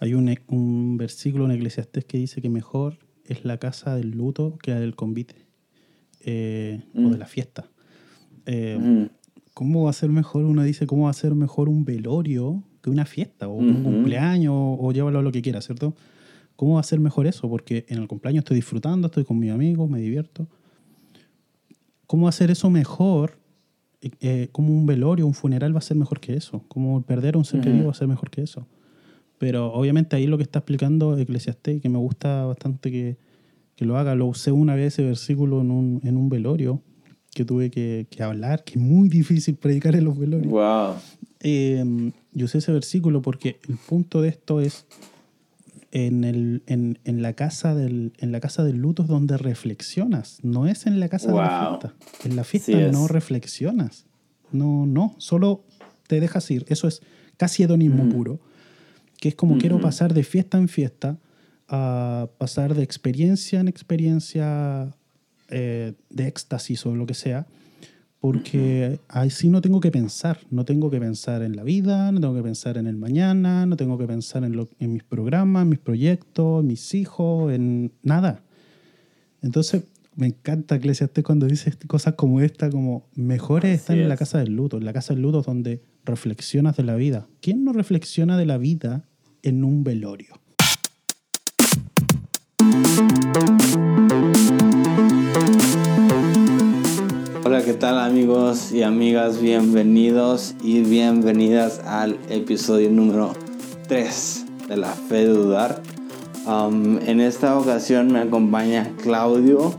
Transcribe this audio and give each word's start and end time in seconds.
Hay 0.00 0.14
un, 0.14 0.34
un 0.48 0.96
versículo 0.96 1.44
en 1.46 1.50
Eclesiastés 1.52 2.04
que 2.04 2.18
dice 2.18 2.40
que 2.40 2.48
mejor 2.50 2.98
es 3.24 3.44
la 3.44 3.58
casa 3.58 3.96
del 3.96 4.10
luto 4.12 4.56
que 4.62 4.70
la 4.72 4.80
del 4.80 4.94
convite 4.96 5.34
eh, 6.20 6.82
o 6.94 7.00
Mm. 7.00 7.10
de 7.12 7.18
la 7.18 7.26
fiesta. 7.26 7.68
Eh, 8.46 8.78
Ujú. 8.80 9.10
¿Cómo 9.54 9.84
va 9.84 9.90
a 9.90 9.92
ser 9.92 10.10
mejor? 10.10 10.44
Uno 10.44 10.62
dice, 10.62 10.86
¿cómo 10.86 11.04
va 11.04 11.10
a 11.10 11.14
ser 11.14 11.34
mejor 11.34 11.68
un 11.68 11.84
velorio 11.84 12.62
que 12.80 12.90
una 12.90 13.04
fiesta 13.06 13.48
o 13.48 13.54
un 13.54 13.82
cumpleaños 13.82 14.52
o, 14.54 14.78
o 14.80 14.92
llévalo 14.92 15.18
a 15.18 15.22
lo 15.22 15.32
que 15.32 15.42
quieras, 15.42 15.64
¿cierto? 15.66 15.96
¿Cómo 16.54 16.74
va 16.74 16.80
a 16.80 16.84
ser 16.84 17.00
mejor 17.00 17.26
eso? 17.26 17.48
Porque 17.48 17.84
en 17.88 17.98
el 17.98 18.06
cumpleaños 18.06 18.42
estoy 18.42 18.54
disfrutando, 18.56 19.08
estoy 19.08 19.24
con 19.24 19.38
mis 19.38 19.50
amigos, 19.50 19.90
me 19.90 19.98
divierto. 20.00 20.46
¿Cómo 22.06 22.28
hacer 22.28 22.50
eso 22.50 22.70
mejor? 22.70 23.38
Eh, 24.00 24.10
eh, 24.20 24.48
¿Cómo 24.52 24.72
un 24.72 24.86
velorio, 24.86 25.26
un 25.26 25.34
funeral 25.34 25.74
va 25.74 25.78
a 25.78 25.82
ser 25.82 25.96
mejor 25.96 26.20
que 26.20 26.34
eso? 26.34 26.64
¿Cómo 26.68 27.02
perder 27.02 27.34
a 27.34 27.38
un 27.38 27.44
ser 27.44 27.60
querido 27.60 27.86
va 27.86 27.90
a 27.90 27.94
ser 27.94 28.08
mejor 28.08 28.30
que 28.30 28.42
eso? 28.42 28.66
Pero 29.38 29.72
obviamente 29.72 30.16
ahí 30.16 30.26
lo 30.26 30.36
que 30.36 30.42
está 30.42 30.58
explicando 30.60 31.16
Eclesiastés, 31.16 31.76
y 31.76 31.80
que 31.80 31.88
me 31.88 31.98
gusta 31.98 32.44
bastante 32.44 32.90
que, 32.90 33.16
que 33.76 33.84
lo 33.84 33.96
haga, 33.96 34.14
lo 34.14 34.26
usé 34.26 34.50
una 34.50 34.74
vez 34.74 34.94
ese 34.94 35.04
versículo 35.04 35.60
en 35.60 35.70
un, 35.70 36.00
en 36.04 36.16
un 36.16 36.28
velorio 36.28 36.82
que 37.34 37.44
tuve 37.44 37.70
que, 37.70 38.06
que 38.10 38.22
hablar, 38.22 38.64
que 38.64 38.72
es 38.74 38.80
muy 38.80 39.08
difícil 39.08 39.54
predicar 39.56 39.94
en 39.94 40.04
los 40.04 40.18
velorios. 40.18 40.50
Wow. 40.50 40.94
Eh, 41.40 42.10
yo 42.32 42.46
usé 42.46 42.58
ese 42.58 42.72
versículo 42.72 43.22
porque 43.22 43.60
el 43.68 43.76
punto 43.76 44.22
de 44.22 44.30
esto 44.30 44.60
es 44.60 44.86
en, 45.92 46.24
el, 46.24 46.62
en, 46.66 46.98
en 47.04 47.22
la 47.22 47.34
casa 47.34 47.74
del, 47.74 48.12
en 48.18 48.32
la 48.32 48.40
casa 48.40 48.64
del 48.64 48.78
luto 48.78 49.02
es 49.02 49.08
donde 49.08 49.36
reflexionas, 49.38 50.38
no 50.42 50.66
es 50.66 50.86
en 50.86 50.98
la 50.98 51.08
casa 51.08 51.28
de 51.28 51.34
la 51.38 51.68
fiesta. 51.78 51.94
En 52.24 52.36
la 52.36 52.44
fiesta 52.44 52.72
Sí 52.72 52.78
es. 52.78 52.92
no 52.92 53.06
reflexionas. 53.06 54.06
No, 54.50 54.86
no, 54.86 55.14
solo 55.18 55.64
te 56.08 56.20
dejas 56.20 56.50
ir. 56.50 56.64
Eso 56.68 56.88
es 56.88 57.02
casi 57.36 57.62
hedonismo 57.62 58.02
Ujú. 58.04 58.12
puro. 58.12 58.40
Que 59.20 59.28
es 59.30 59.34
como 59.34 59.58
quiero 59.58 59.80
pasar 59.80 60.14
de 60.14 60.22
fiesta 60.22 60.58
en 60.58 60.68
fiesta 60.68 61.18
a 61.68 62.28
pasar 62.38 62.74
de 62.74 62.82
experiencia 62.82 63.60
en 63.60 63.68
experiencia 63.68 64.94
eh, 65.50 65.92
de 66.10 66.26
éxtasis 66.28 66.86
o 66.86 66.94
lo 66.94 67.04
que 67.06 67.14
sea, 67.14 67.46
porque 68.20 68.98
así 69.08 69.48
no 69.48 69.60
tengo 69.60 69.80
que 69.80 69.90
pensar, 69.90 70.40
no 70.50 70.64
tengo 70.64 70.90
que 70.90 70.98
pensar 70.98 71.42
en 71.42 71.54
la 71.56 71.62
vida, 71.62 72.10
no 72.10 72.20
tengo 72.20 72.34
que 72.34 72.42
pensar 72.42 72.76
en 72.76 72.86
el 72.86 72.96
mañana, 72.96 73.64
no 73.66 73.76
tengo 73.76 73.96
que 73.98 74.06
pensar 74.06 74.44
en, 74.44 74.56
lo- 74.56 74.68
en 74.80 74.92
mis 74.92 75.04
programas, 75.04 75.62
en 75.62 75.68
mis 75.68 75.78
proyectos, 75.78 76.62
en 76.62 76.66
mis 76.66 76.94
hijos, 76.94 77.52
en 77.52 77.92
nada. 78.02 78.42
Entonces, 79.42 79.84
me 80.16 80.26
encanta 80.26 80.74
Eclesiastes 80.76 81.22
cuando 81.22 81.46
dice 81.46 81.72
cosas 81.86 82.14
como 82.14 82.40
esta, 82.40 82.70
como 82.70 83.06
mejor 83.14 83.64
es 83.64 83.80
estar 83.80 83.94
Así 83.94 84.02
en 84.02 84.08
la 84.08 84.16
casa 84.16 84.38
del 84.38 84.52
luto, 84.56 84.78
en 84.78 84.84
la 84.84 84.92
casa 84.92 85.14
del 85.14 85.22
luto 85.22 85.42
donde 85.42 85.80
reflexionas 86.04 86.76
de 86.76 86.82
la 86.82 86.96
vida. 86.96 87.28
¿Quién 87.40 87.62
no 87.64 87.72
reflexiona 87.72 88.36
de 88.36 88.46
la 88.46 88.58
vida 88.58 89.04
en 89.42 89.64
un 89.64 89.84
velorio? 89.84 90.34
Hola, 97.44 97.64
¿qué 97.64 97.74
tal 97.74 97.98
amigos 97.98 98.72
y 98.72 98.82
amigas? 98.82 99.40
Bienvenidos 99.40 100.54
y 100.62 100.80
bienvenidas 100.80 101.80
al 101.80 102.18
episodio 102.28 102.90
número 102.90 103.32
3 103.88 104.46
de 104.68 104.76
La 104.76 104.92
Fe 104.92 105.26
de 105.26 105.28
Dudar. 105.28 105.82
Um, 106.46 106.98
en 107.06 107.20
esta 107.20 107.58
ocasión 107.58 108.12
me 108.12 108.20
acompaña 108.20 108.90
Claudio, 109.02 109.74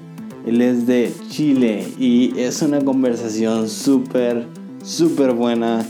él 0.46 0.62
es 0.62 0.88
de 0.88 1.14
Chile 1.30 1.86
y 1.98 2.40
es 2.40 2.62
una 2.62 2.84
conversación 2.84 3.70
súper, 3.70 4.48
súper 4.84 5.34
buena. 5.34 5.86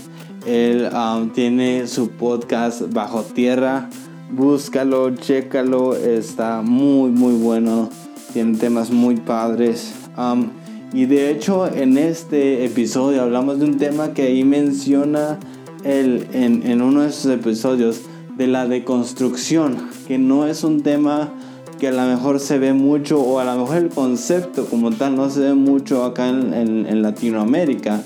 Él 0.46 0.88
um, 0.92 1.30
tiene 1.30 1.86
su 1.86 2.10
podcast 2.10 2.92
Bajo 2.92 3.22
Tierra, 3.22 3.88
búscalo, 4.30 5.14
chécalo, 5.14 5.94
está 5.94 6.62
muy, 6.62 7.10
muy 7.10 7.34
bueno. 7.34 7.90
Tiene 8.32 8.58
temas 8.58 8.90
muy 8.90 9.16
padres. 9.16 9.92
Um, 10.16 10.50
y 10.92 11.06
de 11.06 11.30
hecho 11.30 11.66
en 11.66 11.98
este 11.98 12.64
episodio 12.64 13.22
hablamos 13.22 13.58
de 13.58 13.64
un 13.64 13.76
tema 13.76 14.12
que 14.12 14.22
ahí 14.22 14.44
menciona 14.44 15.38
él 15.84 16.26
en, 16.32 16.66
en 16.66 16.82
uno 16.82 17.02
de 17.02 17.12
sus 17.12 17.30
episodios 17.30 18.02
de 18.36 18.46
la 18.46 18.66
deconstrucción, 18.66 19.76
que 20.08 20.18
no 20.18 20.46
es 20.46 20.64
un 20.64 20.82
tema 20.82 21.32
que 21.80 21.88
a 21.88 21.92
lo 21.92 22.02
mejor 22.02 22.40
se 22.40 22.58
ve 22.58 22.74
mucho 22.74 23.20
o 23.20 23.38
a 23.38 23.44
lo 23.44 23.58
mejor 23.58 23.78
el 23.78 23.88
concepto 23.88 24.66
como 24.66 24.90
tal 24.90 25.16
no 25.16 25.30
se 25.30 25.40
ve 25.40 25.54
mucho 25.54 26.04
acá 26.04 26.28
en, 26.28 27.02
Latinoamérica, 27.02 28.02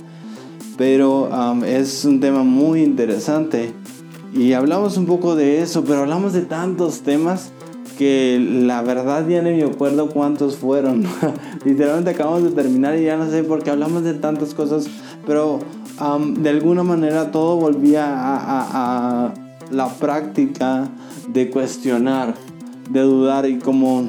pero 0.76 1.28
es 1.64 2.04
un 2.04 2.20
tema 2.20 2.42
muy 2.42 2.82
interesante 2.82 3.72
y 4.34 4.52
hablamos 4.52 4.96
un 4.96 5.06
poco 5.06 5.36
de 5.36 5.62
eso, 5.62 5.84
pero 5.84 6.00
hablamos 6.00 6.32
de 6.32 6.42
tantos 6.42 7.00
temas 7.02 7.52
que 7.98 8.44
la 8.66 8.82
verdad 8.82 9.26
ya 9.28 9.40
ni 9.42 9.50
me 9.52 9.62
acuerdo 9.64 10.08
cuántos 10.08 10.56
fueron. 10.56 11.04
Literalmente 11.64 12.10
acabamos 12.10 12.42
de 12.42 12.50
terminar 12.50 12.98
y 12.98 13.04
ya 13.04 13.16
no 13.16 13.30
sé 13.30 13.44
por 13.44 13.62
qué 13.62 13.70
hablamos 13.70 14.02
de 14.02 14.14
tantas 14.14 14.52
cosas, 14.54 14.86
pero 15.26 15.60
de 16.38 16.50
alguna 16.50 16.82
manera 16.82 17.30
todo 17.30 17.56
volvía 17.56 18.04
a, 18.06 19.26
a- 19.26 19.34
la 19.70 19.88
práctica 19.88 20.90
de 21.32 21.48
cuestionar, 21.50 22.34
de 22.90 23.00
dudar 23.00 23.48
y 23.48 23.58
como 23.58 24.04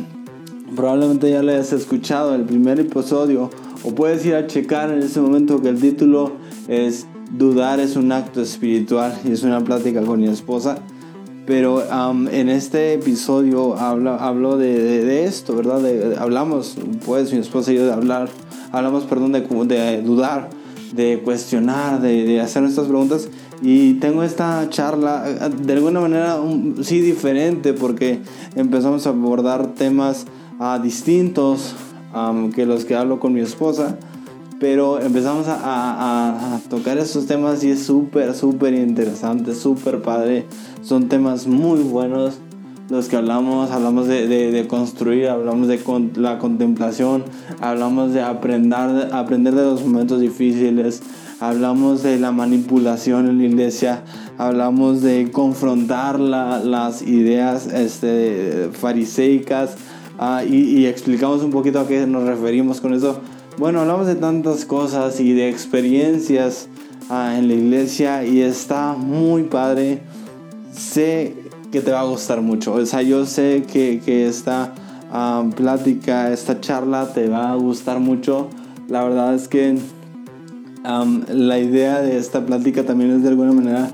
probablemente 0.75 1.29
ya 1.29 1.41
le 1.43 1.55
has 1.55 1.71
escuchado 1.71 2.33
el 2.35 2.41
primer 2.43 2.79
episodio 2.79 3.49
o 3.83 3.93
puedes 3.95 4.25
ir 4.25 4.35
a 4.35 4.47
checar 4.47 4.91
en 4.91 4.99
ese 5.03 5.21
momento 5.21 5.61
que 5.61 5.69
el 5.69 5.79
título 5.79 6.33
es 6.67 7.07
Dudar 7.31 7.79
es 7.79 7.95
un 7.95 8.11
acto 8.11 8.39
espiritual 8.41 9.19
y 9.27 9.31
es 9.31 9.41
una 9.43 9.59
plática 9.63 10.01
con 10.03 10.21
mi 10.21 10.27
esposa. 10.27 10.77
Pero 11.47 11.83
um, 11.91 12.27
en 12.27 12.49
este 12.49 12.93
episodio 12.93 13.75
habla, 13.77 14.15
hablo 14.17 14.57
de, 14.57 14.79
de- 14.81 15.03
de 15.05 15.25
esto, 15.25 15.55
¿verdad? 15.55 15.79
De- 15.81 16.15
hablamos, 16.17 16.75
pues 17.05 17.31
mi 17.33 17.39
esposa 17.39 17.71
y 17.71 17.75
yo 17.75 17.85
de 17.85 17.93
hablar, 17.93 18.29
hablamos, 18.71 19.03
perdón, 19.05 19.31
de, 19.31 20.01
dudar, 20.03 20.49
de 20.93 21.21
cuestionar, 21.23 21.99
de, 22.01 22.39
hacer 22.41 22.61
nuestras 22.61 22.87
preguntas. 22.87 23.27
Y 23.61 23.95
tengo 23.95 24.23
esta 24.23 24.67
charla 24.69 25.23
de 25.49 25.73
alguna 25.73 25.99
manera 26.01 26.39
un- 26.39 26.77
sí 26.83 26.99
diferente 27.01 27.73
porque 27.73 28.19
empezamos 28.55 29.05
a 29.07 29.09
abordar 29.09 29.73
temas 29.75 30.25
ah, 30.59 30.79
distintos 30.81 31.73
um, 32.15 32.51
que 32.51 32.65
los 32.65 32.85
que 32.85 32.95
hablo 32.95 33.19
con 33.19 33.33
mi 33.33 33.41
esposa. 33.41 33.97
Pero 34.59 35.01
empezamos 35.01 35.47
a, 35.49 36.59
tocar 36.69 36.97
esos 36.97 37.25
temas 37.25 37.63
y 37.63 37.71
es 37.71 37.83
súper, 37.83 38.33
súper 38.33 38.73
interesante, 38.73 39.53
súper 39.53 40.01
padre. 40.01 40.45
Son 40.81 41.09
temas 41.09 41.45
muy 41.45 41.81
buenos 41.81 42.39
los 42.89 43.09
que 43.09 43.17
hablamos. 43.17 43.71
Hablamos 43.71 44.07
de, 44.07 44.65
construir, 44.69 45.27
hablamos 45.27 45.67
de 45.67 45.79
la 46.15 46.39
contemplación, 46.39 47.25
hablamos 47.59 48.13
de 48.13 48.21
aprender, 48.21 49.09
aprender 49.11 49.55
de 49.55 49.63
los 49.63 49.85
momentos 49.85 50.21
difíciles, 50.21 51.01
hablamos 51.41 52.01
de 52.01 52.17
la 52.17 52.31
manipulación 52.31 53.27
en 53.27 53.39
la 53.39 53.43
iglesia, 53.43 54.03
hablamos 54.37 55.01
de 55.01 55.31
confrontar 55.31 56.17
la- 56.17 56.59
las 56.59 57.01
ideas 57.01 57.67
este, 57.67 58.69
fariseicas 58.71 59.75
ah, 60.17 60.45
y 60.45 60.85
explicamos 60.85 61.43
un 61.43 61.51
poquito 61.51 61.81
a 61.81 61.87
qué 61.87 62.07
nos 62.07 62.23
referimos 62.23 62.79
con 62.79 62.93
eso. 62.93 63.19
Bueno, 63.57 63.79
hablamos 63.79 64.05
de 64.05 64.15
tantas 64.15 64.65
cosas 64.65 65.21
y 65.21 65.31
de 65.31 65.47
experiencias 65.47 66.67
ah, 67.09 67.37
en 67.37 67.47
la 67.47 67.53
iglesia 67.53 68.25
y 68.25 68.41
está 68.41 68.97
muy 68.97 69.43
padre. 69.43 70.01
Sé 70.73 71.37
que 71.71 71.79
te 71.79 71.93
va 71.93 72.01
a 72.01 72.03
gustar 72.03 72.41
mucho. 72.41 72.73
O 72.73 72.85
sea, 72.85 73.01
yo 73.01 73.25
sé 73.25 73.63
que, 73.65 74.01
que 74.03 74.27
esta 74.27 74.75
ah, 75.09 75.45
plática, 75.55 76.33
esta 76.33 76.59
charla 76.59 77.13
te 77.13 77.29
va 77.29 77.53
a 77.53 77.55
gustar 77.55 78.01
mucho. 78.01 78.49
La 78.89 79.05
verdad 79.05 79.33
es 79.33 79.47
que 79.47 79.77
la 80.83 81.57
idea 81.57 82.01
de 82.01 82.17
esta 82.17 82.45
plática 82.45 82.83
también 82.83 83.11
es 83.11 83.23
de 83.23 83.29
alguna 83.29 83.53
manera 83.53 83.89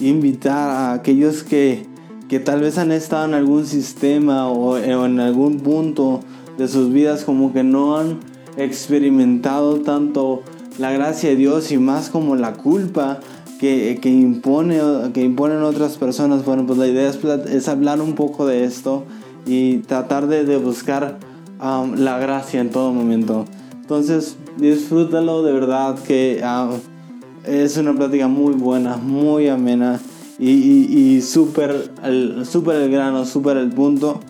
invitar 0.00 0.70
a 0.70 0.92
aquellos 0.94 1.44
que, 1.44 1.86
que 2.28 2.40
tal 2.40 2.62
vez 2.62 2.78
han 2.78 2.90
estado 2.90 3.26
en 3.26 3.34
algún 3.34 3.64
sistema 3.64 4.48
o 4.48 4.76
en 4.76 5.20
algún 5.20 5.60
punto 5.60 6.20
de 6.58 6.66
sus 6.66 6.92
vidas 6.92 7.24
como 7.24 7.52
que 7.52 7.62
no 7.62 7.96
han 7.96 8.29
experimentado 8.64 9.80
tanto 9.80 10.42
la 10.78 10.92
gracia 10.92 11.30
de 11.30 11.36
Dios 11.36 11.72
y 11.72 11.78
más 11.78 12.08
como 12.10 12.36
la 12.36 12.54
culpa 12.54 13.20
que, 13.58 13.98
que 14.00 14.08
impone 14.08 14.80
que 15.12 15.22
imponen 15.22 15.62
otras 15.62 15.96
personas. 15.98 16.44
Bueno, 16.44 16.66
pues 16.66 16.78
la 16.78 16.86
idea 16.86 17.08
es, 17.10 17.18
es 17.50 17.68
hablar 17.68 18.00
un 18.00 18.14
poco 18.14 18.46
de 18.46 18.64
esto 18.64 19.04
y 19.46 19.78
tratar 19.78 20.26
de, 20.26 20.44
de 20.44 20.56
buscar 20.56 21.18
la 21.60 22.18
gracia 22.18 22.60
en 22.60 22.70
todo 22.70 22.92
momento. 22.92 23.44
Entonces, 23.82 24.36
disfrútalo 24.56 25.42
de 25.42 25.52
verdad 25.52 25.98
que 26.06 26.42
es 27.44 27.76
una 27.76 27.92
plática 27.94 28.28
muy 28.28 28.54
buena, 28.54 28.96
muy 28.96 29.48
amena 29.48 30.00
y, 30.38 30.50
y, 30.50 31.16
y 31.16 31.20
súper 31.20 31.90
el, 32.02 32.46
súper 32.46 32.76
el 32.76 32.90
grano, 32.90 33.26
súper 33.26 33.56
el 33.58 33.70
punto. 33.70 34.20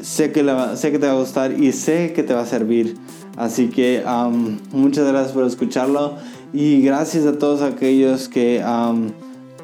Sé 0.00 0.30
que, 0.32 0.42
le 0.42 0.52
va- 0.52 0.76
sé 0.76 0.92
que 0.92 0.98
te 0.98 1.06
va 1.06 1.12
a 1.12 1.18
gustar 1.18 1.60
y 1.60 1.72
sé 1.72 2.12
que 2.14 2.22
te 2.22 2.32
va 2.32 2.42
a 2.42 2.46
servir. 2.46 2.96
Así 3.42 3.70
que 3.70 4.04
am, 4.06 4.60
muchas 4.70 5.08
gracias 5.08 5.32
por 5.32 5.44
escucharlo 5.44 6.14
y 6.52 6.80
gracias 6.80 7.26
a 7.26 7.40
todos 7.40 7.60
aquellos 7.60 8.28
que, 8.28 8.62
am, 8.62 9.10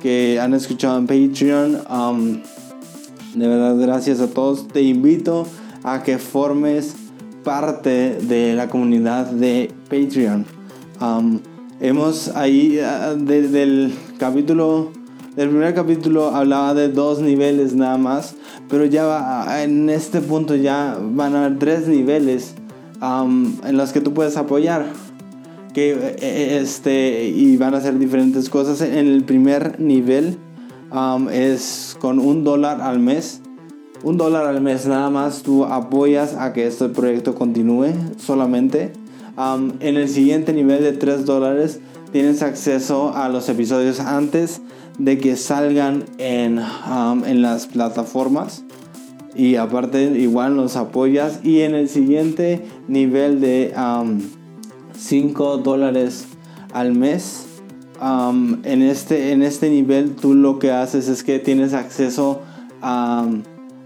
que 0.02 0.40
han 0.40 0.52
escuchado 0.52 0.98
en 0.98 1.06
Patreon. 1.06 1.78
Um, 1.88 2.40
de 3.38 3.46
verdad, 3.46 3.76
gracias 3.78 4.18
a 4.18 4.26
todos. 4.26 4.66
Te 4.66 4.82
invito 4.82 5.46
a 5.84 6.02
que 6.02 6.18
formes 6.18 6.96
parte 7.44 8.18
de 8.20 8.54
la 8.54 8.68
comunidad 8.68 9.26
de 9.26 9.70
Patreon. 9.88 10.44
Um, 11.00 11.38
hemos 11.80 12.34
ahí, 12.34 12.80
ah, 12.80 13.14
desde 13.16 13.62
el 13.62 13.94
capítulo, 14.18 14.90
del 15.36 15.50
primer 15.50 15.72
capítulo 15.72 16.34
hablaba 16.34 16.74
de 16.74 16.88
dos 16.88 17.20
niveles 17.20 17.76
nada 17.76 17.96
más, 17.96 18.34
pero 18.68 18.86
ya 18.86 19.62
en 19.62 19.88
este 19.88 20.20
punto 20.20 20.56
ya 20.56 20.98
van 21.00 21.36
a 21.36 21.44
haber 21.44 21.60
tres 21.60 21.86
niveles 21.86 22.56
en 23.00 23.76
los 23.76 23.92
que 23.92 24.00
tú 24.00 24.14
puedes 24.14 24.36
apoyar. 24.36 24.86
Que, 25.74 25.92
eh, 25.92 26.16
eh, 26.20 26.58
este, 26.60 27.28
y 27.28 27.56
van 27.56 27.74
a 27.74 27.80
ser 27.80 27.98
diferentes 27.98 28.48
cosas. 28.48 28.80
En 28.80 29.06
el 29.06 29.24
primer 29.24 29.78
nivel 29.80 30.38
es 31.30 31.96
con 32.00 32.18
un 32.18 32.44
dólar 32.44 32.80
al 32.80 32.98
mes 32.98 33.42
un 34.02 34.16
dólar 34.16 34.46
al 34.46 34.60
mes 34.60 34.86
nada 34.86 35.10
más 35.10 35.42
tú 35.42 35.64
apoyas 35.64 36.34
a 36.34 36.52
que 36.52 36.66
este 36.66 36.88
proyecto 36.88 37.34
continúe 37.34 37.88
solamente. 38.16 38.92
en 39.36 39.96
el 39.96 40.08
siguiente 40.08 40.52
nivel 40.52 40.82
de 40.82 40.92
3 40.92 41.24
dólares 41.24 41.80
tienes 42.12 42.42
acceso 42.42 43.12
a 43.14 43.28
los 43.28 43.48
episodios 43.48 44.00
antes 44.00 44.60
de 44.98 45.18
que 45.18 45.36
salgan 45.36 46.04
en, 46.18 46.60
en 47.26 47.42
las 47.42 47.66
plataformas. 47.66 48.64
Y 49.34 49.56
aparte 49.56 50.02
igual 50.18 50.56
los 50.56 50.76
apoyas. 50.76 51.40
Y 51.44 51.60
en 51.60 51.74
el 51.74 51.88
siguiente 51.88 52.64
nivel 52.88 53.40
de 53.40 53.74
5 54.96 55.58
dólares 55.58 56.26
al 56.72 56.94
mes. 56.94 57.46
en, 58.00 58.82
este, 58.82 59.32
en 59.32 59.42
este 59.42 59.70
nivel 59.70 60.14
tú 60.16 60.34
lo 60.34 60.58
que 60.58 60.70
haces 60.70 61.08
es 61.08 61.22
que 61.22 61.38
tienes 61.38 61.74
acceso 61.74 62.40
a 62.80 63.28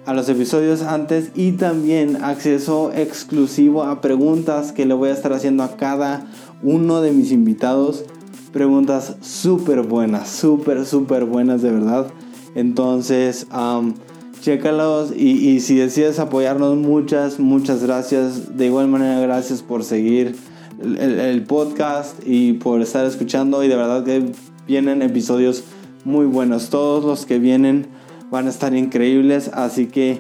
a 0.05 0.15
los 0.15 0.29
episodios 0.29 0.83
antes 0.83 1.31
y 1.35 1.53
también 1.53 2.25
acceso 2.25 2.93
exclusivo 2.93 3.85
a 3.85 4.01
preguntas 4.01 4.73
que 4.73 4.85
le 4.85 4.95
voy 4.95 5.11
a 5.11 5.13
estar 5.13 5.33
haciendo 5.33 5.63
a 5.63 5.77
cada 5.77 6.27
uno 6.63 7.01
de 7.01 7.13
mis 7.13 7.31
invitados. 7.31 8.05
Preguntas 8.53 9.17
súper 9.21 9.83
buenas, 9.83 10.29
súper, 10.29 10.85
súper 10.87 11.25
buenas 11.25 11.63
de 11.63 11.71
verdad. 11.71 12.09
Entonces, 12.55 13.47
um, 13.53 13.95
chécalos 14.43 15.13
y, 15.17 15.49
y, 15.49 15.61
si 15.61 15.77
decides 15.77 16.19
apoyarnos, 16.19 16.77
muchas, 16.77 17.39
muchas 17.39 17.83
gracias. 17.83 18.57
De 18.57 18.67
igual 18.67 18.89
manera, 18.89 19.21
gracias 19.21 19.63
por 19.63 19.85
seguir 19.85 20.37
el, 20.83 20.99
el 20.99 21.43
podcast 21.45 22.17
y 22.27 22.55
por 22.55 22.83
estar 22.83 23.07
escuchando. 23.07 23.65
Y 23.65 23.69
de 23.69 23.77
verdad 23.77 24.05
que 24.05 24.33
vienen 24.67 25.01
episodios 25.01 25.65
muy 26.05 26.27
buenos. 26.27 26.69
Todos 26.69 27.05
los 27.05 27.25
que 27.25 27.39
vienen 27.39 27.87
van 28.31 28.49
a 28.49 28.51
estar 28.51 28.75
increíbles. 28.75 29.49
Así 29.55 29.87
que 29.87 30.19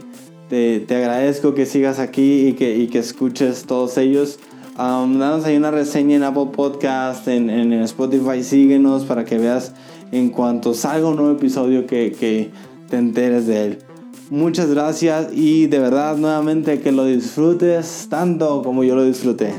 te, 0.48 0.80
te 0.80 0.96
agradezco 0.96 1.54
que 1.54 1.66
sigas 1.66 1.98
aquí 1.98 2.46
y 2.46 2.52
que, 2.52 2.76
y 2.76 2.86
que 2.86 3.00
escuches 3.00 3.64
todos 3.64 3.98
ellos. 3.98 4.38
Um, 4.78 5.18
danos 5.18 5.44
ahí 5.44 5.56
una 5.56 5.70
reseña 5.70 6.16
en 6.16 6.22
Apple 6.22 6.48
Podcast, 6.52 7.28
en, 7.28 7.50
en, 7.50 7.72
Spotify, 7.82 8.42
síguenos 8.42 9.04
para 9.04 9.26
que 9.26 9.36
veas 9.36 9.74
en 10.12 10.30
cuanto 10.30 10.72
salga 10.72 11.08
un 11.08 11.16
nuevo 11.16 11.32
episodio 11.32 11.86
que, 11.86 12.12
que 12.12 12.50
te 12.88 12.96
enteres 12.96 13.46
de 13.46 13.64
él. 13.64 13.78
Muchas 14.30 14.70
gracias 14.70 15.28
y 15.32 15.66
de 15.66 15.78
verdad 15.78 16.16
nuevamente 16.16 16.80
que 16.80 16.92
lo 16.92 17.04
disfrutes 17.04 18.06
tanto 18.08 18.62
como 18.62 18.84
yo 18.84 18.94
lo 18.94 19.04
disfruté. 19.04 19.54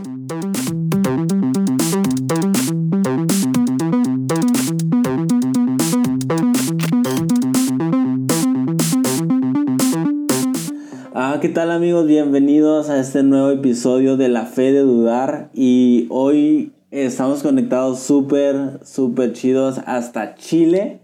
¿qué 11.44 11.50
tal 11.50 11.72
amigos? 11.72 12.08
Bienvenidos 12.08 12.90
a 12.90 13.02
este 13.02 13.22
nuevo 13.22 13.50
episodio 13.50 14.16
de 14.16 14.30
La 14.30 14.46
Fe 14.46 14.72
de 14.72 14.80
Dudar 14.80 15.50
y 15.54 16.08
hoy 16.10 16.72
estamos 16.90 17.44
conectados 17.44 18.00
súper, 18.00 18.80
súper 18.86 19.34
chidos 19.34 19.82
hasta 19.86 20.36
Chile. 20.36 21.03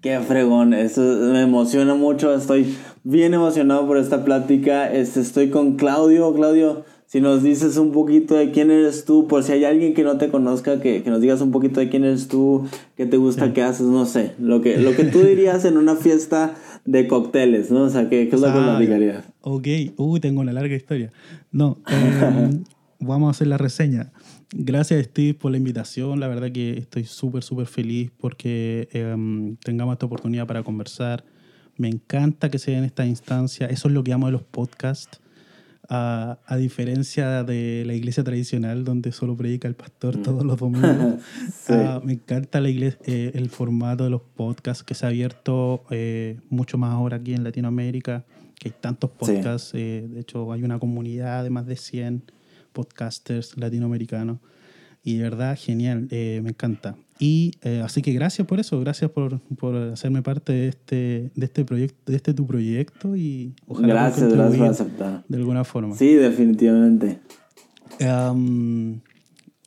Qué 0.00 0.18
fregón, 0.20 0.72
esto 0.72 1.02
me 1.02 1.42
emociona 1.42 1.94
mucho, 1.94 2.34
estoy 2.34 2.74
bien 3.04 3.34
emocionado 3.34 3.86
por 3.86 3.98
esta 3.98 4.24
plática. 4.24 4.90
Este, 4.90 5.20
estoy 5.20 5.50
con 5.50 5.76
Claudio. 5.76 6.32
Claudio, 6.32 6.84
si 7.04 7.20
nos 7.20 7.42
dices 7.42 7.76
un 7.76 7.92
poquito 7.92 8.34
de 8.34 8.50
quién 8.50 8.70
eres 8.70 9.04
tú, 9.04 9.26
por 9.26 9.42
si 9.42 9.52
hay 9.52 9.64
alguien 9.66 9.92
que 9.92 10.02
no 10.02 10.16
te 10.16 10.30
conozca, 10.30 10.80
que, 10.80 11.02
que 11.02 11.10
nos 11.10 11.20
digas 11.20 11.42
un 11.42 11.50
poquito 11.50 11.80
de 11.80 11.90
quién 11.90 12.04
eres 12.04 12.28
tú, 12.28 12.66
qué 12.96 13.04
te 13.04 13.18
gusta, 13.18 13.52
qué 13.52 13.62
haces, 13.62 13.88
no 13.88 14.06
sé, 14.06 14.32
lo 14.38 14.62
que, 14.62 14.78
lo 14.78 14.96
que 14.96 15.04
tú 15.04 15.20
dirías 15.20 15.66
en 15.66 15.76
una 15.76 15.96
fiesta 15.96 16.54
de 16.86 17.06
cócteles, 17.06 17.70
¿no? 17.70 17.82
O 17.82 17.90
sea, 17.90 18.08
¿qué, 18.08 18.30
qué 18.30 18.36
es 18.36 18.40
lo 18.40 18.52
que 18.52 18.58
nos 18.58 18.78
dirías? 18.78 19.24
Ok, 19.42 19.66
uy, 19.98 20.20
tengo 20.20 20.40
una 20.40 20.54
larga 20.54 20.74
historia. 20.74 21.12
No, 21.52 21.76
em, 21.88 22.64
vamos 23.00 23.28
a 23.28 23.30
hacer 23.32 23.48
la 23.48 23.58
reseña. 23.58 24.12
Gracias, 24.52 25.04
Steve, 25.04 25.34
por 25.34 25.52
la 25.52 25.58
invitación. 25.58 26.18
La 26.18 26.28
verdad 26.28 26.50
que 26.50 26.78
estoy 26.78 27.04
súper, 27.04 27.42
súper 27.42 27.66
feliz 27.66 28.10
porque 28.18 28.88
em, 28.92 29.56
tengamos 29.56 29.92
esta 29.92 30.06
oportunidad 30.06 30.46
para 30.46 30.62
conversar. 30.62 31.24
Me 31.76 31.88
encanta 31.88 32.50
que 32.50 32.58
sea 32.58 32.78
en 32.78 32.84
esta 32.84 33.06
instancia. 33.06 33.66
Eso 33.66 33.88
es 33.88 33.94
lo 33.94 34.02
que 34.02 34.12
amo 34.12 34.26
de 34.26 34.32
los 34.32 34.42
podcasts. 34.42 35.20
A, 35.92 36.38
a, 36.46 36.56
diferencia 36.56 37.42
de 37.42 37.82
la 37.84 37.94
iglesia 37.94 38.22
tradicional 38.22 38.84
donde 38.84 39.10
solo 39.10 39.36
predica 39.36 39.66
el 39.66 39.74
pastor 39.74 40.18
mm. 40.18 40.22
todos 40.22 40.44
los 40.44 40.58
domingos. 40.58 41.20
Ah, 41.68 42.00
me 42.04 42.12
encanta 42.12 42.60
la 42.60 42.68
iglesia, 42.68 42.98
eh, 43.06 43.32
el 43.34 43.48
formato 43.48 44.04
de 44.04 44.10
los 44.10 44.22
podcasts 44.22 44.84
que 44.84 44.94
se 44.94 45.06
ha 45.06 45.08
abierto 45.08 45.84
eh, 45.90 46.38
mucho 46.48 46.78
más 46.78 46.92
ahora 46.92 47.16
aquí 47.16 47.34
en 47.34 47.42
Latinoamérica 47.42 48.24
que 48.60 48.68
hay 48.68 48.74
tantos 48.80 49.10
podcasts. 49.10 49.72
Eh, 49.74 50.06
de 50.08 50.20
hecho, 50.20 50.52
hay 50.52 50.62
una 50.62 50.78
comunidad 50.78 51.42
de 51.42 51.50
más 51.50 51.66
de 51.66 51.76
100 51.76 52.22
podcasters 52.72 53.56
latinoamericanos. 53.56 54.38
Y 55.02 55.16
de 55.16 55.22
verdad, 55.22 55.58
genial, 55.58 56.08
eh, 56.10 56.40
me 56.42 56.50
encanta. 56.50 56.96
Y 57.18 57.52
eh, 57.62 57.82
así 57.84 58.02
que 58.02 58.12
gracias 58.12 58.46
por 58.46 58.60
eso, 58.60 58.80
gracias 58.80 59.10
por, 59.10 59.40
por, 59.40 59.74
hacerme 59.76 60.22
parte 60.22 60.52
de 60.52 60.68
este, 60.68 61.30
de 61.34 61.46
este 61.46 61.64
proyecto, 61.64 62.10
de 62.10 62.16
este 62.16 62.34
tu 62.34 62.46
proyecto 62.46 63.16
y 63.16 63.54
ojalá 63.66 63.88
gracias, 63.88 64.32
gracias 64.32 64.58
por 64.58 64.66
aceptar. 64.66 65.24
De 65.28 65.36
alguna 65.38 65.64
forma. 65.64 65.96
Sí, 65.96 66.14
definitivamente. 66.14 67.18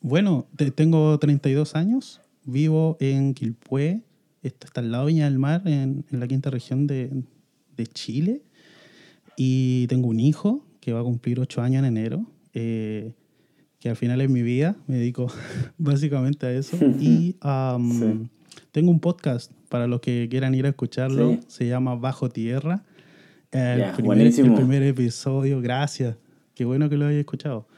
bueno, 0.02 0.46
tengo 0.74 1.18
32 1.18 1.76
años, 1.76 2.20
vivo 2.44 2.96
en 3.00 3.34
Quilpué, 3.34 4.02
esto 4.42 4.66
está 4.66 4.80
al 4.80 4.92
lado 4.92 5.06
de 5.06 5.12
Viña 5.12 5.24
del 5.24 5.38
Mar, 5.38 5.62
en, 5.64 6.04
en 6.10 6.20
la 6.20 6.28
quinta 6.28 6.50
región 6.50 6.86
de, 6.86 7.10
de 7.76 7.86
Chile. 7.86 8.42
Y 9.36 9.86
tengo 9.88 10.08
un 10.08 10.20
hijo 10.20 10.64
que 10.80 10.92
va 10.92 11.00
a 11.00 11.02
cumplir 11.02 11.40
ocho 11.40 11.62
años 11.62 11.80
en 11.80 11.96
enero, 11.96 12.26
eh, 12.54 13.12
que 13.80 13.90
al 13.90 13.96
final 13.96 14.20
es 14.20 14.30
mi 14.30 14.42
vida, 14.42 14.76
me 14.86 14.96
dedico 14.96 15.26
básicamente 15.78 16.46
a 16.46 16.52
eso. 16.52 16.78
y 17.00 17.36
tengo 18.72 18.90
un 18.90 19.00
podcast 19.00 19.52
para 19.68 19.86
los 19.86 20.00
que 20.00 20.28
quieran 20.30 20.54
ir 20.54 20.66
a 20.66 20.70
escucharlo, 20.70 21.38
se 21.46 21.66
llama 21.66 21.94
Bajo 21.94 22.30
Tierra. 22.30 22.84
El, 23.50 23.92
primer, 23.92 24.18
el 24.20 24.54
primer 24.54 24.82
episodio, 24.82 25.60
gracias, 25.60 26.16
qué 26.54 26.64
bueno 26.64 26.88
que 26.88 26.96
lo 26.96 27.06
hayas 27.06 27.20
escuchado. 27.20 27.68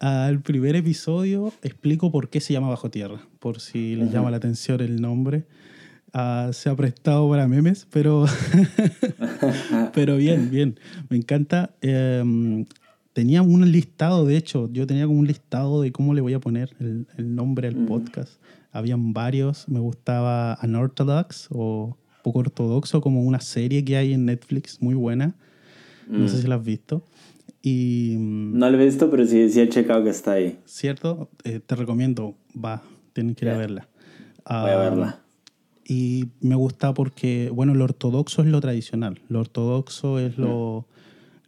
Al 0.00 0.40
primer 0.40 0.76
episodio 0.76 1.52
explico 1.62 2.10
por 2.10 2.30
qué 2.30 2.40
se 2.40 2.52
llama 2.52 2.68
Bajo 2.68 2.90
Tierra, 2.90 3.20
por 3.38 3.60
si 3.60 3.96
les 3.96 4.10
llama 4.10 4.30
la 4.30 4.38
atención 4.38 4.80
el 4.80 5.00
nombre. 5.00 5.44
Ah, 6.12 6.50
se 6.52 6.68
ha 6.68 6.74
prestado 6.74 7.28
para 7.28 7.46
memes, 7.46 7.86
pero, 7.90 8.24
pero 9.94 10.16
bien, 10.16 10.50
bien. 10.50 10.80
Me 11.08 11.16
encanta. 11.16 11.70
Em, 11.82 12.64
tenía 13.12 13.42
un 13.42 13.70
listado, 13.70 14.24
de 14.24 14.36
hecho, 14.36 14.68
yo 14.72 14.86
tenía 14.86 15.06
como 15.06 15.18
un 15.18 15.26
listado 15.26 15.82
de 15.82 15.92
cómo 15.92 16.14
le 16.14 16.20
voy 16.20 16.34
a 16.34 16.40
poner 16.40 16.74
el, 16.80 17.06
el 17.16 17.34
nombre 17.34 17.68
al 17.68 17.76
podcast. 17.86 18.40
Habían 18.72 19.12
varios. 19.12 19.68
Me 19.68 19.80
gustaba 19.80 20.58
Unorthodox 20.62 21.48
o 21.50 21.96
poco 22.22 22.40
ortodoxo, 22.40 23.00
como 23.00 23.22
una 23.22 23.40
serie 23.40 23.84
que 23.84 23.96
hay 23.96 24.12
en 24.12 24.26
Netflix 24.26 24.80
muy 24.80 24.94
buena. 24.94 25.34
No 26.06 26.28
sé 26.28 26.36
mm. 26.36 26.40
si 26.40 26.46
la 26.46 26.54
has 26.56 26.64
visto. 26.64 27.04
Y, 27.62 28.16
mm, 28.18 28.58
no 28.58 28.70
la 28.70 28.80
he 28.80 28.84
visto, 28.84 29.10
pero 29.10 29.26
sí, 29.26 29.48
sí 29.50 29.60
he 29.60 29.68
checado 29.68 30.04
que 30.04 30.10
está 30.10 30.32
ahí. 30.32 30.58
¿Cierto? 30.64 31.28
Eh, 31.44 31.60
te 31.64 31.76
recomiendo, 31.76 32.34
va, 32.52 32.82
tienes 33.12 33.36
que 33.36 33.44
ir 33.44 33.50
a 33.50 33.56
verla. 33.56 33.88
Voy 34.48 34.70
a 34.70 34.76
verla. 34.76 35.20
Y 35.84 36.28
me 36.40 36.54
gusta 36.54 36.94
porque, 36.94 37.50
bueno, 37.52 37.74
lo 37.74 37.84
ortodoxo 37.84 38.42
es 38.42 38.48
lo 38.48 38.60
tradicional. 38.60 39.20
Lo 39.28 39.40
ortodoxo 39.40 40.18
es 40.20 40.38
lo, 40.38 40.86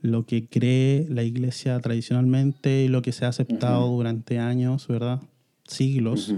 lo 0.02 0.26
que 0.26 0.46
cree 0.46 1.06
la 1.08 1.22
iglesia 1.22 1.78
tradicionalmente 1.80 2.84
y 2.84 2.88
lo 2.88 3.02
que 3.02 3.12
se 3.12 3.24
ha 3.24 3.28
aceptado 3.28 3.88
durante 3.88 4.38
años, 4.38 4.88
¿verdad? 4.88 5.22
Siglos. 5.64 6.34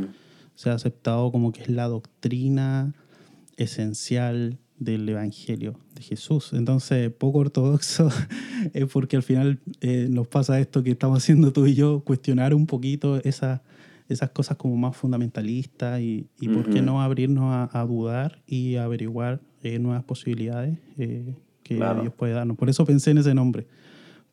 Se 0.54 0.70
ha 0.70 0.74
aceptado 0.74 1.32
como 1.32 1.50
que 1.50 1.62
es 1.62 1.68
la 1.70 1.88
doctrina 1.88 2.94
esencial 3.56 4.58
del 4.78 5.08
Evangelio 5.08 5.78
de 5.94 6.02
Jesús. 6.02 6.52
Entonces, 6.52 7.10
poco 7.10 7.38
ortodoxo 7.38 8.10
es 8.74 8.84
porque 8.86 9.16
al 9.16 9.22
final 9.22 9.60
eh, 9.80 10.08
nos 10.10 10.28
pasa 10.28 10.60
esto 10.60 10.82
que 10.82 10.90
estamos 10.90 11.22
haciendo 11.22 11.52
tú 11.52 11.66
y 11.66 11.74
yo, 11.74 12.00
cuestionar 12.04 12.54
un 12.54 12.66
poquito 12.66 13.16
esa, 13.24 13.62
esas 14.10 14.30
cosas 14.30 14.58
como 14.58 14.76
más 14.76 14.94
fundamentalistas 14.94 16.00
y, 16.02 16.28
y 16.38 16.48
por 16.48 16.68
qué 16.68 16.82
no 16.82 17.00
abrirnos 17.00 17.44
a, 17.44 17.80
a 17.80 17.86
dudar 17.86 18.42
y 18.46 18.76
averiguar 18.76 19.40
eh, 19.62 19.78
nuevas 19.78 20.04
posibilidades 20.04 20.78
eh, 20.98 21.34
que 21.64 21.74
Dios 21.74 22.14
puede 22.16 22.32
darnos. 22.32 22.56
Por 22.56 22.70
eso 22.70 22.84
pensé 22.84 23.10
en 23.10 23.18
ese 23.18 23.34
nombre. 23.34 23.66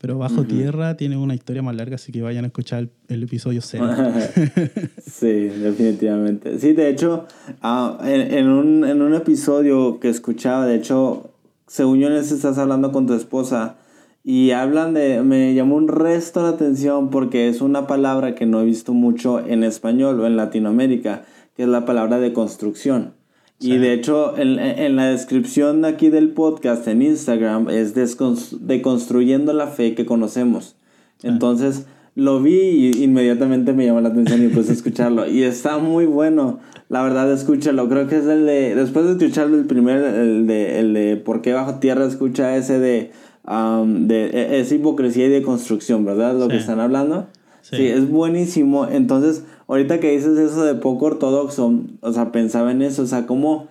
Pero 0.01 0.17
Bajo 0.17 0.43
Tierra 0.45 0.97
tiene 0.97 1.15
una 1.15 1.35
historia 1.35 1.61
más 1.61 1.75
larga, 1.75 1.93
así 1.93 2.11
que 2.11 2.23
vayan 2.23 2.43
a 2.43 2.47
escuchar 2.47 2.89
el, 3.07 3.23
episodio 3.23 3.61
0. 3.61 3.88
sí, 4.97 5.27
definitivamente. 5.27 6.57
Sí, 6.57 6.73
de 6.73 6.89
hecho, 6.89 7.27
ah, 7.61 8.00
en, 8.03 8.33
en, 8.33 8.50
un, 8.50 8.83
en, 8.83 9.03
un, 9.03 9.13
episodio 9.13 10.00
que 10.00 10.09
escuchaba, 10.09 10.65
de 10.65 10.75
hecho, 10.75 11.29
según 11.67 12.00
yo, 12.00 12.09
estás 12.09 12.57
hablando 12.57 12.91
con 12.91 13.05
tu 13.05 13.13
esposa 13.13 13.75
y 14.23 14.50
hablan 14.51 14.95
de, 14.95 15.21
me 15.21 15.53
llamó 15.53 15.75
un 15.75 15.88
resto 15.88 16.41
la 16.41 16.50
atención 16.50 17.11
porque 17.11 17.47
es 17.47 17.61
una 17.61 17.85
palabra 17.85 18.33
que 18.33 18.47
no 18.47 18.59
he 18.59 18.65
visto 18.65 18.93
mucho 18.93 19.39
en 19.39 19.63
español 19.63 20.19
o 20.19 20.25
en 20.25 20.35
Latinoamérica, 20.35 21.25
que 21.55 21.61
es 21.61 21.69
la 21.69 21.85
palabra 21.85 22.17
de 22.17 22.33
construcción. 22.33 23.13
Y 23.62 23.77
de 23.77 23.94
hecho, 23.94 24.38
en, 24.38 24.60
en, 24.60 24.96
la 24.96 25.12
descripción 25.12 25.86
aquí 25.86 26.10
del 26.10 26.30
podcast 26.30 26.88
en 26.88 27.01
Instagram 27.01 27.70
es 27.70 27.94
deconstruyendo 27.96 29.53
la 29.53 29.68
fe 29.68 29.94
que 29.94 30.06
conocemos. 30.06 30.75
Ah. 31.24 31.27
Entonces, 31.27 31.86
lo 32.15 32.41
vi 32.41 32.60
y 32.60 33.03
inmediatamente 33.03 33.74
me 33.74 33.86
llamó 33.86 34.01
la 34.01 34.10
atención 34.10 34.44
y 34.44 34.48
puse 34.48 34.72
a 34.72 34.74
escucharlo. 34.74 35.27
Y 35.27 35.44
está 35.44 35.77
muy 35.77 36.06
bueno. 36.06 36.60
La 36.89 37.03
verdad, 37.03 37.32
escúchalo. 37.32 37.88
Creo 37.88 38.08
que 38.08 38.18
es 38.18 38.25
el 38.25 38.46
de. 38.46 38.75
Después 38.75 39.06
de 39.06 39.12
escuchar 39.12 39.48
el 39.48 39.65
primer, 39.65 40.03
el 40.03 40.48
de, 40.48 40.80
el 40.80 40.94
de 40.94 41.15
¿Por 41.18 41.41
qué 41.41 41.53
bajo 41.53 41.75
tierra? 41.75 42.06
Escucha 42.06 42.58
ese 42.58 42.80
de 42.80 43.12
de 43.44 44.30
e, 44.34 44.60
es 44.60 44.72
hipocresía 44.72 45.25
y 45.25 45.30
de 45.30 45.41
construcción, 45.41 46.06
¿verdad? 46.06 46.36
Lo 46.38 46.48
que 46.48 46.58
están 46.58 46.80
hablando. 46.80 47.27
Sí. 47.62 47.88
es 47.88 48.10
buenísimo. 48.10 48.88
Entonces, 48.88 49.46
ahorita 49.71 50.01
que 50.01 50.11
dices 50.11 50.37
eso 50.37 50.65
de 50.65 50.75
poco 50.75 51.05
ortodoxo, 51.05 51.73
o 52.01 52.11
sea, 52.11 52.33
pensaba 52.33 52.73
en 52.73 52.81
eso, 52.81 53.03
o 53.03 53.05
sea, 53.05 53.25
como 53.25 53.69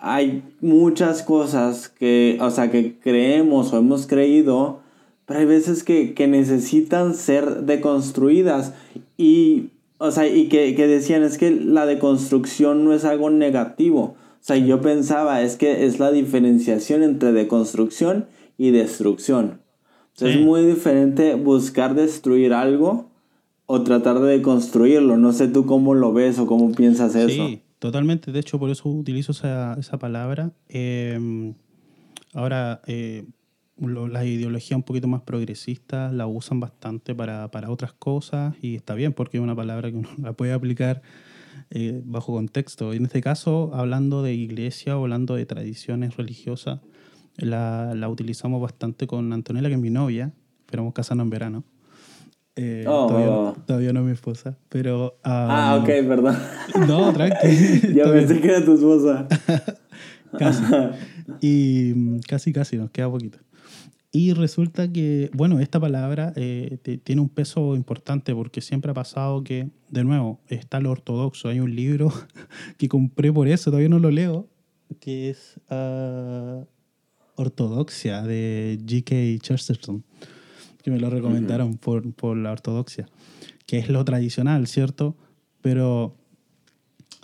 hay 0.00 0.44
muchas 0.60 1.24
cosas 1.24 1.88
que, 1.88 2.38
o 2.40 2.50
sea, 2.50 2.70
que 2.70 3.00
creemos 3.00 3.72
o 3.72 3.78
hemos 3.78 4.06
creído, 4.06 4.78
pero 5.26 5.40
hay 5.40 5.46
veces 5.46 5.82
que, 5.82 6.14
que 6.14 6.28
necesitan 6.28 7.14
ser 7.14 7.62
deconstruidas 7.62 8.74
y, 9.16 9.70
o 9.98 10.12
sea, 10.12 10.28
y 10.28 10.48
que, 10.48 10.76
que 10.76 10.86
decían, 10.86 11.24
es 11.24 11.36
que 11.36 11.50
la 11.50 11.84
deconstrucción 11.84 12.84
no 12.84 12.94
es 12.94 13.04
algo 13.04 13.28
negativo. 13.30 14.00
O 14.02 14.42
sea, 14.42 14.56
yo 14.56 14.80
pensaba, 14.80 15.42
es 15.42 15.56
que 15.56 15.84
es 15.84 15.98
la 15.98 16.12
diferenciación 16.12 17.02
entre 17.02 17.32
deconstrucción 17.32 18.26
y 18.56 18.70
destrucción. 18.70 19.60
Es 20.20 20.38
muy 20.38 20.64
diferente 20.64 21.34
buscar 21.34 21.96
destruir 21.96 22.52
algo 22.52 23.09
o 23.72 23.82
tratar 23.84 24.18
de 24.18 24.42
construirlo. 24.42 25.16
No 25.16 25.32
sé 25.32 25.46
tú 25.46 25.64
cómo 25.64 25.94
lo 25.94 26.12
ves 26.12 26.40
o 26.40 26.46
cómo 26.46 26.72
piensas 26.72 27.14
eso. 27.14 27.28
Sí, 27.28 27.62
totalmente. 27.78 28.32
De 28.32 28.40
hecho, 28.40 28.58
por 28.58 28.68
eso 28.68 28.88
utilizo 28.88 29.30
esa, 29.30 29.76
esa 29.78 29.96
palabra. 29.96 30.50
Em, 30.68 31.54
ahora, 32.34 32.82
eh, 32.88 33.26
la 33.78 34.24
ideología 34.24 34.76
un 34.76 34.82
poquito 34.82 35.06
más 35.06 35.22
progresista 35.22 36.10
la 36.10 36.26
usan 36.26 36.58
bastante 36.58 37.14
para, 37.14 37.48
para, 37.52 37.70
otras 37.70 37.92
cosas 37.92 38.56
y 38.60 38.74
está 38.74 38.94
bien 38.94 39.12
porque 39.12 39.36
es 39.36 39.42
una 39.42 39.54
palabra 39.54 39.88
que 39.88 39.98
uno 39.98 40.08
la 40.20 40.32
puede 40.32 40.52
aplicar 40.52 41.00
eh, 41.70 42.02
bajo 42.04 42.32
contexto. 42.32 42.92
En 42.92 43.04
este 43.04 43.20
caso, 43.20 43.70
hablando 43.72 44.24
de 44.24 44.34
iglesia 44.34 44.98
o 44.98 45.02
hablando 45.02 45.36
de 45.36 45.46
tradiciones 45.46 46.16
religiosas, 46.16 46.80
la, 47.36 47.94
la, 47.94 48.08
utilizamos 48.08 48.60
bastante 48.60 49.06
con 49.06 49.32
Antonella, 49.32 49.68
que 49.68 49.74
es 49.74 49.80
mi 49.80 49.90
novia. 49.90 50.32
Esperamos 50.66 50.92
casarnos 50.92 51.22
en 51.26 51.30
verano. 51.30 51.64
Eh, 52.62 52.84
oh. 52.86 53.06
todavía, 53.06 53.64
todavía, 53.64 53.92
no 53.94 54.02
mi 54.02 54.12
esposa, 54.12 54.54
pero... 54.68 55.16
ah, 55.24 55.78
ok, 55.80 55.86
perdón. 56.06 56.36
No, 56.86 57.10
tranqui. 57.10 57.48
ya 57.94 58.04
pensé 58.04 58.38
que 58.38 58.48
era 58.48 58.62
tu 58.62 58.74
esposa. 58.74 59.26
casi. 60.38 60.62
Y 61.40 61.94
mm, 61.96 62.18
casi, 62.28 62.52
casi, 62.52 62.76
nos 62.76 62.90
queda 62.90 63.10
poquito. 63.10 63.38
Y 64.12 64.34
resulta 64.34 64.92
que, 64.92 65.30
bueno, 65.32 65.58
esta 65.58 65.80
palabra 65.80 66.34
eh, 66.36 66.76
tiene 67.02 67.22
un 67.22 67.30
peso 67.30 67.74
importante 67.74 68.34
porque 68.34 68.60
siempre 68.60 68.90
ha 68.90 68.94
pasado 68.94 69.42
que, 69.42 69.70
de 69.88 70.04
nuevo, 70.04 70.38
está 70.48 70.80
lo 70.80 70.90
ortodoxo. 70.90 71.48
Hay 71.48 71.60
un 71.60 71.74
libro 71.74 72.12
que 72.76 72.88
compré 72.88 73.32
por 73.32 73.48
eso, 73.48 73.70
todavía 73.70 73.88
no 73.88 74.00
lo 74.00 74.10
leo, 74.10 74.50
que 75.00 75.30
es 75.30 75.58
uh, 75.70 76.66
Ortodoxia 77.36 78.20
de 78.20 78.78
G.K. 78.84 79.42
Chesterton, 79.42 80.04
que 80.82 80.90
me 80.90 80.98
lo 80.98 81.10
recomendaron 81.10 81.76
por, 81.76 82.12
por, 82.14 82.36
la 82.36 82.52
ortodoxia, 82.52 83.06
que 83.66 83.78
es 83.78 83.88
lo 83.88 84.04
tradicional, 84.04 84.66
¿cierto? 84.66 85.16
Pero, 85.60 86.16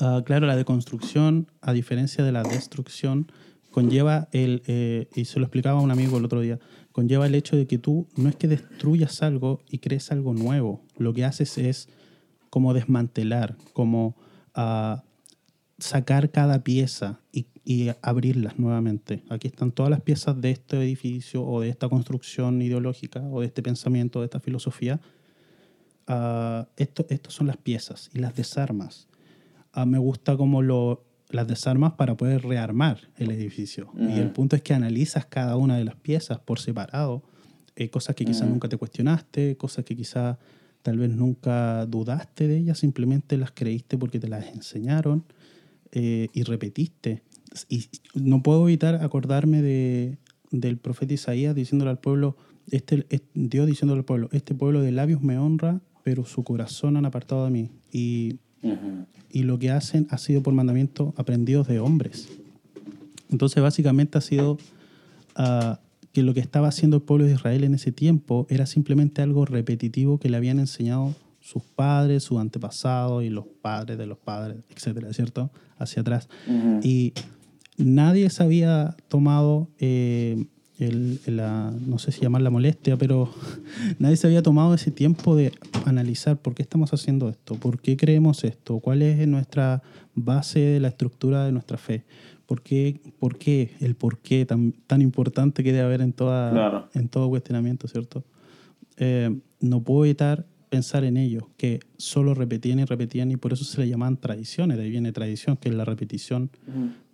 uh, 0.01 0.23
claro, 0.25 0.47
la 0.47 0.57
deconstrucción, 0.57 1.51
a 1.61 1.73
diferencia 1.73 2.25
de 2.25 2.33
la 2.33 2.43
destrucción, 2.43 3.31
conlleva 3.71 4.29
el, 4.33 4.63
eh, 4.67 5.09
y 5.15 5.27
se 5.27 5.39
lo 5.39 5.47
explicaba 5.47 5.81
a 5.81 5.83
un 5.83 5.91
amigo 5.91 6.19
el 6.19 6.25
otro 6.25 6.41
día, 6.41 6.59
conlleva 6.93 7.27
el 7.27 7.35
hecho 7.35 7.57
de 7.57 7.67
que 7.67 7.79
tú 7.79 8.07
no 8.17 8.29
es 8.29 8.37
que 8.37 8.49
destruyas 8.49 9.23
algo 9.23 9.61
y 9.69 9.79
crees 9.79 10.11
algo 10.11 10.33
nuevo, 10.33 10.83
lo 10.97 11.13
que 11.13 11.25
haces 11.25 11.59
es 11.59 11.89
como 12.49 12.73
desmantelar, 12.73 13.57
como 13.75 14.17
uh, 14.57 15.06
sacar 15.79 16.31
cada 16.31 16.63
pieza 16.65 17.21
y 17.33 17.47
y 17.67 17.91
abrirlas 18.01 18.61
nuevamente. 18.61 19.25
Aquí 19.29 19.49
están 19.49 19.73
todas 19.73 19.91
las 19.91 20.01
piezas 20.01 20.41
de 20.41 20.53
este 20.53 20.77
edificio 20.77 21.45
o 21.45 21.61
de 21.61 21.69
esta 21.69 21.89
construcción 21.89 22.63
ideológica 22.63 23.21
o 23.21 23.41
de 23.41 23.47
este 23.47 23.61
pensamiento, 23.61 24.21
de 24.21 24.27
esta 24.27 24.39
filosofía. 24.39 25.01
Uh, 26.09 26.65
esto, 26.77 27.05
estas 27.11 27.35
son 27.35 27.49
las 27.49 27.57
piezas 27.57 28.09
y 28.15 28.21
las 28.21 28.37
desarmas. 28.37 29.09
Uh, 29.75 29.85
me 29.85 29.99
gusta 29.99 30.37
cómo 30.37 30.63
lo, 30.63 31.05
las 31.29 31.49
desarmas 31.49 31.95
para 31.95 32.17
poder 32.17 32.45
rearmar 32.45 33.01
el 33.17 33.33
edificio. 33.33 33.91
Y 33.99 34.21
el 34.21 34.31
punto 34.31 34.55
es 34.55 34.63
que 34.63 34.73
analizas 34.73 35.27
cada 35.27 35.57
una 35.57 35.77
de 35.77 35.85
las 35.85 35.97
piezas 35.97 36.39
por 36.39 36.61
separado, 36.61 37.25
eh, 37.75 37.91
cosas 37.91 38.15
que 38.15 38.25
quizás 38.25 38.49
nunca 38.49 38.69
te 38.69 38.77
cuestionaste, 38.77 39.57
cosas 39.57 39.85
que 39.85 39.97
quizás 39.97 40.39
tal 40.83 40.99
vez 40.99 41.11
nunca 41.11 41.85
dudaste 41.87 42.47
de 42.47 42.59
ellas, 42.59 42.79
simplemente 42.79 43.37
las 43.37 43.51
creíste 43.51 43.99
porque 43.99 44.21
te 44.21 44.29
las 44.29 44.47
enseñaron 44.47 45.25
eh, 45.93 46.29
y 46.33 46.43
repetiste 46.43 47.23
y 47.69 47.89
no 48.15 48.43
puedo 48.43 48.69
evitar 48.69 48.97
acordarme 48.97 49.63
de, 49.63 50.19
del 50.51 50.79
profeta 50.79 51.15
Isaías 51.15 51.55
diciéndole 51.55 51.91
al 51.91 51.99
pueblo, 51.99 52.37
este, 52.71 53.07
Dios 53.35 53.67
diciéndole 53.67 54.01
al 54.01 54.05
pueblo, 54.05 54.29
este 54.33 54.55
pueblo 54.55 54.83
de 54.83 54.93
labios 54.93 55.23
me 55.23 55.39
honra, 55.39 55.81
pero 56.03 56.25
su 56.25 56.45
corazón 56.45 56.97
han 56.97 57.07
apartado 57.07 57.45
de 57.45 57.51
mí. 57.51 57.71
Y, 57.93 58.39
y 59.31 59.43
lo 59.45 59.59
que 59.59 59.71
hacen 59.71 60.07
ha 60.11 60.19
sido 60.19 60.43
por 60.43 60.55
mandamiento 60.55 61.15
aprendidos 61.17 61.69
de 61.69 61.81
hombres. 61.81 62.29
Entonces 63.31 63.63
básicamente 63.63 64.19
ha 64.19 64.21
sido 64.21 64.53
uh, 65.39 65.77
que 66.13 66.23
lo 66.23 66.33
que 66.35 66.41
estaba 66.41 66.69
haciendo 66.69 66.97
el 66.97 67.03
pueblo 67.03 67.27
de 67.27 67.35
Israel 67.35 67.65
en 67.65 67.75
ese 67.75 67.93
tiempo 67.93 68.47
era 68.49 68.67
simplemente 68.67 69.23
algo 69.23 69.45
repetitivo 69.45 70.19
que 70.19 70.29
le 70.29 70.37
habían 70.37 70.59
enseñado 70.59 71.15
sus 71.47 71.63
padres, 71.63 72.25
sus 72.25 72.41
antepasados 72.41 73.23
y 73.23 73.31
los 73.31 73.45
padres 73.63 73.97
de 73.97 74.07
los 74.07 74.19
padres, 74.19 74.57
etcétera, 74.69 75.13
¿cierto? 75.13 75.53
Hacia 75.79 76.03
atrás. 76.03 76.29
Y 76.83 77.13
nadie 77.77 78.29
se 78.31 78.43
había 78.43 78.97
tomado, 79.07 79.69
eh, 79.79 80.45
el, 80.81 81.21
la, 81.27 81.73
no 81.87 82.01
sé 82.01 82.11
si 82.11 82.23
llamar 82.23 82.43
la 82.43 82.51
molestia, 82.51 82.97
pero 82.97 83.31
nadie 84.01 84.17
se 84.17 84.27
había 84.27 84.43
tomado 84.43 84.75
ese 84.75 84.91
tiempo 84.91 85.37
de 85.37 85.53
analizar 85.85 86.37
por 86.37 86.57
qué 86.57 86.63
estamos 86.63 86.93
haciendo 86.93 87.29
esto, 87.29 87.55
por 87.55 87.81
qué 87.81 87.97
creemos 87.97 88.43
esto, 88.43 88.81
cuál 88.81 89.03
es 89.03 89.25
nuestra 89.29 89.85
base 90.17 90.59
de 90.59 90.81
la 90.81 90.89
estructura 90.89 91.45
de 91.45 91.53
nuestra 91.53 91.79
fe, 91.79 92.03
por 92.47 92.61
qué, 92.61 93.01
por 93.21 93.39
qué 93.39 93.71
el 93.79 93.95
por 93.95 94.19
qué 94.19 94.47
tan, 94.47 94.73
tan 94.89 95.01
importante 95.01 95.63
que 95.63 95.73
debe 95.73 95.85
haber 95.85 96.01
en, 96.01 96.13
toda, 96.13 96.89
en 96.93 97.09
todo 97.09 97.29
cuestionamiento, 97.29 97.87
¿cierto? 97.87 98.25
Eh, 98.97 99.39
no 99.61 99.81
puedo 99.83 100.07
evitar 100.07 100.45
pensar 100.69 101.05
en 101.05 101.17
ello, 101.17 101.51
que 101.57 101.81
solo 101.97 102.35
repetían 102.35 102.79
y 102.81 102.85
repetían 102.85 103.31
y 103.31 103.37
por 103.37 103.53
eso 103.53 103.65
se 103.65 103.81
le 103.81 103.89
llaman 103.89 104.17
tradiciones, 104.17 104.77
de 104.77 104.85
ahí 104.85 104.91
viene 104.91 105.13
tradición, 105.13 105.57
que 105.57 105.69
es 105.69 105.75
la 105.75 105.85
repetición, 105.85 106.51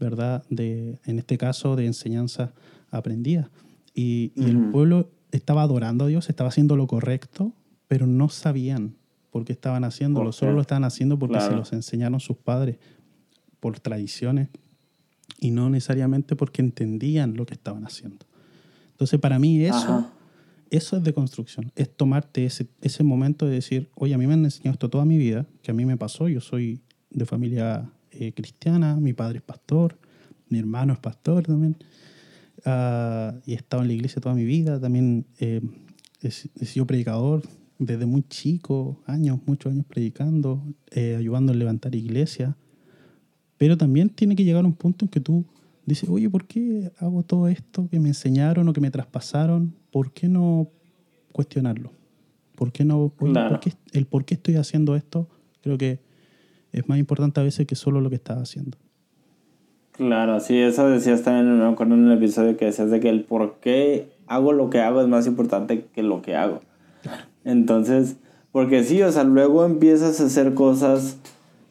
¿verdad? 0.00 0.44
De, 0.48 0.98
en 1.04 1.18
este 1.18 1.38
caso, 1.38 1.76
de 1.76 1.86
enseñanza 1.86 2.52
aprendida. 2.90 3.50
Y, 3.94 4.32
el 4.36 4.70
pueblo 4.70 5.10
estaba 5.30 5.62
adorando 5.62 6.04
a 6.04 6.08
Dios, 6.08 6.28
estaba 6.28 6.48
haciendo 6.48 6.76
lo 6.76 6.86
correcto, 6.86 7.52
pero 7.88 8.06
no 8.06 8.28
sabían 8.28 8.96
por 9.30 9.44
qué 9.44 9.52
estaban 9.52 9.84
haciéndolo, 9.84 10.32
solo 10.32 10.52
lo 10.52 10.60
estaban 10.60 10.84
haciendo 10.84 11.18
porque 11.18 11.40
se 11.40 11.52
los 11.52 11.72
enseñaron 11.72 12.20
sus 12.20 12.36
padres 12.36 12.76
por 13.60 13.80
tradiciones 13.80 14.48
y 15.38 15.50
no 15.50 15.70
necesariamente 15.70 16.36
porque 16.36 16.62
entendían 16.62 17.36
lo 17.36 17.46
que 17.46 17.54
estaban 17.54 17.84
haciendo. 17.84 18.26
Entonces, 18.92 19.18
para 19.20 19.38
mí 19.38 19.64
eso 19.64 20.10
eso 20.72 20.96
es 20.96 21.04
de 21.04 21.12
construcción, 21.12 21.70
es 21.76 21.94
tomarte 21.94 22.46
ese, 22.46 22.66
ese 22.80 23.04
momento 23.04 23.46
de 23.46 23.52
decir, 23.52 23.90
oye, 23.94 24.14
a 24.14 24.18
mí 24.18 24.26
me 24.26 24.32
han 24.32 24.44
enseñado 24.44 24.72
esto 24.72 24.88
toda 24.88 25.04
mi 25.04 25.18
vida, 25.18 25.46
que 25.62 25.70
a 25.70 25.74
mí 25.74 25.84
me 25.84 25.98
pasó, 25.98 26.28
yo 26.28 26.40
soy 26.40 26.80
de 27.10 27.26
familia 27.26 27.92
eh, 28.10 28.32
cristiana, 28.32 28.96
mi 28.96 29.12
padre 29.12 29.38
es 29.38 29.42
pastor, 29.42 29.98
mi 30.48 30.58
hermano 30.58 30.94
es 30.94 30.98
pastor 30.98 31.44
también, 31.44 31.76
uh, 32.64 33.38
y 33.44 33.52
he 33.52 33.56
estado 33.56 33.82
en 33.82 33.88
la 33.88 33.94
iglesia 33.94 34.22
toda 34.22 34.34
mi 34.34 34.46
vida, 34.46 34.80
también 34.80 35.26
eh, 35.38 35.60
he, 36.22 36.30
sido 36.64 36.86
predicador, 36.86 37.42
desde 37.78 38.06
muy 38.06 38.22
chico, 38.22 39.02
años, 39.04 39.40
muchos 39.44 39.72
años 39.72 39.84
predicando, 39.86 40.62
eh, 40.90 41.16
ayudando 41.18 41.52
a 41.52 41.54
levantar 41.54 41.94
iglesia. 41.94 42.56
Pero 43.58 43.76
también 43.76 44.08
tiene 44.08 44.36
que 44.36 44.44
llegar 44.44 44.64
un 44.64 44.72
punto 44.72 45.04
en 45.04 45.10
que 45.10 45.20
tú 45.20 45.44
dices, 45.84 46.08
oye, 46.08 46.30
¿por 46.30 46.46
qué 46.46 46.92
hago 46.98 47.24
todo 47.24 47.48
esto 47.48 47.88
que 47.90 48.00
me 48.00 48.08
enseñaron 48.08 48.68
o 48.68 48.72
que 48.72 48.80
me 48.80 48.90
traspasaron? 48.90 49.81
¿Por 49.92 50.12
qué 50.12 50.28
no 50.28 50.68
cuestionarlo? 51.30 51.92
¿Por 52.56 52.72
qué 52.72 52.84
no? 52.84 53.12
el 53.92 54.06
por 54.06 54.24
qué 54.24 54.34
estoy 54.34 54.56
haciendo 54.56 54.96
esto, 54.96 55.28
creo 55.62 55.78
que 55.78 56.00
es 56.72 56.88
más 56.88 56.98
importante 56.98 57.40
a 57.40 57.44
veces 57.44 57.66
que 57.66 57.74
solo 57.76 58.00
lo 58.00 58.08
que 58.08 58.16
estás 58.16 58.38
haciendo. 58.38 58.78
Claro, 59.92 60.40
sí, 60.40 60.58
eso 60.58 60.88
decías 60.88 61.22
también, 61.22 61.58
me 61.58 61.66
acuerdo 61.66 61.94
en 61.94 62.06
el 62.06 62.16
episodio 62.16 62.56
que 62.56 62.64
decías 62.64 62.90
de 62.90 62.98
que 62.98 63.10
el 63.10 63.24
por 63.24 63.56
qué 63.60 64.08
hago 64.26 64.52
lo 64.52 64.70
que 64.70 64.80
hago 64.80 65.02
es 65.02 65.08
más 65.08 65.26
importante 65.26 65.86
que 65.94 66.02
lo 66.02 66.22
que 66.22 66.34
hago. 66.34 66.60
Entonces, 67.44 68.16
porque 68.52 68.84
sí, 68.84 69.02
o 69.02 69.12
sea, 69.12 69.24
luego 69.24 69.66
empiezas 69.66 70.20
a 70.20 70.26
hacer 70.26 70.54
cosas 70.54 71.18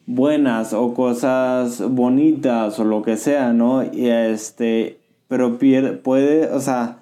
buenas 0.06 0.72
o 0.72 0.94
cosas 0.94 1.82
bonitas 1.90 2.78
o 2.78 2.84
lo 2.84 3.02
que 3.02 3.16
sea, 3.16 3.52
¿no? 3.52 3.82
Y 3.82 4.08
este, 4.08 5.00
pero 5.26 5.58
pierde, 5.58 5.92
puede, 5.92 6.48
o 6.48 6.60
sea, 6.60 6.98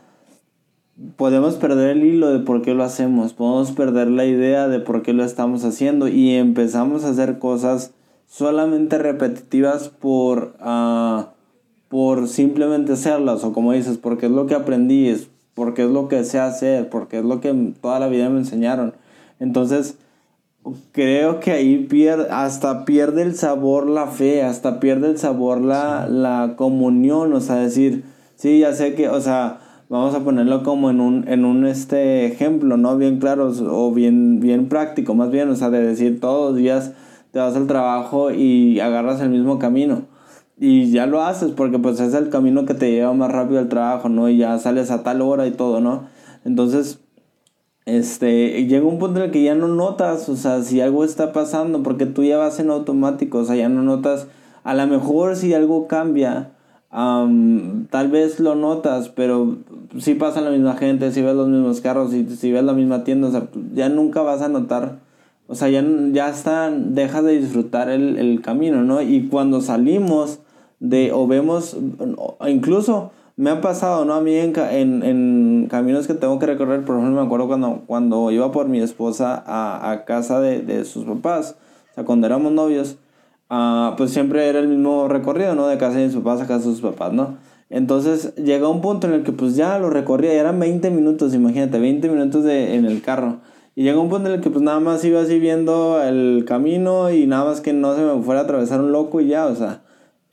podemos 1.16 1.54
perder 1.56 1.96
el 1.96 2.04
hilo 2.04 2.30
de 2.30 2.40
por 2.40 2.62
qué 2.62 2.74
lo 2.74 2.84
hacemos, 2.84 3.32
podemos 3.32 3.72
perder 3.72 4.08
la 4.08 4.26
idea 4.26 4.68
de 4.68 4.80
por 4.80 5.02
qué 5.02 5.12
lo 5.12 5.24
estamos 5.24 5.64
haciendo 5.64 6.08
y 6.08 6.34
empezamos 6.34 7.04
a 7.04 7.10
hacer 7.10 7.38
cosas 7.38 7.92
solamente 8.26 8.98
repetitivas 8.98 9.88
por, 9.88 10.56
uh, 10.64 11.24
por 11.88 12.28
simplemente 12.28 12.92
hacerlas 12.92 13.44
o 13.44 13.52
como 13.52 13.72
dices, 13.72 13.98
porque 13.98 14.26
es 14.26 14.32
lo 14.32 14.46
que 14.46 14.54
aprendí, 14.54 15.08
es 15.08 15.28
porque 15.54 15.82
es 15.82 15.90
lo 15.90 16.08
que 16.08 16.24
sé 16.24 16.38
hacer, 16.38 16.88
porque 16.88 17.18
es 17.18 17.24
lo 17.24 17.40
que 17.40 17.52
toda 17.80 17.98
la 17.98 18.08
vida 18.08 18.28
me 18.30 18.38
enseñaron. 18.38 18.94
Entonces, 19.40 19.96
creo 20.92 21.40
que 21.40 21.52
ahí 21.52 21.86
pierde, 21.88 22.28
hasta 22.30 22.84
pierde 22.84 23.22
el 23.22 23.34
sabor 23.34 23.86
la 23.88 24.06
fe, 24.06 24.42
hasta 24.42 24.80
pierde 24.80 25.08
el 25.08 25.18
sabor 25.18 25.60
la, 25.60 26.06
la 26.08 26.54
comunión, 26.56 27.32
o 27.32 27.40
sea, 27.40 27.56
decir, 27.56 28.04
sí, 28.36 28.60
ya 28.60 28.72
sé 28.74 28.94
que, 28.94 29.08
o 29.08 29.20
sea, 29.20 29.60
vamos 29.90 30.14
a 30.14 30.20
ponerlo 30.20 30.62
como 30.62 30.88
en 30.88 31.00
un, 31.00 31.28
en 31.28 31.44
un 31.44 31.66
este 31.66 32.24
ejemplo, 32.24 32.76
¿no? 32.76 32.96
Bien 32.96 33.18
claro 33.18 33.52
o 33.68 33.92
bien, 33.92 34.38
bien 34.38 34.68
práctico, 34.68 35.14
más 35.14 35.30
bien, 35.30 35.50
o 35.50 35.56
sea, 35.56 35.68
de 35.68 35.82
decir 35.82 36.20
todos 36.20 36.52
los 36.52 36.58
días 36.58 36.92
te 37.32 37.40
vas 37.40 37.56
al 37.56 37.66
trabajo 37.66 38.30
y 38.30 38.80
agarras 38.80 39.20
el 39.20 39.30
mismo 39.30 39.58
camino. 39.58 40.02
Y 40.56 40.90
ya 40.92 41.06
lo 41.06 41.22
haces 41.22 41.52
porque 41.52 41.78
pues 41.78 41.98
es 42.00 42.14
el 42.14 42.30
camino 42.30 42.66
que 42.66 42.74
te 42.74 42.90
lleva 42.92 43.12
más 43.14 43.32
rápido 43.32 43.58
al 43.58 43.68
trabajo, 43.68 44.08
¿no? 44.08 44.28
Y 44.28 44.36
ya 44.36 44.58
sales 44.58 44.90
a 44.90 45.02
tal 45.02 45.22
hora 45.22 45.46
y 45.46 45.52
todo, 45.52 45.80
¿no? 45.80 46.04
Entonces, 46.44 47.00
este, 47.84 48.66
llega 48.66 48.86
un 48.86 48.98
punto 48.98 49.18
en 49.18 49.26
el 49.26 49.30
que 49.32 49.42
ya 49.42 49.56
no 49.56 49.66
notas, 49.66 50.28
o 50.28 50.36
sea, 50.36 50.62
si 50.62 50.80
algo 50.80 51.02
está 51.02 51.32
pasando, 51.32 51.82
porque 51.82 52.06
tú 52.06 52.22
ya 52.22 52.38
vas 52.38 52.60
en 52.60 52.70
automático, 52.70 53.38
o 53.38 53.44
sea, 53.44 53.56
ya 53.56 53.68
no 53.68 53.82
notas, 53.82 54.28
a 54.62 54.74
lo 54.74 54.86
mejor 54.86 55.34
si 55.34 55.52
algo 55.54 55.88
cambia, 55.88 56.52
tal 56.90 58.08
vez 58.10 58.40
lo 58.40 58.54
notas, 58.54 59.08
pero 59.08 59.58
si 59.98 60.14
pasa 60.14 60.40
la 60.40 60.50
misma 60.50 60.76
gente, 60.76 61.12
si 61.12 61.22
ves 61.22 61.34
los 61.34 61.48
mismos 61.48 61.80
carros, 61.80 62.10
si, 62.10 62.24
si 62.36 62.52
ves 62.52 62.64
la 62.64 62.72
misma 62.72 63.04
tienda, 63.04 63.28
o 63.28 63.30
sea, 63.30 63.48
ya 63.74 63.88
nunca 63.88 64.22
vas 64.22 64.42
a 64.42 64.48
notar 64.48 64.98
o 65.50 65.56
sea, 65.56 65.68
ya, 65.68 65.84
ya 66.12 66.28
está, 66.28 66.70
dejas 66.70 67.24
de 67.24 67.40
disfrutar 67.40 67.90
el, 67.90 68.18
el, 68.18 68.40
camino, 68.40 68.84
¿no? 68.84 69.02
Y 69.02 69.26
cuando 69.26 69.60
salimos 69.60 70.38
de, 70.78 71.10
o 71.10 71.26
vemos, 71.26 71.76
incluso 72.46 73.10
me 73.34 73.50
ha 73.50 73.60
pasado, 73.60 74.04
¿no? 74.04 74.14
A 74.14 74.20
mí 74.20 74.32
en, 74.36 74.56
en, 74.56 75.02
en, 75.02 75.66
caminos 75.68 76.06
que 76.06 76.14
tengo 76.14 76.38
que 76.38 76.46
recorrer, 76.46 76.84
por 76.84 76.98
ejemplo, 76.98 77.20
me 77.20 77.26
acuerdo 77.26 77.48
cuando, 77.48 77.82
cuando 77.88 78.30
iba 78.30 78.52
por 78.52 78.68
mi 78.68 78.80
esposa 78.80 79.42
a, 79.44 79.90
a 79.90 80.04
casa 80.04 80.38
de, 80.38 80.60
de, 80.60 80.84
sus 80.84 81.04
papás, 81.04 81.56
o 81.90 81.94
sea, 81.96 82.04
cuando 82.04 82.28
éramos 82.28 82.52
novios, 82.52 82.98
uh, 83.50 83.96
pues 83.96 84.12
siempre 84.12 84.48
era 84.48 84.60
el 84.60 84.68
mismo 84.68 85.08
recorrido, 85.08 85.56
¿no? 85.56 85.66
De 85.66 85.78
casa 85.78 85.98
de 85.98 86.12
sus 86.12 86.22
papás 86.22 86.42
a 86.42 86.46
casa 86.46 86.68
de 86.68 86.74
sus 86.76 86.80
papás, 86.80 87.12
¿no? 87.12 87.38
Entonces 87.70 88.34
llega 88.34 88.68
un 88.68 88.80
punto 88.80 89.06
en 89.06 89.14
el 89.14 89.22
que 89.22 89.32
pues 89.32 89.54
ya 89.54 89.78
lo 89.78 89.90
recorría, 89.90 90.32
eran 90.32 90.58
20 90.58 90.90
minutos, 90.90 91.34
imagínate, 91.34 91.78
20 91.78 92.08
minutos 92.08 92.44
de, 92.44 92.74
en 92.74 92.84
el 92.84 93.00
carro. 93.00 93.38
Y 93.76 93.84
llegó 93.84 94.02
un 94.02 94.10
punto 94.10 94.28
en 94.28 94.34
el 94.34 94.40
que 94.40 94.50
pues 94.50 94.62
nada 94.62 94.80
más 94.80 95.04
iba 95.04 95.20
así 95.20 95.38
viendo 95.38 96.02
el 96.02 96.44
camino 96.46 97.10
y 97.12 97.26
nada 97.26 97.44
más 97.44 97.60
que 97.60 97.72
no 97.72 97.94
se 97.94 98.02
me 98.02 98.20
fuera 98.22 98.40
a 98.40 98.44
atravesar 98.44 98.80
un 98.80 98.90
loco 98.90 99.20
y 99.20 99.28
ya, 99.28 99.46
o 99.46 99.54
sea. 99.54 99.82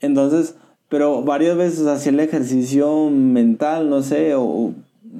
Entonces, 0.00 0.56
pero 0.88 1.22
varias 1.22 1.56
veces 1.56 1.86
hacía 1.86 2.12
el 2.12 2.20
ejercicio 2.20 3.08
mental, 3.10 3.88
no 3.88 4.02
sé, 4.02 4.34
o, 4.34 4.72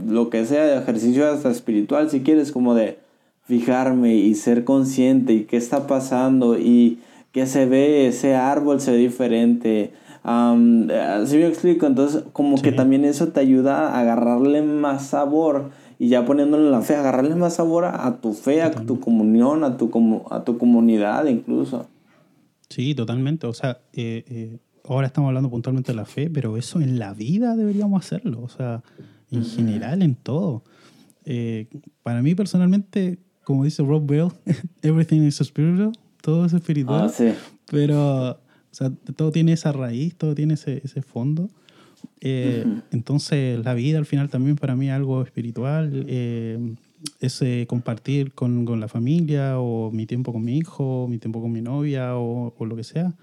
lo 0.09 0.31
que 0.31 0.45
sea, 0.45 0.79
ejercicio 0.79 1.29
hasta 1.29 1.51
espiritual 1.51 2.11
si 2.11 2.21
quieres, 2.21 2.53
como 2.53 2.75
de 2.75 2.99
fijarme 3.47 4.15
y 4.17 4.35
ser 4.35 4.65
consciente 4.65 5.33
y 5.33 5.45
qué 5.45 5.57
está 5.57 5.87
pasando 5.87 6.59
y 6.59 6.99
qué 7.33 7.47
se 7.47 7.67
ve, 7.67 8.09
ese 8.09 8.35
árbol 8.35 8.81
se 8.81 8.91
ve 8.91 8.99
diferente. 8.99 9.93
Así 10.23 11.37
me 11.37 11.47
explico, 11.47 11.87
entonces 11.87 12.25
como 12.33 12.61
que 12.61 12.73
también 12.73 13.05
eso 13.05 13.29
te 13.29 13.41
ayuda 13.41 13.91
a 13.91 14.01
agarrarle 14.01 14.63
más 14.63 15.07
sabor 15.07 15.71
y 15.99 16.09
ya 16.09 16.25
poniéndole 16.25 16.71
la 16.71 16.81
fe, 16.81 16.95
agarrarle 16.95 17.35
más 17.35 17.55
sabor 17.55 17.85
a, 17.85 18.19
tu 18.21 18.33
fe, 18.33 18.63
a 18.63 18.71
tu 18.71 19.01
comunión, 19.01 19.65
a 19.65 19.77
tu, 19.77 19.91
a 20.31 20.45
tu 20.45 20.59
comunidad 20.59 21.27
incluso. 21.27 21.87
Sí, 22.69 22.95
totalmente. 22.95 23.47
O 23.47 23.55
sea, 23.55 23.81
eh, 23.93 24.25
eh, 24.29 24.59
ahora 24.85 25.07
estamos 25.07 25.29
hablando 25.29 25.51
puntualmente 25.51 25.93
de 25.93 25.97
la 25.97 26.05
fe, 26.05 26.31
pero 26.31 26.57
eso 26.57 26.81
en 26.81 26.99
la 26.99 27.15
vida 27.15 27.57
deberíamos 27.57 28.05
hacerlo. 28.05 28.43
O 28.43 28.49
sea, 28.49 28.83
en 29.31 29.45
general, 29.45 30.03
en 30.03 30.15
todo. 30.15 30.63
Eh, 31.25 31.69
para 32.03 32.23
mí 32.23 32.35
personalmente, 32.35 33.19
como 33.45 33.65
dice 33.65 33.83
Rob 33.83 34.07
Bell, 34.07 34.29
everything 34.83 35.23
is 35.23 35.37
spiritual, 35.37 35.93
todo 36.23 36.45
es 36.45 36.53
espiritual. 36.53 37.07
Ah, 37.07 37.09
sí. 37.09 37.33
Pero, 37.71 38.39
sea, 38.79 38.91
todo 39.17 39.33
tiene 39.33 39.53
esa 39.53 39.73
raíz, 39.73 40.15
todo 40.15 40.35
tiene 40.35 40.55
ese, 40.55 40.81
ese 40.85 41.03
fondo. 41.03 41.51
Eh, 42.21 42.65
entonces, 42.93 43.65
la 43.65 43.75
vida 43.75 43.99
al 43.99 44.07
final 44.07 44.29
también 44.29 44.57
para 44.57 44.77
mí 44.77 44.89
es 44.89 44.93
algo 44.93 45.23
espiritual. 45.23 46.05
Eh, 46.09 46.75
es 47.21 47.43
eh, 47.43 47.67
compartir 47.69 48.33
con, 48.33 48.65
con, 48.65 48.81
la 48.81 48.89
familia 48.89 49.59
o 49.59 49.91
mi 49.91 50.07
tiempo 50.07 50.33
con 50.33 50.45
mi 50.45 50.59
hijo, 50.59 51.07
mi 51.09 51.19
tiempo 51.19 51.41
con 51.41 51.53
mi 51.53 51.61
novia 51.61 52.17
o, 52.17 52.55
o 52.57 52.67
lo 52.67 52.77
que 52.77 52.85
sea. 52.85 53.15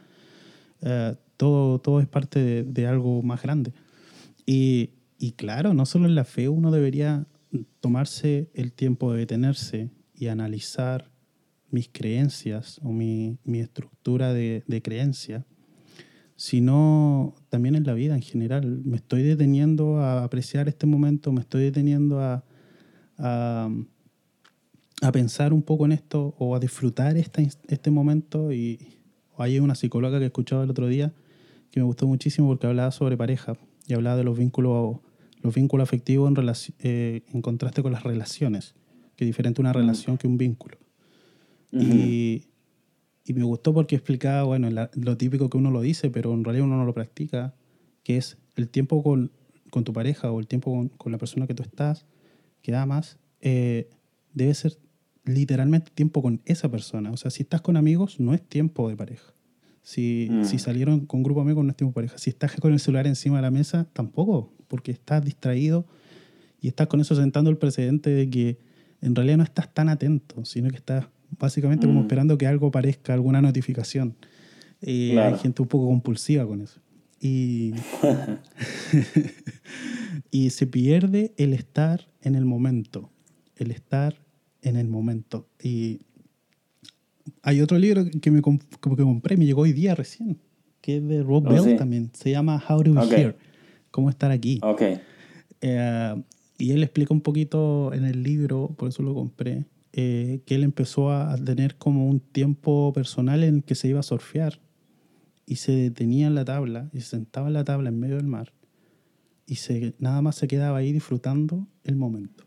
todo, 1.37 1.79
todo 1.79 1.99
es 1.99 2.07
parte 2.07 2.39
de, 2.39 2.63
de, 2.63 2.87
algo 2.87 3.21
más 3.21 3.41
grande. 3.41 3.73
Y, 4.45 4.91
y 5.17 5.31
claro, 5.33 5.73
no 5.73 5.85
solo 5.85 6.05
en 6.05 6.15
la 6.15 6.23
fe 6.23 6.49
uno 6.49 6.71
debería 6.71 7.25
tomarse 7.79 8.49
el 8.53 8.71
tiempo 8.71 9.13
de 9.13 9.19
detenerse 9.19 9.89
y 10.13 10.27
analizar 10.27 11.09
mis 11.75 11.89
creencias 11.89 12.79
o 12.83 12.91
mi, 12.91 13.37
mi 13.43 13.59
estructura 13.59 14.33
de, 14.33 14.63
de 14.65 14.81
creencia 14.81 15.45
sino 16.35 17.35
también 17.49 17.75
en 17.75 17.85
la 17.85 17.93
vida 17.93 18.15
en 18.15 18.21
general. 18.21 18.81
Me 18.83 18.97
estoy 18.97 19.23
deteniendo 19.23 19.99
a 19.99 20.23
apreciar 20.23 20.67
este 20.67 20.85
momento, 20.85 21.31
me 21.31 21.41
estoy 21.41 21.63
deteniendo 21.63 22.19
a, 22.19 22.43
a, 23.17 23.69
pensar 25.13 25.53
un 25.53 25.61
poco 25.61 25.85
en 25.85 25.93
esto 25.93 26.35
o 26.37 26.55
a 26.55 26.59
disfrutar 26.59 27.15
este, 27.17 27.49
este 27.67 27.91
momento. 27.91 28.51
Y 28.51 28.79
hay 29.37 29.59
una 29.59 29.75
psicóloga 29.75 30.19
que 30.19 30.25
escuchaba 30.25 30.63
el 30.63 30.69
otro 30.69 30.87
día 30.87 31.13
que 31.71 31.79
me 31.79 31.85
gustó 31.85 32.07
muchísimo 32.07 32.47
porque 32.47 32.67
hablaba 32.67 32.91
sobre 32.91 33.17
pareja 33.17 33.53
y 33.87 33.93
hablaba 33.93 34.17
de 34.17 34.23
los 34.23 34.37
vínculos, 34.37 34.99
los 35.41 35.53
vínculos 35.53 35.87
afectivos 35.87 36.29
en, 36.29 36.53
eh, 36.79 37.23
en 37.33 37.41
contraste 37.41 37.81
con 37.81 37.91
las 37.91 38.03
relaciones, 38.03 38.75
que 39.15 39.25
es 39.25 39.27
diferente 39.27 39.61
una 39.61 39.71
mm. 39.71 39.75
relación 39.75 40.17
que 40.17 40.27
un 40.27 40.37
vínculo. 40.37 40.77
Y 41.71 42.45
y 43.25 43.33
me 43.33 43.43
gustó 43.43 43.73
porque 43.73 43.95
explicaba, 43.95 44.43
bueno, 44.43 44.69
lo 44.93 45.17
típico 45.17 45.49
que 45.49 45.57
uno 45.57 45.71
lo 45.71 45.81
dice, 45.81 46.11
pero 46.11 46.33
en 46.33 46.43
realidad 46.43 46.67
uno 46.67 46.77
no 46.77 46.85
lo 46.85 46.93
practica, 46.93 47.55
que 48.03 48.17
es 48.17 48.37
el 48.55 48.69
tiempo 48.69 49.01
con, 49.01 49.31
con 49.71 49.83
tu 49.83 49.93
pareja 49.93 50.31
o 50.31 50.39
el 50.39 50.47
tiempo 50.47 50.71
con, 50.71 50.89
con, 50.89 51.11
la 51.11 51.17
persona 51.17 51.47
que 51.47 51.55
tú 51.55 51.63
estás, 51.63 52.05
que 52.61 52.75
amas, 52.75 53.17
eh, 53.41 53.89
debe 54.33 54.53
ser 54.53 54.77
literalmente 55.23 55.91
tiempo 55.93 56.21
con 56.21 56.39
esa 56.45 56.69
persona. 56.69 57.11
O 57.11 57.17
sea, 57.17 57.31
si 57.31 57.41
estás 57.41 57.61
con 57.61 57.77
amigos, 57.77 58.19
no 58.19 58.35
es 58.35 58.43
tiempo 58.43 58.87
de 58.89 58.95
pareja. 58.95 59.33
Si, 59.81 60.27
mm. 60.29 60.45
si 60.45 60.59
salieron 60.59 61.07
con 61.07 61.23
grupo 61.23 61.39
de 61.39 61.45
amigos, 61.45 61.65
no 61.65 61.71
es 61.71 61.77
tiempo 61.77 61.99
de 61.99 62.07
pareja. 62.07 62.19
Si 62.19 62.29
estás 62.29 62.55
con 62.57 62.73
el 62.73 62.79
celular 62.79 63.07
encima 63.07 63.37
de 63.37 63.41
la 63.41 63.51
mesa, 63.51 63.87
tampoco, 63.91 64.53
porque 64.67 64.91
estás 64.91 65.25
distraído 65.25 65.87
y 66.61 66.67
estás 66.67 66.85
con 66.87 67.01
eso 67.01 67.15
sentando 67.15 67.49
el 67.49 67.57
precedente 67.57 68.11
de 68.11 68.29
que 68.29 68.59
en 69.01 69.15
realidad 69.15 69.37
no 69.37 69.43
estás 69.43 69.73
tan 69.73 69.89
atento, 69.89 70.45
sino 70.45 70.69
que 70.69 70.77
estás 70.77 71.07
básicamente 71.39 71.87
como 71.87 71.99
mm. 71.99 72.03
esperando 72.03 72.37
que 72.37 72.47
algo 72.47 72.67
aparezca, 72.67 73.13
alguna 73.13 73.41
notificación. 73.41 74.15
y 74.81 75.17
Hay 75.17 75.37
gente 75.37 75.61
un 75.61 75.67
poco 75.67 75.87
compulsiva 75.87 76.45
con 76.45 76.61
eso. 76.61 76.79
Y, 77.19 77.73
y 80.31 80.49
se 80.49 80.67
pierde 80.67 81.33
el 81.37 81.53
estar 81.53 82.07
en 82.21 82.35
el 82.35 82.45
momento, 82.45 83.09
el 83.55 83.71
estar 83.71 84.15
en 84.61 84.75
el 84.75 84.87
momento. 84.87 85.47
Y 85.61 86.01
hay 87.41 87.61
otro 87.61 87.77
libro 87.77 88.05
que 88.21 88.31
me 88.31 88.41
que 88.41 88.79
compré, 88.81 89.37
me 89.37 89.45
llegó 89.45 89.61
hoy 89.61 89.73
día 89.73 89.95
recién, 89.95 90.39
que 90.81 90.97
es 90.97 91.07
de 91.07 91.23
Rob 91.23 91.45
oh, 91.47 91.49
Bell 91.49 91.77
también. 91.77 92.11
Se 92.13 92.31
llama 92.31 92.61
How 92.67 92.83
to 92.83 92.93
Be 92.93 93.15
Here, 93.15 93.35
cómo 93.91 94.09
estar 94.09 94.31
aquí. 94.31 94.59
Okay. 94.61 94.99
Eh, 95.61 96.23
y 96.57 96.71
él 96.71 96.83
explica 96.83 97.13
un 97.13 97.21
poquito 97.21 97.93
en 97.93 98.05
el 98.05 98.23
libro, 98.23 98.73
por 98.77 98.89
eso 98.89 99.03
lo 99.03 99.13
compré, 99.13 99.65
eh, 99.97 100.41
que 100.45 100.55
él 100.55 100.63
empezó 100.63 101.11
a 101.11 101.35
tener 101.37 101.77
como 101.77 102.07
un 102.09 102.19
tiempo 102.19 102.91
personal 102.93 103.43
en 103.43 103.55
el 103.55 103.63
que 103.63 103.75
se 103.75 103.87
iba 103.87 103.99
a 104.01 104.03
surfear 104.03 104.59
y 105.45 105.55
se 105.55 105.71
detenía 105.73 106.27
en 106.27 106.35
la 106.35 106.43
tabla 106.43 106.89
y 106.91 106.99
se 107.01 107.11
sentaba 107.11 107.47
en 107.47 107.53
la 107.53 107.63
tabla 107.63 107.89
en 107.89 107.99
medio 107.99 108.17
del 108.17 108.27
mar 108.27 108.51
y 109.47 109.55
se, 109.55 109.93
nada 109.99 110.21
más 110.21 110.35
se 110.35 110.47
quedaba 110.47 110.79
ahí 110.79 110.91
disfrutando 110.91 111.67
el 111.83 111.95
momento. 111.95 112.43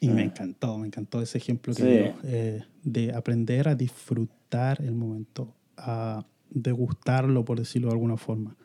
Y 0.00 0.08
me 0.08 0.22
Ah. 0.22 0.24
encantó, 0.24 0.78
me 0.78 0.86
encantó 0.86 1.22
ese 1.22 1.38
ejemplo 1.38 1.72
que 1.74 1.82
Sí. 1.82 1.88
dio, 1.88 2.14
eh, 2.24 2.62
de 2.82 3.12
aprender 3.12 3.68
a 3.68 3.74
disfrutar 3.74 4.82
el 4.82 4.94
momento, 4.94 5.54
a 5.76 6.24
degustarlo, 6.50 7.44
por 7.44 7.58
decirlo 7.58 7.88
de 7.88 7.94
alguna 7.94 8.16
forma. 8.16 8.56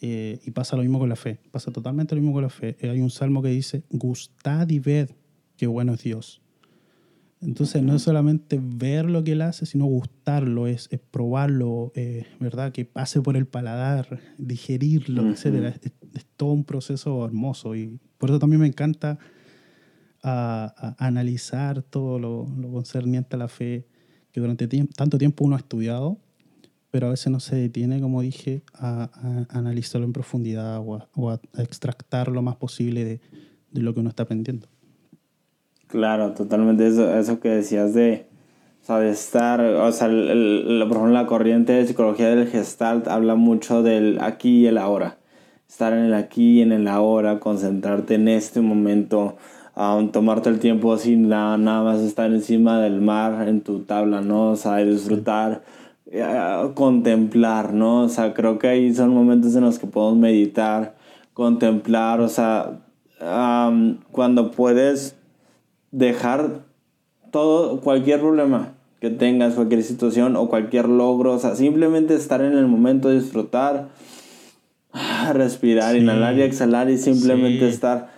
Eh, 0.00 0.38
y 0.44 0.50
pasa 0.52 0.76
lo 0.76 0.82
mismo 0.82 0.98
con 0.98 1.08
la 1.08 1.16
fe, 1.16 1.38
pasa 1.50 1.70
totalmente 1.72 2.14
lo 2.14 2.20
mismo 2.20 2.34
con 2.34 2.42
la 2.42 2.48
fe. 2.50 2.76
Eh, 2.80 2.90
hay 2.90 3.00
un 3.00 3.10
salmo 3.10 3.42
que 3.42 3.48
dice, 3.48 3.82
gustad 3.90 4.68
y 4.68 4.78
ved 4.78 5.10
qué 5.56 5.66
bueno 5.66 5.94
es 5.94 6.02
Dios. 6.02 6.42
Entonces 7.42 7.82
no 7.82 7.94
es 7.94 8.02
solamente 8.02 8.58
ver 8.60 9.04
lo 9.10 9.22
que 9.22 9.32
Él 9.32 9.42
hace, 9.42 9.66
sino 9.66 9.84
gustarlo, 9.84 10.66
es, 10.66 10.88
es 10.90 10.98
probarlo, 10.98 11.92
eh, 11.94 12.24
¿verdad? 12.40 12.72
Que 12.72 12.86
pase 12.86 13.20
por 13.20 13.36
el 13.36 13.46
paladar, 13.46 14.20
digerirlo, 14.38 15.22
Ujú. 15.22 15.32
etcétera. 15.32 15.68
Es, 15.68 15.92
es 16.14 16.26
todo 16.36 16.52
un 16.52 16.64
proceso 16.64 17.24
hermoso 17.24 17.76
y 17.76 18.00
por 18.18 18.30
eso 18.30 18.38
también 18.38 18.60
me 18.62 18.66
encanta 18.66 19.18
a, 20.22 20.94
a 20.98 21.06
analizar 21.06 21.82
todo 21.82 22.18
lo, 22.18 22.46
lo 22.58 22.72
concerniente 22.72 23.36
a 23.36 23.38
la 23.38 23.48
fe 23.48 23.86
que 24.32 24.40
durante 24.40 24.66
tanto 24.96 25.18
tiempo 25.18 25.44
uno 25.44 25.56
ha 25.56 25.58
estudiado, 25.58 26.18
pero 26.90 27.08
a 27.08 27.10
veces 27.10 27.30
no 27.30 27.40
se 27.40 27.56
detiene, 27.56 28.00
como 28.00 28.22
dije, 28.22 28.62
a, 28.72 29.10
a 29.50 29.58
analizarlo 29.58 30.06
en 30.06 30.12
profundidad 30.12 30.80
o 30.80 30.96
a, 30.96 31.08
o 31.14 31.30
a 31.30 31.40
extractar 31.58 32.28
lo 32.28 32.40
más 32.42 32.56
posible 32.56 33.04
de, 33.04 33.20
de 33.70 33.82
lo 33.82 33.92
que 33.94 34.00
uno 34.00 34.08
está 34.08 34.22
aprendiendo. 34.24 34.68
Claro, 35.88 36.32
totalmente 36.32 36.86
eso, 36.86 37.14
eso 37.16 37.38
que 37.40 37.48
decías 37.48 37.94
de, 37.94 38.26
o 38.82 38.86
sea, 38.86 38.98
de 38.98 39.10
estar, 39.10 39.60
o 39.60 39.92
sea, 39.92 40.08
el- 40.08 40.28
el- 40.30 40.78
por 40.88 40.96
ejemplo, 40.98 41.12
la 41.14 41.26
corriente 41.26 41.72
de 41.74 41.86
psicología 41.86 42.28
del 42.28 42.48
Gestalt 42.48 43.06
habla 43.08 43.36
mucho 43.36 43.82
del 43.82 44.18
aquí 44.20 44.62
y 44.62 44.66
el 44.66 44.78
ahora. 44.78 45.16
Estar 45.68 45.92
en 45.92 46.00
el 46.06 46.14
aquí 46.14 46.58
y 46.58 46.62
en 46.62 46.72
el 46.72 46.88
ahora, 46.88 47.38
concentrarte 47.40 48.14
en 48.16 48.28
este 48.28 48.60
momento, 48.60 49.36
um, 49.76 50.10
tomarte 50.10 50.48
el 50.48 50.58
tiempo 50.58 50.96
sin 50.98 51.28
nada, 51.28 51.56
nada 51.58 51.82
más 51.84 52.00
estar 52.00 52.30
encima 52.32 52.80
del 52.80 53.00
mar 53.00 53.48
en 53.48 53.60
tu 53.60 53.80
tabla, 53.80 54.20
¿no? 54.22 54.50
O 54.52 54.56
sea, 54.56 54.76
disfrutar, 54.78 55.62
eh, 56.10 56.70
contemplar, 56.74 57.72
¿no? 57.74 58.02
O 58.04 58.08
sea, 58.08 58.34
creo 58.34 58.58
que 58.58 58.68
ahí 58.68 58.92
son 58.94 59.10
momentos 59.10 59.54
en 59.56 59.64
los 59.64 59.78
que 59.78 59.86
podemos 59.86 60.18
meditar, 60.18 60.94
contemplar, 61.34 62.20
o 62.20 62.28
sea, 62.28 62.80
um, 63.20 63.98
cuando 64.12 64.50
puedes 64.50 65.15
dejar 65.92 66.60
todo, 67.30 67.80
cualquier 67.80 68.20
problema 68.20 68.72
que 69.00 69.10
tengas, 69.10 69.54
cualquier 69.54 69.82
situación 69.82 70.36
o 70.36 70.48
cualquier 70.48 70.88
logro, 70.88 71.34
o 71.34 71.38
sea, 71.38 71.54
simplemente 71.54 72.14
estar 72.14 72.40
en 72.40 72.52
el 72.56 72.66
momento, 72.66 73.10
disfrutar, 73.10 73.88
ah, 74.92 75.32
respirar, 75.34 75.92
Sí. 75.92 75.98
inhalar 75.98 76.36
y 76.38 76.42
exhalar 76.42 76.88
y 76.90 76.96
simplemente 76.98 77.68
Sí. 77.68 77.74
estar. 77.74 78.16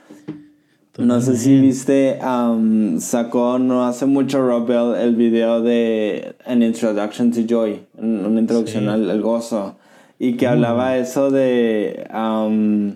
No 0.99 1.21
sé 1.21 1.37
si 1.37 1.61
viste, 1.61 2.19
um, 2.25 2.99
sacó 2.99 3.61
no 3.61 3.87
hace 3.87 4.05
mucho 4.07 4.41
Robel 4.45 5.01
el 5.01 5.15
video 5.15 5.63
de 5.63 6.35
An 6.45 6.61
Introduction 6.63 7.31
to 7.31 7.43
Joy, 7.47 7.81
un- 7.99 8.25
una 8.27 8.41
introducción 8.41 8.85
Sí. 8.85 8.91
al, 8.91 9.09
al 9.09 9.21
gozo, 9.23 9.77
y 10.19 10.33
que 10.37 10.47
Muy 10.47 10.55
hablaba 10.55 10.97
eso 10.97 11.31
de, 11.31 12.05
um, 12.13 12.95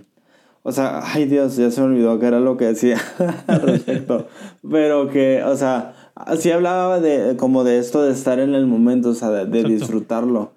o 0.64 0.70
sea, 0.70 1.02
ay 1.04 1.24
Dios, 1.24 1.56
ya 1.56 1.70
se 1.70 1.80
me 1.80 1.88
olvidó 1.88 2.18
que 2.18 2.26
era 2.26 2.38
lo 2.38 2.56
que 2.56 2.66
decía 2.66 2.98
al 3.48 3.62
respecto, 3.62 4.28
pero 4.68 5.10
que, 5.10 5.42
o 5.44 5.56
sea, 5.56 5.94
sí 6.38 6.50
hablaba 6.50 7.00
de 7.00 7.36
como 7.36 7.64
de 7.64 7.78
esto 7.78 8.02
de 8.02 8.12
estar 8.12 8.38
en 8.38 8.54
el 8.54 8.66
momento, 8.66 9.10
o 9.10 9.14
sea, 9.14 9.30
de, 9.30 9.64
disfrutarlo. 9.64 10.52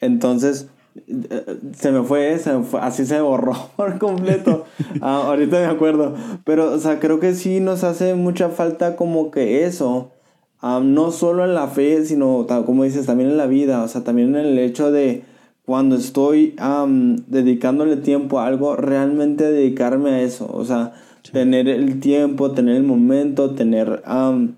Entonces, 0.00 0.68
eh, 1.06 1.58
se 1.76 1.90
me 1.90 2.02
fue, 2.02 2.38
se 2.38 2.52
me 2.52 2.64
fue, 2.64 2.80
así 2.80 3.04
se 3.04 3.20
borró 3.20 3.54
por 3.76 3.98
completo. 3.98 4.64
Ah, 5.00 5.24
ahorita 5.26 5.58
me 5.58 5.66
acuerdo. 5.66 6.14
Pero, 6.44 6.72
o 6.72 6.78
sea, 6.78 7.00
creo 7.00 7.18
que 7.18 7.34
sí 7.34 7.58
nos 7.58 7.82
hace 7.82 8.14
mucha 8.14 8.50
falta 8.50 8.94
como 8.94 9.32
que 9.32 9.64
eso. 9.64 10.12
ah, 10.60 10.80
no 10.82 11.10
solo 11.10 11.44
en 11.44 11.54
la 11.54 11.66
fe, 11.66 12.04
sino, 12.04 12.46
como 12.64 12.84
dices, 12.84 13.06
también 13.06 13.30
en 13.30 13.36
la 13.36 13.46
vida. 13.46 13.82
O 13.82 13.88
sea, 13.88 14.04
también 14.04 14.36
en 14.36 14.46
el 14.46 14.58
hecho 14.58 14.92
de 14.92 15.24
cuando 15.68 15.96
estoy 15.96 16.54
am, 16.56 17.16
dedicándole 17.26 17.98
tiempo 17.98 18.40
a 18.40 18.46
algo, 18.46 18.74
realmente 18.74 19.44
dedicarme 19.44 20.08
a 20.12 20.22
eso. 20.22 20.48
O 20.50 20.64
sea, 20.64 20.94
tener 21.30 21.68
el 21.68 22.00
tiempo, 22.00 22.52
tener 22.52 22.76
el 22.76 22.84
momento, 22.84 23.50
tener 23.50 24.00
am, 24.06 24.54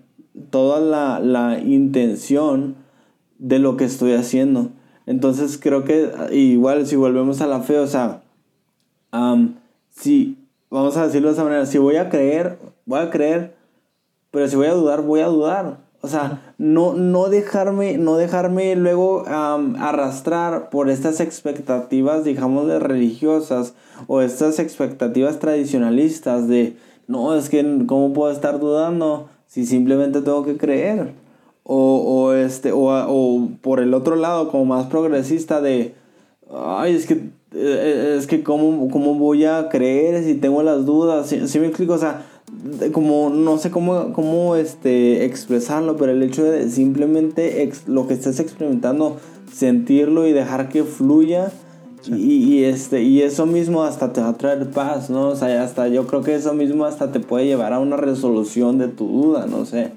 toda 0.51 0.79
la, 0.79 1.19
la 1.19 1.59
intención 1.59 2.75
de 3.39 3.59
lo 3.59 3.75
que 3.75 3.83
estoy 3.83 4.13
haciendo. 4.13 4.69
Entonces 5.05 5.59
creo 5.61 5.83
que 5.83 6.11
ah, 6.17 6.31
igual 6.31 6.87
si 6.87 6.95
volvemos 6.95 7.41
a 7.41 7.47
la 7.47 7.59
fe, 7.59 7.77
o 7.79 7.87
sea, 7.87 8.23
am, 9.11 9.55
si, 9.89 10.37
vamos 10.69 10.95
a 10.95 11.07
decirlo 11.07 11.27
de 11.27 11.33
esa 11.33 11.43
manera, 11.43 11.65
si 11.65 11.77
voy 11.77 11.97
a 11.97 12.07
creer, 12.07 12.57
voy 12.85 13.01
a 13.01 13.09
creer, 13.09 13.53
pero 14.31 14.47
si 14.47 14.55
voy 14.55 14.67
a 14.67 14.73
dudar, 14.75 15.01
voy 15.01 15.19
a 15.19 15.27
dudar. 15.27 15.80
O 16.03 16.07
sea, 16.07 16.41
no, 16.57 16.95
no 16.95 17.29
dejarme, 17.29 17.99
no 17.99 18.17
dejarme 18.17 18.75
luego 18.75 19.23
am, 19.27 19.75
arrastrar 19.75 20.71
por 20.71 20.89
estas 20.89 21.19
expectativas, 21.19 22.23
digamos, 22.23 22.67
de 22.67 22.79
religiosas 22.79 23.75
o 24.07 24.21
estas 24.21 24.57
expectativas 24.57 25.37
tradicionalistas 25.37 26.47
de, 26.47 26.75
no, 27.07 27.35
es 27.35 27.49
que, 27.49 27.83
¿cómo 27.85 28.13
puedo 28.13 28.31
estar 28.31 28.59
dudando 28.59 29.29
si 29.45 29.67
simplemente 29.67 30.21
tengo 30.21 30.43
que 30.43 30.57
creer? 30.57 31.13
O, 31.63 31.97
o, 31.97 32.33
este, 32.33 32.71
o, 32.71 32.87
o 32.87 33.49
por 33.61 33.79
el 33.79 33.93
otro 33.93 34.15
lado, 34.15 34.49
como 34.49 34.65
más 34.65 34.87
progresista 34.87 35.61
de, 35.61 35.93
ay, 36.51 36.95
es 36.95 37.05
que, 37.05 37.29
eh, 37.53 38.15
es 38.17 38.25
que 38.25 38.41
¿cómo, 38.41 38.89
cómo 38.89 39.15
voy 39.15 39.45
a 39.45 39.69
creer 39.69 40.23
si 40.23 40.35
tengo 40.35 40.63
las 40.63 40.85
dudas? 40.85 41.27
¿Sí, 41.27 41.47
sí 41.47 41.59
me 41.59 41.67
explico? 41.67 41.93
O 41.93 41.97
sea, 41.99 42.25
como 42.91 43.29
no 43.29 43.57
sé 43.57 43.71
cómo, 43.71 44.13
cómo 44.13 44.55
este, 44.55 45.25
expresarlo, 45.25 45.97
pero 45.97 46.11
el 46.11 46.21
hecho 46.23 46.43
de 46.43 46.69
simplemente 46.69 47.63
ex- 47.63 47.87
lo 47.87 48.07
que 48.07 48.13
estés 48.13 48.39
experimentando, 48.39 49.17
sentirlo 49.53 50.27
y 50.27 50.33
dejar 50.33 50.69
que 50.69 50.83
fluya. 50.83 51.51
Y, 52.07 52.15
y, 52.15 52.63
este, 52.63 53.03
y 53.03 53.21
eso 53.21 53.45
mismo 53.45 53.83
hasta 53.83 54.11
te 54.11 54.21
va 54.21 54.29
a 54.29 54.33
traer 54.37 54.71
paz, 54.71 55.11
¿no? 55.11 55.27
O 55.27 55.35
sea, 55.35 55.63
hasta 55.63 55.87
yo 55.87 56.07
creo 56.07 56.21
que 56.23 56.33
eso 56.33 56.53
mismo 56.55 56.85
hasta 56.85 57.11
te 57.11 57.19
puede 57.19 57.45
llevar 57.45 57.73
a 57.73 57.79
una 57.79 57.95
resolución 57.95 58.79
de 58.79 58.87
tu 58.87 59.07
duda, 59.07 59.45
no 59.45 59.65
sé. 59.65 59.91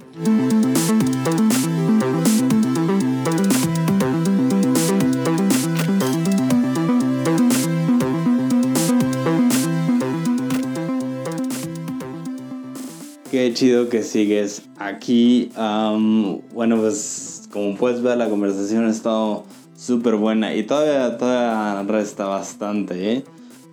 Chido 13.55 13.89
que 13.89 14.03
sigues 14.03 14.63
aquí. 14.79 15.51
Am, 15.57 16.41
bueno, 16.53 16.77
pues 16.77 17.49
como 17.53 17.77
puedes 17.77 18.03
ver, 18.03 18.19
la 18.19 18.29
conversación 18.29 18.85
ha 18.85 18.91
estado 18.91 19.45
súper 19.77 20.17
buena 20.17 20.55
y 20.55 20.65
todavía, 20.65 21.17
todavía 21.17 21.83
resta 21.85 22.27
bastante, 22.27 23.13
¿eh? 23.13 23.25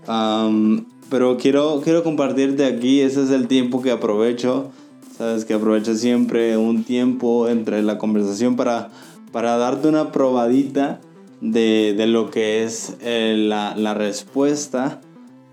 Am, 0.07 0.85
pero 1.09 1.37
quiero, 1.37 1.81
quiero 1.83 2.03
compartirte 2.03 2.65
aquí, 2.65 3.01
ese 3.01 3.23
es 3.23 3.31
el 3.31 3.47
tiempo 3.47 3.81
que 3.81 3.91
aprovecho. 3.91 4.71
Sabes 5.17 5.45
que 5.45 5.53
aprovecho 5.53 5.93
siempre 5.95 6.57
un 6.57 6.83
tiempo 6.83 7.47
entre 7.49 7.83
la 7.83 7.97
conversación 7.97 8.55
para, 8.55 8.89
para 9.31 9.57
darte 9.57 9.87
una 9.87 10.11
probadita 10.11 11.01
de, 11.41 11.93
de 11.97 12.07
lo 12.07 12.31
que 12.31 12.63
es 12.63 12.95
eh, 13.01 13.35
la, 13.37 13.75
la 13.75 13.93
respuesta 13.93 15.01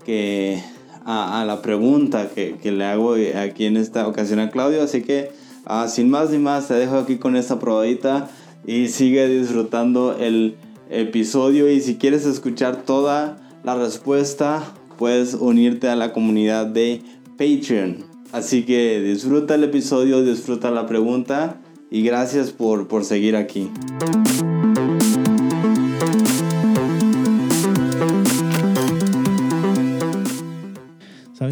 que, 0.05 0.63
a, 1.11 1.43
la 1.43 1.61
pregunta 1.63 2.29
que, 2.29 2.57
que 2.61 2.71
le 2.71 2.85
hago 2.85 3.15
aquí 3.35 3.65
en 3.65 3.77
esta 3.77 4.07
ocasión 4.07 4.39
a 4.39 4.51
Claudio. 4.51 4.83
Así 4.83 5.01
que 5.01 5.31
ah, 5.65 5.87
sin 5.87 6.09
más 6.09 6.29
ni 6.29 6.37
más 6.37 6.67
te 6.67 6.75
dejo 6.75 6.97
aquí 6.97 7.17
con 7.17 7.35
esta 7.35 7.59
probadita 7.59 8.29
y 8.65 8.89
sigue 8.89 9.27
disfrutando 9.27 10.15
el 10.19 10.55
episodio 10.89 11.69
y 11.69 11.81
si 11.81 11.95
quieres 11.97 12.25
escuchar 12.25 12.83
toda 12.83 13.37
la 13.63 13.75
respuesta 13.75 14.63
puedes 14.97 15.33
unirte 15.33 15.87
a 15.87 15.95
la 15.95 16.13
comunidad 16.13 16.67
de 16.67 17.01
Patreon. 17.37 18.05
Así 18.31 18.63
que 18.63 19.01
disfruta 19.01 19.55
el 19.55 19.63
episodio, 19.63 20.23
disfruta 20.23 20.69
la 20.69 20.85
pregunta 20.85 21.59
y 21.89 22.03
gracias 22.03 22.51
por, 22.51 22.87
por 22.87 23.03
seguir 23.03 23.35
aquí. 23.35 23.71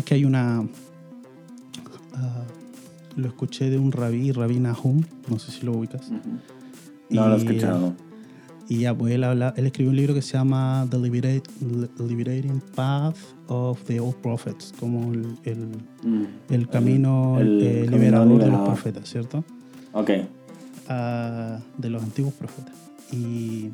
Que 0.07 0.13
hay 0.15 0.23
una. 0.25 0.63
ah, 2.13 2.43
lo 3.17 3.27
escuché 3.27 3.69
de 3.69 3.77
un 3.77 3.91
rabí, 3.91 4.31
Rabí 4.31 4.57
Nahum, 4.59 5.03
no 5.29 5.37
sé 5.37 5.51
si 5.51 5.65
lo 5.65 5.73
ubicas. 5.73 6.09
No 7.09 7.27
lo 7.27 7.35
he 7.35 7.37
Y, 7.39 7.45
escuchado. 7.45 7.93
Y 8.69 8.79
ya, 8.79 8.93
pues 8.97 9.13
él, 9.13 9.23
habla, 9.23 9.53
él 9.57 9.65
escribió 9.65 9.89
un 9.91 9.95
libro 9.97 10.13
que 10.13 10.21
se 10.21 10.33
llama 10.37 10.85
The 10.89 10.97
Liberating 10.99 12.61
Path 12.75 13.15
of 13.47 13.81
the 13.83 13.99
Old 13.99 14.15
Prophets, 14.17 14.73
como 14.79 15.13
el, 15.13 15.37
el, 15.43 15.67
Mm. 16.03 16.25
el 16.49 16.67
camino 16.69 17.37
el 17.39 17.59
eh, 17.61 17.85
camino 17.85 17.97
liberador 17.97 18.27
de 18.27 18.33
los 18.35 18.43
liberador. 18.45 18.65
profetas, 18.67 19.09
¿cierto? 19.09 19.43
Ok. 19.93 20.11
Ah, 20.89 21.59
de 21.77 21.89
los 21.89 22.01
antiguos 22.03 22.33
profetas. 22.33 22.73
Y 23.11 23.69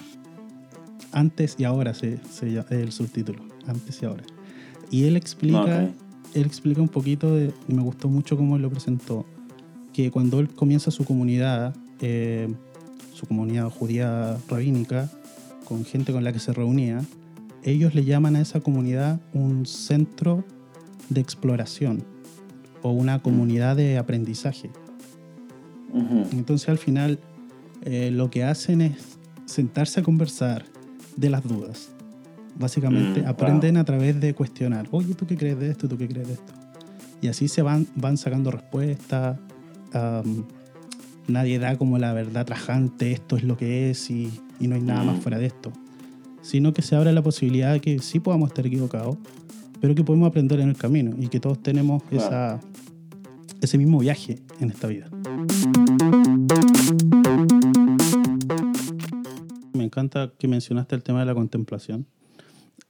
antes 1.12 1.56
y 1.60 1.64
ahora 1.64 1.94
se, 1.94 2.18
se 2.32 2.52
llama 2.52 2.68
el 2.72 2.92
subtítulo, 2.92 3.44
antes 3.68 4.02
y 4.02 4.06
ahora. 4.06 4.24
Y 4.92 5.06
él 5.06 5.16
explica, 5.18 5.86
Ok. 5.86 6.03
Él 6.34 6.46
explica 6.46 6.82
un 6.82 6.90
poquito, 6.90 7.36
de, 7.36 7.52
y 7.68 7.74
me 7.74 7.82
gustó 7.82 8.10
mucho 8.10 8.38
cómo 8.38 8.58
lo 8.58 8.70
presentó, 8.70 9.26
que 9.94 10.12
cuando 10.12 10.40
él 10.40 10.50
comienza 10.50 10.92
su 10.92 11.06
comunidad, 11.06 11.76
eh, 12.02 12.54
su 13.14 13.26
comunidad 13.26 13.70
judía 13.70 14.38
rabínica, 14.50 15.10
con 15.66 15.86
gente 15.86 16.12
con 16.12 16.24
la 16.24 16.34
que 16.34 16.40
se 16.40 16.54
reunía, 16.54 17.02
ellos 17.64 17.96
le 17.96 18.04
llaman 18.04 18.36
a 18.36 18.42
esa 18.42 18.60
comunidad 18.60 19.22
un 19.34 19.66
centro 19.66 20.44
de 21.10 21.22
exploración 21.22 22.04
o 22.82 22.92
una 22.92 23.22
comunidad 23.22 23.76
de 23.76 23.98
aprendizaje. 23.98 24.70
Entonces 26.32 26.68
al 26.70 26.80
final 26.80 27.20
eh, 27.84 28.10
lo 28.12 28.30
que 28.30 28.44
hacen 28.44 28.82
es 28.82 29.18
sentarse 29.46 30.00
a 30.00 30.04
conversar 30.04 30.66
de 31.16 31.30
las 31.30 31.44
dudas. 31.44 31.93
Básicamente 32.56 33.22
Mm, 33.24 33.28
aprenden 33.28 33.78
a 33.78 33.84
través 33.84 34.20
de 34.20 34.34
cuestionar, 34.34 34.88
oye, 34.92 35.16
¿tú 35.16 35.26
qué 35.26 35.36
crees 35.38 35.58
de 35.60 35.70
esto? 35.72 35.88
¿Tú 35.88 35.98
qué 35.98 36.08
crees 36.08 36.28
de 36.28 36.34
esto? 36.34 36.54
Y 37.22 37.28
así 37.28 37.48
se 37.48 37.62
van, 37.62 37.88
van 37.96 38.18
sacando 38.18 38.52
respuestas. 38.52 39.38
am, 39.94 40.44
nadie 41.28 41.58
da 41.60 41.78
como 41.78 41.98
la 42.00 42.14
verdad 42.14 42.46
trajante, 42.46 43.12
esto 43.12 43.38
es 43.38 43.44
lo 43.44 43.56
que 43.58 43.90
es 43.92 44.10
y, 44.10 44.30
y 44.60 44.68
no 44.68 44.76
hay 44.76 44.82
nada 44.82 45.04
más 45.04 45.18
Mm. 45.18 45.22
fuera 45.22 45.38
de 45.40 45.46
esto. 45.46 45.72
Sino 46.42 46.74
que 46.74 46.82
se 46.82 46.96
abre 46.96 47.14
la 47.14 47.22
posibilidad 47.22 47.72
de 47.74 47.80
que 47.80 48.00
sí 48.00 48.20
podamos 48.20 48.50
estar 48.50 48.66
equivocados, 48.68 49.18
pero 49.80 49.96
que 49.96 50.04
podemos 50.04 50.28
aprender 50.28 50.60
en 50.60 50.70
el 50.70 50.76
camino 50.78 51.16
y 51.20 51.28
que 51.30 51.40
todos 51.40 51.62
tenemos 51.64 52.04
Claro. 52.04 52.26
esa, 52.26 52.60
ese 53.62 53.78
mismo 53.78 54.00
viaje 54.00 54.40
en 54.60 54.72
esta 54.72 54.88
vida. 54.88 55.08
Me 59.74 59.84
encanta 59.86 60.32
que 60.38 60.48
mencionaste 60.48 60.96
el 60.96 61.04
tema 61.04 61.20
de 61.22 61.26
la 61.26 61.34
contemplación. 61.34 62.06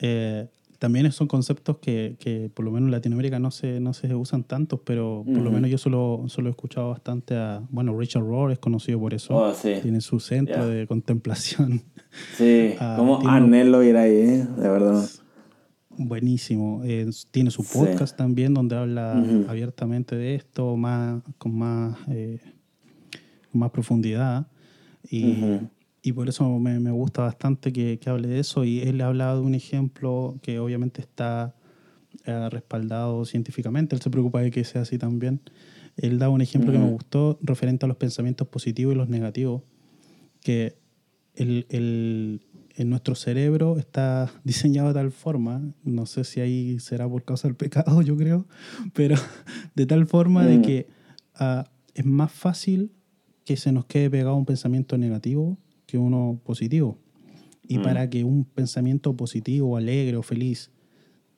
Eh, 0.06 0.48
también 0.80 1.10
son 1.14 1.28
conceptos 1.28 1.78
que, 1.78 2.18
que 2.20 2.52
por 2.54 2.66
lo 2.66 2.72
menos 2.72 2.88
en 2.88 2.92
Latinoamérica 2.92 3.40
no 3.40 3.52
se, 3.52 3.80
no 3.80 3.94
se 3.94 4.14
usan 4.16 4.44
tantos, 4.44 4.82
pero 4.84 5.24
por 5.26 5.36
lo 5.38 5.44
Ujú. 5.44 5.52
menos 5.52 5.70
yo 5.70 5.78
solo, 5.78 6.26
solo 6.28 6.50
he 6.50 6.52
escuchado 6.52 6.90
bastante 6.90 7.36
a... 7.38 7.62
Bueno, 7.70 7.98
Richard 7.98 8.24
Rohr 8.24 8.52
es 8.52 8.60
conocido 8.60 9.00
por 9.00 9.14
eso. 9.14 9.34
Oh, 9.34 9.54
sí. 9.54 9.76
Tiene 9.82 10.02
su 10.02 10.20
centro 10.20 10.56
Ya. 10.58 10.66
de 10.68 10.86
contemplación. 10.88 11.82
Sí. 12.38 12.74
Ah, 12.80 12.96
Como 13.00 13.20
tiene- 13.20 13.34
anhelo 13.38 13.82
ir 13.82 13.96
ahí, 13.96 14.12
¿eh? 14.12 14.46
De 14.58 14.70
verdad. 14.70 15.04
Buenísimo. 15.90 16.82
Eh, 16.84 17.10
tiene 17.32 17.50
su 17.52 17.64
Sí. 17.64 17.78
podcast 17.78 18.18
también 18.18 18.54
donde 18.54 18.76
habla 18.76 19.16
Ujú. 19.24 19.46
abiertamente 19.50 20.16
de 20.16 20.36
esto, 20.36 20.76
más, 20.76 21.22
con 21.38 21.56
más, 21.58 21.98
eh, 22.10 22.40
más 23.52 23.70
profundidad. 23.72 24.48
Y, 25.10 25.32
Ujú. 25.32 25.70
Y 26.04 26.12
por 26.12 26.28
eso 26.30 26.60
me, 26.60 26.80
me 26.80 26.92
gusta 26.92 27.22
bastante 27.24 27.72
que, 27.74 27.98
que 27.98 28.10
hable 28.10 28.28
de 28.28 28.40
eso. 28.40 28.64
Y 28.66 28.80
él 28.82 29.00
ha 29.02 29.08
hablado 29.08 29.40
de 29.42 29.48
un 29.48 29.56
ejemplo 29.56 30.38
que 30.42 30.60
obviamente 30.60 31.02
está 31.02 31.56
eh, 32.26 32.50
respaldado 32.50 33.24
científicamente. 33.26 33.96
Él 33.96 34.02
se 34.02 34.10
preocupa 34.10 34.42
de 34.42 34.52
que 34.52 34.64
sea 34.66 34.82
así 34.82 34.98
también. 34.98 35.40
Él 35.96 36.20
da 36.20 36.30
un 36.30 36.42
ejemplo 36.42 36.72
que 36.74 36.78
me 36.80 36.90
gustó 36.92 37.40
referente 37.42 37.86
a 37.86 37.88
los 37.88 37.98
pensamientos 37.98 38.48
positivos 38.50 38.94
y 38.94 38.98
los 38.98 39.08
negativos. 39.10 39.64
Que 40.42 40.78
el, 41.36 41.66
el- 41.70 42.42
en 42.76 42.90
nuestro 42.90 43.14
cerebro 43.16 43.78
está 43.78 44.30
diseñado 44.44 44.88
de 44.90 44.96
tal 44.96 45.12
forma, 45.12 45.62
no 45.84 46.06
sé 46.08 46.24
si 46.24 46.42
ahí 46.42 46.80
será 46.80 47.08
por 47.08 47.24
causa 47.24 47.48
del 47.48 47.56
pecado, 47.56 48.02
yo 48.02 48.18
creo, 48.18 48.48
pero 48.94 49.16
de 49.76 49.86
tal 49.86 50.06
forma 50.08 50.46
de 50.46 50.58
Mm. 50.58 50.62
que 50.64 50.88
ah, 51.36 51.66
es 51.94 52.04
más 52.06 52.32
fácil 52.32 52.92
que 53.46 53.58
se 53.58 53.72
nos 53.72 53.86
quede 53.86 54.10
pegado 54.10 54.36
un 54.36 54.46
pensamiento 54.46 54.98
negativo 54.98 55.60
que 55.94 56.00
uno 56.00 56.40
positivo. 56.44 56.98
Y 57.68 57.78
Mm. 57.78 57.84
para 57.84 58.10
que 58.10 58.24
un 58.24 58.46
pensamiento 58.46 59.16
positivo, 59.16 59.78
alegre 59.78 60.18
o 60.18 60.24
feliz 60.24 60.72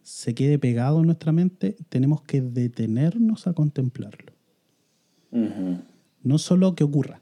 se 0.02 0.34
quede 0.34 0.58
pegado 0.58 1.00
en 1.02 1.08
nuestra 1.08 1.34
mente, 1.34 1.76
tenemos 1.90 2.22
que 2.22 2.40
detenernos 2.42 3.48
a 3.48 3.54
contemplarlo. 3.54 4.32
No 6.24 6.38
solo 6.38 6.74
que 6.74 6.86
ocurra. 6.86 7.20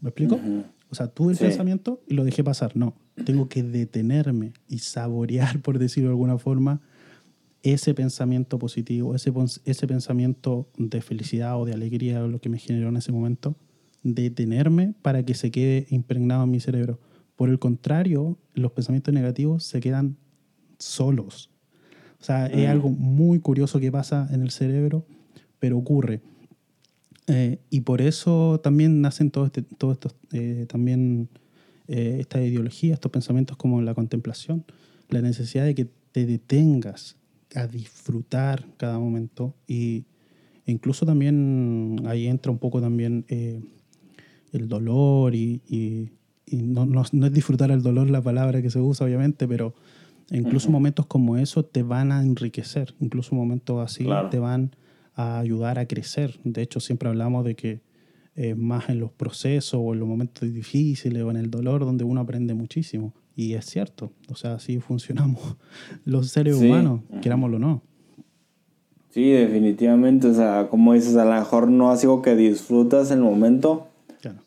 ¿Me 0.00 0.08
explico? 0.08 0.36
Ujú. 0.36 0.64
O 0.90 0.94
sea, 0.94 1.08
tuve 1.08 1.32
el 1.32 1.36
Sí. 1.38 1.44
pensamiento 1.44 2.00
y 2.08 2.14
lo 2.14 2.24
dejé 2.24 2.42
pasar. 2.42 2.74
No, 2.74 2.94
tengo 3.26 3.46
que 3.50 3.62
detenerme 3.62 4.54
y 4.68 4.78
saborear, 4.78 5.60
por 5.60 5.78
decirlo 5.78 6.08
de 6.08 6.12
alguna 6.14 6.38
forma, 6.38 6.80
ese 7.62 7.92
pensamiento 7.92 8.58
positivo, 8.58 9.14
ese, 9.14 9.30
ese 9.66 9.86
pensamiento 9.86 10.70
de 10.78 11.02
felicidad 11.02 11.60
o 11.60 11.66
de 11.66 11.74
alegría, 11.74 12.20
lo 12.22 12.40
que 12.40 12.48
me 12.48 12.58
generó 12.58 12.88
en 12.88 12.96
ese 12.96 13.12
momento, 13.12 13.54
detenerme 14.02 14.94
para 15.02 15.24
que 15.24 15.34
se 15.34 15.50
quede 15.50 15.86
impregnado 15.90 16.44
en 16.44 16.50
mi 16.50 16.60
cerebro. 16.60 17.00
Por 17.36 17.48
el 17.48 17.58
contrario, 17.58 18.38
los 18.54 18.72
pensamientos 18.72 19.12
negativos 19.14 19.64
se 19.64 19.80
quedan 19.80 20.16
solos. 20.78 21.50
O 22.20 22.24
sea, 22.24 22.46
es 22.46 22.66
Mm. 22.66 22.70
algo 22.70 22.90
muy 22.90 23.38
curioso 23.40 23.78
que 23.80 23.92
pasa 23.92 24.28
en 24.32 24.42
el 24.42 24.50
cerebro, 24.50 25.06
pero 25.58 25.78
ocurre. 25.78 26.20
Eh, 27.26 27.58
y 27.70 27.80
por 27.82 28.00
eso 28.00 28.58
también 28.62 29.00
nacen 29.00 29.30
todos 29.30 29.48
este, 29.48 29.62
todo 29.62 29.92
estos, 29.92 30.14
eh, 30.32 30.66
también 30.68 31.28
eh, 31.86 32.16
esta 32.20 32.42
ideología, 32.42 32.94
estos 32.94 33.12
pensamientos 33.12 33.56
como 33.56 33.82
la 33.82 33.94
contemplación, 33.94 34.64
la 35.10 35.20
necesidad 35.20 35.64
de 35.64 35.74
que 35.74 35.88
te 36.12 36.26
detengas 36.26 37.16
a 37.54 37.66
disfrutar 37.66 38.66
cada 38.76 38.98
momento 38.98 39.54
y 39.66 40.04
e 40.66 40.72
incluso 40.72 41.06
también 41.06 41.96
ahí 42.06 42.26
entra 42.26 42.52
un 42.52 42.58
poco 42.58 42.80
también 42.80 43.24
eh, 43.28 43.62
el 44.52 44.68
dolor 44.68 45.34
y, 45.34 45.60
y- 45.68 46.10
y 46.46 46.56
no, 46.62 46.86
no- 46.86 47.04
no 47.12 47.26
es 47.26 47.32
disfrutar 47.32 47.70
el 47.70 47.82
dolor 47.82 48.08
la 48.10 48.22
palabra 48.22 48.62
que 48.62 48.70
se 48.70 48.80
usa 48.80 49.06
obviamente, 49.06 49.46
pero 49.46 49.74
incluso 50.30 50.70
momentos 50.70 51.06
como 51.06 51.36
eso 51.36 51.64
te 51.64 51.82
van 51.82 52.12
a 52.12 52.22
enriquecer, 52.22 52.94
incluso 53.00 53.34
momentos 53.34 53.80
así 53.84 54.04
Claro. 54.04 54.28
te 54.30 54.38
van 54.38 54.70
a 55.14 55.38
ayudar 55.38 55.78
a 55.78 55.86
crecer. 55.86 56.38
De 56.44 56.62
hecho, 56.62 56.80
siempre 56.80 57.08
hablamos 57.08 57.44
de 57.44 57.54
que 57.56 57.80
es 58.34 58.56
más 58.56 58.88
en 58.88 59.00
los 59.00 59.10
procesos 59.10 59.80
o 59.82 59.92
en 59.92 59.98
los 60.00 60.08
momentos 60.08 60.50
difíciles 60.52 61.22
o 61.22 61.30
en 61.30 61.36
el 61.36 61.50
dolor 61.50 61.84
donde 61.84 62.04
uno 62.04 62.20
aprende 62.20 62.54
muchísimo. 62.54 63.12
Y 63.34 63.54
es 63.54 63.66
cierto, 63.66 64.12
o 64.30 64.36
sea, 64.36 64.54
así 64.54 64.78
funcionamos 64.78 65.56
los 66.04 66.28
seres 66.30 66.56
Sí. 66.56 66.66
humanos, 66.66 67.00
Ujú. 67.10 67.20
querámoslo 67.20 67.56
o 67.56 67.60
no. 67.60 67.82
Sí, 69.10 69.30
definitivamente. 69.30 70.28
O 70.28 70.34
sea, 70.34 70.68
como 70.70 70.92
dices, 70.92 71.16
a 71.16 71.24
lo 71.24 71.32
mejor 71.34 71.68
no 71.68 71.92
es 71.92 72.02
algo 72.04 72.22
que 72.22 72.36
disfrutas 72.36 73.10
en 73.10 73.18
el 73.18 73.24
momento, 73.24 73.87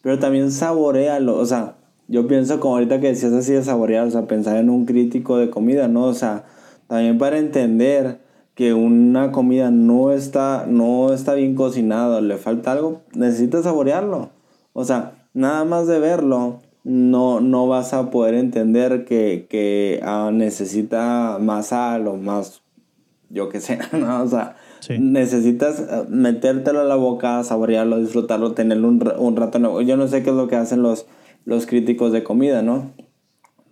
Pero 0.02 0.20
también 0.20 0.52
saborealo. 0.52 1.38
O 1.38 1.46
sea, 1.46 1.76
yo 2.08 2.28
pienso 2.28 2.60
como 2.60 2.76
ahorita 2.76 3.00
que 3.00 3.08
decías 3.08 3.34
así 3.34 3.54
de 3.54 3.64
saborear, 3.64 4.08
o 4.08 4.12
sea, 4.12 4.28
pensar 4.28 4.58
en 4.58 4.70
un 4.70 4.86
crítico 4.86 5.38
de 5.38 5.50
comida, 5.50 5.88
¿no? 5.88 6.06
O 6.06 6.14
sea, 6.14 6.44
también 6.88 7.18
para 7.18 7.38
entender 7.38 8.20
que 8.56 8.74
una 8.74 9.32
comida 9.32 9.72
no 9.72 10.12
está, 10.12 10.66
no 10.68 11.14
está 11.14 11.34
bien 11.36 11.56
cocinada, 11.56 12.22
le 12.22 12.38
falta 12.38 12.74
algo, 12.74 13.02
necesitas 13.14 13.64
saborearlo. 13.64 14.30
O 14.74 14.84
sea, 14.84 15.26
nada 15.34 15.64
más 15.64 15.88
de 15.88 16.00
verlo, 16.00 16.60
no, 16.84 17.40
no 17.40 17.68
vas 17.68 17.94
a 17.94 18.10
poder 18.10 18.36
entender 18.36 19.06
que, 19.06 19.48
que 19.50 20.02
ah, 20.04 20.32
necesita 20.34 21.38
más 21.40 21.68
sal 21.68 22.08
o 22.08 22.18
más, 22.18 22.62
yo 23.30 23.50
qué 23.50 23.62
sé, 23.62 23.80
¿no? 23.94 24.24
O 24.24 24.28
sea, 24.28 24.58
Sí. 24.82 24.98
necesitas 25.00 25.80
eh, 25.80 26.04
metértelo 26.10 26.82
a 26.82 26.84
la 26.84 26.96
boca, 26.96 27.42
saborearlo, 27.44 27.98
disfrutarlo, 28.00 28.52
tenerlo 28.52 28.90
un, 28.90 29.02
un 29.18 29.36
rato. 29.36 29.58
nuevo. 29.60 29.82
Yo 29.82 29.96
no 29.98 30.08
sé 30.08 30.22
qué 30.22 30.30
es 30.32 30.36
lo 30.36 30.48
que 30.48 30.58
hacen 30.58 30.82
los, 30.82 31.06
los 31.46 31.66
críticos 31.66 32.12
de 32.12 32.24
comida, 32.24 32.62
¿no? 32.62 32.92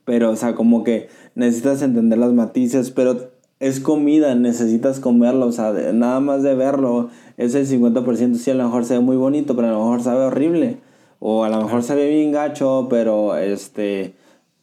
Pero, 0.06 0.32
o 0.32 0.36
sea, 0.36 0.56
como 0.56 0.84
que 0.84 1.10
necesitas 1.36 1.82
entender 1.82 2.18
las 2.18 2.32
matices, 2.34 2.90
pero 2.92 3.32
es 3.60 3.80
comida, 3.80 4.34
necesitas 4.36 5.00
comerlo, 5.00 5.46
o 5.48 5.52
sea, 5.52 5.74
de- 5.74 5.94
nada 5.94 6.20
más 6.20 6.44
de 6.44 6.56
verlo, 6.56 7.10
es 7.38 7.54
el 7.56 7.68
50%, 7.68 8.36
sí, 8.38 8.50
a 8.52 8.56
lo 8.56 8.64
mejor 8.64 8.86
se 8.86 8.94
ve 8.96 9.00
muy 9.02 9.18
bonito, 9.18 9.56
pero 9.56 9.68
a 9.68 9.72
lo 9.72 9.80
mejor 9.80 10.02
sabe 10.02 10.22
horrible, 10.26 10.78
o 11.20 11.44
a 11.44 11.50
lo 11.50 11.62
mejor 11.62 11.84
se 11.84 11.94
ve 11.96 12.10
bien 12.10 12.32
gacho, 12.32 12.88
pero 12.90 13.36
este, 13.38 14.14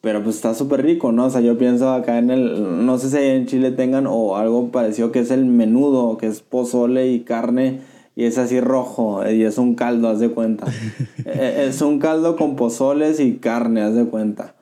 pero 0.07 0.23
pues 0.23 0.37
está 0.37 0.55
súper 0.55 0.85
rico, 0.85 1.11
¿no? 1.11 1.25
O 1.25 1.31
sea, 1.31 1.40
yo 1.40 1.59
pienso 1.59 1.90
acá 1.90 2.19
en 2.19 2.31
el, 2.31 2.87
no 2.87 2.97
sé 2.97 3.11
si 3.11 3.16
en 3.16 3.47
Chile 3.47 3.73
tengan 3.73 4.07
o 4.07 4.37
algo 4.37 4.71
parecido 4.71 5.11
que 5.11 5.19
es 5.19 5.33
el 5.33 5.45
menudo, 5.47 6.16
que 6.16 6.29
es 6.29 6.42
pozole 6.42 7.11
y 7.11 7.23
carne, 7.25 7.81
y 8.14 8.23
es 8.23 8.38
así 8.38 8.61
rojo, 8.61 9.29
y 9.29 9.42
es 9.42 9.59
un 9.59 9.75
caldo, 9.75 10.09
haz 10.09 10.21
de 10.21 10.29
cuenta. 10.31 10.64
Eh, 11.25 11.66
es 11.69 11.83
un 11.83 11.99
caldo 11.99 12.37
con 12.37 12.55
pozoles 12.55 13.19
y 13.19 13.38
carne, 13.38 13.83
haz 13.83 13.97
de 13.97 14.05
cuenta. 14.05 14.55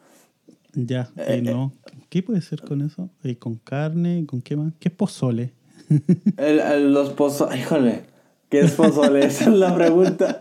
Ya, 0.73 1.11
Eh, 1.19 1.41
y 1.41 1.43
no. 1.43 1.73
¿Qué 2.09 2.23
puede 2.23 2.41
ser 2.41 2.63
con 2.63 2.81
eso? 2.81 3.11
¿Y 3.23 3.35
con 3.35 3.57
carne? 3.57 4.25
¿Con 4.27 4.41
qué 4.41 4.57
más? 4.57 4.73
¿Qué 4.81 4.89
es 4.89 4.95
pozole? 4.95 5.53
El- 6.39 6.59
el- 6.61 6.95
los 6.95 7.11
pozoles, 7.11 7.59
híjole, 7.61 8.05
¿qué 8.49 8.61
es 8.61 8.71
pozole? 8.73 9.27
Esa 9.27 9.51
es 9.51 9.57
la 9.59 9.75
pregunta. 9.75 10.41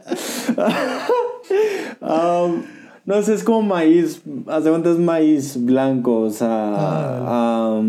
Um, 2.01 2.63
no 3.05 3.21
sé, 3.21 3.33
es 3.33 3.43
como 3.43 3.61
maíz, 3.61 4.21
hace 4.47 4.69
cuenta 4.69 4.91
es 4.91 4.97
maíz 4.99 5.63
blanco, 5.63 6.19
o 6.21 6.29
sea, 6.29 6.49
Ah, 6.75 7.81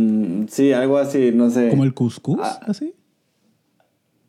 sí, 0.48 0.72
algo 0.72 0.98
así, 0.98 1.31
no 1.35 1.50
sé. 1.50 1.68
¿Como 1.70 1.85
el 1.85 1.94
cuscús? 1.94 2.38
Ah. 2.42 2.61
¿Así? 2.66 2.94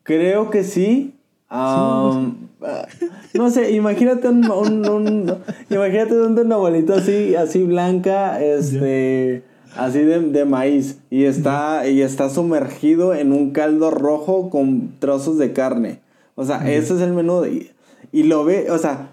Creo 0.03 0.49
que 0.49 0.63
sí. 0.63 1.15
Am, 1.49 2.49
ah, 2.61 2.87
no 3.33 3.49
sé, 3.49 3.71
imagínate 3.71 4.27
un, 4.29 4.45
un, 4.49 4.87
un- 4.89 5.35
imagínate 5.69 6.19
un, 6.19 6.37
una 6.37 6.57
bolita 6.57 6.95
así, 6.95 7.35
así 7.35 7.63
blanca, 7.63 8.41
este, 8.43 9.43
así 9.77 9.99
de, 9.99 10.19
de 10.21 10.45
maíz 10.45 10.99
y 11.11 11.25
está 11.25 11.87
y 11.87 12.01
está 12.01 12.29
sumergido 12.29 13.13
en 13.13 13.31
un 13.31 13.51
caldo 13.51 13.91
rojo 13.91 14.49
con 14.49 14.93
trozos 14.99 15.37
de 15.37 15.53
carne. 15.53 15.99
O 16.35 16.43
sea, 16.45 16.69
ese 16.69 16.95
es 16.95 17.01
el 17.01 17.13
menú 17.13 17.45
y, 17.45 17.69
y 18.11 18.23
lo 18.23 18.43
ve, 18.43 18.69
o 18.71 18.77
sea, 18.79 19.11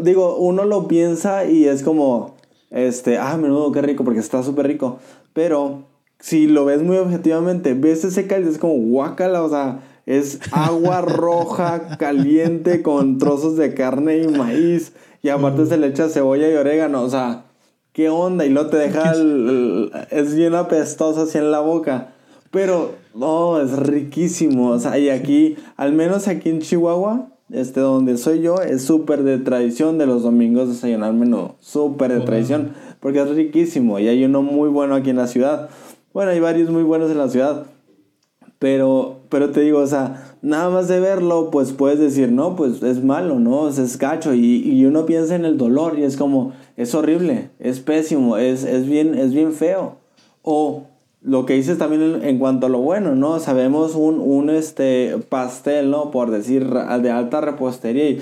digo, 0.00 0.36
uno 0.38 0.64
lo 0.64 0.88
piensa 0.88 1.44
y 1.44 1.66
es 1.66 1.82
como, 1.82 2.34
este, 2.70 3.18
ah, 3.18 3.36
menudo, 3.36 3.72
qué 3.72 3.82
rico, 3.82 4.04
porque 4.04 4.20
está 4.20 4.42
súper 4.42 4.66
rico. 4.66 4.98
Pero 5.32 5.84
si 6.20 6.46
lo 6.46 6.64
ves 6.64 6.82
muy 6.82 6.96
objetivamente, 6.98 7.74
ves 7.74 8.04
ese 8.04 8.26
caldo, 8.26 8.50
es 8.50 8.58
como 8.58 8.74
guácala, 8.74 9.42
o 9.42 9.48
sea, 9.48 9.80
es 10.06 10.38
agua 10.52 11.00
roja 11.02 11.96
caliente 11.98 12.82
con 12.82 13.18
trozos 13.18 13.56
de 13.56 13.74
carne 13.74 14.18
y 14.18 14.28
maíz. 14.28 14.92
Y 15.22 15.30
aparte 15.30 15.64
se 15.66 15.76
le 15.78 15.86
echa 15.86 16.08
cebolla 16.08 16.50
y 16.50 16.54
orégano, 16.54 17.02
o 17.02 17.08
sea, 17.08 17.44
¿qué 17.92 18.10
onda? 18.10 18.44
Y 18.44 18.50
luego 18.50 18.68
te 18.70 18.76
deja, 18.76 19.12
el- 19.12 19.90
el- 19.92 19.92
es 20.10 20.34
bien 20.34 20.54
apestoso 20.54 21.22
así 21.22 21.38
en 21.38 21.50
la 21.50 21.60
boca. 21.60 22.10
Pero, 22.50 22.92
no, 23.14 23.60
es 23.60 23.72
riquísimo. 23.76 24.70
O 24.70 24.78
sea, 24.78 24.98
y 24.98 25.08
aquí, 25.08 25.56
al 25.76 25.92
menos 25.92 26.28
aquí 26.28 26.50
en 26.50 26.60
Chihuahua, 26.60 27.28
este, 27.54 27.80
donde 27.80 28.16
soy 28.16 28.40
yo, 28.40 28.60
es 28.60 28.82
súper 28.82 29.22
de 29.22 29.38
tradición 29.38 29.96
de 29.98 30.06
los 30.06 30.22
domingos 30.22 30.68
desayunar 30.68 31.12
menudo. 31.12 31.56
Súper 31.60 32.12
de 32.12 32.20
tradición, 32.20 32.72
porque 33.00 33.20
es 33.20 33.30
riquísimo. 33.30 33.98
Y 33.98 34.08
hay 34.08 34.24
uno 34.24 34.42
muy 34.42 34.68
bueno 34.68 34.94
aquí 34.94 35.10
en 35.10 35.16
la 35.16 35.26
ciudad. 35.26 35.70
Bueno, 36.12 36.32
hay 36.32 36.40
varios 36.40 36.70
muy 36.70 36.82
buenos 36.82 37.10
en 37.10 37.18
la 37.18 37.28
ciudad. 37.28 37.66
Pero, 38.58 39.20
pero 39.28 39.50
te 39.50 39.60
digo, 39.60 39.80
o 39.80 39.86
sea, 39.86 40.36
nada 40.42 40.70
más 40.70 40.88
de 40.88 40.98
verlo, 40.98 41.50
pues 41.50 41.72
puedes 41.72 41.98
decir, 41.98 42.32
no, 42.32 42.56
pues 42.56 42.82
es 42.82 43.04
malo, 43.04 43.38
¿no? 43.38 43.60
O 43.60 43.72
sea, 43.72 43.84
es 43.84 43.98
gacho. 43.98 44.32
Y, 44.34 44.62
y 44.62 44.86
uno 44.86 45.06
piensa 45.06 45.34
en 45.34 45.44
el 45.44 45.58
dolor 45.58 45.98
y 45.98 46.04
es 46.04 46.16
como, 46.16 46.52
es 46.76 46.94
horrible, 46.94 47.50
es 47.58 47.80
pésimo, 47.80 48.36
es, 48.36 48.64
es, 48.64 48.86
bien, 48.86 49.14
es 49.14 49.32
bien 49.32 49.52
feo. 49.52 49.98
O 50.42 50.86
lo 51.24 51.46
que 51.46 51.54
dices 51.54 51.78
también 51.78 52.20
en, 52.22 52.38
cuanto 52.38 52.66
a 52.66 52.68
lo 52.68 52.78
bueno, 52.80 53.14
¿no? 53.16 53.40
Sabemos 53.40 53.94
un, 53.94 54.20
un 54.20 54.50
este, 54.50 55.16
pastel, 55.30 55.90
¿no? 55.90 56.10
Por 56.10 56.30
decir, 56.30 56.68
de 56.68 57.10
alta 57.10 57.40
repostería 57.40 58.10
y, 58.10 58.20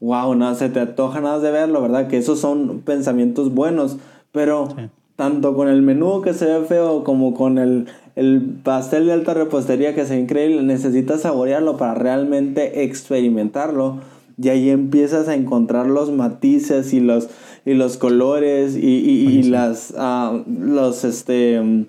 wow, 0.00 0.34
no, 0.36 0.54
se 0.54 0.68
te 0.68 0.78
antoja 0.80 1.20
nada 1.20 1.40
de 1.40 1.50
verlo, 1.50 1.82
¿verdad? 1.82 2.06
Que 2.06 2.16
esos 2.18 2.38
son 2.38 2.80
pensamientos 2.84 3.52
buenos. 3.52 3.96
Pero 4.30 4.68
Sí. 4.76 4.82
tanto 5.16 5.54
con 5.56 5.68
el 5.68 5.82
menú 5.82 6.22
que 6.22 6.32
se 6.32 6.46
ve 6.46 6.64
feo 6.64 7.02
como 7.02 7.34
con 7.34 7.58
el, 7.58 7.86
el 8.14 8.40
pastel 8.62 9.06
de 9.06 9.12
alta 9.14 9.34
repostería 9.34 9.94
que 9.96 10.06
se 10.06 10.14
ve 10.14 10.20
increíble, 10.22 10.62
necesitas 10.62 11.22
saborearlo 11.22 11.76
para 11.76 11.94
realmente 11.94 12.84
experimentarlo. 12.84 13.98
Y 14.40 14.48
ahí 14.48 14.70
empiezas 14.70 15.28
a 15.28 15.34
encontrar 15.34 15.86
los 15.86 16.10
matices 16.12 16.92
y 16.92 17.00
los, 17.00 17.28
y 17.64 17.74
los 17.74 17.96
colores 17.96 18.76
y, 18.76 18.80
y- 18.80 19.28
y 19.38 19.42
las, 19.44 19.94
ah, 19.96 20.40
los 20.48 21.04
este, 21.04 21.86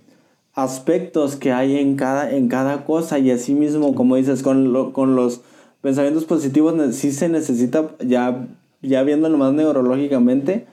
aspectos 0.56 1.36
que 1.36 1.52
hay 1.52 1.78
en 1.78 1.96
cada, 1.96 2.32
en 2.32 2.48
cada 2.48 2.86
cosa. 2.86 3.20
Y 3.20 3.30
así 3.32 3.54
mismo, 3.54 3.94
como 3.94 4.16
dices, 4.16 4.42
con, 4.42 4.74
lo- 4.74 4.94
con 4.94 5.16
los 5.16 5.42
pensamientos 5.82 6.26
positivos 6.26 6.74
sí 6.96 7.12
se 7.12 7.30
necesita, 7.30 7.90
ya, 8.06 8.48
ya 8.82 9.04
viéndolo 9.04 9.38
más 9.38 9.54
neurológicamente, 9.54 10.66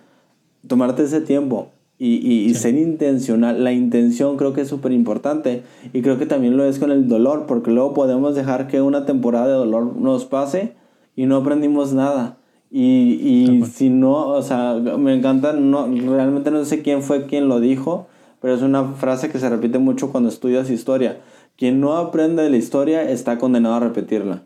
tomarte 0.67 1.03
ese 1.03 1.21
tiempo 1.21 1.69
y, 1.99 2.15
y- 2.17 2.47
y 2.47 2.55
Sí. 2.55 2.61
ser 2.63 2.75
intencional. 2.77 3.63
La 3.65 3.73
intención 3.73 4.37
creo 4.37 4.53
que 4.53 4.63
es 4.63 4.69
súper 4.69 4.93
importante 4.93 5.63
y 5.93 6.03
creo 6.03 6.19
que 6.19 6.27
también 6.27 6.57
lo 6.57 6.65
es 6.65 6.79
con 6.79 6.91
el 6.91 7.09
dolor, 7.09 7.47
porque 7.47 7.71
luego 7.73 7.93
podemos 7.95 8.35
dejar 8.35 8.69
que 8.69 8.81
una 8.81 9.05
temporada 9.05 9.47
de 9.49 9.53
dolor 9.55 9.97
nos 9.97 10.25
pase 10.25 10.73
y 11.17 11.27
no 11.27 11.37
aprendimos 11.37 11.93
nada. 11.93 12.37
Y, 12.71 13.19
y 13.21 13.65
si 13.67 13.91
no, 13.91 14.29
o 14.29 14.41
sea, 14.43 14.75
me 14.75 15.15
encanta, 15.15 15.53
no, 15.53 15.87
realmente 15.89 16.51
no 16.51 16.65
sé 16.65 16.81
quién 16.81 17.03
fue 17.03 17.27
quien 17.27 17.47
lo 17.49 17.61
dijo, 17.61 18.07
pero 18.43 18.55
es 18.55 18.63
una 18.63 18.85
frase 18.95 19.31
que 19.31 19.39
se 19.39 19.49
repite 19.49 19.79
mucho 19.79 20.11
cuando 20.11 20.29
estudias 20.29 20.69
historia. 20.69 21.21
Quien 21.57 21.81
no 21.81 21.97
aprende 21.97 22.43
de 22.43 22.51
la 22.51 22.57
historia 22.57 23.09
está 23.09 23.39
condenado 23.39 23.77
a 23.77 23.81
repetirla. 23.81 24.43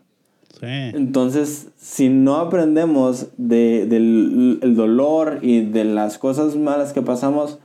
Sí. 0.59 0.65
Entonces, 0.65 1.69
si 1.77 2.09
no 2.09 2.37
aprendemos 2.37 3.27
de, 3.37 3.85
del 3.87 4.59
el 4.61 4.75
dolor 4.75 5.39
y 5.41 5.61
de 5.61 5.83
las 5.83 6.19
cosas 6.19 6.55
malas 6.55 6.93
que 6.93 7.01
pasamos, 7.01 7.59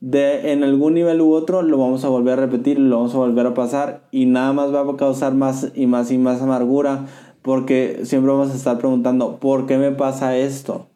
de 0.00 0.52
en 0.52 0.64
algún 0.64 0.94
nivel 0.94 1.20
u 1.20 1.32
otro 1.32 1.62
lo 1.62 1.78
vamos 1.78 2.04
a 2.04 2.08
volver 2.08 2.38
a 2.38 2.42
repetir, 2.42 2.78
lo 2.78 2.96
vamos 2.96 3.14
a 3.14 3.18
volver 3.18 3.46
a 3.46 3.54
pasar 3.54 4.02
y 4.10 4.26
nada 4.26 4.52
más 4.52 4.74
va 4.74 4.80
a 4.80 4.96
causar 4.96 5.34
más 5.34 5.72
y 5.74 5.86
más 5.86 6.10
y 6.10 6.18
más 6.18 6.40
amargura 6.40 7.06
porque 7.42 8.00
siempre 8.04 8.32
vamos 8.32 8.50
a 8.50 8.56
estar 8.56 8.78
preguntando, 8.78 9.36
¿por 9.36 9.66
qué 9.66 9.78
me 9.78 9.92
pasa 9.92 10.36
esto? 10.36 10.88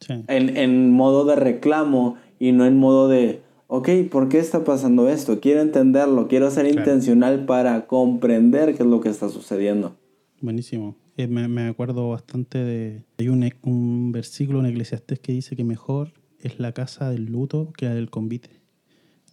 Sí. 0.00 0.24
En, 0.28 0.56
en 0.56 0.92
modo 0.92 1.24
de 1.24 1.36
reclamo 1.36 2.16
y 2.38 2.52
no 2.52 2.66
en 2.66 2.78
modo 2.78 3.08
de, 3.08 3.42
ok, 3.68 3.88
¿por 4.10 4.28
qué 4.28 4.38
está 4.40 4.64
pasando 4.64 5.08
esto? 5.08 5.38
Quiero 5.40 5.60
entenderlo, 5.60 6.26
quiero 6.28 6.50
ser 6.50 6.66
Claro. 6.66 6.80
intencional 6.80 7.46
para 7.46 7.86
comprender 7.86 8.74
qué 8.76 8.82
es 8.82 8.88
lo 8.88 9.00
que 9.00 9.08
está 9.10 9.28
sucediendo. 9.28 9.94
Buenísimo. 10.40 10.96
Eh, 11.16 11.26
me, 11.26 11.48
me 11.48 11.62
acuerdo 11.68 12.10
bastante 12.10 12.58
de... 12.58 13.02
Hay 13.18 13.28
un, 13.28 13.42
e- 13.42 13.54
un 13.62 14.12
versículo 14.12 14.60
en 14.60 14.66
Eclesiastés 14.66 15.18
que 15.20 15.32
dice 15.32 15.56
que 15.56 15.64
mejor 15.64 16.12
es 16.40 16.58
la 16.60 16.72
casa 16.72 17.10
del 17.10 17.26
luto 17.26 17.72
que 17.76 17.86
la 17.86 17.94
del 17.94 18.10
convite. 18.10 18.50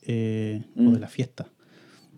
eh, 0.08 0.64
O 0.78 0.82
Mm. 0.82 0.94
de 0.94 1.00
la 1.00 1.08
fiesta. 1.08 1.48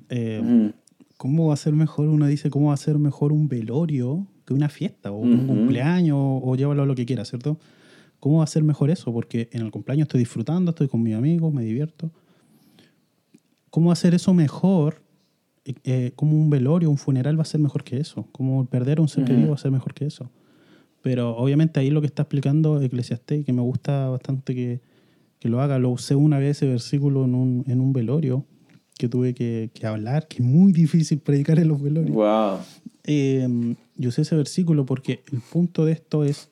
Eh, 0.10 0.42
Ujú. 0.44 0.74
¿Cómo 1.18 1.48
va 1.48 1.54
a 1.54 1.58
ser 1.58 1.74
mejor? 1.74 2.08
Uno 2.10 2.28
dice, 2.28 2.50
¿cómo 2.50 2.68
va 2.68 2.74
a 2.74 2.78
ser 2.78 2.98
mejor 3.00 3.32
un 3.34 3.48
velorio 3.48 4.28
que 4.46 4.54
una 4.54 4.70
fiesta? 4.70 5.12
O 5.12 5.18
un 5.18 5.34
Ujú. 5.40 5.48
cumpleaños, 5.48 6.18
o 6.20 6.56
llévalo 6.56 6.84
a 6.84 6.86
lo 6.86 6.96
que 6.96 7.06
quieras, 7.06 7.30
¿cierto? 7.30 7.58
¿Cómo 8.28 8.40
va 8.40 8.44
a 8.44 8.48
ser 8.48 8.66
mejor 8.66 8.90
eso? 8.90 9.14
Porque 9.14 9.48
en 9.54 9.62
el 9.62 9.72
cumpleaños 9.72 10.08
estoy 10.08 10.20
disfrutando, 10.20 10.72
estoy 10.72 10.90
con 10.90 11.02
mis 11.02 11.16
amigos, 11.16 11.54
me 11.54 11.64
divierto. 11.64 12.12
¿Cómo 13.70 13.90
hacer 13.90 14.14
eso 14.14 14.34
mejor? 14.34 15.02
Eh, 15.64 15.76
eh, 15.86 16.12
como 16.14 16.36
un 16.36 16.50
velorio, 16.50 16.90
un 16.90 16.98
funeral 16.98 17.40
va 17.40 17.44
a 17.44 17.46
ser 17.46 17.62
mejor 17.62 17.86
que 17.86 17.96
eso. 17.96 18.28
Como 18.34 18.66
perder 18.66 18.98
a 18.98 19.02
un 19.02 19.08
ser 19.08 19.24
querido 19.24 19.48
va 19.48 19.56
a 19.56 19.58
ser 19.58 19.72
mejor 19.72 19.94
que 19.94 20.08
eso. 20.08 20.30
Pero 21.02 21.38
obviamente 21.38 21.80
ahí 21.80 21.90
lo 21.90 22.02
que 22.02 22.08
está 22.08 22.24
explicando 22.24 22.82
Eclesiastés, 22.82 23.46
que 23.46 23.54
me 23.54 23.62
gusta 23.62 24.10
bastante 24.10 24.54
que, 24.54 24.82
que 25.40 25.48
lo 25.48 25.62
haga, 25.62 25.80
lo 25.80 25.92
usé 25.92 26.16
una 26.16 26.38
vez 26.38 26.58
ese 26.58 26.68
versículo 26.68 27.24
en 27.24 27.34
un, 27.34 27.64
en 27.66 27.80
un 27.80 27.94
velorio 27.94 28.44
que 29.00 29.08
tuve 29.08 29.34
que, 29.34 29.70
que 29.74 29.88
hablar, 29.88 30.28
que 30.28 30.44
es 30.44 30.44
muy 30.44 30.74
difícil 30.74 31.20
predicar 31.20 31.60
en 31.60 31.70
los 31.70 31.82
velorios. 31.82 32.14
Wow. 32.14 32.58
Eh, 33.06 33.76
yo 33.96 34.10
usé 34.10 34.24
ese 34.24 34.36
versículo 34.36 34.86
porque 34.86 35.24
el 35.32 35.40
punto 35.40 35.86
de 35.86 35.94
esto 35.94 36.26
es 36.26 36.50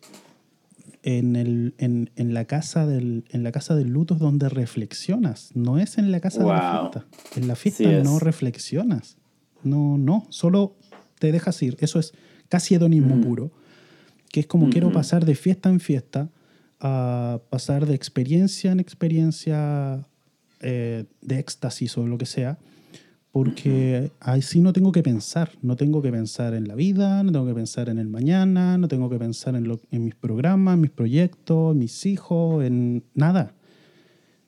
en, 1.05 1.35
el, 1.35 1.75
en, 1.77 2.09
en 2.15 2.33
la 2.33 2.45
casa 2.45 2.87
del, 2.87 3.25
en 3.29 3.43
la 3.43 3.51
casa 3.51 3.75
del 3.75 3.89
luto 3.89 4.15
es 4.15 4.19
donde 4.19 4.49
reflexionas, 4.49 5.51
no 5.53 5.77
es 5.77 5.99
en 5.99 6.11
la 6.11 6.19
casa 6.19 6.39
de 6.39 6.45
la 6.49 6.79
fiesta. 6.81 7.05
En 7.35 7.47
la 7.47 7.55
fiesta 7.55 7.83
Sí 7.83 8.03
no 8.03 8.17
reflexionas. 8.17 9.17
No, 9.61 9.99
no, 9.99 10.25
solo 10.29 10.75
te 11.19 11.31
dejas 11.31 11.61
ir. 11.61 11.77
Eso 11.79 11.99
es 11.99 12.13
casi 12.49 12.73
hedonismo 12.73 13.13
Ujú. 13.15 13.23
puro. 13.23 13.51
Que 14.31 14.39
es 14.39 14.47
como 14.47 14.71
quiero 14.71 14.91
pasar 14.91 15.25
de 15.25 15.35
fiesta 15.35 15.69
en 15.69 15.79
fiesta 15.79 16.29
a 16.79 17.39
pasar 17.51 17.85
de 17.85 17.93
experiencia 17.93 18.71
en 18.71 18.79
experiencia 18.79 20.07
eh, 20.59 21.05
de 21.21 21.39
éxtasis 21.39 21.97
o 21.99 22.07
lo 22.07 22.17
que 22.17 22.25
sea, 22.25 22.57
porque 23.39 24.11
así 24.21 24.61
no 24.61 24.71
tengo 24.71 24.93
que 24.93 25.03
pensar, 25.03 25.51
no 25.61 25.75
tengo 25.75 26.01
que 26.01 26.09
pensar 26.09 26.53
en 26.53 26.69
la 26.69 26.73
vida, 26.75 27.21
no 27.21 27.33
tengo 27.33 27.45
que 27.45 27.53
pensar 27.53 27.89
en 27.89 27.99
el 27.99 28.07
mañana, 28.07 28.77
no 28.77 28.87
tengo 28.87 29.09
que 29.09 29.17
pensar 29.19 29.55
en, 29.57 29.67
lo- 29.67 29.81
en 29.91 30.05
mis 30.05 30.15
programas, 30.15 30.75
en 30.75 30.79
mis 30.79 30.91
proyectos, 30.91 31.73
en 31.73 31.79
mis 31.79 32.05
hijos, 32.05 32.63
en 32.63 33.03
nada. 33.13 33.53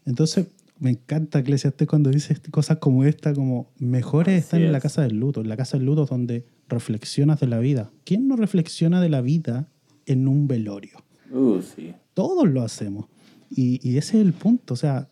Entonces, 0.05 0.47
me 0.79 0.91
encanta 0.91 1.39
Eclesiastes 1.39 1.85
cuando 1.85 2.11
dice 2.11 2.31
est- 2.31 2.49
cosas 2.49 2.77
como 2.77 3.03
esta, 3.03 3.33
como 3.33 3.73
mejores 3.77 4.35
Así 4.35 4.39
están 4.45 4.61
en 4.61 4.71
la 4.71 4.77
es. 4.77 4.83
casa 4.83 5.01
del 5.01 5.17
luto, 5.19 5.41
en 5.41 5.49
la 5.49 5.57
casa 5.57 5.75
del 5.75 5.85
luto 5.85 6.03
es 6.05 6.09
donde 6.09 6.45
reflexionas 6.69 7.41
de 7.41 7.47
la 7.47 7.59
vida. 7.59 7.91
¿Quién 8.05 8.29
no 8.29 8.37
reflexiona 8.37 9.01
de 9.01 9.09
la 9.09 9.19
vida 9.19 9.67
en 10.05 10.29
un 10.29 10.47
velorio? 10.47 11.03
Uh, 11.29 11.61
sí. 11.61 11.93
Todos 12.13 12.47
lo 12.49 12.61
hacemos. 12.61 13.07
Y, 13.49 13.81
y 13.85 13.97
ese 13.97 14.21
es 14.21 14.25
el 14.25 14.31
punto. 14.31 14.75
O 14.75 14.77
sea, 14.77 15.09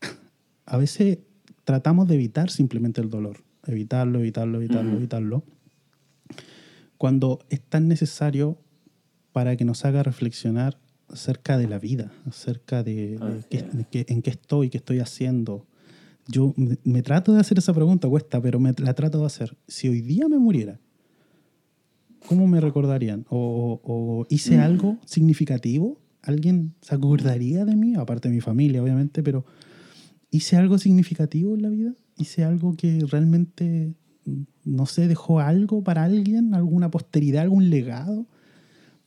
a 0.66 0.76
veces 0.76 1.18
tratamos 1.64 2.08
de 2.08 2.14
evitar 2.14 2.50
simplemente 2.50 3.00
el 3.00 3.10
dolor. 3.10 3.38
Evitarlo, 3.66 4.18
evitarlo, 4.18 4.58
evitarlo, 4.58 4.90
Ujú. 4.90 4.98
evitarlo. 4.98 5.44
Cuando 6.98 7.40
es 7.50 7.60
tan 7.60 7.88
necesario 7.88 8.58
para 9.32 9.56
que 9.56 9.64
nos 9.64 9.84
haga 9.84 10.02
reflexionar 10.02 10.78
acerca 11.08 11.58
de 11.58 11.68
la 11.68 11.78
vida, 11.78 12.12
acerca 12.26 12.82
de, 12.82 13.18
de 13.18 13.38
Así 13.38 13.46
qué- 13.50 13.58
es. 13.58 13.72
de 13.92 14.04
en 14.08 14.22
qué 14.22 14.30
estoy, 14.30 14.70
qué 14.70 14.78
estoy 14.78 15.00
haciendo. 15.00 15.66
Yo 16.28 16.54
me, 16.56 16.78
me 16.84 17.02
trato 17.02 17.32
de 17.32 17.40
hacer 17.40 17.58
esa 17.58 17.74
pregunta, 17.74 18.08
cuesta, 18.08 18.40
pero 18.40 18.60
me 18.60 18.72
la 18.78 18.94
trato 18.94 19.18
de 19.20 19.26
hacer. 19.26 19.56
Si 19.66 19.88
hoy 19.88 20.00
día 20.00 20.28
me 20.28 20.38
muriera, 20.38 20.78
¿cómo 22.26 22.46
me 22.46 22.60
recordarían? 22.60 23.26
¿O, 23.28 23.80
o 23.82 24.26
hice 24.28 24.56
Mm. 24.58 24.60
algo 24.60 24.98
significativo 25.04 25.98
alguien 26.22 26.74
se 26.82 26.94
acordaría 26.94 27.64
de 27.64 27.74
mí, 27.74 27.94
aparte 27.96 28.28
de 28.28 28.34
mi 28.36 28.40
familia, 28.40 28.80
obviamente, 28.80 29.24
pero 29.24 29.44
hice 30.32 30.56
algo 30.56 30.78
significativo 30.78 31.54
en 31.54 31.62
la 31.62 31.68
vida, 31.68 31.92
hice 32.16 32.42
algo 32.42 32.74
que 32.74 33.04
realmente, 33.08 33.92
no 34.64 34.86
sé, 34.86 35.06
dejó 35.06 35.38
algo 35.38 35.84
para 35.84 36.02
alguien, 36.02 36.54
alguna 36.54 36.90
posteridad, 36.90 37.42
algún 37.42 37.70
legado. 37.70 38.26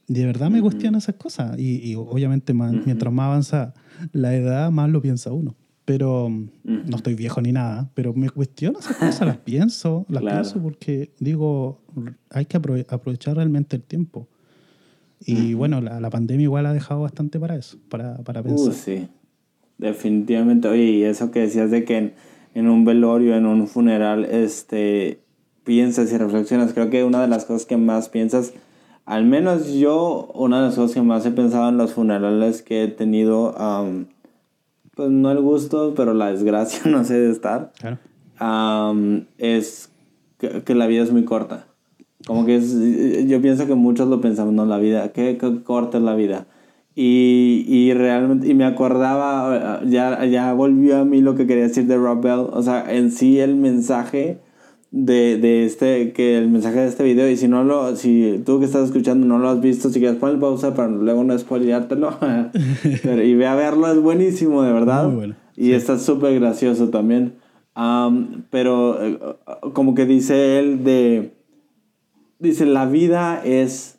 De 0.08 0.24
verdad 0.24 0.52
me 0.52 0.62
cuestionan 0.62 1.00
esas 1.00 1.16
cosas. 1.16 1.58
Y, 1.60 1.96
obviamente, 1.96 2.54
mientras 2.54 3.12
más 3.12 3.26
avanza 3.26 3.74
la 4.14 4.36
edad, 4.36 4.72
más 4.72 4.90
lo 4.90 5.02
piensa 5.02 5.34
uno. 5.34 5.56
Pero 5.84 6.30
no 6.64 6.96
estoy 6.96 7.16
viejo 7.16 7.42
ni 7.42 7.52
nada, 7.52 7.90
pero 7.96 8.14
me 8.14 8.30
cuestiono 8.30 8.80
esas 8.80 8.98
cosas, 8.98 9.28
las 9.28 9.38
pienso, 9.44 10.06
las 10.10 10.24
pienso 10.24 10.62
porque 10.62 11.12
digo, 11.20 11.82
hay 12.30 12.46
que 12.46 12.58
aprovechar 12.58 13.36
realmente 13.36 13.76
el 13.76 13.84
tiempo. 13.84 14.28
Y 15.20 15.56
bueno, 15.56 15.82
la, 15.82 16.00
la, 16.00 16.10
pandemia 16.10 16.44
igual 16.44 16.66
ha 16.66 16.74
dejado 16.74 17.02
bastante 17.02 17.40
para 17.40 17.56
eso, 17.56 17.80
para, 17.90 18.18
para 18.18 18.42
uh, 18.42 18.44
pensar. 18.44 18.70
Uh, 18.70 18.74
sí, 18.74 19.08
definitivamente. 19.78 20.68
Oye, 20.68 20.84
y 20.84 21.04
eso 21.04 21.32
que 21.32 21.42
decías 21.42 21.72
de 21.72 21.84
que 21.86 21.98
en, 21.98 22.14
en, 22.54 22.68
un 22.70 22.86
velorio, 22.86 23.36
en 23.36 23.46
un 23.46 23.68
funeral, 23.68 24.26
este, 24.26 25.20
piensas 25.64 26.12
y 26.12 26.18
reflexionas, 26.18 26.74
creo 26.74 26.90
que 26.90 27.04
una 27.04 27.22
de 27.22 27.28
las 27.28 27.46
cosas 27.46 27.66
que 27.66 27.78
más 27.78 28.10
piensas, 28.10 28.54
al 29.06 29.26
menos 29.26 29.74
yo, 29.74 30.32
una 30.34 30.60
de 30.60 30.68
las 30.68 30.76
cosas 30.76 30.94
que 30.94 31.02
más 31.02 31.26
he 31.26 31.32
pensado 31.32 31.70
en 31.70 31.78
los 31.78 31.94
funerales 31.94 32.62
que 32.62 32.84
he 32.84 32.88
tenido, 32.88 33.56
pues 34.96 35.10
no 35.10 35.32
el 35.32 35.42
gusto, 35.42 35.94
pero 35.96 36.14
la 36.14 36.32
desgracia, 36.32 36.82
no 36.92 37.04
sé, 37.04 37.20
de 37.20 37.32
estar, 37.32 37.72
es 39.38 39.90
que, 40.38 40.64
que 40.64 40.76
la 40.76 40.88
vida 40.88 41.04
es 41.04 41.12
muy 41.12 41.26
corta. 41.26 41.68
Como 42.26 42.46
que 42.46 42.56
es, 42.56 42.74
yo 43.28 43.42
pienso 43.42 43.68
que 43.68 43.76
muchos 43.76 44.08
lo 44.08 44.20
pensamos, 44.20 44.54
¿no? 44.54 44.66
La 44.66 44.78
vida, 44.78 45.10
qué, 45.10 45.38
corta 45.64 45.98
es 45.98 46.04
la 46.04 46.16
vida. 46.16 46.48
Y, 46.98 47.66
y, 47.68 47.94
realmente, 47.94 48.48
y 48.48 48.54
me 48.54 48.64
acordaba, 48.64 49.82
ya, 49.86 50.24
ya 50.26 50.54
volvió 50.54 50.98
a 50.98 51.06
mí 51.06 51.20
lo 51.20 51.36
que 51.36 51.46
quería 51.46 51.64
decir 51.64 51.88
de 51.88 51.98
Rob 51.98 52.22
Bell, 52.22 52.48
o 52.52 52.62
sea, 52.62 52.86
en 52.94 53.12
sí 53.12 53.40
el 53.40 53.56
mensaje 53.56 54.40
de, 54.92 55.38
de 55.38 55.66
este, 55.66 56.14
que 56.14 56.38
el 56.38 56.48
mensaje 56.48 56.80
de 56.80 56.88
este 56.88 57.04
video, 57.04 57.30
y 57.30 57.36
si 57.36 57.50
no 57.50 57.66
lo, 57.66 57.98
si 57.98 58.42
tú 58.46 58.60
que 58.60 58.66
estás 58.66 58.86
escuchando 58.86 59.28
no 59.28 59.40
lo 59.40 59.50
has 59.50 59.60
visto, 59.60 59.90
si 59.90 60.00
quieres 60.00 60.18
poner 60.18 60.40
pausa 60.40 60.74
para 60.74 60.88
luego 60.88 61.26
no 61.26 61.38
spoileártelo, 61.38 62.18
y 63.24 63.34
ve 63.34 63.46
a 63.46 63.56
verlo, 63.56 63.92
es 63.92 64.00
buenísimo, 64.00 64.64
de 64.64 64.72
verdad. 64.72 65.08
Muy 65.08 65.16
bueno. 65.16 65.36
Y 65.58 65.74
está 65.74 66.00
súper 66.00 66.40
gracioso 66.40 66.90
también. 66.90 67.34
pero 68.50 69.04
eh, 69.06 69.20
como 69.74 69.96
que 69.96 70.06
dice 70.06 70.60
él 70.60 70.86
de 70.86 71.36
dice, 72.40 72.66
la 72.66 72.86
vida 72.86 73.42
es, 73.44 73.95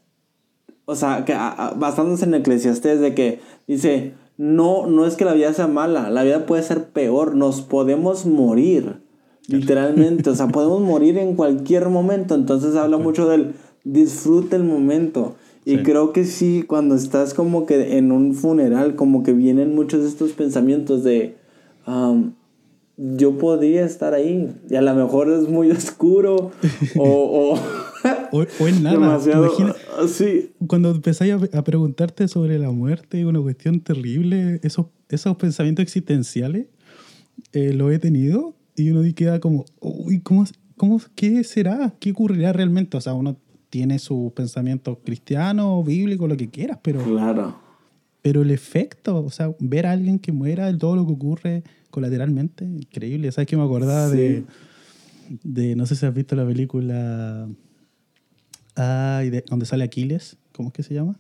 o 0.87 0.95
sea, 0.95 1.25
que, 1.25 1.35
basándose 1.77 2.25
en 2.25 2.35
Eclesiastés, 2.35 3.01
de 3.01 3.15
que 3.15 3.41
dice, 3.67 4.15
no, 4.39 4.87
no 4.87 5.07
es 5.07 5.17
que 5.17 5.25
la 5.25 5.35
vida 5.35 5.53
sea 5.53 5.67
mala, 5.67 6.11
la 6.11 6.23
vida 6.23 6.47
puede 6.47 6.63
ser 6.63 6.89
peor, 6.89 7.35
nos 7.35 7.61
podemos 7.61 8.25
morir, 8.25 9.01
literalmente, 9.49 10.31
o 10.31 10.35
sea, 10.35 10.49
podemos 10.49 10.81
morir 10.83 11.19
en 11.19 11.35
cualquier 11.35 11.89
momento, 11.89 12.35
entonces 12.35 12.77
habla 12.77 12.99
mucho 12.99 13.29
del 13.29 13.55
disfrute 13.85 14.57
el 14.57 14.65
momento. 14.65 15.35
Y 15.65 15.79
creo 15.79 16.13
que 16.13 16.25
sí, 16.25 16.63
cuando 16.65 16.95
estás 16.95 17.35
como 17.35 17.67
que 17.67 17.99
en 17.99 18.13
un 18.13 18.35
funeral, 18.35 18.95
como 18.95 19.25
que 19.25 19.33
vienen 19.33 19.75
muchos 19.75 20.03
de 20.03 20.09
estos 20.09 20.31
pensamientos 20.31 21.03
de, 21.03 21.35
yo 22.97 23.39
podría 23.39 23.85
estar 23.85 24.15
ahí, 24.15 24.55
y 24.71 24.77
a 24.77 24.83
lo 24.83 24.95
mejor 24.95 25.29
es 25.29 25.49
muy 25.49 25.71
oscuro, 25.73 26.53
o, 26.97 27.05
o, 27.05 27.59
en 28.61 28.83
nada. 28.83 29.21
Imagina, 29.25 29.75
sí. 30.09 30.53
Cuando 30.67 30.91
empezáis 30.91 31.35
a, 31.53 31.65
preguntarte 31.65 32.29
sobre 32.29 32.59
la 32.59 32.71
muerte, 32.71 33.25
una 33.27 33.41
cuestión 33.41 33.81
terrible, 33.81 34.61
esos, 34.63 34.87
esos 35.09 35.37
pensamientos 35.37 35.83
existenciales, 35.83 36.67
eh, 37.53 37.73
lo 37.73 37.91
he 37.91 37.99
tenido 37.99 38.57
y 38.77 38.91
uno 38.91 39.03
queda 39.15 39.41
como, 39.41 39.65
uy, 39.81 40.21
¿cómo, 40.21 40.45
cómo, 40.77 41.01
¿qué 41.15 41.43
será? 41.45 41.95
¿Qué 41.99 42.11
ocurrirá 42.11 42.53
realmente? 42.53 42.97
O 42.97 43.01
sea, 43.01 43.15
uno 43.15 43.37
tiene 43.71 43.99
sus 43.99 44.33
pensamientos 44.33 44.99
cristianos, 45.05 45.85
bíblicos, 45.85 46.29
lo 46.29 46.37
que 46.37 46.51
quieras, 46.51 46.79
pero... 46.83 47.03
Claro. 47.03 47.65
Pero 48.23 48.43
el 48.43 48.51
efecto, 48.51 49.25
o 49.25 49.31
sea, 49.31 49.55
ver 49.61 49.87
a 49.87 49.93
alguien 49.93 50.19
que 50.19 50.33
muera, 50.33 50.77
todo 50.77 50.97
lo 50.97 51.07
que 51.07 51.13
ocurre 51.13 51.63
colateralmente, 51.91 52.65
increíble. 52.65 53.31
¿Sabes 53.31 53.47
que 53.47 53.57
me 53.57 53.63
acordaba 53.63 54.09
de, 54.09 54.45
de, 55.45 55.77
no 55.77 55.87
sé 55.87 55.95
si 55.95 56.07
has 56.07 56.13
visto 56.13 56.35
la 56.35 56.45
película 56.45 57.49
Ah, 58.77 59.23
y 59.25 59.31
de, 59.31 59.45
donde 59.49 59.67
sale 59.67 59.85
Aquiles, 59.85 60.37
¿cómo 60.53 60.69
es 60.69 60.75
que 60.75 60.83
se 60.83 60.95
llama? 60.95 61.19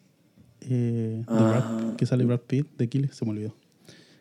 Eh, 0.60 1.24
ah. 1.28 1.94
que 1.96 2.06
sale 2.06 2.24
Brad 2.24 2.40
Pitt 2.40 2.66
de 2.76 2.84
Aquiles, 2.84 3.14
se 3.14 3.24
me 3.24 3.32
olvidó. 3.32 3.54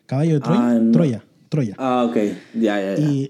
Caballo 0.06 0.34
de 0.34 0.40
Troya. 0.40 0.60
Ah, 0.60 0.80
Troya, 0.92 1.24
Troya. 1.48 1.74
Ah, 1.78 2.06
ok, 2.08 2.16
ya, 2.54 2.80
ya, 2.80 2.96
ya. 2.96 2.98
Y, 2.98 3.28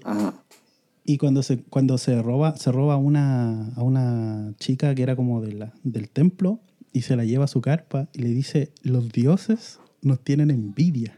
y 1.03 1.17
cuando 1.17 1.41
se, 1.43 1.59
cuando 1.63 1.97
se 1.97 2.21
roba, 2.21 2.55
se 2.57 2.71
roba 2.71 2.97
una, 2.97 3.69
a 3.75 3.83
una 3.83 4.53
chica 4.59 4.93
que 4.93 5.03
era 5.03 5.15
como 5.15 5.41
de 5.41 5.53
la, 5.53 5.73
del 5.83 6.09
templo 6.09 6.59
y 6.93 7.01
se 7.01 7.15
la 7.15 7.25
lleva 7.25 7.45
a 7.45 7.47
su 7.47 7.61
carpa 7.61 8.07
y 8.13 8.19
le 8.19 8.29
dice, 8.29 8.71
los 8.83 9.09
dioses 9.09 9.79
nos 10.01 10.19
tienen 10.19 10.51
envidia 10.51 11.17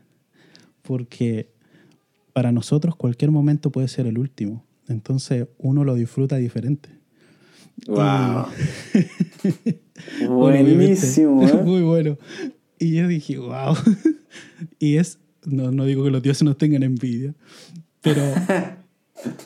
porque 0.83 1.49
para 2.33 2.51
nosotros 2.51 2.95
cualquier 2.95 3.31
momento 3.31 3.71
puede 3.71 3.87
ser 3.87 4.07
el 4.07 4.17
último. 4.17 4.63
Entonces 4.87 5.47
uno 5.57 5.83
lo 5.83 5.95
disfruta 5.95 6.37
diferente. 6.37 6.89
Wow. 7.87 8.47
Buenísimo. 10.27 11.47
¿eh? 11.47 11.53
Muy 11.65 11.81
bueno. 11.81 12.17
Y 12.77 12.95
yo 12.95 13.07
dije, 13.07 13.37
wow. 13.37 13.75
y 14.79 14.97
es, 14.97 15.19
no, 15.45 15.71
no 15.71 15.85
digo 15.85 16.03
que 16.03 16.11
los 16.11 16.21
dioses 16.21 16.43
nos 16.43 16.57
tengan 16.57 16.83
envidia, 16.83 17.33
pero 18.01 18.21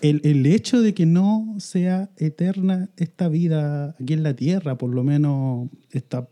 el, 0.02 0.22
el, 0.24 0.46
hecho 0.46 0.82
de 0.82 0.94
que 0.94 1.06
no 1.06 1.56
sea 1.58 2.10
eterna 2.18 2.90
esta 2.98 3.28
vida 3.28 3.96
aquí 4.00 4.14
en 4.14 4.24
la 4.24 4.36
tierra, 4.36 4.78
por 4.78 4.94
lo 4.94 5.04
menos 5.04 5.70
esta, 5.92 6.28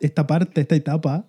esta 0.00 0.26
parte, 0.26 0.60
esta 0.60 0.74
etapa, 0.74 1.26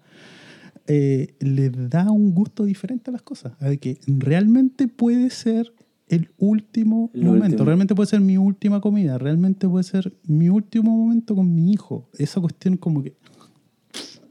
eh, 0.87 1.35
le 1.39 1.69
da 1.69 2.09
un 2.11 2.33
gusto 2.33 2.65
diferente 2.65 3.11
a 3.11 3.13
las 3.13 3.21
cosas. 3.21 3.57
De 3.59 3.77
que 3.77 3.99
realmente 4.07 4.87
puede 4.87 5.29
ser 5.29 5.71
el 6.11 6.29
último 6.37 7.09
momento. 7.15 7.63
Realmente 7.63 7.95
puede 7.95 8.07
ser 8.07 8.19
mi 8.19 8.37
última 8.37 8.81
comida. 8.81 9.17
Realmente 9.17 9.67
puede 9.67 9.83
ser 9.83 10.13
mi 10.27 10.49
último 10.49 10.95
momento 10.95 11.35
con 11.35 11.55
mi 11.55 11.71
hijo. 11.71 12.09
Esa 12.17 12.41
cuestión 12.41 12.75
como 12.75 13.01
que... 13.01 13.15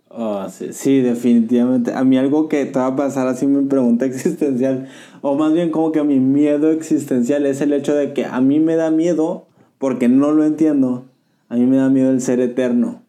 Oh, 0.08 0.46
sí, 0.50 1.00
definitivamente. 1.00 1.94
A 1.94 2.04
mí 2.04 2.18
algo 2.18 2.48
que 2.48 2.66
te 2.66 2.78
va 2.78 2.88
a 2.88 2.96
pasar 2.96 3.28
así 3.28 3.46
mi 3.46 3.64
pregunta 3.66 4.04
existencial, 4.06 4.88
o 5.22 5.36
más 5.36 5.52
bien 5.54 5.70
como 5.70 5.92
que 5.92 6.02
mi 6.02 6.20
miedo 6.20 6.70
existencial 6.70 7.46
es 7.46 7.60
el 7.60 7.72
hecho 7.72 7.94
de 7.94 8.12
que 8.12 8.26
a 8.26 8.40
mí 8.40 8.60
me 8.60 8.76
da 8.76 8.90
miedo, 8.90 9.46
porque 9.78 10.08
no 10.08 10.32
lo 10.32 10.44
entiendo, 10.44 11.06
a 11.48 11.54
mí 11.54 11.64
me 11.64 11.76
da 11.76 11.88
miedo 11.88 12.10
el 12.10 12.20
ser 12.20 12.40
eterno. 12.40 13.02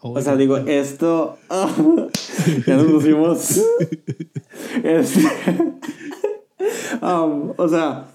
o 0.00 0.20
sea, 0.20 0.36
digo, 0.36 0.58
esto... 0.58 1.38
ya 2.66 2.76
nos 2.76 2.86
pusimos... 2.86 3.62
Este, 4.82 5.20
Um, 7.02 7.52
o 7.56 7.68
sea, 7.68 8.06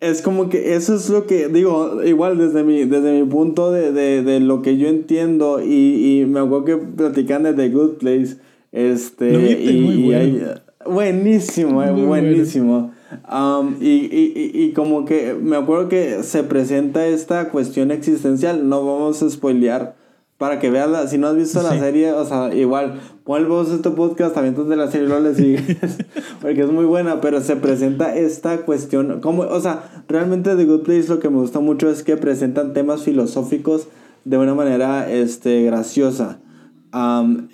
es 0.00 0.22
como 0.22 0.48
que 0.48 0.74
eso 0.74 0.94
es 0.94 1.08
lo 1.10 1.26
que 1.26 1.48
digo, 1.48 2.02
igual 2.04 2.38
desde 2.38 2.62
mi, 2.62 2.84
desde 2.84 3.20
mi 3.20 3.28
punto 3.28 3.72
de, 3.72 3.92
de, 3.92 4.22
de 4.22 4.40
lo 4.40 4.62
que 4.62 4.76
yo 4.76 4.88
entiendo 4.88 5.60
y, 5.60 6.20
y, 6.20 6.26
me 6.26 6.40
acuerdo 6.40 6.64
que 6.64 6.76
platican 6.76 7.42
de 7.42 7.54
The 7.54 7.68
Good 7.70 7.94
Place, 7.98 8.36
este, 8.70 9.32
y, 9.60 9.80
muy 9.80 10.44
buenísimo, 10.86 11.82
eh, 11.82 11.90
buenísimo. 11.90 12.92
Um, 13.32 13.76
y, 13.80 14.06
y, 14.12 14.50
y, 14.54 14.72
como 14.72 15.04
que 15.04 15.34
me 15.34 15.56
acuerdo 15.56 15.88
que 15.88 16.22
se 16.22 16.44
presenta 16.44 17.06
esta 17.06 17.48
cuestión 17.48 17.90
existencial, 17.90 18.68
no 18.68 18.84
vamos 18.84 19.22
a 19.22 19.30
spoilear 19.30 19.97
para 20.38 20.60
que 20.60 20.70
veas, 20.70 21.10
si 21.10 21.18
no 21.18 21.26
has 21.26 21.36
visto 21.36 21.60
la 21.62 21.76
serie, 21.76 22.12
o 22.12 22.24
sea, 22.24 22.54
igual, 22.54 23.00
pon 23.24 23.44
el 23.44 23.74
este 23.74 23.90
podcast, 23.90 24.34
también 24.34 24.68
de 24.68 24.76
la 24.76 24.88
serie 24.88 25.08
no 25.08 25.18
le 25.18 25.34
sigues, 25.34 25.64
porque 26.40 26.62
es 26.62 26.70
muy 26.70 26.84
buena, 26.84 27.20
pero 27.20 27.40
se 27.40 27.56
presenta 27.56 28.14
esta 28.16 28.58
cuestión, 28.58 29.20
como, 29.20 29.42
o 29.42 29.60
sea, 29.60 30.02
realmente 30.08 30.54
The 30.54 30.64
Good 30.64 30.82
Place 30.84 31.08
lo 31.08 31.18
que 31.18 31.28
me 31.28 31.38
gusta 31.38 31.58
mucho 31.58 31.90
es 31.90 32.04
que 32.04 32.16
presentan 32.16 32.72
temas 32.72 33.02
filosóficos 33.02 33.88
de 34.24 34.38
una 34.38 34.54
manera, 34.54 35.10
este, 35.10 35.64
graciosa. 35.64 36.38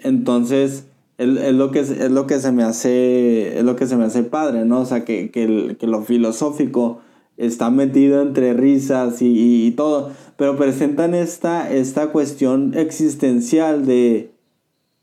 entonces, 0.03 0.85
es, 1.17 1.55
lo 1.55 1.71
que, 1.71 1.81
es 1.81 2.11
lo 2.11 2.27
que 2.27 2.39
se 2.39 2.53
me 2.53 2.65
hace, 2.65 3.59
es 3.59 3.65
lo 3.65 3.77
que 3.77 3.87
se 3.87 3.97
me 3.97 4.05
hace 4.05 4.25
padre, 4.25 4.67
¿no? 4.67 4.81
O 4.81 4.85
sea, 4.85 5.05
que, 5.07 5.31
que, 5.31 5.77
que 5.79 5.87
lo 5.87 6.03
filosófico 6.03 7.01
está 7.37 7.71
metido 7.71 8.23
entre 8.23 8.55
risas 8.55 9.21
y, 9.23 9.67
y, 9.67 9.71
todo, 9.73 10.11
pero 10.37 10.57
presentan 10.57 11.15
esta, 11.15 11.73
esta 11.73 12.09
cuestión 12.09 12.75
existencial 12.75 13.87
de, 13.87 14.31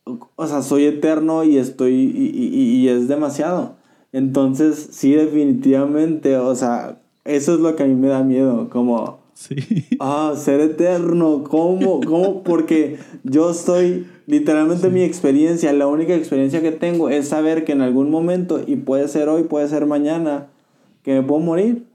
o 0.05 0.47
sea, 0.47 0.61
soy 0.61 0.85
eterno 0.85 1.43
y 1.43 1.57
estoy, 1.57 1.93
y, 1.93 2.47
y, 2.55 2.87
es 2.89 3.07
demasiado. 3.07 3.75
Entonces, 4.13 4.89
sí, 4.91 5.13
definitivamente, 5.13 6.37
o 6.37 6.55
sea, 6.55 6.99
eso 7.23 7.53
es 7.53 7.59
lo 7.59 7.75
que 7.75 7.83
a 7.83 7.85
mí 7.85 7.95
me 7.95 8.07
da 8.07 8.23
miedo, 8.23 8.69
como, 8.69 9.21
Sí. 9.41 9.55
Ah, 9.99 10.33
ser 10.37 10.59
eterno. 10.61 11.43
¿Cómo? 11.43 12.01
¿Cómo? 12.01 12.43
Porque 12.43 12.97
yo 13.23 13.51
estoy, 13.51 14.07
literalmente 14.27 14.89
mi 14.89 15.01
experiencia, 15.01 15.73
la 15.73 15.87
única 15.87 16.15
experiencia 16.15 16.61
que 16.61 16.71
tengo 16.71 17.09
es 17.09 17.29
saber 17.29 17.65
que 17.65 17.71
en 17.71 17.81
algún 17.81 18.11
momento, 18.11 18.61
y 18.65 18.75
puede 18.75 19.07
ser 19.07 19.29
hoy, 19.29 19.43
puede 19.43 19.67
ser 19.67 19.85
mañana, 19.85 20.47
que 21.03 21.13
me 21.13 21.23
puedo 21.23 21.41
morir. 21.41 21.90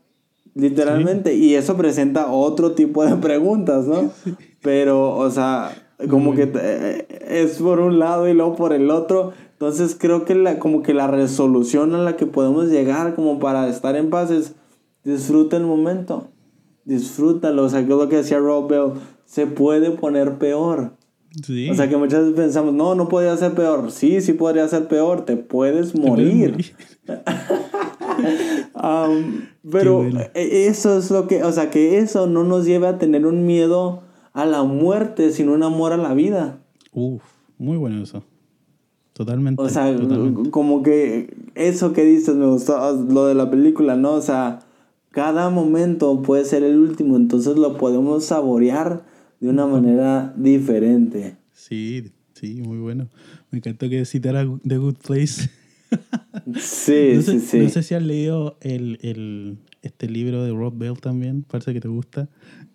Literalmente. 0.56 1.34
Y 1.34 1.54
eso 1.54 1.76
presenta 1.76 2.32
otro 2.32 2.72
tipo 2.72 3.04
de 3.04 3.16
preguntas, 3.16 3.86
¿no? 3.86 4.10
Pero, 4.62 5.14
o 5.14 5.30
sea, 5.30 5.70
como 6.08 6.34
que 6.34 6.50
eh, 6.54 7.06
es 7.28 7.58
por 7.58 7.78
un 7.78 7.98
lado 7.98 8.26
y 8.26 8.32
luego 8.32 8.56
por 8.56 8.72
el 8.72 8.90
otro. 8.90 9.32
Entonces 9.52 9.96
creo 9.98 10.24
que 10.24 10.34
la, 10.34 10.58
como 10.58 10.82
que 10.82 10.94
la 10.94 11.08
resolución 11.08 11.94
a 11.94 11.98
la 11.98 12.16
que 12.16 12.26
podemos 12.26 12.68
llegar 12.68 13.14
como 13.14 13.38
para 13.38 13.68
estar 13.68 13.96
en 13.96 14.08
paz 14.08 14.30
es 14.30 14.54
disfruta 15.04 15.58
el 15.58 15.64
momento. 15.64 16.28
Disfrútalo. 16.84 17.64
O 17.64 17.68
sea, 17.68 17.80
que 17.80 17.92
es 17.92 17.98
lo 17.98 18.08
que 18.08 18.16
decía 18.16 18.38
Rob 18.38 18.68
Bell. 18.68 19.00
Se 19.26 19.46
puede 19.46 19.90
poner 19.90 20.38
peor. 20.38 20.92
Sí. 21.44 21.68
O 21.68 21.74
sea, 21.74 21.90
que 21.90 21.98
muchas 21.98 22.20
veces 22.20 22.34
pensamos, 22.34 22.72
no, 22.72 22.94
no 22.94 23.08
podría 23.08 23.36
ser 23.36 23.52
peor. 23.52 23.90
Sí, 23.90 24.22
sí 24.22 24.32
podría 24.32 24.66
ser 24.68 24.88
peor. 24.88 25.26
Te 25.26 25.36
puedes 25.36 25.94
morir. 25.94 26.74
Um, 28.74 29.46
pero 29.70 30.06
e, 30.34 30.66
eso 30.66 30.98
es 30.98 31.10
lo 31.10 31.26
que, 31.26 31.42
o 31.42 31.52
sea, 31.52 31.70
que 31.70 31.98
eso 31.98 32.26
no 32.26 32.44
nos 32.44 32.66
lleve 32.66 32.86
a 32.86 32.98
tener 32.98 33.26
un 33.26 33.46
miedo 33.46 34.02
a 34.32 34.44
la 34.44 34.62
muerte, 34.64 35.32
sino 35.32 35.54
un 35.54 35.62
amor 35.62 35.92
a 35.92 35.96
la 35.96 36.14
vida. 36.14 36.58
Uf, 36.92 37.22
muy 37.58 37.76
bueno 37.76 38.02
eso. 38.02 38.22
Totalmente. 39.14 39.62
O 39.62 39.68
sea, 39.70 39.96
como 40.50 40.82
que 40.82 41.34
eso 41.54 41.94
que 41.94 42.04
dices 42.04 42.36
me 42.36 42.46
gustó, 42.46 42.78
lo 43.08 43.26
de 43.26 43.34
la 43.34 43.50
película, 43.50 43.96
¿no? 43.96 44.12
O 44.12 44.20
sea, 44.20 44.60
cada 45.10 45.48
momento 45.48 46.20
puede 46.20 46.44
ser 46.44 46.62
el 46.62 46.78
último, 46.78 47.16
entonces 47.16 47.56
lo 47.56 47.78
podemos 47.78 48.26
saborear 48.26 49.04
de 49.40 49.48
una 49.48 49.66
manera 49.66 50.34
diferente. 50.36 51.38
Sí, 51.52 52.12
sí, 52.34 52.60
muy 52.60 52.78
bueno. 52.78 53.08
Me 53.50 53.58
encantó 53.58 53.88
que 53.88 54.04
citara 54.04 54.46
The 54.66 54.76
Good 54.76 54.96
Place. 55.06 55.50
Sí, 56.60 57.12
no 57.14 57.22
sé, 57.22 57.22
sí, 57.22 57.40
sí. 57.40 57.58
No 57.58 57.68
sé 57.68 57.82
si 57.82 57.94
has 57.94 58.02
leído 58.02 58.56
el, 58.60 58.98
el, 59.02 59.58
este 59.82 60.08
libro 60.08 60.44
de 60.44 60.52
Rob 60.52 60.76
Bell 60.76 61.00
también, 61.00 61.42
parece 61.42 61.72
que 61.72 61.80
te 61.80 61.88
gusta. 61.88 62.28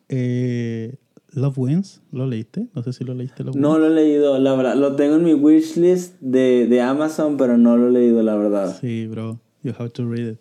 Eh, 0.10 0.96
Love 1.34 1.58
Wins, 1.58 2.02
¿lo 2.12 2.28
leíste? 2.28 2.68
No 2.76 2.84
sé 2.84 2.92
si 2.92 3.06
lo 3.06 3.14
leíste. 3.14 3.44
no 3.44 3.78
lo 3.78 3.88
he 3.88 3.90
leído, 3.90 4.38
la 4.38 4.54
verdad. 4.56 4.76
Lo 4.76 4.96
tengo 4.96 5.16
en 5.16 5.24
mi 5.24 5.34
wishlist 5.34 6.20
de, 6.20 6.68
de 6.68 6.82
Amazon, 6.82 7.38
pero 7.38 7.58
no 7.58 7.78
lo 7.78 7.88
he 7.88 7.92
leído, 7.92 8.22
la 8.22 8.36
verdad. 8.36 8.78
Sí, 8.80 9.08
bro. 9.08 9.40
You 9.64 9.74
have 9.78 9.92
to 9.92 10.10
read 10.10 10.34
it. 10.34 10.40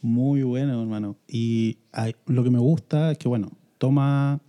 Muy 0.00 0.42
bueno, 0.42 0.80
hermano. 0.80 1.16
Y 1.26 1.78
lo 2.26 2.44
que 2.44 2.50
me 2.50 2.58
gusta 2.58 3.10
es 3.10 3.18
que, 3.18 3.26
bueno, 3.26 3.50
toma, 3.78 4.40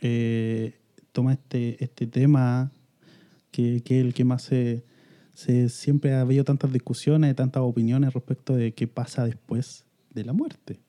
eh, 0.00 0.74
toma 1.12 1.34
este, 1.34 1.82
este 1.84 2.06
tema 2.06 2.72
que, 3.52 3.82
que 3.84 4.00
es 4.00 4.06
el 4.06 4.14
que 4.14 4.24
más 4.24 4.42
se, 4.42 4.84
se, 5.36 5.68
Siempre 5.68 6.14
ha 6.14 6.22
habido 6.22 6.44
tantas 6.44 6.72
discusiones, 6.72 7.36
tantas 7.36 7.62
opiniones 7.62 8.14
respecto 8.14 8.56
de 8.56 8.72
qué 8.72 8.88
pasa 8.88 9.24
después 9.24 9.84
de 10.12 10.24
la 10.24 10.32
muerte 10.32 10.80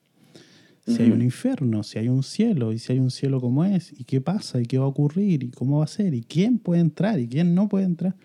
si 0.88 1.02
hay 1.02 1.10
un 1.10 1.22
infierno, 1.22 1.82
si 1.82 1.98
hay 1.98 2.08
un 2.08 2.22
cielo, 2.22 2.72
y 2.72 2.78
si 2.78 2.92
hay 2.92 2.98
un 2.98 3.10
cielo 3.10 3.40
como 3.40 3.64
es, 3.64 3.92
y 3.98 4.04
qué 4.04 4.20
pasa, 4.20 4.60
y 4.60 4.66
qué 4.66 4.78
va 4.78 4.84
a 4.84 4.88
ocurrir, 4.88 5.42
y 5.42 5.50
cómo 5.50 5.78
va 5.78 5.84
a 5.84 5.88
ser, 5.88 6.14
y 6.14 6.22
quién 6.22 6.58
puede 6.58 6.80
entrar, 6.80 7.20
y 7.20 7.28
quién 7.28 7.54
no 7.54 7.68
puede 7.68 7.84
entrar. 7.84 8.16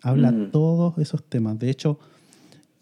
Habla 0.00 0.50
todos 0.52 0.98
esos 0.98 1.24
temas. 1.24 1.58
De 1.58 1.70
hecho, 1.70 1.98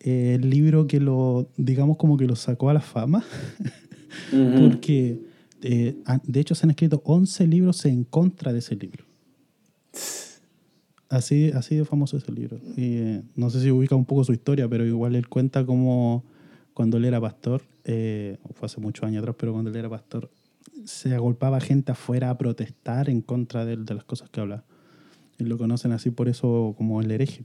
eh, 0.01 0.35
el 0.35 0.51
libro 0.51 0.87
que 0.87 1.01
lo, 1.01 1.49
digamos 1.57 1.97
como 1.97 2.17
que 2.17 2.27
lo 2.27 2.37
sacó 2.37 2.69
a 2.69 2.75
la 2.75 2.81
fama, 2.81 3.25
porque 4.31 5.21
eh, 5.63 5.97
de 6.25 6.41
hecho 6.41 6.55
se 6.55 6.67
han 6.67 6.71
escrito 6.71 7.01
11 7.05 7.47
libros 7.47 7.85
en 7.85 8.05
contra 8.05 8.53
de 8.53 8.59
ese 8.59 8.75
libro. 8.75 9.05
Así, 11.13 11.51
así 11.51 11.77
de 11.77 11.85
famoso 11.85 12.17
es 12.17 12.27
el 12.27 12.35
libro. 12.37 12.59
Y, 12.77 12.97
eh, 12.97 13.23
no 13.37 13.51
sé 13.51 13.61
si 13.61 13.71
ubica 13.71 13.95
un 13.95 14.07
poco 14.07 14.25
su 14.25 14.33
historia, 14.33 14.67
pero 14.69 14.87
igual 14.87 15.15
él 15.15 15.29
cuenta 15.29 15.67
cómo 15.67 16.25
cuando 16.73 16.97
él 16.97 17.05
era 17.05 17.21
pastor, 17.21 17.63
eh, 17.85 18.39
fue 18.55 18.67
hace 18.67 18.81
muchos 18.81 19.05
años 19.05 19.21
atrás, 19.21 19.37
pero 19.39 19.53
cuando 19.53 19.71
él 19.71 19.77
era 19.77 19.91
pastor, 19.91 20.31
se 20.85 21.15
agolpaba 21.15 21.61
gente 21.61 21.93
afuera 21.93 22.31
a 22.31 22.39
protestar 22.39 23.11
en 23.11 23.21
contra 23.21 23.67
de, 23.67 23.77
de 23.77 23.95
las 23.95 24.05
cosas 24.05 24.31
que 24.31 24.41
hablaba. 24.41 24.65
Y 25.39 25.45
lo 25.45 25.59
conocen 25.59 25.93
así 25.93 26.11
por 26.11 26.29
eso 26.29 26.75
como 26.79 27.03
el 27.03 27.11
hereje. 27.11 27.45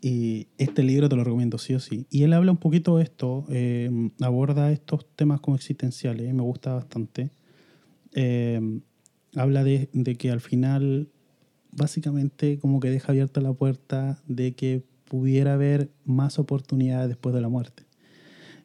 Y 0.00 0.48
este 0.58 0.82
libro 0.82 1.08
te 1.08 1.16
lo 1.16 1.24
recomiendo 1.24 1.58
sí 1.58 1.74
o 1.74 1.80
sí. 1.80 2.06
Y 2.10 2.22
él 2.22 2.32
habla 2.32 2.52
un 2.52 2.58
poquito 2.58 2.98
de 2.98 3.04
esto, 3.04 3.46
eh, 3.48 3.90
aborda 4.20 4.70
estos 4.70 5.06
temas 5.16 5.40
como 5.40 5.56
existenciales, 5.56 6.32
me 6.34 6.42
gusta 6.42 6.74
bastante. 6.74 7.30
Eh, 8.12 8.60
habla 9.34 9.64
de, 9.64 9.88
de, 9.92 10.14
que 10.16 10.30
al 10.30 10.40
final, 10.40 11.08
básicamente, 11.76 12.58
como 12.58 12.80
que 12.80 12.90
deja 12.90 13.12
abierta 13.12 13.40
la 13.40 13.52
puerta 13.52 14.22
de 14.26 14.54
que 14.54 14.82
pudiera 15.04 15.54
haber 15.54 15.90
más 16.04 16.38
oportunidades 16.38 17.08
después 17.08 17.34
de 17.34 17.40
la 17.40 17.48
muerte. 17.48 17.84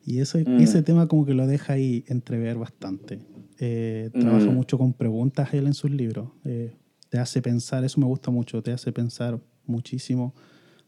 Y 0.06 0.20
eso, 0.20 0.40
mm. 0.40 0.60
ese 0.60 0.82
tema 0.82 1.08
como 1.08 1.26
que 1.26 1.34
lo 1.34 1.46
deja 1.46 1.74
ahí 1.74 2.04
entrever 2.08 2.58
bastante. 2.58 3.20
Eh, 3.60 4.10
trabaja 4.14 4.50
mm. 4.50 4.56
mucho 4.56 4.78
con 4.78 4.94
preguntas 4.94 5.54
él 5.54 5.68
en 5.68 5.74
sus 5.74 5.92
libros. 5.92 6.30
Eh, 6.46 6.74
te 7.10 7.18
hace 7.18 7.42
pensar, 7.42 7.84
eso 7.84 8.00
me 8.00 8.06
gusta 8.06 8.32
mucho, 8.32 8.64
te 8.64 8.72
hace 8.72 8.92
pensar 8.92 9.40
muchísimo 9.66 10.34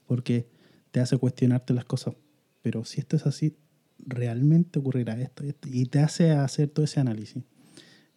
porque 0.07 0.47
te 0.91 0.99
hace 0.99 1.17
cuestionarte 1.17 1.74
las 1.74 1.86
cosas. 1.86 2.15
Pero 2.61 2.86
si 2.86 2.99
esto 2.99 3.15
es 3.15 3.26
así, 3.26 3.55
¿realmente 3.99 4.80
ocurrirá 4.80 5.19
esto? 5.19 5.43
Y, 5.65 5.86
te 5.86 5.99
hace 5.99 6.32
hacer 6.32 6.69
todo 6.69 6.86
ese 6.86 6.99
análisis. 6.99 7.43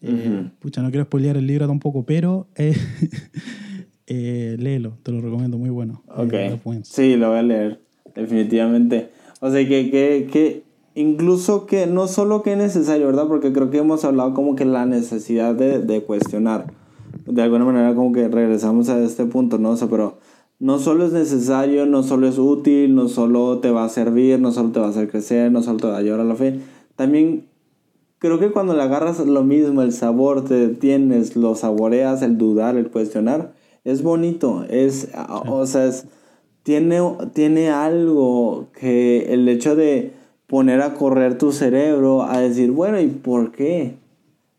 Eh, 0.01 0.51
pucha, 0.61 0.83
no 0.83 0.91
quiero 0.91 1.05
spoilear 1.05 1.37
el 1.37 1.47
libro 1.47 1.67
tampoco, 1.67 2.05
pero 2.05 2.49
eh, 2.57 2.75
léelo, 4.07 4.99
te 5.03 5.13
lo 5.13 5.21
recomiendo, 5.21 5.59
muy 5.59 5.71
bueno. 5.71 6.03
Ok. 6.09 6.35
sí, 6.83 7.17
lo 7.17 7.31
voy 7.31 7.39
a 7.39 7.43
leer, 7.43 7.81
definitivamente. 8.15 9.11
O 9.41 9.51
sea, 9.51 9.67
que, 9.67 9.91
que, 9.91 10.29
que 10.31 10.63
incluso 10.95 11.67
que 11.67 11.87
no 11.87 12.07
solo 12.07 12.43
que 12.43 12.53
es 12.53 12.59
necesario, 12.59 13.07
¿verdad? 13.07 13.27
Porque 13.27 13.53
creo 13.53 13.71
que 13.71 13.79
hemos 13.79 14.05
hablado 14.05 14.35
como 14.35 14.57
que 14.57 14.65
la 14.65 14.87
necesidad 14.87 15.55
de, 15.55 15.81
de 15.81 16.03
cuestionar. 16.03 16.73
De 17.27 17.43
alguna 17.43 17.65
manera 17.65 17.95
como 17.95 18.13
que 18.13 18.29
regresamos 18.29 18.89
a 18.89 19.03
este 19.03 19.25
punto, 19.25 19.59
¿no? 19.59 19.71
O 19.71 19.77
sea, 19.77 19.89
pero 19.89 20.19
no 20.59 20.79
solo 20.79 21.07
es 21.07 21.13
necesario, 21.13 21.87
no 21.87 22.03
solo 22.03 22.29
es 22.29 22.39
útil, 22.39 22.95
no 22.95 23.09
solo 23.09 23.59
te 23.59 23.71
va 23.71 23.85
a 23.85 23.89
servir, 23.89 24.41
no 24.41 24.53
solo 24.53 24.71
te 24.71 24.81
va 24.81 24.87
a 24.87 24.91
hacer 24.91 25.11
crecer, 25.11 25.51
no 25.51 25.63
solo 25.63 25.79
te 25.79 25.87
va 25.87 25.97
a 25.97 25.99
ayudar 25.99 26.21
a 26.21 26.25
la 26.25 26.37
fe. 26.37 26.61
También 26.97 27.47
creo 28.19 28.39
que 28.39 28.51
cuando 28.51 28.75
le 28.75 28.83
agarras 28.83 29.19
lo 29.27 29.43
mismo, 29.43 29.83
el 29.83 29.93
sabor, 29.93 30.45
te 30.45 30.69
tienes, 30.69 31.37
lo 31.37 31.55
saboreas, 31.55 32.23
el 32.23 32.39
dudar, 32.39 32.77
el 32.77 32.91
cuestionar, 32.91 33.54
es 33.85 34.03
bonito, 34.03 34.65
es, 34.69 35.09
o 35.47 35.67
sea, 35.67 35.91
tiene, 36.63 37.01
tiene 37.35 37.71
algo 37.71 38.69
que 38.79 39.33
el 39.33 39.49
hecho 39.49 39.77
de 39.77 40.13
poner 40.47 40.81
a 40.81 40.95
correr 40.95 41.39
tu 41.39 41.53
cerebro 41.53 42.23
a 42.23 42.41
decir, 42.41 42.71
bueno, 42.71 43.01
¿y 43.01 43.09
por 43.09 43.53
qué? 43.53 43.95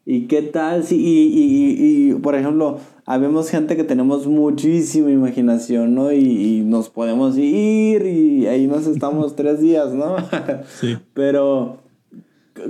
¿Y 0.06 0.28
qué 0.28 0.44
tal 0.44 0.84
si, 0.84 0.98
y, 0.98 1.28
y, 1.34 2.12
y, 2.12 2.14
por 2.16 2.36
ejemplo, 2.36 2.78
habemos 3.08 3.50
gente 3.50 3.76
que 3.76 3.84
tenemos 3.84 4.28
muchísima 4.28 5.10
imaginación, 5.10 5.96
¿no? 5.96 6.12
Y, 6.12 6.62
nos 6.66 6.90
podemos 6.90 7.38
ir 7.38 8.06
y 8.06 8.48
ahí 8.48 8.68
nos 8.68 8.86
estamos 8.88 9.36
tres 9.36 9.60
días, 9.60 9.94
¿no? 9.94 10.18
Sí. 10.80 10.98
Pero 11.14 11.78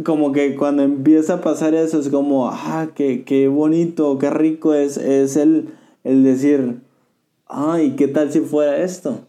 como 0.04 0.32
que 0.32 0.56
cuando 0.56 0.84
empieza 0.84 1.36
a 1.36 1.42
pasar 1.42 1.74
eso 1.76 2.00
es 2.00 2.10
como, 2.10 2.50
ah, 2.50 2.88
qué, 2.96 3.24
qué 3.24 3.48
bonito, 3.48 4.18
qué 4.18 4.30
rico 4.30 4.74
es, 4.74 4.98
es 4.98 5.36
el 5.36 5.70
el 6.06 6.24
decir, 6.24 6.78
ay, 7.48 7.96
¿qué 7.98 8.08
tal 8.08 8.32
si 8.32 8.40
fuera 8.40 8.78
esto? 8.78 9.26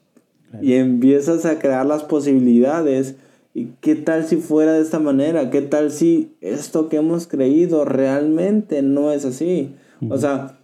Y 0.63 0.75
empiezas 0.75 1.45
a 1.45 1.59
crear 1.59 1.85
las 1.85 2.05
posibilidades. 2.05 3.17
¿Y 3.55 3.71
qué 3.81 3.95
tal 3.95 4.27
si 4.27 4.37
fuera 4.37 4.75
de 4.75 4.83
esta 4.83 5.01
manera? 5.01 5.51
¿Qué 5.51 5.63
tal 5.63 5.91
si 5.91 6.37
esto 6.41 6.89
que 6.89 6.99
hemos 6.99 7.27
creído 7.27 7.85
realmente 7.85 8.83
no 8.83 9.11
es 9.11 9.25
así? 9.25 9.75
O 10.11 10.19
sea, 10.19 10.59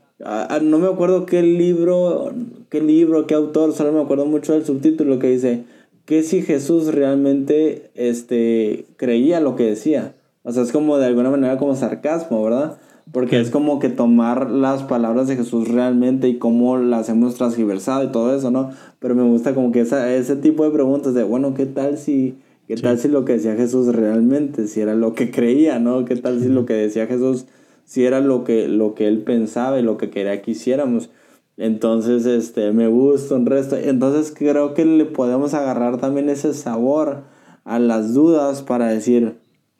no 0.63 0.79
me 0.79 0.87
acuerdo 0.87 1.25
qué 1.25 1.43
libro, 1.43 2.33
qué 2.69 2.83
libro, 2.83 3.27
qué 3.27 3.35
autor, 3.35 3.73
solo 3.73 3.93
me 3.93 4.03
acuerdo 4.03 4.27
mucho 4.27 4.53
del 4.53 4.65
subtítulo 4.65 5.19
que 5.19 5.31
dice, 5.31 5.65
¿qué 6.05 6.23
si 6.23 6.43
Jesús 6.43 6.95
realmente 6.95 7.91
este, 7.95 8.85
creía 8.97 9.41
lo 9.41 9.57
que 9.57 9.65
decía? 9.65 10.15
O 10.43 10.53
sea, 10.53 10.63
es 10.63 10.73
como 10.73 10.99
de 10.99 11.07
alguna 11.07 11.31
manera 11.31 11.57
como 11.57 11.75
sarcasmo, 11.75 12.45
¿verdad? 12.45 12.77
Porque 13.11 13.41
es 13.41 13.51
como 13.51 13.79
que 13.79 13.89
tomar 13.89 14.51
las 14.51 14.83
palabras 14.85 15.27
de 15.29 15.37
Jesús 15.37 15.69
realmente 15.69 16.29
y 16.29 16.39
cómo 16.39 16.77
las 16.77 17.09
hemos 17.09 17.35
transgiversado 17.35 18.05
y 18.05 18.13
todo 18.13 18.35
eso, 18.35 18.51
¿no? 18.51 18.71
Pero 19.01 19.15
me 19.15 19.25
gusta 19.25 19.55
como 19.55 19.73
que 19.73 19.81
esa, 19.81 20.15
ese 20.15 20.37
tipo 20.37 20.65
de 20.65 20.71
preguntas 20.71 21.13
de, 21.15 21.25
bueno, 21.25 21.55
¿qué 21.55 21.67
tal 21.67 21.99
si, 21.99 22.39
qué 22.69 22.77
tal 22.77 22.99
si 22.99 23.09
lo 23.09 23.25
que 23.25 23.35
decía 23.35 23.57
Jesús 23.57 23.89
realmente, 23.95 24.69
si 24.69 24.81
era 24.81 24.95
lo 24.95 25.15
que 25.15 25.31
creía, 25.31 25.79
¿no? 25.79 26.05
¿Qué 26.05 26.17
tal 26.17 26.41
si 26.41 26.49
lo 26.49 26.65
que 26.65 26.75
decía 26.75 27.07
Jesús, 27.07 27.47
si 27.85 28.05
era 28.05 28.21
lo 28.21 28.45
que, 28.45 28.69
lo 28.69 28.95
que 28.95 29.09
él 29.09 29.23
pensaba 29.23 29.81
y 29.81 29.83
lo 29.83 29.97
que 29.97 30.11
quería 30.11 30.41
que 30.41 30.53
hiciéramos? 30.53 31.11
Entonces, 31.57 32.25
este, 32.25 32.73
me 32.73 32.89
gusta 32.89 33.35
un 33.35 33.47
resto. 33.47 33.77
Entonces 33.77 34.33
creo 34.37 34.75
que 34.75 34.85
le 34.85 35.05
podemos 35.05 35.55
agarrar 35.55 35.99
también 35.99 36.31
ese 36.31 36.55
sabor 36.55 37.25
a 37.65 37.79
las 37.79 38.15
dudas 38.15 38.63
para 38.63 38.89
decir, 38.89 39.35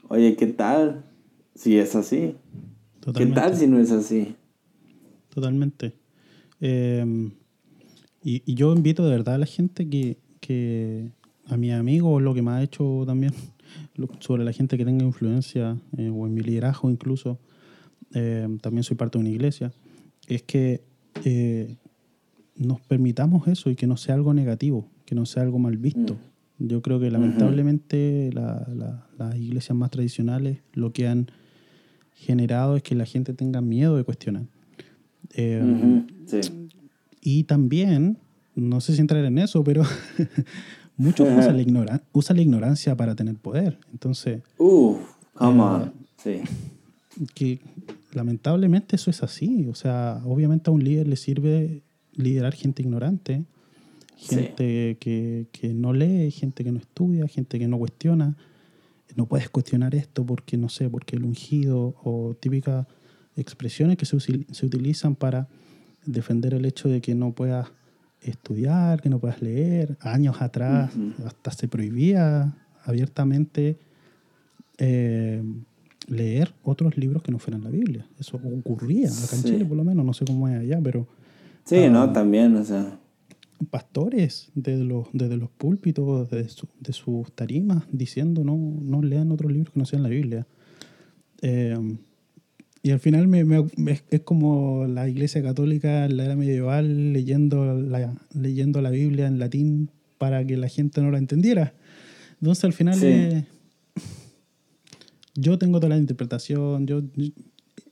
oye, 0.09 0.37
¿qué 0.37 0.47
tal? 0.49 1.05
si 1.55 1.79
es 1.79 1.95
así? 1.95 2.37
¿Qué 3.15 3.27
tal 3.27 3.57
si 3.57 3.67
no 3.67 3.79
es 3.79 3.91
así? 3.91 4.37
Totalmente. 5.35 5.95
Em, 6.61 7.33
y, 8.23 8.55
yo 8.55 8.73
invito 8.73 9.05
de 9.05 9.11
verdad 9.11 9.35
a 9.35 9.39
la 9.39 9.47
gente 9.47 9.89
que, 9.89 10.19
que 10.41 11.11
a 11.47 11.57
mi 11.57 11.73
amigo, 11.73 12.21
lo 12.21 12.35
que 12.35 12.43
me 12.43 12.53
ha 12.53 12.63
hecho 12.63 13.03
también 13.07 13.33
sobre 14.21 14.45
la 14.45 14.53
gente 14.53 14.79
que 14.79 14.85
tenga 14.85 15.05
influencia 15.05 15.77
eh, 15.97 16.11
o 16.11 16.27
en 16.27 16.35
mi 16.35 16.43
liderazgo 16.43 16.91
incluso, 16.91 17.41
eh, 18.15 18.47
también 18.61 18.85
soy 18.85 18.97
parte 18.97 19.19
de 19.19 19.25
una 19.25 19.31
iglesia, 19.31 19.73
es 20.29 20.43
que 20.43 20.83
eh, 21.25 21.77
nos 22.57 22.81
permitamos 22.83 23.49
eso 23.49 23.71
y 23.71 23.75
que 23.75 23.87
no 23.87 23.97
sea 23.97 24.15
algo 24.15 24.33
negativo, 24.35 24.89
que 25.05 25.15
no 25.15 25.27
sea 25.27 25.43
algo 25.43 25.59
mal 25.59 25.77
visto. 25.77 26.15
Mm. 26.59 26.67
Yo 26.69 26.83
creo 26.83 27.01
que 27.01 27.11
lamentablemente 27.11 28.31
las 28.33 29.37
iglesias 29.37 29.77
más 29.77 29.91
tradicionales 29.91 30.59
lo 30.75 30.93
que 30.93 31.09
han 31.09 31.27
generado 32.15 32.77
es 32.77 32.83
que 32.83 32.95
la 32.95 33.05
gente 33.05 33.35
tenga 33.35 33.61
miedo 33.61 33.97
de 33.97 34.05
cuestionar. 34.05 34.45
Y 37.21 37.45
también, 37.45 38.19
no 38.55 38.81
sé 38.81 38.95
si 38.95 39.01
entrar 39.01 39.25
en 39.25 39.39
eso, 39.39 39.63
pero 39.65 39.83
muchos 40.97 41.29
usan, 41.29 41.57
la 41.57 42.03
usan 42.13 42.37
la 42.37 42.43
ignorancia 42.43 42.97
para 42.97 43.15
tener 43.15 43.37
poder. 43.37 43.79
Entonces... 43.93 44.43
Uh, 44.59 44.97
come 45.35 45.91
Sí. 46.23 46.41
Que 47.35 47.61
lamentablemente 48.13 48.97
eso 48.97 49.11
es 49.11 49.23
así. 49.23 49.67
O 49.69 49.75
sea, 49.75 50.23
obviamente 50.25 50.71
a 50.71 50.73
un 50.73 50.85
líder 50.85 51.09
le 51.09 51.17
sirve 51.17 51.83
liderar 52.15 52.55
gente 52.55 52.83
ignorante, 52.83 53.45
gente 54.17 54.97
que, 55.01 55.47
que, 55.51 55.75
no 55.75 55.93
lee, 55.93 56.31
gente 56.31 56.65
que 56.65 56.73
no 56.73 56.79
estudia, 56.79 57.27
gente 57.27 57.59
que 57.59 57.69
no 57.69 57.79
cuestiona. 57.79 58.37
No 59.17 59.27
puedes 59.27 59.49
cuestionar 59.51 59.95
esto 59.95 60.25
porque, 60.25 60.57
no 60.57 60.69
sé, 60.69 60.89
porque 60.89 61.17
el 61.17 61.25
ungido 61.25 61.95
o 62.03 62.35
típicas 62.39 62.87
expresiones 63.37 63.97
que 63.97 64.07
se, 64.07 64.19
se 64.21 64.67
utilizan 64.67 65.15
para 65.15 65.49
defender 66.05 66.55
el 66.55 66.65
hecho 66.65 66.89
de 66.89 67.01
que 67.01 67.15
no 67.15 67.33
puedas 67.33 67.69
estudiar, 68.23 69.01
que 69.01 69.09
no 69.09 69.19
puedas 69.19 69.43
leer. 69.43 69.97
Años 70.01 70.41
atrás 70.41 70.93
hasta 71.27 71.51
se 71.51 71.69
prohibía 71.69 72.55
abiertamente 72.85 73.79
eh, 74.79 75.43
leer 76.09 76.55
otros 76.63 76.97
libros 76.97 77.23
que 77.23 77.33
no 77.33 77.39
fueran 77.39 77.65
la 77.65 77.71
Biblia. 77.71 78.07
Eso 78.19 78.37
ocurría 78.37 79.09
acá 79.09 79.37
en 79.37 79.43
Chile, 79.45 79.65
por 79.65 79.77
lo 79.77 79.85
menos, 79.85 80.05
no 80.05 80.13
sé 80.13 80.25
cómo 80.25 80.49
es 80.49 80.59
allá, 80.59 80.81
pero... 80.83 81.07
Sí, 81.65 81.89
no, 81.89 82.03
ah, 82.03 82.13
también, 82.13 82.57
o 82.57 82.65
sea... 82.65 82.99
Pastores 83.71 84.51
desde 84.55 84.85
los, 84.85 85.09
desde 85.13 85.37
los 85.37 85.51
púlpitos, 85.51 86.31
de, 86.31 86.47
de 86.81 86.93
sus 86.93 87.33
tarimas, 87.35 87.85
diciendo 87.91 88.45
no, 88.45 88.57
no 88.57 89.03
lean 89.03 89.33
otros 89.33 89.53
libros 89.53 89.73
que 89.73 89.81
no 89.81 89.87
sean 89.87 90.03
la 90.03 90.09
Biblia. 90.09 90.47
Eh, 91.43 91.77
y 92.85 92.91
al 92.91 92.99
final 92.99 93.29
me, 93.29 93.45
me, 93.45 94.01
es 94.11 94.21
como 94.23 94.87
la 94.87 95.09
iglesia 95.09 95.43
católica 95.43 96.05
en 96.05 96.17
la 96.17 96.25
era 96.25 96.37
medieval 96.37 97.13
leyendo 97.13 97.75
la, 97.75 98.15
leyendo 98.35 98.83
la 98.83 98.91
Biblia 98.91 99.29
en 99.29 99.39
latín 99.39 99.91
para 100.19 100.45
que 100.45 100.57
la 100.57 100.69
gente 100.69 101.01
no 101.01 101.11
la 101.13 101.19
entendiera. 101.19 101.75
Entonces 102.41 102.65
al 102.65 102.73
final 102.73 103.47
yo 105.35 105.59
tengo 105.59 105.79
toda 105.79 105.91
la 105.91 105.99
interpretación, 105.99 106.87
yo, 106.87 107.03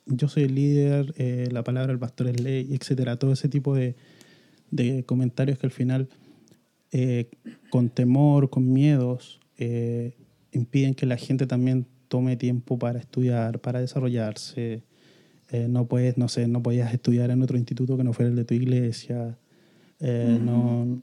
yo 0.07 0.29
soy 0.29 0.45
el 0.45 0.55
líder, 0.57 1.15
eh, 1.17 1.49
la 1.53 1.63
palabra 1.63 1.93
del 1.93 1.99
pastor 1.99 2.27
es 2.27 2.41
ley, 2.41 2.69
etcétera, 2.73 3.17
todo 3.17 3.33
ese 3.33 3.49
tipo 3.49 3.77
de, 3.77 3.95
de 4.71 5.05
comentarios 5.05 5.59
que 5.59 5.67
al 5.67 5.73
final 5.73 6.09
eh, 6.93 7.31
con 7.71 7.89
temor, 7.89 8.51
con 8.51 8.73
miedos, 8.73 9.41
eh, 9.59 10.17
impiden 10.53 10.95
que 10.95 11.07
la 11.07 11.17
gente 11.17 11.47
también 11.47 11.87
tome 12.09 12.37
tiempo 12.37 12.79
para 12.79 12.99
estudiar, 12.99 13.61
para 13.61 13.81
desarrollarse. 13.81 14.83
Eh, 15.53 15.67
no 15.69 15.87
puedes, 15.87 16.19
no 16.19 16.29
sé, 16.29 16.49
no 16.49 16.63
podías 16.63 16.93
estudiar 16.93 17.31
en 17.31 17.43
otro 17.43 17.57
instituto 17.57 17.97
que 17.97 18.05
no 18.05 18.13
fuera 18.13 18.31
el 18.31 18.37
de 18.37 18.45
tu 18.45 18.55
iglesia. 18.55 19.39
Eh, 20.01 20.39
no, 20.43 21.03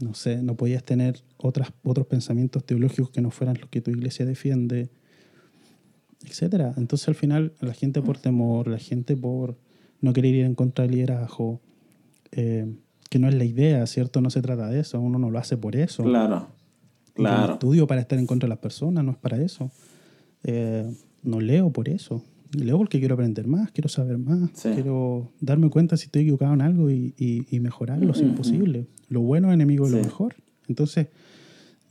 no 0.00 0.14
sé, 0.14 0.42
no 0.42 0.56
podías 0.56 0.84
tener 0.84 1.22
otras, 1.36 1.72
otros 1.82 2.06
pensamientos 2.06 2.64
teológicos 2.64 3.10
que 3.10 3.20
no 3.20 3.30
fueran 3.30 3.58
los 3.60 3.68
que 3.68 3.80
tu 3.80 3.90
iglesia 3.90 4.26
defiende, 4.26 4.90
etcétera. 6.26 6.74
Entonces 6.76 7.08
al 7.08 7.14
final 7.14 7.52
la 7.60 7.74
gente 7.74 8.02
por 8.02 8.18
temor, 8.18 8.68
la 8.68 8.78
gente 8.78 9.16
por 9.16 9.56
no 10.00 10.12
querer 10.12 10.34
ir 10.34 10.44
en 10.44 10.54
contra 10.54 10.84
del 10.84 10.96
liderazgo, 10.96 11.60
eh, 12.32 12.66
que 13.12 13.18
no 13.18 13.28
es 13.28 13.34
la 13.34 13.44
idea, 13.44 13.86
¿cierto? 13.86 14.22
No 14.22 14.30
se 14.30 14.40
trata 14.40 14.68
de 14.68 14.80
eso, 14.80 14.98
uno 14.98 15.18
no 15.18 15.30
lo 15.30 15.38
hace 15.38 15.58
por 15.58 15.76
eso. 15.76 16.02
Claro, 16.02 16.48
claro. 17.12 17.52
estudio 17.52 17.86
para 17.86 18.00
estar 18.00 18.18
en 18.18 18.26
contra 18.26 18.46
de 18.46 18.48
las 18.48 18.58
personas, 18.58 19.04
no 19.04 19.10
es 19.10 19.18
para 19.18 19.36
eso. 19.36 19.70
Eh, 20.44 20.90
no 21.22 21.38
leo 21.38 21.70
por 21.70 21.90
eso. 21.90 22.24
Leo 22.54 22.78
porque 22.78 23.00
quiero 23.00 23.12
aprender 23.12 23.46
más, 23.46 23.70
quiero 23.70 23.90
saber 23.90 24.16
más, 24.16 24.50
quiero 24.62 25.30
darme 25.40 25.68
cuenta 25.68 25.98
si 25.98 26.06
estoy 26.06 26.22
equivocado 26.22 26.54
en 26.54 26.62
algo 26.62 26.90
y, 26.90 27.14
y, 27.18 27.60
mejorarlo 27.60 28.14
si 28.14 28.24
es 28.24 28.32
posible. 28.32 28.86
Lo 29.10 29.20
bueno 29.20 29.48
es 29.48 29.54
enemigo 29.54 29.84
de 29.84 29.98
lo 29.98 30.02
mejor. 30.02 30.34
Entonces, 30.66 31.08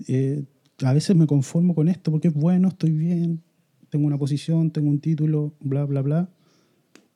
eh, 0.07 0.43
a 0.83 0.91
veces 0.91 1.15
me 1.15 1.27
conformo 1.27 1.75
con 1.75 1.87
esto 1.87 2.09
porque 2.09 2.29
es 2.29 2.33
bueno, 2.33 2.69
estoy 2.69 2.93
bien, 2.93 3.43
tengo 3.91 4.07
una 4.07 4.17
posición, 4.17 4.71
tengo 4.71 4.89
un 4.89 4.99
título, 4.99 5.53
bla, 5.59 5.85
bla, 5.85 6.01
bla. 6.01 6.29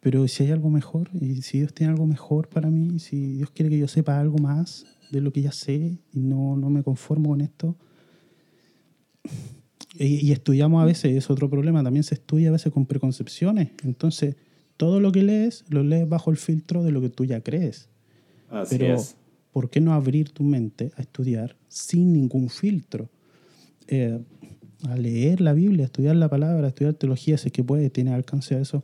Pero 0.06 0.28
si 0.28 0.44
hay 0.44 0.52
algo 0.52 0.70
mejor, 0.70 1.10
y 1.20 1.42
si 1.42 1.58
Dios 1.58 1.74
tiene 1.74 1.92
algo 1.92 2.06
mejor 2.06 2.48
para 2.48 2.70
mí, 2.70 3.00
si 3.00 3.38
Dios 3.38 3.50
quiere 3.50 3.72
que 3.72 3.80
yo 3.80 3.88
sepa 3.88 4.20
algo 4.20 4.38
más 4.38 4.86
de 5.10 5.20
lo 5.20 5.34
que 5.34 5.42
ya 5.42 5.52
sé 5.52 5.98
y 6.14 6.20
no, 6.20 6.56
no 6.56 6.70
me 6.70 6.84
conformo 6.84 7.30
con 7.30 7.42
esto, 7.42 7.76
y, 9.98 10.32
estudiamos 10.32 10.84
a 10.84 10.86
veces, 10.86 11.16
es 11.18 11.32
otro 11.32 11.50
problema, 11.50 11.84
también 11.84 12.04
se 12.04 12.14
estudia 12.14 12.50
a 12.50 12.52
veces 12.52 12.72
con 12.72 12.86
preconcepciones. 12.86 13.72
Entonces, 13.84 14.36
todo 14.78 15.00
lo 15.00 15.12
que 15.12 15.24
lees, 15.24 15.66
lo 15.70 15.84
lees 15.84 16.08
bajo 16.08 16.30
el 16.30 16.38
filtro 16.38 16.84
de 16.84 16.92
lo 16.92 17.02
que 17.02 17.10
tú 17.10 17.26
ya 17.26 17.42
crees. 17.42 17.90
Así 18.52 18.78
Pero, 18.78 18.98
¿por 19.52 19.72
qué 19.72 19.82
no 19.82 19.92
abrir 19.92 20.30
tu 20.30 20.44
mente 20.44 20.92
a 20.98 21.02
estudiar 21.02 21.56
sin 21.68 22.14
ningún 22.14 22.52
filtro? 22.52 23.10
Eh, 23.88 24.20
a 24.88 24.98
leer 24.98 25.42
la 25.42 25.54
Biblia, 25.54 25.86
a 25.86 25.88
estudiar 25.88 26.16
la 26.16 26.30
palabra, 26.30 26.66
a 26.66 26.70
estudiar 26.70 26.94
teología, 26.94 27.40
si 27.40 27.48
es 27.48 27.52
que 27.52 27.64
puede, 27.64 27.90
tiene 27.90 28.14
alcance 28.14 28.54
a 28.54 28.60
eso, 28.60 28.84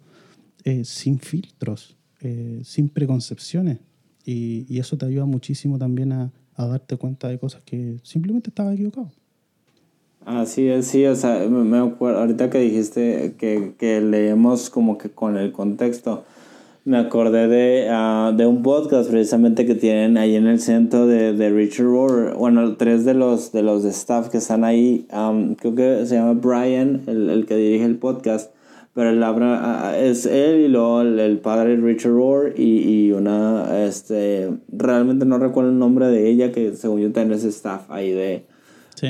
eh, 0.63 0.83
sin 0.85 1.19
filtros, 1.19 1.97
eh, 2.21 2.61
sin 2.63 2.89
preconcepciones. 2.89 3.79
Y, 4.25 4.65
y, 4.69 4.79
eso 4.79 4.97
te 4.97 5.05
ayuda 5.05 5.25
muchísimo 5.25 5.79
también 5.79 6.11
a, 6.11 6.31
a 6.55 6.67
darte 6.67 6.97
cuenta 6.97 7.27
de 7.27 7.39
cosas 7.39 7.61
que 7.65 7.97
simplemente 8.03 8.49
estaba 8.49 8.73
equivocado. 8.73 9.11
Así 10.25 10.67
es, 10.67 10.85
sí, 10.85 11.03
o 11.07 11.15
sea, 11.15 11.47
me 11.49 11.79
acuerdo, 11.79 12.19
ahorita 12.19 12.51
que 12.51 12.59
dijiste 12.59 13.33
que, 13.39 13.73
que 13.79 14.01
leemos 14.01 14.69
como 14.69 14.99
que 14.99 15.09
con 15.09 15.35
el 15.35 15.51
contexto, 15.51 16.25
me 16.85 16.97
acordé 16.97 17.47
de, 17.47 18.35
de 18.37 18.45
un 18.45 18.61
podcast 18.61 19.09
precisamente 19.09 19.65
que 19.65 19.73
tienen 19.73 20.17
ahí 20.17 20.35
en 20.35 20.45
el 20.45 20.59
centro 20.59 21.07
de, 21.07 21.49
Richard 21.49 21.87
Rohr. 21.87 22.35
Bueno, 22.37 22.75
tres 22.75 23.03
de 23.03 23.15
los, 23.15 23.51
de 23.51 23.63
los 23.63 23.83
staff 23.85 24.29
que 24.29 24.37
están 24.37 24.63
ahí, 24.63 25.07
um, 25.11 25.55
creo 25.55 25.73
que 25.73 26.05
se 26.05 26.15
llama 26.15 26.33
Brian, 26.33 27.01
el 27.07 27.45
que 27.47 27.55
dirige 27.55 27.85
el 27.85 27.97
podcast, 27.97 28.51
pero 28.93 29.09
el 29.09 29.23
habla, 29.23 29.97
es 29.97 30.25
él 30.25 30.61
y 30.61 30.67
luego 30.67 31.01
el, 31.01 31.39
padre 31.39 31.77
Richard 31.77 32.11
Rohr 32.11 32.53
y, 32.57 33.07
y, 33.07 33.11
una, 33.11 33.85
este, 33.85 34.51
realmente 34.69 35.25
no 35.25 35.37
recuerdo 35.37 35.69
el 35.69 35.79
nombre 35.79 36.07
de 36.07 36.29
ella, 36.29 36.51
que 36.51 36.75
según 36.75 37.01
yo 37.01 37.21
es 37.21 37.43
staff 37.45 37.89
ahí 37.89 38.11
de, 38.11 38.45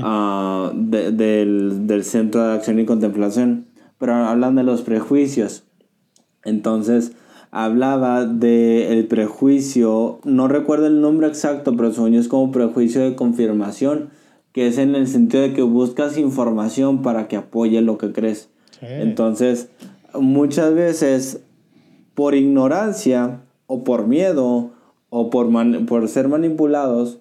Ah, 0.03 0.71
del, 0.73 1.87
del, 1.87 2.03
Centro 2.03 2.43
de 2.43 2.53
Acción 2.53 2.79
y 2.79 2.85
Contemplación, 2.85 3.65
pero 3.97 4.15
hablan 4.15 4.55
de 4.55 4.63
los 4.63 4.83
prejuicios. 4.83 5.63
Entonces, 6.43 7.13
hablaba 7.51 8.25
del 8.25 8.93
el 8.93 9.07
prejuicio, 9.07 10.19
no 10.23 10.47
recuerdo 10.47 10.87
el 10.87 11.01
nombre 11.01 11.27
exacto, 11.27 11.75
pero 11.75 11.91
sueño 11.91 12.19
es 12.19 12.27
como 12.27 12.51
prejuicio 12.51 13.01
de 13.01 13.15
confirmación, 13.15 14.09
que 14.53 14.67
es 14.67 14.77
en 14.77 14.95
el 14.95 15.07
sentido 15.07 15.43
de 15.43 15.53
que 15.53 15.61
buscas 15.61 16.17
información 16.17 17.01
para 17.01 17.27
que 17.27 17.35
apoye 17.35 17.81
lo 17.81 17.97
que 17.97 18.11
crees. 18.11 18.49
Entonces, 18.81 19.69
muchas 20.13 20.73
veces, 20.73 21.41
por 22.15 22.35
ignorancia 22.35 23.41
o 23.67 23.83
por 23.83 24.07
miedo 24.07 24.71
o 25.09 25.29
por, 25.29 25.49
por 25.85 26.07
ser 26.07 26.27
manipulados, 26.27 27.19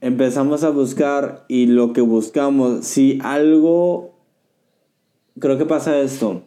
empezamos 0.00 0.62
a 0.62 0.70
buscar 0.70 1.44
y 1.48 1.66
lo 1.66 1.92
que 1.92 2.00
buscamos, 2.00 2.84
si 2.84 3.18
algo, 3.22 4.14
creo 5.38 5.58
que 5.58 5.66
pasa 5.66 5.98
esto, 5.98 6.42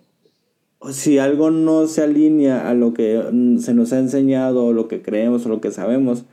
si 0.92 1.18
algo 1.18 1.52
no 1.52 1.88
se 1.88 2.04
alinea 2.04 2.70
a 2.70 2.74
lo 2.74 2.94
que 2.94 3.22
se 3.60 3.74
nos 3.74 3.92
ha 3.92 4.00
enseñado, 4.00 4.66
o 4.66 4.74
lo 4.74 4.88
que 4.88 5.02
creemos, 5.02 5.46
o 5.46 5.50
lo 5.50 5.60
que 5.60 5.72
sabemos, 5.72 6.26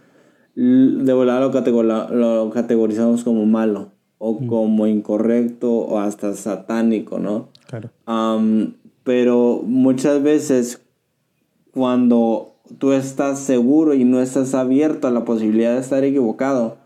de 0.55 1.13
volada 1.13 1.41
lo, 1.41 2.51
categorizamos 2.51 3.25
como 3.25 3.47
malo, 3.47 3.93
o 4.19 4.41
mm. 4.41 4.47
como 4.47 4.87
incorrecto, 4.87 5.73
o 5.73 5.99
hasta 5.99 6.35
satánico, 6.35 7.19
¿no? 7.19 7.49
Claro. 7.67 7.91
pero 9.03 9.63
muchas 9.65 10.23
veces, 10.23 10.83
cuando 11.73 12.55
tú 12.79 12.93
estás 12.93 13.41
seguro 13.41 13.95
y 13.95 14.05
no 14.05 14.21
estás 14.21 14.55
abierto 14.55 15.09
a 15.09 15.11
la 15.11 15.25
posibilidad 15.25 15.75
de 15.75 15.81
estar 15.81 16.05
equivocado, 16.05 16.79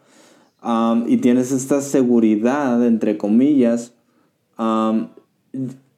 y 1.06 1.16
tienes 1.18 1.52
esta 1.52 1.80
seguridad, 1.80 2.84
entre 2.86 3.16
comillas, 3.16 3.94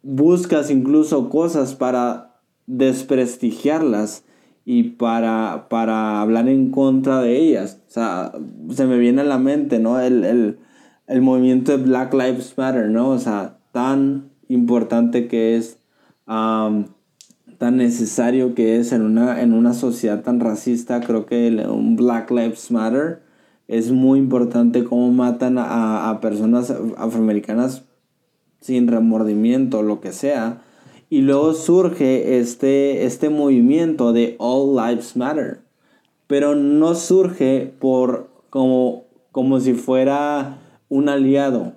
buscas 0.02 0.70
incluso 0.70 1.28
cosas 1.28 1.74
para 1.74 2.36
desprestigiarlas 2.66 4.24
y 4.64 4.84
para, 4.84 5.66
para 5.68 6.20
hablar 6.20 6.48
en 6.48 6.70
contra 6.70 7.20
de 7.20 7.36
ellas. 7.36 7.80
O 7.88 7.90
sea, 7.90 8.32
se 8.70 8.86
me 8.86 8.98
viene 8.98 9.22
a 9.22 9.24
la 9.24 9.38
mente, 9.38 9.80
¿no? 9.80 9.98
El, 9.98 10.24
el, 10.24 10.58
el 11.08 11.22
movimiento 11.22 11.76
de 11.76 11.82
Black 11.82 12.14
Lives 12.14 12.54
Matter, 12.56 12.88
¿no? 12.88 13.08
O 13.10 13.18
sea, 13.18 13.58
tan 13.72 14.30
importante 14.52 15.28
que 15.28 15.56
es, 15.56 15.78
tan 16.26 17.76
necesario 17.76 18.54
que 18.54 18.76
es 18.78 18.92
en 18.92 19.02
una, 19.02 19.42
en 19.42 19.52
una 19.52 19.74
sociedad 19.74 20.22
tan 20.22 20.40
racista, 20.40 21.00
creo 21.00 21.26
que 21.26 21.48
un 21.68 21.96
Black 21.96 22.30
Lives 22.30 22.70
Matter 22.70 23.22
es 23.68 23.90
muy 23.92 24.18
importante 24.18 24.84
cómo 24.84 25.10
matan 25.12 25.58
a, 25.58 26.10
a 26.10 26.20
personas 26.20 26.74
afroamericanas 26.96 27.84
sin 28.62 28.88
remordimiento, 28.88 29.82
lo 29.82 30.00
que 30.00 30.12
sea. 30.12 30.62
Y 31.10 31.20
luego 31.20 31.52
surge 31.52 32.38
este, 32.38 33.04
este 33.04 33.28
movimiento 33.28 34.14
de 34.14 34.36
All 34.38 34.74
Lives 34.76 35.14
Matter. 35.16 35.60
Pero 36.26 36.54
no 36.54 36.94
surge 36.94 37.70
por 37.78 38.30
como, 38.48 39.04
como 39.30 39.60
si 39.60 39.74
fuera 39.74 40.58
un 40.88 41.10
aliado. 41.10 41.74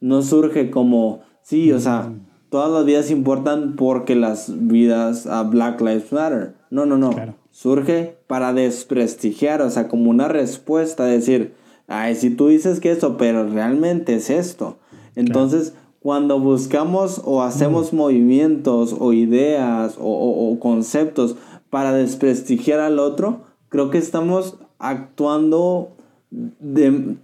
No 0.00 0.20
surge 0.20 0.70
como, 0.70 1.20
sí, 1.44 1.70
o 1.70 1.78
sea, 1.78 2.08
mm. 2.08 2.26
todas 2.50 2.72
las 2.72 2.84
vidas 2.84 3.10
importan 3.12 3.76
porque 3.76 4.16
las 4.16 4.50
vidas 4.66 5.28
a 5.28 5.44
Black 5.44 5.80
Lives 5.80 6.12
Matter. 6.12 6.54
No, 6.70 6.86
no, 6.86 6.98
no. 6.98 7.12
Surge 7.52 8.16
para 8.26 8.52
desprestigiar, 8.52 9.62
o 9.62 9.70
sea, 9.70 9.86
como 9.86 10.10
una 10.10 10.26
respuesta, 10.26 11.04
decir, 11.04 11.54
ay, 11.86 12.16
si 12.16 12.30
tú 12.30 12.48
dices 12.48 12.80
que 12.80 12.90
eso, 12.90 13.16
pero 13.16 13.48
realmente 13.48 14.16
es 14.16 14.28
esto. 14.28 14.78
Entonces, 15.14 15.74
cuando 16.00 16.40
buscamos 16.40 17.22
o 17.24 17.42
hacemos 17.42 17.92
mm. 17.92 17.96
movimientos 17.96 18.96
o 18.98 19.12
ideas 19.12 19.96
o, 20.00 20.58
conceptos 20.60 21.36
para 21.70 21.92
desprestigiar 21.92 22.80
al 22.80 22.98
otro, 22.98 23.42
creo 23.68 23.90
que 23.90 23.98
estamos 23.98 24.56
actuando 24.78 25.92
de, 26.30 27.16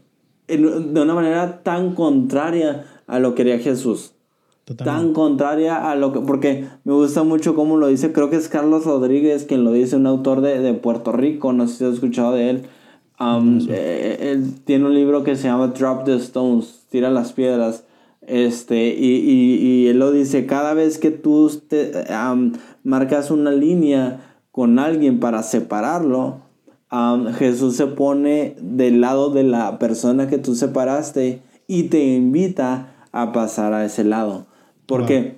de 0.47 1.01
una 1.01 1.15
manera 1.15 1.63
tan 1.63 1.95
contraria 1.95 2.85
a 3.11 3.19
lo 3.19 3.35
que 3.35 3.43
haría 3.43 3.59
Jesús. 3.59 4.13
Tan 4.77 5.13
contraria 5.13 5.91
a 5.91 5.97
lo 5.97 6.13
que... 6.13 6.21
Porque 6.21 6.67
me 6.85 6.93
gusta 6.93 7.25
mucho 7.25 7.57
cómo 7.57 7.77
lo 7.77 7.89
dice, 7.89 8.13
creo 8.13 8.31
que 8.31 8.37
es 8.37 8.49
Carlos 8.49 8.85
Rodríguez 8.85 9.45
quien 9.45 9.65
lo 9.65 9.73
dice, 9.73 9.97
un 9.97 10.07
autor 10.07 10.43
de, 10.43 10.61
de 10.61 10.75
Puerto 10.75 11.11
Rico, 11.11 11.53
no 11.53 11.67
sé 11.67 11.75
si 11.77 11.85
has 11.85 11.95
escuchado 11.95 12.33
de 12.33 12.51
él. 12.51 12.63
Um, 13.19 13.67
eh, 13.69 14.31
él 14.31 14.55
tiene 14.65 14.87
un 14.87 14.95
libro 14.95 15.25
que 15.25 15.35
se 15.35 15.49
llama 15.49 15.69
Drop 15.69 16.05
the 16.05 16.15
Stones, 16.17 16.87
tira 16.89 17.11
las 17.11 17.33
piedras. 17.33 17.85
Este, 18.23 18.95
y, 18.95 19.17
y, 19.17 19.57
y 19.57 19.89
él 19.89 19.99
lo 19.99 20.13
dice, 20.13 20.47
cada 20.47 20.73
vez 20.73 20.99
que 20.99 21.11
tú 21.11 21.51
te, 21.69 21.91
marcas 22.85 23.33
una 23.33 23.51
línea 23.51 24.37
con 24.53 24.79
alguien 24.79 25.19
para 25.19 25.43
separarlo, 25.43 26.43
Jesús 27.39 27.77
se 27.77 27.87
pone 27.87 28.55
del 28.61 29.01
lado 29.01 29.31
de 29.31 29.43
la 29.43 29.81
persona 29.81 30.29
que 30.29 30.39
tú 30.39 30.55
separaste 30.55 31.43
y 31.67 31.85
te 31.85 32.03
invita 32.05 33.00
a 33.13 33.33
pasar 33.33 33.73
a 33.73 33.85
ese 33.85 34.05
lado. 34.05 34.47
Porque, 34.87 35.37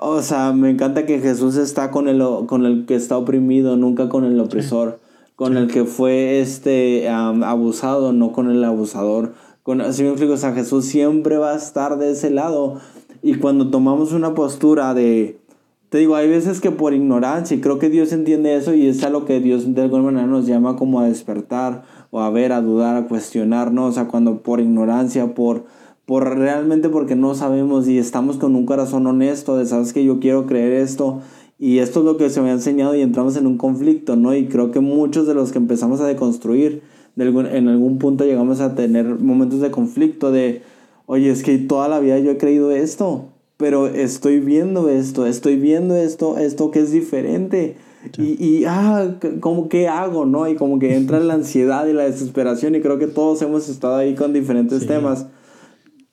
o 0.00 0.22
sea, 0.22 0.52
me 0.52 0.70
encanta 0.70 1.06
que 1.06 1.20
Jesús 1.20 1.56
está 1.56 1.90
con 1.90 2.08
el, 2.08 2.22
con 2.46 2.66
el 2.66 2.86
que 2.86 2.94
está 2.94 3.16
oprimido, 3.16 3.76
nunca 3.76 4.08
con 4.08 4.24
el 4.24 4.38
opresor, 4.40 4.98
con 5.34 5.56
el 5.56 5.68
que 5.68 5.84
fue 5.84 6.40
este, 6.40 7.08
abusado, 7.08 8.12
no 8.12 8.32
con 8.32 8.50
el 8.50 8.62
abusador. 8.64 9.34
Con, 9.62 9.80
así 9.80 10.02
me 10.02 10.10
explico, 10.10 10.34
o 10.34 10.38
sea, 10.38 10.52
Jesús 10.52 10.86
siempre 10.86 11.36
va 11.36 11.52
a 11.52 11.56
estar 11.56 11.98
de 11.98 12.12
ese 12.12 12.30
lado. 12.30 12.80
Y 13.22 13.34
cuando 13.36 13.70
tomamos 13.70 14.12
una 14.12 14.34
postura 14.34 14.94
de, 14.94 15.40
te 15.88 15.98
digo, 15.98 16.16
hay 16.16 16.28
veces 16.28 16.60
que 16.60 16.70
por 16.70 16.94
ignorancia, 16.94 17.56
y 17.56 17.60
creo 17.60 17.78
que 17.78 17.90
Dios 17.90 18.12
entiende 18.12 18.56
eso 18.56 18.74
y 18.74 18.86
es 18.86 19.02
a 19.04 19.10
lo 19.10 19.24
que 19.24 19.40
Dios 19.40 19.74
de 19.74 19.82
alguna 19.82 20.04
manera 20.04 20.26
nos 20.26 20.46
llama 20.46 20.76
como 20.76 21.00
a 21.00 21.06
despertar 21.06 21.84
o 22.10 22.20
a 22.20 22.30
ver, 22.30 22.52
a 22.52 22.60
dudar, 22.60 22.96
a 22.96 23.06
cuestionarnos, 23.06 23.90
o 23.90 23.92
sea, 23.92 24.08
cuando 24.08 24.42
por 24.42 24.60
ignorancia, 24.60 25.34
por, 25.34 25.64
por 26.06 26.38
realmente 26.38 26.88
porque 26.88 27.16
no 27.16 27.34
sabemos 27.34 27.88
y 27.88 27.98
estamos 27.98 28.38
con 28.38 28.54
un 28.56 28.64
corazón 28.64 29.06
honesto 29.06 29.56
de, 29.56 29.66
sabes 29.66 29.92
que 29.92 30.04
yo 30.04 30.20
quiero 30.20 30.46
creer 30.46 30.72
esto 30.72 31.20
y 31.58 31.78
esto 31.78 32.00
es 32.00 32.06
lo 32.06 32.16
que 32.16 32.30
se 32.30 32.40
me 32.40 32.50
ha 32.50 32.54
enseñado 32.54 32.94
y 32.94 33.02
entramos 33.02 33.36
en 33.36 33.46
un 33.46 33.58
conflicto, 33.58 34.16
¿no? 34.16 34.34
Y 34.34 34.46
creo 34.46 34.70
que 34.70 34.80
muchos 34.80 35.26
de 35.26 35.34
los 35.34 35.52
que 35.52 35.58
empezamos 35.58 36.00
a 36.00 36.06
deconstruir, 36.06 36.82
en 37.16 37.68
algún 37.68 37.98
punto 37.98 38.24
llegamos 38.24 38.60
a 38.60 38.74
tener 38.74 39.06
momentos 39.18 39.60
de 39.60 39.70
conflicto 39.70 40.30
de, 40.30 40.62
oye, 41.06 41.30
es 41.30 41.42
que 41.42 41.58
toda 41.58 41.88
la 41.88 41.98
vida 41.98 42.18
yo 42.18 42.30
he 42.30 42.38
creído 42.38 42.70
esto 42.70 43.30
pero 43.56 43.86
estoy 43.86 44.40
viendo 44.40 44.88
esto, 44.88 45.26
estoy 45.26 45.56
viendo 45.56 45.96
esto, 45.96 46.36
esto 46.38 46.70
que 46.70 46.80
es 46.80 46.92
diferente. 46.92 47.76
Y, 48.18 48.44
y, 48.44 48.64
ah, 48.66 49.16
como 49.40 49.68
que 49.68 49.88
hago, 49.88 50.26
¿no? 50.26 50.46
Y 50.48 50.54
como 50.54 50.78
que 50.78 50.94
entra 50.94 51.18
la 51.20 51.34
ansiedad 51.34 51.86
y 51.86 51.92
la 51.92 52.04
desesperación 52.04 52.74
y 52.74 52.80
creo 52.80 52.98
que 52.98 53.08
todos 53.08 53.42
hemos 53.42 53.68
estado 53.68 53.96
ahí 53.96 54.14
con 54.14 54.32
diferentes 54.32 54.86
temas. 54.86 55.26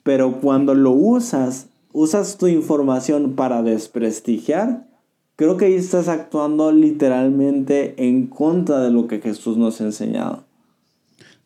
Pero 0.04 0.40
cuando 0.40 0.74
lo 0.74 0.92
usas, 0.92 1.68
usas 1.92 2.36
tu 2.36 2.46
información 2.46 3.32
para 3.32 3.62
desprestigiar, 3.62 4.86
creo 5.34 5.56
que 5.56 5.64
ahí 5.64 5.74
estás 5.74 6.08
actuando 6.08 6.70
literalmente 6.70 7.94
en 7.96 8.26
contra 8.26 8.80
de 8.80 8.90
lo 8.90 9.08
que 9.08 9.20
Jesús 9.20 9.56
nos 9.56 9.80
ha 9.80 9.84
enseñado. 9.84 10.44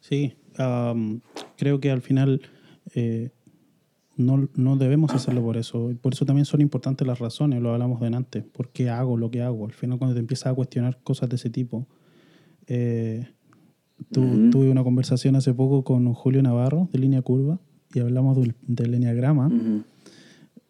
Sí, 0.01 0.35
creo 1.57 1.81
que 1.81 1.91
al 1.93 2.03
final 2.03 2.43
eh, 2.95 3.31
no, 4.17 4.49
no 4.57 4.77
debemos 4.77 5.15
hacerlo 5.15 5.41
por 5.43 5.57
eso. 5.57 5.93
Por 6.03 6.15
eso 6.15 6.27
también 6.27 6.45
son 6.45 6.61
importantes 6.61 7.07
las 7.07 7.21
razones, 7.21 7.63
lo 7.63 7.73
hablamos 7.73 8.01
de 8.01 8.09
antes. 8.09 8.43
¿Por 8.43 8.71
qué 8.71 8.91
hago 8.91 9.17
lo 9.17 9.31
que 9.31 9.43
hago? 9.43 9.67
Al 9.67 9.73
final, 9.73 9.99
cuando 9.99 10.15
te 10.15 10.21
empiezas 10.21 10.49
a 10.49 10.55
cuestionar 10.55 10.99
cosas 11.05 11.29
de 11.29 11.37
ese 11.37 11.49
tipo. 11.49 11.87
Eh, 12.67 13.29
tuve 14.11 14.69
una 14.69 14.83
conversación 14.83 15.37
hace 15.37 15.55
poco 15.55 15.85
con 15.85 16.13
Julio 16.13 16.43
Navarro 16.43 16.89
de 16.93 16.99
Línea 16.99 17.23
Curva 17.23 17.61
y 17.95 18.01
hablamos 18.01 18.37
del, 18.39 18.55
del 18.63 18.95
Enneagrama. 18.95 19.51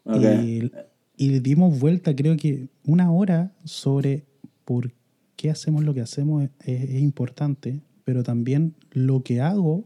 y, 0.06 0.70
y 1.16 1.38
dimos 1.40 1.78
vuelta, 1.78 2.14
creo 2.14 2.36
que 2.36 2.68
una 2.84 3.10
hora 3.12 3.52
sobre 3.64 4.24
por 4.64 4.92
qué 5.36 5.50
hacemos 5.50 5.84
lo 5.84 5.94
que 5.94 6.00
hacemos 6.00 6.44
es, 6.44 6.50
es 6.64 7.00
importante, 7.00 7.80
pero 8.04 8.22
también 8.22 8.74
lo 8.92 9.22
que 9.22 9.40
hago, 9.40 9.84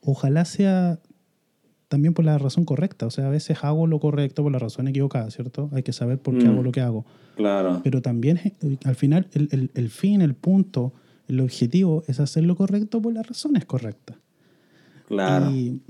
ojalá 0.00 0.44
sea 0.44 1.00
también 1.92 2.14
por 2.14 2.24
la 2.24 2.38
razón 2.38 2.64
correcta. 2.64 3.04
O 3.04 3.10
sea, 3.10 3.26
a 3.26 3.28
veces 3.28 3.58
hago 3.62 3.86
lo 3.86 4.00
correcto 4.00 4.42
por 4.42 4.50
la 4.50 4.58
razón 4.58 4.88
equivocada, 4.88 5.30
¿cierto? 5.30 5.68
Hay 5.72 5.82
que 5.82 5.92
saber 5.92 6.18
por 6.18 6.38
qué 6.38 6.46
hago 6.46 6.62
mm. 6.62 6.64
lo 6.64 6.72
que 6.72 6.80
hago. 6.80 7.04
Claro. 7.36 7.82
Pero 7.84 8.00
también, 8.00 8.40
al 8.84 8.94
final, 8.94 9.28
el, 9.32 9.48
el, 9.52 9.70
el, 9.74 9.90
fin, 9.90 10.22
el 10.22 10.34
punto, 10.34 10.94
el 11.28 11.38
objetivo 11.40 12.02
es 12.06 12.18
hacer 12.18 12.44
lo 12.44 12.56
correcto 12.56 13.02
por 13.02 13.12
las 13.12 13.26
razones 13.26 13.66
correctas. 13.66 14.16
Claro. 15.06 15.50
Y, 15.50 15.82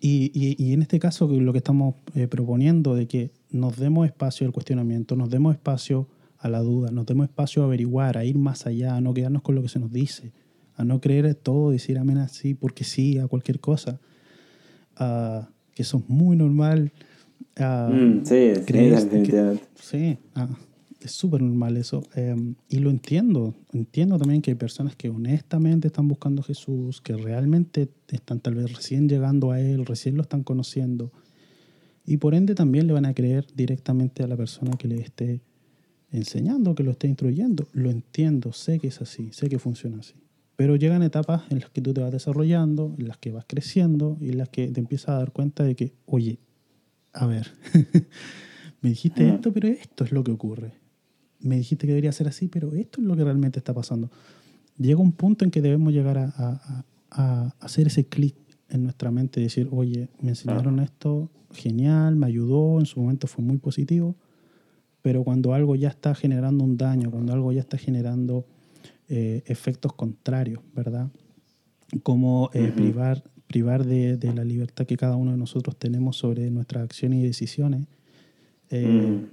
y, 0.00 0.30
y, 0.32 0.72
en 0.72 0.82
este 0.82 0.98
caso, 0.98 1.26
lo 1.26 1.52
que 1.52 1.58
estamos 1.58 1.96
eh, 2.14 2.28
proponiendo 2.28 2.94
de 2.94 3.08
que 3.08 3.32
nos 3.50 3.76
demos 3.76 4.06
espacio 4.06 4.46
al 4.46 4.52
cuestionamiento, 4.52 5.16
nos 5.16 5.28
demos 5.28 5.54
espacio 5.54 6.08
a 6.38 6.48
la 6.48 6.60
duda, 6.60 6.90
nos 6.92 7.04
demos 7.06 7.28
espacio 7.28 7.62
a 7.62 7.64
averiguar, 7.66 8.16
a 8.16 8.24
ir 8.24 8.38
más 8.38 8.66
allá, 8.66 8.94
a 8.94 9.00
no 9.00 9.12
quedarnos 9.12 9.42
con 9.42 9.56
lo 9.56 9.62
que 9.62 9.68
se 9.68 9.80
nos 9.80 9.92
dice, 9.92 10.32
a 10.76 10.84
no 10.84 11.00
creer 11.00 11.34
todo, 11.34 11.70
decir 11.70 11.98
amén 11.98 12.18
así 12.18 12.54
porque 12.54 12.84
sí, 12.84 13.18
a 13.18 13.26
cualquier 13.26 13.58
cosa 13.58 14.00
que 15.74 15.82
eso 15.82 15.98
es 15.98 16.08
muy 16.08 16.36
normal. 16.36 16.92
Mm, 17.56 18.24
sí, 18.24 18.52
sí, 18.66 18.92
sí, 19.80 20.18
ah, 20.34 20.48
es 21.00 21.12
súper 21.12 21.42
normal 21.42 21.76
eso. 21.76 22.02
Em, 22.14 22.54
y 22.68 22.78
lo 22.78 22.90
entiendo. 22.90 23.54
Entiendo 23.72 24.18
también 24.18 24.42
que 24.42 24.50
hay 24.50 24.56
personas 24.56 24.96
que 24.96 25.08
honestamente 25.08 25.88
están 25.88 26.08
buscando 26.08 26.42
a 26.42 26.44
Jesús, 26.44 27.00
que 27.00 27.16
realmente 27.16 27.88
están 28.08 28.40
tal 28.40 28.54
vez 28.54 28.72
recién 28.72 29.08
llegando 29.08 29.52
a 29.52 29.60
Él, 29.60 29.86
recién 29.86 30.16
lo 30.16 30.22
están 30.22 30.42
conociendo. 30.42 31.12
Y 32.04 32.16
por 32.16 32.34
ende 32.34 32.54
también 32.54 32.86
le 32.86 32.94
van 32.94 33.04
a 33.04 33.14
creer 33.14 33.46
directamente 33.54 34.22
a 34.22 34.26
la 34.26 34.36
persona 34.36 34.72
que 34.78 34.88
le 34.88 34.96
esté 34.96 35.42
enseñando, 36.10 36.74
que 36.74 36.82
lo 36.82 36.92
esté 36.92 37.06
instruyendo. 37.06 37.68
Lo 37.72 37.90
entiendo, 37.90 38.52
sé 38.52 38.78
que 38.78 38.88
es 38.88 39.00
así, 39.00 39.30
sé 39.32 39.48
que 39.48 39.58
funciona 39.58 39.98
así. 39.98 40.14
Pero 40.56 40.74
llegan 40.74 41.02
etapas 41.02 41.42
en 41.50 41.60
las 41.60 41.70
que 41.70 41.80
tú 41.80 41.92
te 41.92 42.00
vas 42.00 42.10
desarrollando, 42.10 42.94
en 42.98 43.06
las 43.06 43.18
que 43.18 43.30
vas 43.30 43.44
creciendo 43.46 44.16
y 44.20 44.30
en 44.30 44.38
las 44.38 44.48
que 44.48 44.68
te 44.68 44.80
empiezas 44.80 45.10
a 45.10 45.18
dar 45.18 45.32
cuenta 45.32 45.62
de 45.62 45.76
que, 45.76 45.92
oye, 46.06 46.38
a 47.12 47.26
ver, 47.26 47.48
me 48.80 48.88
dijiste 48.88 49.28
esto, 49.28 49.52
pero 49.52 49.68
esto 49.68 50.04
es 50.04 50.10
lo 50.10 50.24
que 50.24 50.32
ocurre. 50.32 50.72
Me 51.40 51.56
dijiste 51.56 51.86
que 51.86 51.92
debería 51.92 52.12
ser 52.12 52.28
así, 52.28 52.48
pero 52.48 52.74
esto 52.74 53.00
es 53.00 53.06
lo 53.06 53.16
que 53.16 53.24
realmente 53.24 53.58
está 53.58 53.72
pasando. 53.72 54.10
Llega 54.78 55.00
un 55.00 55.12
punto 55.12 55.44
en 55.44 55.50
que 55.50 55.60
debemos 55.60 55.92
llegar 55.92 56.18
a, 56.18 56.82
a, 57.10 57.54
hacer 57.60 57.86
ese 57.86 58.06
clic 58.06 58.34
en 58.68 58.82
nuestra 58.82 59.10
mente 59.10 59.40
y 59.40 59.44
decir, 59.44 59.68
oye, 59.72 60.08
me 60.20 60.30
enseñaron 60.30 60.78
esto, 60.80 61.30
genial, 61.52 62.16
me 62.16 62.26
ayudó, 62.26 62.78
en 62.78 62.86
su 62.86 63.00
momento 63.00 63.26
fue 63.26 63.44
muy 63.44 63.58
positivo, 63.58 64.14
pero 65.02 65.24
cuando 65.24 65.54
algo 65.54 65.74
ya 65.74 65.88
está 65.88 66.14
generando 66.14 66.64
un 66.64 66.76
daño, 66.76 67.10
cuando 67.10 67.32
algo 67.32 67.50
ya 67.52 67.60
está 67.60 67.78
generando 67.78 68.44
eh, 69.08 69.42
efectos 69.46 69.94
contrarios, 69.94 70.60
¿verdad? 70.74 71.08
Como 72.02 72.50
eh, 72.52 72.70
privar, 72.74 73.24
privar 73.46 73.86
de, 73.86 74.18
de, 74.18 74.34
la 74.34 74.44
libertad 74.44 74.84
que 74.84 74.98
cada 74.98 75.16
uno 75.16 75.30
de 75.30 75.38
nosotros 75.38 75.76
tenemos 75.78 76.18
sobre 76.18 76.50
nuestras 76.50 76.84
acciones 76.84 77.20
y 77.20 77.22
decisiones, 77.22 77.86
Eh, 78.70 79.24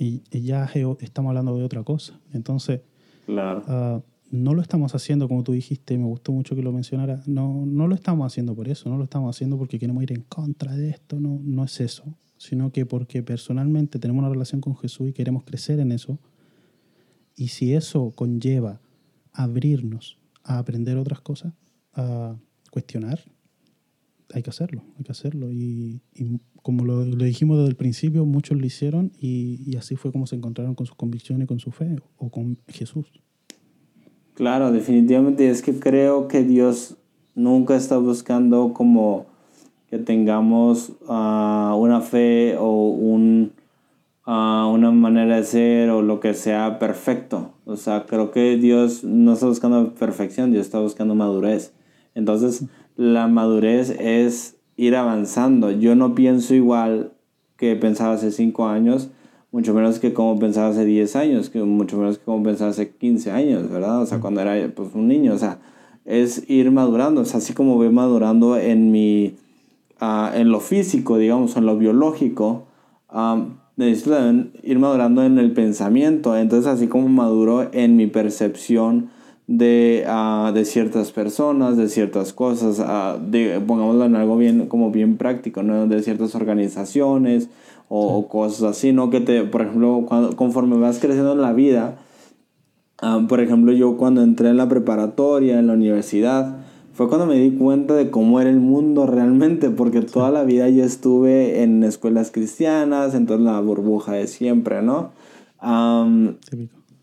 y, 0.00 0.22
ya 0.42 0.68
estamos 1.00 1.30
hablando 1.30 1.56
de 1.56 1.64
otra 1.64 1.84
cosa. 1.84 2.18
Entonces, 2.32 2.80
claro. 3.26 3.62
Ah, 3.68 4.02
no 4.30 4.54
lo 4.54 4.62
estamos 4.62 4.94
haciendo 4.94 5.28
como 5.28 5.42
tú 5.42 5.52
dijiste, 5.52 5.98
me 5.98 6.04
gustó 6.04 6.32
mucho 6.32 6.54
que 6.54 6.62
lo 6.62 6.72
mencionara, 6.72 7.22
no, 7.26 7.66
no 7.66 7.88
lo 7.88 7.94
estamos 7.94 8.26
haciendo 8.26 8.54
por 8.54 8.68
eso, 8.68 8.88
no 8.88 8.96
lo 8.96 9.04
estamos 9.04 9.34
haciendo 9.34 9.58
porque 9.58 9.78
queremos 9.78 10.02
ir 10.04 10.12
en 10.12 10.22
contra 10.22 10.76
de 10.76 10.90
esto, 10.90 11.18
no, 11.18 11.40
no 11.42 11.64
es 11.64 11.80
eso, 11.80 12.04
sino 12.36 12.70
que 12.70 12.86
porque 12.86 13.22
personalmente 13.22 13.98
tenemos 13.98 14.20
una 14.20 14.30
relación 14.30 14.60
con 14.60 14.76
Jesús 14.76 15.08
y 15.08 15.12
queremos 15.12 15.44
crecer 15.44 15.80
en 15.80 15.92
eso. 15.92 16.18
Y 17.36 17.48
si 17.48 17.74
eso 17.74 18.12
conlleva 18.14 18.80
abrirnos 19.32 20.18
a 20.44 20.58
aprender 20.58 20.96
otras 20.96 21.20
cosas, 21.20 21.54
a 21.94 22.36
cuestionar, 22.70 23.20
hay 24.32 24.42
que 24.42 24.50
hacerlo, 24.50 24.84
hay 24.96 25.04
que 25.04 25.12
hacerlo. 25.12 25.50
Y, 25.50 26.00
como 26.62 26.84
lo, 26.84 27.04
dijimos 27.04 27.58
desde 27.58 27.70
el 27.70 27.76
principio, 27.76 28.24
muchos 28.24 28.58
lo 28.58 28.66
hicieron 28.66 29.12
y, 29.18 29.62
y 29.66 29.76
así 29.76 29.96
fue 29.96 30.12
como 30.12 30.26
se 30.26 30.36
encontraron 30.36 30.74
con 30.74 30.86
sus 30.86 30.96
convicciones 30.96 31.48
con 31.48 31.58
su 31.58 31.70
fe 31.70 31.96
o 32.16 32.30
con 32.30 32.58
Jesús. 32.68 33.06
Claro, 34.34 34.72
definitivamente 34.72 35.50
es 35.50 35.62
que 35.62 35.78
creo 35.78 36.26
que 36.26 36.42
Dios 36.44 36.96
nunca 37.34 37.76
está 37.76 37.98
buscando 37.98 38.72
como 38.72 39.26
que 39.90 39.98
tengamos 39.98 40.92
ah, 41.08 41.74
una 41.76 42.00
fe 42.00 42.56
o 42.56 42.90
un, 42.90 43.52
uh, 44.26 44.70
una 44.72 44.92
manera 44.92 45.36
de 45.36 45.44
ser 45.44 45.90
o 45.90 46.00
lo 46.00 46.20
que 46.20 46.32
sea 46.34 46.78
perfecto. 46.78 47.54
O 47.64 47.76
sea, 47.76 48.06
creo 48.06 48.30
que 48.30 48.56
Dios 48.56 49.02
no 49.02 49.32
está 49.32 49.46
buscando 49.46 49.94
perfección, 49.94 50.52
Dios 50.52 50.66
está 50.66 50.78
buscando 50.78 51.14
madurez. 51.14 51.74
Entonces, 52.14 52.66
la 52.96 53.26
madurez 53.26 53.90
es 53.90 54.59
ir 54.80 54.96
avanzando. 54.96 55.70
Yo 55.70 55.94
no 55.94 56.14
pienso 56.14 56.54
igual 56.54 57.12
que 57.56 57.76
pensaba 57.76 58.14
hace 58.14 58.30
cinco 58.30 58.66
años 58.66 59.10
mucho 59.52 59.74
menos 59.74 59.98
que 59.98 60.12
como 60.12 60.38
pensaba 60.38 60.68
hace 60.68 60.84
10 60.84 61.16
años, 61.16 61.50
que 61.50 61.62
mucho 61.62 61.98
menos 61.98 62.18
que 62.18 62.24
como 62.24 62.42
pensaba 62.42 62.70
hace 62.70 62.90
15 62.90 63.32
años, 63.32 63.68
¿verdad? 63.68 64.00
O 64.02 64.06
sea, 64.06 64.20
cuando 64.20 64.40
era 64.40 64.72
pues, 64.74 64.90
un 64.94 65.08
niño, 65.08 65.34
o 65.34 65.38
sea, 65.38 65.58
es 66.04 66.48
ir 66.48 66.70
madurando, 66.70 67.22
o 67.22 67.24
sea, 67.24 67.38
así 67.38 67.52
como 67.52 67.76
voy 67.76 67.90
madurando 67.90 68.56
en 68.56 68.90
mi, 68.92 69.36
uh, 70.00 70.34
en 70.34 70.50
lo 70.50 70.60
físico, 70.60 71.18
digamos, 71.18 71.56
en 71.56 71.66
lo 71.66 71.76
biológico, 71.76 72.66
um, 73.12 73.56
necesito 73.76 74.16
ir 74.62 74.78
madurando 74.78 75.24
en 75.24 75.38
el 75.38 75.52
pensamiento, 75.52 76.36
entonces 76.36 76.66
así 76.66 76.86
como 76.86 77.08
maduro 77.08 77.70
en 77.72 77.96
mi 77.96 78.06
percepción 78.06 79.10
de, 79.50 80.06
uh, 80.06 80.52
de 80.52 80.64
ciertas 80.64 81.10
personas, 81.10 81.76
de 81.76 81.88
ciertas 81.88 82.32
cosas, 82.32 82.78
uh, 82.78 83.20
de, 83.20 83.60
pongámoslo 83.66 84.04
en 84.04 84.14
algo 84.14 84.36
bien, 84.36 84.66
como 84.66 84.92
bien 84.92 85.16
práctico, 85.16 85.64
¿no? 85.64 85.88
De 85.88 86.04
ciertas 86.04 86.36
organizaciones, 86.36 87.48
o, 87.88 88.28
cosas 88.28 88.62
así, 88.62 88.92
¿no? 88.92 89.10
Que 89.10 89.20
te, 89.20 89.42
por 89.42 89.62
ejemplo, 89.62 90.04
cuando, 90.06 90.36
conforme 90.36 90.76
vas 90.78 91.00
creciendo 91.00 91.32
en 91.32 91.40
la 91.40 91.52
vida, 91.52 91.98
ah, 93.02 93.24
por 93.28 93.40
ejemplo, 93.40 93.72
yo 93.72 93.96
cuando 93.96 94.22
entré 94.22 94.50
en 94.50 94.56
la 94.56 94.68
preparatoria, 94.68 95.58
en 95.58 95.66
la 95.66 95.72
universidad, 95.72 96.58
fue 96.92 97.08
cuando 97.08 97.26
me 97.26 97.34
di 97.34 97.50
cuenta 97.50 97.94
de 97.94 98.08
cómo 98.08 98.40
era 98.40 98.50
el 98.50 98.60
mundo 98.60 99.06
realmente, 99.06 99.70
porque 99.70 100.00
toda 100.00 100.30
la 100.30 100.44
vida 100.44 100.68
ya 100.68 100.84
estuve 100.84 101.64
en 101.64 101.82
escuelas 101.82 102.30
cristianas, 102.30 103.16
entonces 103.16 103.44
la 103.44 103.58
burbuja 103.60 104.12
de 104.12 104.28
siempre, 104.28 104.80
¿no? 104.80 105.10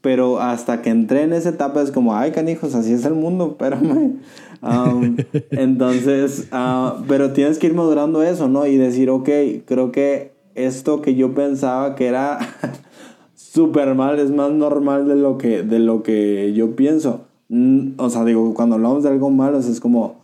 Pero 0.01 0.39
hasta 0.39 0.81
que 0.81 0.89
entré 0.89 1.23
en 1.23 1.33
esa 1.33 1.49
etapa 1.49 1.81
es 1.81 1.91
como, 1.91 2.15
ay, 2.15 2.31
canijos, 2.31 2.75
así 2.75 2.93
es 2.93 3.05
el 3.05 3.15
mundo, 3.15 3.49
espérame. 3.51 4.17
entonces, 5.51 6.47
uh, 6.51 7.03
pero 7.07 7.33
tienes 7.33 7.57
que 7.57 7.67
ir 7.67 7.73
madurando 7.73 8.23
eso, 8.23 8.47
¿no? 8.47 8.65
Y 8.65 8.77
decir, 8.77 9.09
ok, 9.09 9.29
creo 9.65 9.91
que 9.91 10.33
esto 10.55 11.01
que 11.01 11.15
yo 11.15 11.33
pensaba 11.33 11.95
que 11.95 12.07
era 12.07 12.39
súper 13.35 13.95
mal 13.95 14.19
es 14.19 14.31
más 14.31 14.51
normal 14.51 15.07
de 15.07 15.15
lo 15.15 15.37
que, 15.37 15.63
de 15.63 15.79
lo 15.79 16.03
que 16.03 16.53
yo 16.53 16.75
pienso. 16.75 17.21
Mm, 17.49 17.91
o 17.97 18.09
sea, 18.09 18.25
digo, 18.25 18.53
cuando 18.53 18.75
hablamos 18.75 19.03
de 19.03 19.09
algo 19.09 19.29
malo 19.29 19.59
es 19.59 19.79
como, 19.79 20.15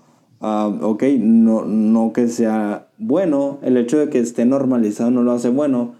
uh, 0.42 0.74
ok, 0.82 1.04
no, 1.20 1.66
no 1.66 2.14
que 2.14 2.28
sea 2.28 2.88
bueno, 2.98 3.60
el 3.62 3.78
hecho 3.78 3.98
de 3.98 4.10
que 4.10 4.20
esté 4.20 4.46
normalizado 4.46 5.12
no 5.12 5.24
lo 5.24 5.34
hace 5.34 5.50
bueno, 5.50 5.96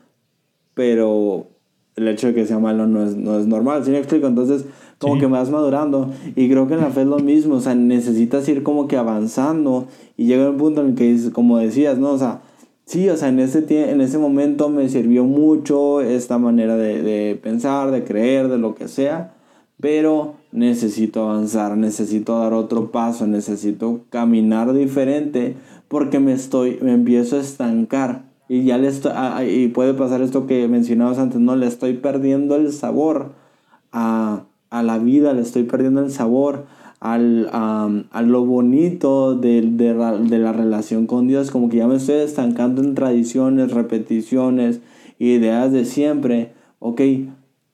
pero 0.74 1.48
el 1.96 2.08
hecho 2.08 2.28
de 2.28 2.34
que 2.34 2.46
sea 2.46 2.60
malo 2.60 2.88
no 2.88 3.04
es, 3.04 3.16
no 3.16 3.40
es 3.40 3.48
normal, 3.48 3.86
¿sí 3.86 3.92
me 3.92 4.00
explico? 4.00 4.28
Entonces, 4.28 4.66
como 4.98 5.20
que 5.20 5.26
vas 5.28 5.50
madurando. 5.50 6.10
Y 6.36 6.50
creo 6.50 6.68
que 6.68 6.74
en 6.74 6.82
la 6.82 6.90
fe 6.90 7.02
es 7.02 7.08
lo 7.08 7.20
mismo, 7.20 7.56
o 7.56 7.60
sea, 7.60 7.76
necesitas 7.76 8.48
ir 8.48 8.64
como 8.64 8.88
que 8.88 8.98
avanzando 8.98 9.88
y 10.18 10.26
llega 10.26 10.50
un 10.50 10.58
punto 10.58 10.82
en 10.82 10.90
el 10.90 10.96
que, 10.96 11.32
como 11.32 11.58
decías, 11.58 11.98
¿no? 11.98 12.12
O 12.12 12.18
sea, 12.18 12.42
sí, 12.86 13.10
o 13.10 13.18
sea, 13.18 13.30
en 13.30 13.40
ese, 13.40 13.92
en 13.92 14.02
ese 14.02 14.18
momento 14.18 14.70
me 14.70 14.90
sirvió 14.90 15.24
mucho 15.26 16.02
esta 16.02 16.38
manera 16.38 16.78
de, 16.78 17.02
de, 17.02 17.36
pensar, 17.36 17.92
de 17.92 18.04
creer, 18.04 18.48
de 18.48 18.58
lo 18.58 18.76
que 18.76 18.88
sea, 18.88 19.34
pero 19.80 20.36
necesito 20.52 21.30
avanzar, 21.30 21.78
necesito 21.78 22.40
dar 22.40 22.54
otro 22.54 22.92
paso, 22.92 23.28
necesito 23.28 24.02
caminar 24.10 24.74
diferente 24.74 25.56
porque 25.88 26.20
me 26.20 26.34
estoy, 26.34 26.80
me 26.82 26.94
empiezo 26.94 27.36
a 27.36 27.42
estancar 27.42 28.33
y 28.48 28.64
ya 28.64 28.78
le 28.78 28.88
estoy, 28.88 29.12
y 29.48 29.68
puede 29.70 29.94
pasar 29.94 30.22
esto 30.22 30.48
que 30.48 30.68
mencionabas 30.68 31.18
antes, 31.18 31.40
no, 31.40 31.56
le 31.56 31.68
estoy 31.68 31.94
perdiendo 31.94 32.56
el 32.56 32.72
sabor 32.74 33.32
a, 33.92 34.44
a 34.70 34.84
la 34.84 34.98
vida, 34.98 35.34
le 35.34 35.42
estoy 35.42 35.64
perdiendo 35.64 36.02
el 36.02 36.12
sabor 36.12 36.66
al, 37.04 37.50
a 37.52 38.22
lo 38.22 38.46
bonito 38.46 39.36
de, 39.36 39.62
de, 39.62 39.94
de, 39.94 40.40
la 40.40 40.54
relación 40.54 41.06
con 41.06 41.28
Dios, 41.28 41.52
como 41.52 41.68
que 41.68 41.78
ya 41.78 41.88
me 41.88 41.98
estoy 41.98 42.16
estancando 42.16 42.82
en 42.82 42.96
tradiciones, 42.96 43.72
repeticiones, 43.74 44.80
ideas 45.20 45.74
de 45.74 45.84
siempre. 45.84 46.54
Ok, 46.80 47.02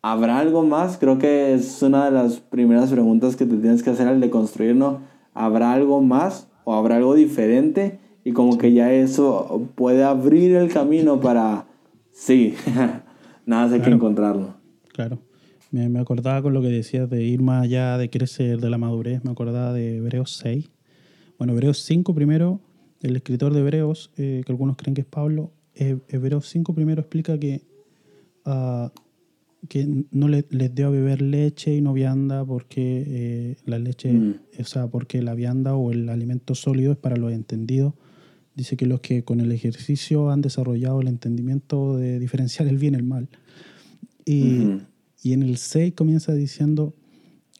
¿habrá 0.02 0.40
algo 0.40 0.64
más? 0.64 0.98
Creo 0.98 1.20
que 1.20 1.54
es 1.54 1.80
una 1.84 2.06
de 2.06 2.12
las 2.12 2.40
primeras 2.40 2.90
preguntas 2.90 3.36
que 3.36 3.46
te 3.46 3.58
tienes 3.58 3.84
que 3.84 3.92
hacer 3.92 4.08
al 4.08 4.20
de 4.20 4.32
construir, 4.32 4.76
¿no? 4.76 5.02
¿Habrá 5.36 5.74
algo 5.74 6.02
más 6.02 6.48
o 6.64 6.74
habrá 6.74 6.96
algo 6.96 7.14
diferente? 7.14 8.00
Y 8.30 8.32
como 8.32 8.60
que 8.60 8.72
ya 8.72 8.94
eso 8.94 9.68
puede 9.74 10.04
abrir 10.04 10.54
el 10.54 10.72
camino 10.72 11.20
para, 11.20 11.66
sí, 12.12 12.54
nada 13.48 13.74
hay 13.74 13.82
que 13.82 13.90
encontrarlo. 13.90 14.54
Claro. 14.94 15.18
Me, 15.72 15.90
me, 15.90 16.00
acordaba 16.00 16.40
con 16.44 16.54
lo 16.54 16.62
que 16.62 16.68
decías 16.68 17.10
de 17.10 17.24
ir 17.24 17.42
más 17.42 17.64
allá, 17.64 17.98
de 17.98 18.12
crecer, 18.12 18.60
de 18.60 18.70
la 18.70 18.78
madurez. 18.78 19.24
Me 19.26 19.32
acordaba 19.32 19.74
de 19.74 19.98
Hebreos 19.98 20.38
6. 20.44 20.70
Bueno, 21.40 21.54
Hebreos 21.54 21.80
5 21.80 22.14
primero, 22.14 22.62
el 23.02 23.16
escritor 23.16 23.52
de 23.52 23.62
Hebreos, 23.62 24.12
eh, 24.16 24.44
que 24.46 24.52
algunos 24.52 24.78
creen 24.78 24.94
que 24.94 25.02
es 25.02 25.08
Pablo, 25.08 25.52
eh, 25.74 25.98
Hebreos 26.10 26.48
5 26.50 26.76
primero 26.76 27.02
explica 27.02 27.40
que, 27.40 27.64
uh, 28.46 28.90
que 29.68 30.06
no 30.12 30.28
le, 30.28 30.46
les 30.52 30.76
dio 30.76 30.86
a 30.86 30.90
beber 30.92 31.24
leche 31.24 31.74
y 31.74 31.82
no 31.82 31.94
vianda 31.94 32.46
porque 32.46 33.04
eh, 33.08 33.56
la 33.66 33.80
leche, 33.80 34.14
mm. 34.14 34.36
o 34.60 34.66
sea, 34.66 34.86
porque 34.86 35.24
la 35.24 35.34
vianda 35.34 35.76
o 35.76 35.92
el 35.92 36.10
alimento 36.10 36.54
sólido 36.54 36.92
es 36.92 36.98
para 37.00 37.16
los 37.16 37.34
entendidos. 37.34 37.96
Dice 38.60 38.76
que 38.76 38.86
los 38.86 39.00
que 39.00 39.24
con 39.24 39.40
el 39.40 39.54
ejercicio 39.54 40.32
han 40.32 40.42
desarrollado 40.42 41.00
el 41.00 41.08
entendimiento 41.08 41.96
de 41.96 42.20
diferenciar 42.20 42.68
el 42.68 42.78
bien 42.78 42.94
y 42.94 42.98
el 42.98 43.04
mal. 43.04 43.30
Y, 44.26 44.82
y 45.24 45.32
en 45.32 45.44
el 45.44 45.56
6 45.56 45.94
comienza 45.94 46.34
diciendo, 46.34 46.94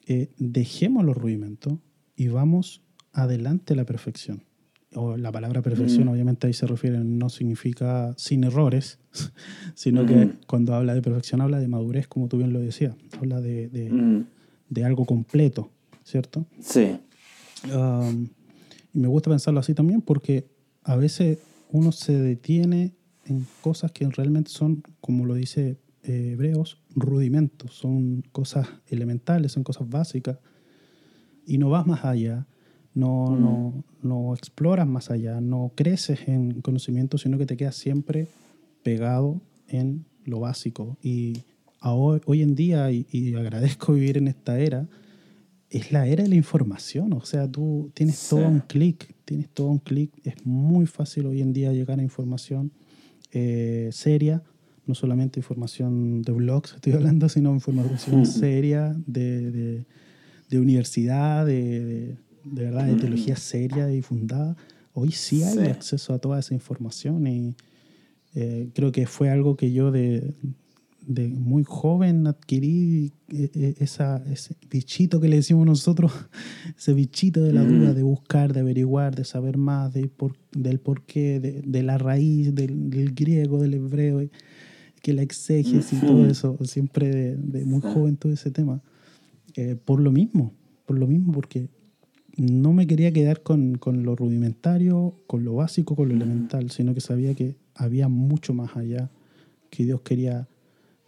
eh, 0.06 0.28
dejemos 0.36 1.02
los 1.06 1.16
rudimentos 1.16 1.78
y 2.16 2.28
vamos 2.28 2.82
adelante 3.14 3.72
a 3.72 3.76
la 3.76 3.86
perfección. 3.86 4.44
O 4.94 5.16
la 5.16 5.32
palabra 5.32 5.62
perfección, 5.62 6.06
obviamente 6.08 6.48
ahí 6.48 6.52
se 6.52 6.66
refiere, 6.66 7.02
no 7.02 7.30
significa 7.30 8.12
sin 8.18 8.44
errores, 8.44 8.98
sino 9.74 10.04
que 10.04 10.32
cuando 10.46 10.74
habla 10.74 10.94
de 10.94 11.00
perfección 11.00 11.40
habla 11.40 11.60
de 11.60 11.68
madurez, 11.68 12.08
como 12.08 12.28
tú 12.28 12.36
bien 12.36 12.52
lo 12.52 12.60
decías, 12.60 12.94
habla 13.18 13.40
de, 13.40 13.70
de, 13.70 14.26
de 14.68 14.84
algo 14.84 15.06
completo, 15.06 15.70
¿cierto? 16.04 16.44
Sí. 16.60 16.98
y 18.92 18.98
me 18.98 19.08
gusta 19.08 19.30
pensarlo 19.30 19.60
así 19.60 19.72
también 19.72 20.02
porque 20.02 20.59
a 20.84 20.96
veces 20.96 21.38
uno 21.70 21.92
se 21.92 22.18
detiene 22.18 22.92
en 23.26 23.46
cosas 23.60 23.92
que 23.92 24.08
realmente 24.08 24.50
son, 24.50 24.82
como 25.00 25.24
lo 25.24 25.34
dice 25.34 25.78
eh, 26.02 26.30
hebreos 26.32 26.80
rudimentos, 26.94 27.74
son 27.74 28.22
cosas 28.32 28.68
elementales, 28.88 29.52
son 29.52 29.62
cosas 29.62 29.88
básicas, 29.88 30.38
y 31.46 31.58
no 31.58 31.70
vas 31.70 31.86
más 31.86 32.04
allá, 32.04 32.46
no, 32.94 33.26
mm. 33.26 33.42
no, 33.42 33.84
no 34.02 34.34
exploras 34.34 34.86
más 34.86 35.10
allá, 35.10 35.40
no 35.40 35.72
creces 35.74 36.28
en 36.28 36.60
conocimiento, 36.60 37.18
sino 37.18 37.38
que 37.38 37.46
te 37.46 37.56
quedas 37.56 37.76
siempre 37.76 38.28
pegado 38.82 39.40
en 39.68 40.04
lo 40.24 40.40
básico. 40.40 40.96
Y 41.02 41.42
hoy, 41.82 42.20
hoy 42.26 42.42
en 42.42 42.54
día, 42.54 42.90
y, 42.90 43.34
agradezco 43.34 43.92
vivir 43.94 44.18
en 44.18 44.28
esta 44.28 44.58
era, 44.58 44.88
es 45.70 45.92
la 45.92 46.06
era 46.06 46.24
de 46.24 46.28
la 46.28 46.34
información, 46.34 47.12
o 47.12 47.24
sea, 47.24 47.48
tú 47.48 47.90
tienes 47.94 48.28
todo 48.28 48.46
un 48.46 48.60
clic, 48.60 49.14
tienes 49.24 49.48
todo 49.48 49.68
un 49.68 49.78
clic, 49.78 50.10
es 50.24 50.44
muy 50.44 50.86
fácil 50.86 51.26
hoy 51.26 51.40
en 51.40 51.52
día 51.52 51.72
llegar 51.72 52.00
a 52.00 52.02
información 52.02 52.72
eh, 53.30 53.88
seria, 53.92 54.42
no 54.86 54.96
solamente 54.96 55.38
información 55.38 56.22
de 56.22 56.32
blogs, 56.32 56.72
estoy 56.74 56.94
hablando, 56.94 57.28
sino 57.28 57.52
información 57.54 58.26
seria 58.26 58.96
de, 59.06 59.84
de, 60.48 60.58
universidad, 60.58 61.46
de, 61.46 62.16
de, 62.44 62.64
verdad, 62.64 62.86
de 62.86 62.96
teología 62.96 63.36
seria 63.36 63.92
y 63.92 64.02
fundada. 64.02 64.56
Hoy 64.92 65.12
sí 65.12 65.44
hay 65.44 65.68
acceso 65.68 66.12
a 66.12 66.18
toda 66.18 66.40
esa 66.40 66.54
información 66.54 67.26
y, 67.26 67.54
Eh, 68.34 68.70
creo 68.74 68.92
que 68.92 69.06
fue 69.06 69.28
algo 69.28 69.56
que 69.56 69.72
yo 69.72 69.90
de, 69.90 70.34
de 71.10 71.26
muy 71.26 71.64
joven 71.64 72.28
adquirí 72.28 73.12
eh, 73.32 73.50
eh, 73.52 73.74
esa, 73.80 74.22
ese 74.30 74.54
bichito 74.70 75.20
que 75.20 75.28
le 75.28 75.36
decimos 75.36 75.66
nosotros, 75.66 76.12
ese 76.78 76.94
bichito 76.94 77.42
de 77.42 77.52
la 77.52 77.64
duda, 77.64 77.92
de 77.94 78.04
buscar, 78.04 78.52
de 78.52 78.60
averiguar, 78.60 79.16
de 79.16 79.24
saber 79.24 79.58
más 79.58 79.92
de 79.92 80.06
por, 80.06 80.36
del 80.52 80.78
porqué, 80.78 81.40
de, 81.40 81.62
de 81.62 81.82
la 81.82 81.98
raíz 81.98 82.54
del, 82.54 82.90
del, 82.90 83.12
griego, 83.12 83.60
del 83.60 83.74
hebreo, 83.74 84.20
que 85.02 85.12
la 85.12 85.22
exégesis 85.22 85.92
y 85.92 86.06
todo 86.06 86.26
eso, 86.26 86.56
siempre 86.62 87.08
de, 87.08 87.36
de 87.36 87.64
muy 87.64 87.80
joven 87.80 88.16
todo 88.16 88.32
ese 88.32 88.52
tema. 88.52 88.80
Eh, 89.56 89.76
por 89.84 90.00
lo 90.00 90.12
mismo, 90.12 90.54
por 90.86 90.96
lo 90.96 91.08
mismo, 91.08 91.32
porque 91.32 91.68
no 92.36 92.72
me 92.72 92.86
quería 92.86 93.12
quedar 93.12 93.42
con, 93.42 93.78
con 93.78 94.04
lo 94.04 94.14
rudimentario, 94.14 95.16
con 95.26 95.44
lo 95.44 95.54
básico, 95.54 95.96
con 95.96 96.08
lo 96.08 96.14
elemental, 96.14 96.70
sino 96.70 96.94
que 96.94 97.00
sabía 97.00 97.34
que 97.34 97.56
había 97.74 98.06
mucho 98.06 98.54
más 98.54 98.76
allá 98.76 99.10
que 99.70 99.84
Dios 99.84 100.02
quería 100.02 100.46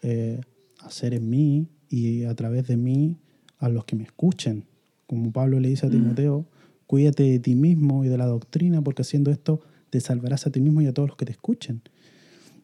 eh, 0.03 0.40
hacer 0.80 1.14
en 1.14 1.28
mí 1.30 1.68
y 1.88 2.24
a 2.24 2.34
través 2.34 2.66
de 2.66 2.76
mí 2.76 3.16
a 3.59 3.68
los 3.68 3.84
que 3.84 3.96
me 3.96 4.05
escuchen. 4.05 4.64
Como 5.07 5.32
Pablo 5.32 5.61
le 5.61 5.68
dice 5.68 5.86
a 5.86 5.90
Timoteo, 5.90 6.46
cuídate 6.86 7.22
de 7.22 7.38
ti 7.38 7.55
mismo 7.55 8.05
y 8.05 8.09
de 8.09 8.18
la 8.18 8.26
doctrina, 8.26 8.82
porque 8.82 9.03
haciendo 9.03 9.30
esto 9.30 9.61
te 9.90 10.00
salvarás 10.00 10.46
a 10.46 10.50
ti 10.50 10.61
mismo 10.61 10.80
y 10.80 10.86
a 10.86 10.92
todos 10.92 11.11
los 11.11 11.16
que 11.16 11.26
te 11.26 11.32
escuchen. 11.32 11.82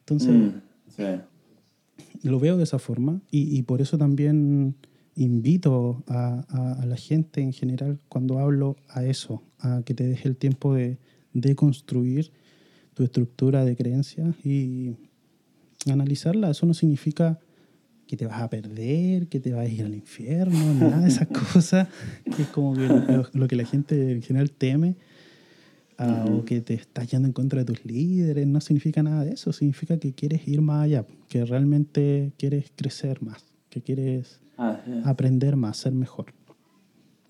Entonces, 0.00 0.52
lo 2.22 2.40
veo 2.40 2.56
de 2.56 2.64
esa 2.64 2.78
forma 2.78 3.20
y, 3.30 3.56
y 3.56 3.62
por 3.62 3.80
eso 3.80 3.98
también 3.98 4.74
invito 5.14 6.02
a, 6.06 6.44
a, 6.48 6.72
a, 6.80 6.86
la 6.86 6.96
gente 6.96 7.40
en 7.40 7.52
general 7.52 7.98
cuando 8.08 8.38
hablo 8.38 8.76
a 8.88 9.04
eso, 9.04 9.42
a 9.58 9.82
que 9.84 9.94
te 9.94 10.06
deje 10.06 10.28
el 10.28 10.36
tiempo 10.36 10.74
de, 10.74 10.98
de 11.34 11.54
construir 11.54 12.30
tu 12.94 13.04
estructura 13.04 13.64
de 13.64 13.76
creencias 13.76 14.34
y 14.44 14.96
analizarla. 15.86 16.50
Eso 16.50 16.66
no 16.66 16.74
significa 16.74 17.38
que 18.06 18.16
te 18.16 18.26
vas 18.26 18.40
a 18.40 18.48
perder, 18.48 19.28
que 19.28 19.38
te 19.38 19.52
vas 19.52 19.66
a 19.66 19.68
ir 19.68 19.84
al 19.84 19.94
infierno, 19.94 20.74
nada 20.74 21.00
de 21.00 21.08
esas 21.08 21.28
cosas, 21.52 21.88
que 22.34 22.42
es 22.42 22.48
como 22.48 22.74
que 22.74 22.88
lo, 22.88 23.26
lo, 23.32 23.48
que 23.48 23.54
la 23.54 23.64
gente 23.64 24.12
en 24.12 24.22
general 24.22 24.50
teme, 24.50 24.96
uh, 25.98 26.02
uh 26.02 26.06
-huh. 26.06 26.38
o 26.40 26.44
que 26.44 26.62
te 26.62 26.74
estás 26.74 27.10
yendo 27.10 27.28
en 27.28 27.34
contra 27.34 27.60
de 27.60 27.66
tus 27.66 27.84
líderes, 27.84 28.46
no 28.46 28.60
significa 28.62 29.02
nada 29.02 29.24
de 29.24 29.32
eso, 29.32 29.52
significa 29.52 29.98
que 29.98 30.14
quieres 30.14 30.48
ir 30.48 30.62
más 30.62 30.84
allá, 30.84 31.04
que 31.28 31.44
realmente 31.44 32.32
quieres 32.38 32.72
crecer 32.74 33.22
más, 33.22 33.44
que 33.68 33.82
quieres 33.82 34.40
ah, 34.56 34.80
sí. 34.86 34.92
aprender 35.04 35.56
más, 35.56 35.76
ser 35.76 35.92
mejor. 35.92 36.32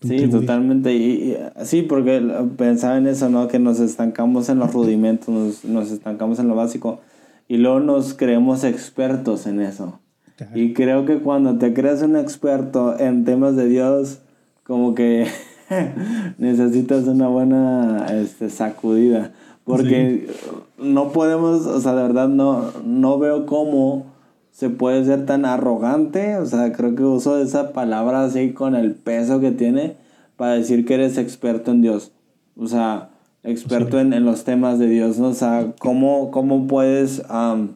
Sí, 0.00 0.28
totalmente. 0.28 0.94
Y, 0.94 1.32
y, 1.32 1.36
sí, 1.64 1.82
porque 1.82 2.22
pensaba 2.56 2.98
en 2.98 3.08
eso, 3.08 3.28
¿no? 3.28 3.48
Que 3.48 3.58
nos 3.58 3.80
estancamos 3.80 4.48
en 4.48 4.60
los 4.60 4.72
rudimentos, 4.72 5.28
nos, 5.28 5.64
nos 5.64 5.90
estancamos 5.90 6.38
en 6.38 6.46
lo 6.46 6.54
básico 6.54 7.00
y 7.48 7.56
luego 7.56 7.80
nos 7.80 8.14
creemos 8.14 8.62
expertos 8.62 9.46
en 9.46 9.60
eso. 9.60 10.00
Claro. 10.36 10.52
Y 10.54 10.74
creo 10.74 11.06
que 11.06 11.18
cuando 11.18 11.58
te 11.58 11.74
crees 11.74 12.02
un 12.02 12.14
experto 12.14 12.98
en 12.98 13.24
temas 13.24 13.56
de 13.56 13.66
Dios, 13.66 14.20
como 14.62 14.94
que 14.94 15.26
necesitas 16.38 17.06
una 17.06 17.26
buena 17.28 18.06
este, 18.12 18.50
sacudida. 18.50 19.32
Porque 19.64 20.28
sí. 20.28 20.52
no 20.78 21.12
podemos, 21.12 21.66
o 21.66 21.80
sea, 21.80 21.94
de 21.94 22.02
verdad 22.02 22.28
no, 22.28 22.70
no 22.84 23.18
veo 23.18 23.46
cómo 23.46 24.06
se 24.50 24.70
puede 24.70 25.04
ser 25.04 25.26
tan 25.26 25.44
arrogante. 25.44 26.36
O 26.36 26.46
sea, 26.46 26.72
creo 26.72 26.94
que 26.94 27.02
uso 27.02 27.38
esa 27.38 27.72
palabra 27.72 28.24
así 28.24 28.52
con 28.52 28.74
el 28.74 28.92
peso 28.94 29.40
que 29.40 29.50
tiene 29.50 29.96
para 30.36 30.52
decir 30.52 30.84
que 30.84 30.94
eres 30.94 31.18
experto 31.18 31.70
en 31.70 31.82
Dios. 31.82 32.12
O 32.56 32.66
sea, 32.66 33.10
experto 33.48 33.98
sí. 33.98 34.06
en, 34.06 34.12
en, 34.12 34.24
los 34.24 34.44
temas 34.44 34.78
de 34.78 34.88
Dios, 34.88 35.18
¿no? 35.18 35.28
O 35.28 35.34
sea, 35.34 35.74
¿cómo, 35.78 36.30
cómo 36.30 36.66
puedes, 36.66 37.22
um, 37.30 37.74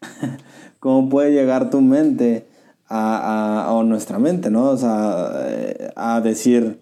cómo 0.78 1.08
puede 1.08 1.32
llegar 1.32 1.70
tu 1.70 1.80
mente 1.80 2.46
a, 2.86 3.64
a, 3.66 3.72
o 3.72 3.82
nuestra 3.82 4.18
mente, 4.18 4.50
¿no? 4.50 4.70
O 4.70 4.76
sea, 4.76 5.32
eh, 5.46 5.90
a 5.96 6.20
decir, 6.20 6.80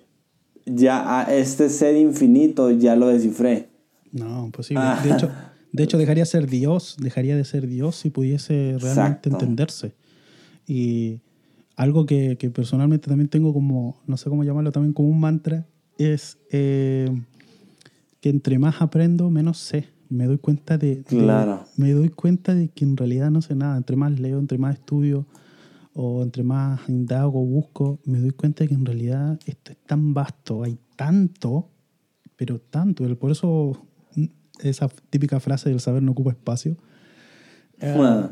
ya 0.66 1.20
a 1.20 1.34
este 1.34 1.68
ser 1.68 1.96
infinito 1.96 2.70
ya 2.70 2.96
lo 2.96 3.08
descifré. 3.08 3.68
No, 4.12 4.46
imposible. 4.46 4.82
Ah. 4.84 5.00
De 5.02 5.12
hecho, 5.12 5.30
de 5.72 5.82
hecho, 5.82 5.98
dejaría 5.98 6.24
ser 6.24 6.46
Dios, 6.46 6.96
dejaría 7.00 7.36
de 7.36 7.44
ser 7.44 7.66
Dios 7.66 7.96
si 7.96 8.10
pudiese 8.10 8.76
realmente 8.78 9.28
Exacto. 9.28 9.28
entenderse. 9.30 9.94
Y 10.66 11.20
algo 11.76 12.06
que, 12.06 12.36
que, 12.38 12.50
personalmente 12.50 13.08
también 13.08 13.28
tengo 13.28 13.52
como, 13.52 14.00
no 14.06 14.16
sé 14.16 14.28
cómo 14.28 14.44
llamarlo, 14.44 14.72
también 14.72 14.92
como 14.92 15.08
un 15.08 15.20
mantra, 15.20 15.66
es 15.98 16.38
eh, 16.50 17.08
que 18.22 18.30
entre 18.30 18.58
más 18.58 18.80
aprendo, 18.80 19.28
menos 19.30 19.58
sé. 19.58 19.88
Me 20.08 20.26
doy 20.26 20.38
cuenta 20.38 20.78
de, 20.78 21.02
claro. 21.02 21.66
de, 21.76 21.82
me 21.82 21.90
doy 21.92 22.08
cuenta 22.08 22.54
de 22.54 22.68
que 22.68 22.84
en 22.84 22.96
realidad 22.96 23.32
no 23.32 23.42
sé 23.42 23.56
nada. 23.56 23.76
Entre 23.76 23.96
más 23.96 24.18
leo, 24.20 24.38
entre 24.38 24.58
más 24.58 24.74
estudio 24.76 25.26
o 25.92 26.22
entre 26.22 26.44
más 26.44 26.88
indago, 26.88 27.44
busco, 27.44 27.98
me 28.04 28.20
doy 28.20 28.30
cuenta 28.30 28.62
de 28.62 28.68
que 28.68 28.74
en 28.74 28.86
realidad 28.86 29.40
esto 29.44 29.72
es 29.72 29.78
tan 29.78 30.14
vasto, 30.14 30.62
hay 30.62 30.78
tanto, 30.94 31.68
pero 32.36 32.60
tanto. 32.60 33.04
Por 33.18 33.32
eso 33.32 33.86
esa 34.60 34.88
típica 35.10 35.40
frase 35.40 35.70
del 35.70 35.80
saber 35.80 36.04
no 36.04 36.12
ocupa 36.12 36.30
espacio. 36.30 36.76
Uh, 37.80 38.28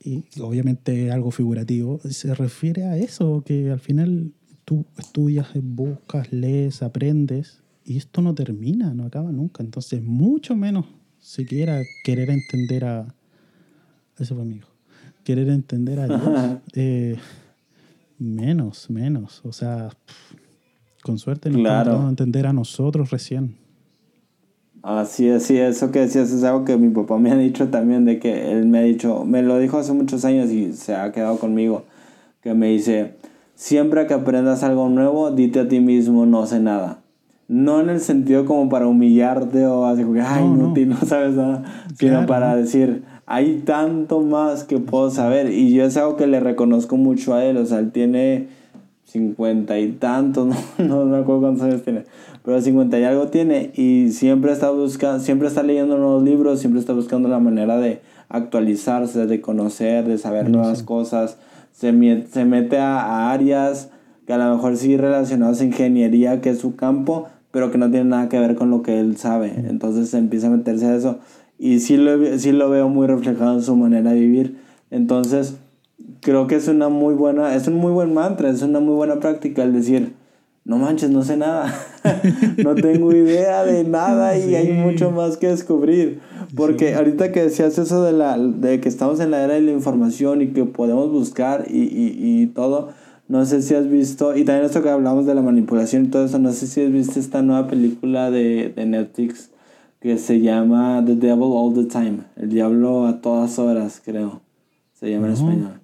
y 0.00 0.24
obviamente 0.40 1.12
algo 1.12 1.30
figurativo, 1.30 2.00
se 2.00 2.34
refiere 2.34 2.84
a 2.84 2.96
eso, 2.96 3.44
que 3.46 3.70
al 3.70 3.78
final 3.78 4.32
tú 4.64 4.86
estudias, 4.96 5.50
buscas, 5.62 6.32
lees, 6.32 6.82
aprendes, 6.82 7.62
y 7.88 7.96
esto 7.96 8.20
no 8.20 8.34
termina, 8.34 8.92
no 8.92 9.06
acaba 9.06 9.32
nunca. 9.32 9.62
Entonces, 9.62 10.02
mucho 10.02 10.54
menos 10.54 10.84
siquiera 11.18 11.80
querer 12.04 12.28
entender 12.28 12.84
a... 12.84 13.14
Eso 14.18 14.34
fue 14.34 14.44
mi 14.44 14.56
hijo. 14.56 14.68
Querer 15.24 15.48
entender 15.48 15.98
a 16.00 16.06
Dios. 16.06 16.58
eh, 16.74 17.16
menos, 18.18 18.90
menos. 18.90 19.40
O 19.42 19.52
sea, 19.52 19.88
con 21.02 21.18
suerte 21.18 21.48
nos 21.48 21.62
claro. 21.62 22.02
a 22.02 22.08
entender 22.10 22.46
a 22.46 22.52
nosotros 22.52 23.10
recién. 23.10 23.56
Así 24.82 25.26
es, 25.26 25.44
sí, 25.44 25.56
eso 25.56 25.90
que 25.90 26.00
decías 26.00 26.30
es 26.30 26.44
algo 26.44 26.66
que 26.66 26.76
mi 26.76 26.90
papá 26.90 27.18
me 27.18 27.32
ha 27.32 27.36
dicho 27.38 27.68
también, 27.68 28.04
de 28.04 28.18
que 28.18 28.52
él 28.52 28.66
me 28.66 28.78
ha 28.78 28.82
dicho, 28.82 29.24
me 29.24 29.42
lo 29.42 29.58
dijo 29.58 29.78
hace 29.78 29.92
muchos 29.92 30.24
años 30.24 30.50
y 30.50 30.72
se 30.72 30.94
ha 30.94 31.10
quedado 31.10 31.38
conmigo, 31.38 31.84
que 32.42 32.54
me 32.54 32.68
dice, 32.68 33.14
siempre 33.54 34.06
que 34.06 34.14
aprendas 34.14 34.62
algo 34.62 34.88
nuevo, 34.88 35.32
dite 35.32 35.60
a 35.60 35.68
ti 35.68 35.80
mismo, 35.80 36.26
no 36.26 36.46
sé 36.46 36.60
nada. 36.60 37.02
No 37.48 37.80
en 37.80 37.88
el 37.88 38.00
sentido 38.00 38.44
como 38.44 38.68
para 38.68 38.86
humillarte 38.86 39.66
o 39.66 39.86
así 39.86 40.02
como 40.02 40.14
que, 40.14 40.20
ay, 40.20 40.44
no, 40.44 40.74
no, 40.74 40.86
no 40.86 40.96
sabes 41.06 41.34
nada, 41.34 41.64
sino 41.98 42.12
claro. 42.12 42.26
para 42.26 42.56
decir, 42.56 43.02
hay 43.24 43.62
tanto 43.64 44.20
más 44.20 44.64
que 44.64 44.78
puedo 44.78 45.10
saber. 45.10 45.50
Y 45.50 45.72
yo 45.72 45.84
es 45.84 45.96
algo 45.96 46.16
que 46.16 46.26
le 46.26 46.40
reconozco 46.40 46.96
mucho 46.96 47.34
a 47.34 47.44
él, 47.44 47.56
o 47.56 47.64
sea, 47.64 47.78
él 47.78 47.90
tiene 47.90 48.48
cincuenta 49.08 49.78
y 49.78 49.92
tantos, 49.92 50.54
no, 50.78 51.04
no 51.04 51.06
me 51.06 51.16
acuerdo 51.16 51.40
cuántos 51.40 51.64
años 51.64 51.82
tiene, 51.82 52.04
pero 52.44 52.60
cincuenta 52.60 52.98
y 52.98 53.04
algo 53.04 53.28
tiene 53.28 53.70
y 53.74 54.10
siempre 54.12 54.52
está 54.52 54.70
buscando, 54.70 55.20
siempre 55.20 55.48
está 55.48 55.62
leyendo 55.62 55.96
nuevos 55.96 56.22
libros, 56.22 56.60
siempre 56.60 56.80
está 56.80 56.92
buscando 56.92 57.28
la 57.28 57.38
manera 57.38 57.78
de 57.78 58.02
actualizarse, 58.28 59.26
de 59.26 59.40
conocer, 59.40 60.06
de 60.06 60.18
saber 60.18 60.46
sí, 60.46 60.52
nuevas 60.52 60.78
sí. 60.80 60.84
cosas, 60.84 61.38
se, 61.72 61.90
se 62.30 62.44
mete 62.44 62.78
a, 62.78 63.00
a, 63.00 63.32
áreas 63.32 63.90
que 64.26 64.34
a 64.34 64.38
lo 64.38 64.54
mejor 64.54 64.76
sí 64.76 64.98
relacionadas 64.98 65.62
a 65.62 65.64
ingeniería, 65.64 66.42
que 66.42 66.50
es 66.50 66.58
su 66.58 66.76
campo, 66.76 67.28
pero 67.58 67.72
que 67.72 67.78
no 67.78 67.90
tiene 67.90 68.08
nada 68.08 68.28
que 68.28 68.38
ver 68.38 68.54
con 68.54 68.70
lo 68.70 68.82
que 68.82 69.00
él 69.00 69.16
sabe, 69.16 69.52
entonces 69.68 70.14
empieza 70.14 70.46
a 70.46 70.50
meterse 70.50 70.86
a 70.86 70.94
eso 70.94 71.18
y 71.58 71.80
sí 71.80 71.96
lo, 71.96 72.38
sí 72.38 72.52
lo 72.52 72.70
veo 72.70 72.88
muy 72.88 73.08
reflejado 73.08 73.54
en 73.54 73.62
su 73.62 73.74
manera 73.74 74.12
de 74.12 74.20
vivir, 74.20 74.58
entonces 74.92 75.56
creo 76.20 76.46
que 76.46 76.54
es 76.54 76.68
una 76.68 76.88
muy 76.88 77.14
buena, 77.14 77.56
es 77.56 77.66
un 77.66 77.74
muy 77.74 77.90
buen 77.90 78.14
mantra, 78.14 78.48
es 78.48 78.62
una 78.62 78.78
muy 78.78 78.94
buena 78.94 79.18
práctica 79.18 79.64
el 79.64 79.72
decir, 79.72 80.12
no 80.64 80.78
manches, 80.78 81.10
no 81.10 81.24
sé 81.24 81.36
nada, 81.36 81.74
no 82.62 82.76
tengo 82.76 83.12
idea 83.12 83.64
de 83.64 83.82
nada 83.82 84.38
y 84.38 84.42
sí. 84.42 84.54
hay 84.54 84.74
mucho 84.74 85.10
más 85.10 85.36
que 85.36 85.48
descubrir. 85.48 86.20
Porque 86.54 86.90
sí. 86.90 86.94
ahorita 86.94 87.32
que 87.32 87.42
decías 87.42 87.76
eso 87.76 88.04
de, 88.04 88.12
la, 88.12 88.38
de 88.38 88.78
que 88.78 88.88
estamos 88.88 89.18
en 89.18 89.32
la 89.32 89.42
era 89.42 89.54
de 89.54 89.62
la 89.62 89.72
información 89.72 90.42
y 90.42 90.52
que 90.52 90.64
podemos 90.64 91.10
buscar 91.10 91.64
y, 91.68 91.80
y, 91.80 92.14
y 92.20 92.46
todo, 92.46 92.90
no 93.28 93.44
sé 93.44 93.62
si 93.62 93.74
has 93.74 93.88
visto, 93.88 94.36
y 94.36 94.44
también 94.44 94.66
esto 94.66 94.82
que 94.82 94.88
hablamos 94.88 95.26
de 95.26 95.34
la 95.34 95.42
manipulación 95.42 96.06
y 96.06 96.08
todo 96.08 96.24
eso, 96.24 96.38
no 96.38 96.52
sé 96.52 96.66
si 96.66 96.82
has 96.82 96.90
visto 96.90 97.20
esta 97.20 97.42
nueva 97.42 97.68
película 97.68 98.30
de, 98.30 98.72
de 98.74 98.86
Netflix 98.86 99.50
que 100.00 100.16
se 100.18 100.40
llama 100.40 101.02
The 101.04 101.14
Devil 101.14 101.50
All 101.52 101.74
the 101.74 101.84
Time, 101.84 102.20
el 102.36 102.48
diablo 102.48 103.06
a 103.06 103.20
todas 103.20 103.58
horas, 103.58 104.00
creo, 104.04 104.40
se 104.94 105.10
llama 105.10 105.28
en 105.28 105.32
español. 105.34 105.80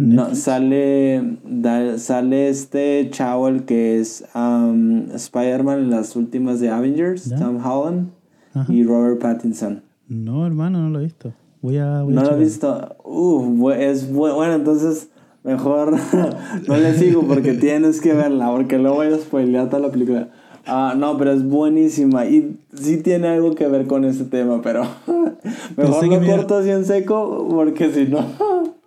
No, 0.00 0.34
sale, 0.36 1.38
da, 1.44 1.98
sale 1.98 2.48
este 2.48 3.08
chavo 3.10 3.48
el 3.48 3.64
que 3.64 3.98
es 3.98 4.24
um, 4.34 5.10
Spider-Man 5.12 5.80
en 5.80 5.90
las 5.90 6.14
últimas 6.14 6.60
de 6.60 6.70
Avengers, 6.70 7.24
¿Ya? 7.24 7.38
Tom 7.38 7.64
Holland 7.64 8.10
Ajá. 8.54 8.72
y 8.72 8.84
Robert 8.84 9.20
Pattinson. 9.20 9.82
No, 10.06 10.46
hermano, 10.46 10.82
no 10.82 10.90
lo 10.90 11.00
he 11.00 11.04
visto. 11.04 11.32
Voy 11.62 11.78
a, 11.78 12.02
voy 12.02 12.14
no 12.14 12.20
a 12.20 12.24
lo 12.24 12.36
he 12.36 12.38
visto. 12.38 12.96
Uh, 13.04 13.70
es 13.70 14.12
bueno, 14.12 14.36
bueno, 14.36 14.54
entonces 14.54 15.08
mejor 15.44 15.96
no 16.68 16.76
le 16.76 16.94
sigo 16.94 17.26
porque 17.26 17.52
tienes 17.60 18.00
que 18.00 18.12
verla, 18.12 18.50
porque 18.50 18.78
luego 18.78 18.96
voy 18.96 19.08
a 19.08 19.18
spoilear 19.18 19.68
toda 19.68 19.82
la 19.82 19.90
película. 19.90 20.28
Ah, 20.64 20.94
no, 20.96 21.18
pero 21.18 21.32
es 21.32 21.42
buenísima 21.44 22.26
y 22.26 22.56
sí 22.72 22.98
tiene 22.98 23.28
algo 23.28 23.54
que 23.54 23.66
ver 23.66 23.86
con 23.86 24.04
ese 24.04 24.24
tema, 24.24 24.62
pero 24.62 24.86
mejor 25.76 26.06
lo 26.06 26.24
corto 26.24 26.56
así 26.56 26.70
en 26.70 26.84
seco 26.84 27.48
porque 27.50 27.92
si 27.92 28.04
no... 28.04 28.24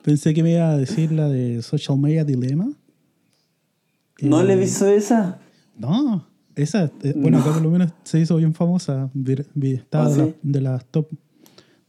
Pensé 0.02 0.34
que 0.34 0.44
me 0.44 0.52
iba 0.54 0.70
a 0.70 0.78
decir 0.78 1.12
la 1.12 1.28
de 1.28 1.62
Social 1.62 1.98
Media 1.98 2.24
Dilemma. 2.24 2.70
¿No 4.22 4.44
le 4.44 4.54
he 4.54 4.56
eh, 4.56 4.60
visto 4.60 4.88
esa? 4.88 5.40
No, 5.78 6.26
esa, 6.56 6.92
eh, 7.04 7.14
bueno, 7.16 7.40
acá 7.40 7.52
por 7.52 7.62
lo 7.62 7.72
menos 7.72 7.92
se 8.04 8.20
hizo 8.20 8.38
bien 8.38 8.54
famosa. 8.54 9.10
Estaba 9.62 10.06
¿Ah, 10.06 10.28
de, 10.42 10.62
las 10.62 10.86
top 10.86 11.08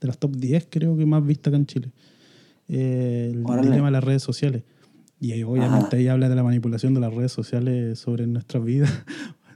de 0.00 0.08
las 0.08 0.18
top 0.18 0.34
10 0.36 0.66
creo 0.68 0.96
que 0.96 1.06
más 1.06 1.24
vista 1.24 1.50
acá 1.50 1.56
en 1.58 1.66
Chile. 1.66 1.92
Eh, 2.68 3.32
el 3.34 3.62
dilema 3.62 3.86
de 3.86 3.92
las 3.92 4.04
redes 4.04 4.22
sociales. 4.22 4.64
Y 5.20 5.42
obviamente 5.42 5.96
ahí 5.96 6.08
habla 6.08 6.28
de 6.28 6.34
la 6.34 6.42
manipulación 6.42 6.94
de 6.94 7.00
las 7.00 7.14
redes 7.14 7.32
sociales 7.32 7.98
sobre 7.98 8.26
nuestras 8.26 8.64
vidas. 8.64 8.92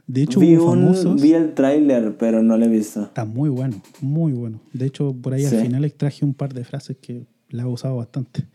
De 0.07 0.23
hecho, 0.23 0.39
vi, 0.39 0.57
famosos, 0.57 1.21
vi 1.21 1.33
el 1.33 1.53
tráiler, 1.53 2.17
pero 2.17 2.43
no 2.43 2.57
lo 2.57 2.65
he 2.65 2.67
visto. 2.67 3.03
Está 3.03 3.23
muy 3.23 3.49
bueno, 3.49 3.81
muy 4.01 4.33
bueno. 4.33 4.59
De 4.73 4.85
hecho, 4.85 5.13
por 5.13 5.33
ahí 5.33 5.45
al 5.45 5.61
final 5.61 5.85
extraje 5.85 6.25
un 6.25 6.33
par 6.33 6.53
de 6.53 6.65
frases 6.65 6.97
que 6.97 7.27
la 7.49 7.63
he 7.63 7.65
usado 7.65 7.97
bastante. 7.97 8.45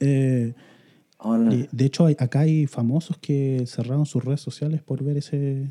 Eh, 0.00 1.68
de 1.70 1.84
hecho, 1.84 2.08
acá 2.08 2.40
hay 2.40 2.66
famosos 2.66 3.16
que 3.16 3.62
cerraron 3.68 4.06
sus 4.06 4.24
redes 4.24 4.40
sociales 4.40 4.82
por 4.82 5.04
ver 5.04 5.18
ese 5.18 5.68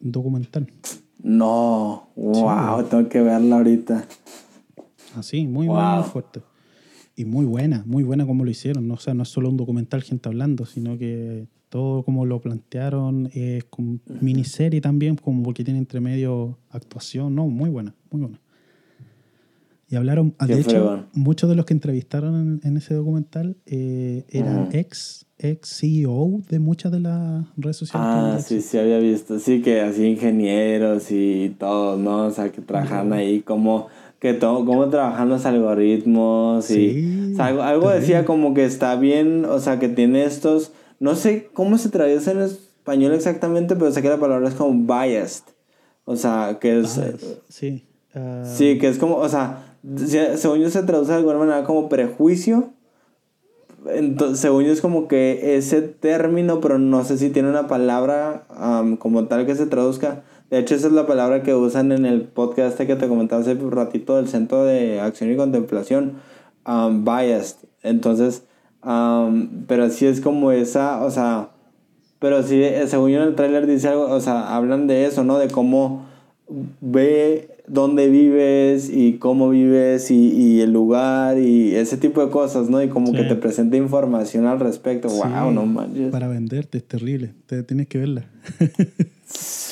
documental. 0.00 0.72
No, 1.22 2.08
wow, 2.16 2.84
tengo 2.84 3.06
que 3.10 3.20
verla 3.20 3.58
ahorita. 3.58 4.06
Así, 5.14 5.44
ah, 5.44 5.50
muy, 5.50 5.68
muy 5.68 6.04
fuerte. 6.04 6.40
Y 7.18 7.24
muy 7.24 7.46
buena, 7.46 7.82
muy 7.84 8.04
buena 8.04 8.24
como 8.24 8.44
lo 8.44 8.50
hicieron. 8.52 8.86
¿no? 8.86 8.94
O 8.94 8.98
sea, 8.98 9.12
no 9.12 9.24
es 9.24 9.28
solo 9.28 9.48
un 9.48 9.56
documental 9.56 10.02
gente 10.02 10.28
hablando, 10.28 10.66
sino 10.66 10.96
que 10.96 11.48
todo 11.68 12.04
como 12.04 12.24
lo 12.24 12.40
plantearon 12.40 13.28
es 13.34 13.64
como 13.64 13.98
miniserie 14.20 14.80
también, 14.80 15.16
como 15.16 15.42
porque 15.42 15.64
tiene 15.64 15.80
entre 15.80 15.98
medio 15.98 16.60
actuación. 16.70 17.34
No, 17.34 17.48
muy 17.48 17.70
buena, 17.70 17.92
muy 18.12 18.20
buena. 18.20 18.40
Y 19.90 19.96
hablaron, 19.96 20.36
de 20.46 20.60
hecho, 20.60 21.06
muchos 21.12 21.50
de 21.50 21.56
los 21.56 21.64
que 21.64 21.74
entrevistaron 21.74 22.60
en, 22.62 22.76
ese 22.76 22.94
documental 22.94 23.56
eh, 23.66 24.24
eran 24.28 24.68
ex, 24.72 25.26
ex 25.38 25.78
CEO 25.80 26.42
de 26.48 26.60
muchas 26.60 26.92
de 26.92 27.00
las 27.00 27.46
redes 27.56 27.78
sociales. 27.78 28.08
Ah, 28.08 28.38
sí, 28.38 28.60
sí, 28.60 28.78
había 28.78 29.00
visto. 29.00 29.40
Sí, 29.40 29.60
que 29.60 29.80
así 29.80 30.04
ingenieros 30.04 31.10
y 31.10 31.56
todos, 31.58 31.98
¿no? 31.98 32.26
O 32.26 32.30
sea, 32.30 32.52
que 32.52 32.60
trabajan 32.60 33.12
ahí 33.12 33.40
como 33.40 33.88
que 34.18 34.34
todo, 34.34 34.64
cómo 34.64 34.88
trabajan 34.88 35.28
los 35.28 35.46
algoritmos 35.46 36.70
y 36.70 37.34
algo, 37.38 37.90
decía 37.90 38.24
como 38.24 38.54
que 38.54 38.64
está 38.64 38.96
bien, 38.96 39.44
o 39.44 39.60
sea, 39.60 39.78
que 39.78 39.88
tiene 39.88 40.24
estos, 40.24 40.72
no 40.98 41.14
sé 41.14 41.48
cómo 41.52 41.78
se 41.78 41.88
traduce 41.88 42.30
en 42.32 42.40
español 42.40 43.12
exactamente, 43.12 43.76
pero 43.76 43.92
sé 43.92 44.02
que 44.02 44.08
la 44.08 44.18
palabra 44.18 44.48
es 44.48 44.54
como 44.54 44.72
biased, 44.72 45.44
o 46.04 46.16
sea, 46.16 46.58
que 46.60 46.80
es... 46.80 47.00
sí. 47.48 47.84
Ah. 48.14 48.42
Sí, 48.44 48.78
que 48.78 48.88
es 48.88 48.98
como, 48.98 49.16
o 49.16 49.28
sea, 49.28 49.76
según 50.36 50.60
yo 50.60 50.70
se 50.70 50.82
traduce 50.82 51.12
de 51.12 51.18
alguna 51.18 51.38
manera 51.38 51.64
como 51.64 51.88
prejuicio. 51.88 52.70
Entonces, 53.86 54.40
según 54.40 54.64
yo 54.64 54.72
es 54.72 54.80
como 54.80 55.08
que 55.08 55.56
ese 55.56 55.82
término, 55.82 56.60
pero 56.60 56.78
no 56.78 57.04
sé 57.04 57.16
si 57.16 57.30
tiene 57.30 57.48
una 57.48 57.68
palabra 57.68 58.44
como 58.98 59.26
tal 59.26 59.46
que 59.46 59.54
se 59.54 59.66
traduzca. 59.66 60.22
De 60.50 60.58
hecho, 60.58 60.74
esa 60.74 60.86
es 60.86 60.92
la 60.94 61.06
palabra 61.06 61.42
que 61.42 61.54
usan 61.54 61.92
en 61.92 62.06
el 62.06 62.22
podcast 62.22 62.72
este 62.72 62.86
que 62.86 62.96
te 62.96 63.06
comentaba 63.06 63.42
hace 63.42 63.52
un 63.52 63.70
ratito 63.70 64.16
del 64.16 64.28
Centro 64.28 64.64
de 64.64 64.98
Acción 65.00 65.30
y 65.30 65.36
Contemplación, 65.36 66.14
um, 66.66 67.04
biased. 67.04 67.56
Entonces, 67.82 68.44
pero 68.82 69.84
así 69.84 70.06
es 70.06 70.20
como 70.20 70.52
esa, 70.52 71.04
o 71.04 71.10
sea, 71.10 71.50
pero 72.18 72.42
sí, 72.42 72.62
eh, 72.62 72.86
según 72.86 73.10
yo 73.10 73.22
en 73.22 73.28
el 73.28 73.34
tráiler 73.34 73.66
dice 73.66 73.88
algo, 73.88 74.04
o 74.10 74.20
sea, 74.20 74.56
hablan 74.56 74.86
de 74.86 75.04
eso, 75.04 75.22
¿no? 75.24 75.38
De 75.38 75.48
cómo 75.48 76.06
ve 76.80 77.50
dónde 77.66 78.08
vives 78.08 78.90
y 78.90 79.18
cómo 79.18 79.50
vives 79.50 80.10
y, 80.10 80.32
y, 80.32 80.60
el 80.62 80.72
lugar 80.72 81.38
y 81.38 81.74
ese 81.76 81.98
tipo 81.98 82.24
de 82.24 82.30
cosas, 82.30 82.70
¿no? 82.70 82.82
Y 82.82 82.88
como 82.88 83.12
que 83.12 83.24
te 83.24 83.34
presenta 83.36 83.76
información 83.76 84.46
al 84.46 84.58
respecto. 84.58 85.08
wow, 85.08 85.52
no 85.52 85.66
manches. 85.66 86.10
Para 86.10 86.28
venderte 86.28 86.78
es 86.78 86.84
terrible, 86.84 87.34
te 87.46 87.62
tienes 87.62 87.86
que 87.86 87.98
verla. 87.98 88.24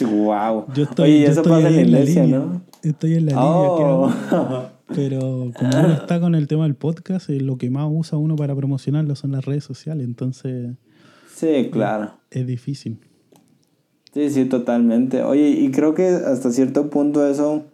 wow. 0.05 0.67
Yo 0.75 0.85
estoy, 0.85 1.11
Oye, 1.11 1.27
eso 1.27 1.43
pasa 1.43 1.69
en 1.69 1.75
la 1.75 1.83
iglesia, 1.83 2.27
¿no? 2.27 2.63
Estoy 2.83 3.15
en 3.15 3.27
la 3.27 3.33
línea, 3.33 3.45
oh. 3.45 4.13
pero 4.95 5.51
como 5.57 5.71
uno 5.71 5.93
está 5.93 6.21
con 6.21 6.35
el 6.35 6.47
tema 6.47 6.65
del 6.65 6.75
podcast, 6.75 7.29
lo 7.31 7.57
que 7.57 7.71
más 7.71 7.89
usa 7.91 8.19
uno 8.19 8.37
para 8.37 8.55
promocionarlo 8.55 9.17
son 9.17 9.33
las 9.33 9.45
redes 9.45 9.65
sociales, 9.65 10.07
entonces... 10.07 10.77
Sí, 11.35 11.69
claro. 11.71 12.13
Es, 12.31 12.47
difícil. 12.47 12.99
Sí, 14.15 14.31
sí, 14.31 14.45
totalmente. 14.47 15.23
Oye, 15.23 15.49
y 15.49 15.71
creo 15.71 15.95
que 15.95 16.09
hasta 16.09 16.51
cierto 16.51 16.89
punto 16.89 17.27
eso 17.27 17.65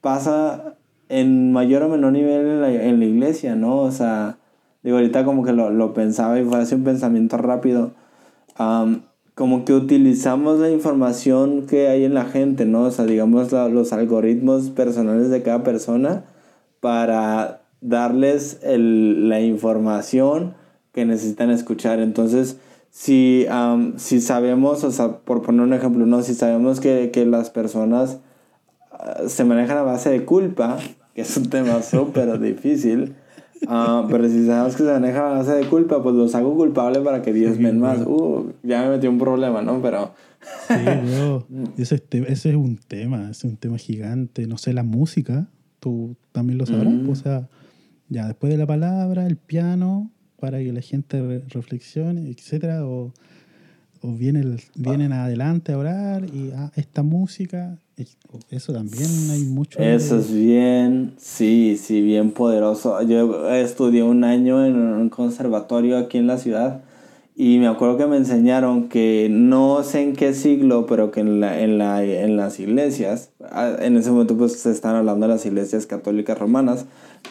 pasa 0.00 0.76
en 1.08 1.52
mayor 1.52 1.82
o 1.82 1.88
menor 1.88 2.12
nivel 2.12 2.46
en 2.46 2.60
la, 2.60 2.70
en 2.70 3.00
la 3.00 3.04
iglesia, 3.04 3.56
¿no? 3.56 3.78
O 3.78 3.90
sea, 3.90 4.38
digo, 4.82 4.96
ahorita 4.96 5.24
como 5.24 5.42
que 5.44 5.52
lo, 5.52 5.70
lo 5.70 5.92
pensaba 5.92 6.38
y 6.38 6.44
fue 6.44 6.58
así 6.58 6.74
un 6.76 6.84
pensamiento 6.84 7.36
rápido 7.36 7.92
como 9.40 9.64
que 9.64 9.72
utilizamos 9.72 10.58
la 10.58 10.68
información 10.68 11.64
que 11.66 11.88
hay 11.88 12.04
en 12.04 12.12
la 12.12 12.26
gente, 12.26 12.66
¿no? 12.66 12.82
O 12.82 12.90
sea, 12.90 13.06
digamos 13.06 13.50
los 13.52 13.94
algoritmos 13.94 14.68
personales 14.68 15.30
de 15.30 15.40
cada 15.40 15.64
persona 15.64 16.24
para 16.80 17.62
darles 17.80 18.60
la 18.62 19.40
información 19.40 20.52
que 20.92 21.06
necesitan 21.06 21.50
escuchar. 21.50 22.00
Entonces, 22.00 22.58
si, 22.90 23.46
si 23.96 24.20
sabemos, 24.20 24.84
o 24.84 24.90
sea, 24.90 25.20
por 25.20 25.40
poner 25.40 25.62
un 25.62 25.72
ejemplo, 25.72 26.04
¿no? 26.04 26.20
Si 26.20 26.34
sabemos 26.34 26.78
que, 26.78 27.10
que 27.10 27.24
las 27.24 27.48
personas 27.48 28.18
ah, 28.92 29.22
se 29.26 29.44
manejan 29.44 29.78
a 29.78 29.82
base 29.84 30.10
de 30.10 30.26
culpa, 30.26 30.76
que 31.14 31.22
es 31.22 31.34
un 31.38 31.48
tema 31.48 31.80
súper 31.90 32.38
difícil, 32.40 33.14
Ah, 33.66 34.06
pero 34.10 34.28
si 34.28 34.46
sabemos 34.46 34.76
que 34.76 34.84
se 34.84 34.92
maneja 34.92 35.18
a 35.18 35.38
base 35.38 35.52
de 35.52 35.66
culpa, 35.66 36.02
pues 36.02 36.14
los 36.14 36.34
hago 36.34 36.54
culpables 36.56 37.02
para 37.02 37.22
que 37.22 37.32
Dios 37.32 37.58
me 37.58 37.72
más. 37.72 38.00
Uh, 38.06 38.52
ya 38.62 38.82
me 38.82 38.90
metí 38.90 39.06
un 39.06 39.18
problema, 39.18 39.62
¿no? 39.62 39.80
Pero. 39.82 40.14
Sí, 40.68 40.74
bro. 41.16 41.46
Ese, 41.76 42.02
es, 42.28 42.44
un 42.46 42.78
tema, 42.78 43.30
es 43.30 43.44
un 43.44 43.56
tema 43.56 43.76
gigante. 43.78 44.46
No 44.46 44.56
sé, 44.58 44.72
la 44.72 44.82
música, 44.82 45.48
tú 45.78 46.16
también 46.32 46.58
lo 46.58 46.66
sabrás. 46.66 46.92
Mm. 46.92 47.08
o 47.10 47.14
sea, 47.14 47.48
ya 48.08 48.26
después 48.26 48.50
de 48.50 48.58
la 48.58 48.66
palabra, 48.66 49.26
el 49.26 49.36
piano, 49.36 50.10
para 50.38 50.58
que 50.58 50.72
la 50.72 50.80
gente 50.80 51.42
reflexione, 51.48 52.30
etcétera, 52.30 52.86
o, 52.86 53.12
o 54.00 54.14
vienen, 54.14 54.56
vienen 54.74 55.12
adelante 55.12 55.72
a 55.72 55.78
orar 55.78 56.24
y 56.24 56.50
ah, 56.54 56.72
esta 56.76 57.02
música 57.02 57.78
eso 58.50 58.72
también 58.72 59.08
hay 59.30 59.42
mucho. 59.42 59.78
Eso 59.78 60.18
es 60.18 60.32
bien, 60.32 61.14
sí, 61.18 61.78
sí, 61.80 62.00
bien 62.00 62.32
poderoso. 62.32 63.00
Yo 63.02 63.50
estudié 63.50 64.02
un 64.02 64.24
año 64.24 64.64
en 64.64 64.76
un 64.76 65.08
conservatorio 65.08 65.98
aquí 65.98 66.18
en 66.18 66.26
la 66.26 66.38
ciudad 66.38 66.82
y 67.42 67.58
me 67.58 67.68
acuerdo 67.68 67.96
que 67.96 68.06
me 68.06 68.18
enseñaron 68.18 68.90
que 68.90 69.28
no 69.30 69.82
sé 69.82 70.02
en 70.02 70.14
qué 70.14 70.34
siglo, 70.34 70.84
pero 70.84 71.10
que 71.10 71.20
en, 71.20 71.40
la, 71.40 71.58
en, 71.60 71.78
la, 71.78 72.04
en 72.04 72.36
las 72.36 72.60
iglesias, 72.60 73.30
ah, 73.50 73.76
en 73.80 73.96
ese 73.96 74.10
momento 74.10 74.36
pues 74.36 74.60
se 74.60 74.70
están 74.70 74.94
hablando 74.94 75.26
de 75.26 75.32
las 75.32 75.46
iglesias 75.46 75.86
católicas 75.86 76.38
romanas, 76.38 76.84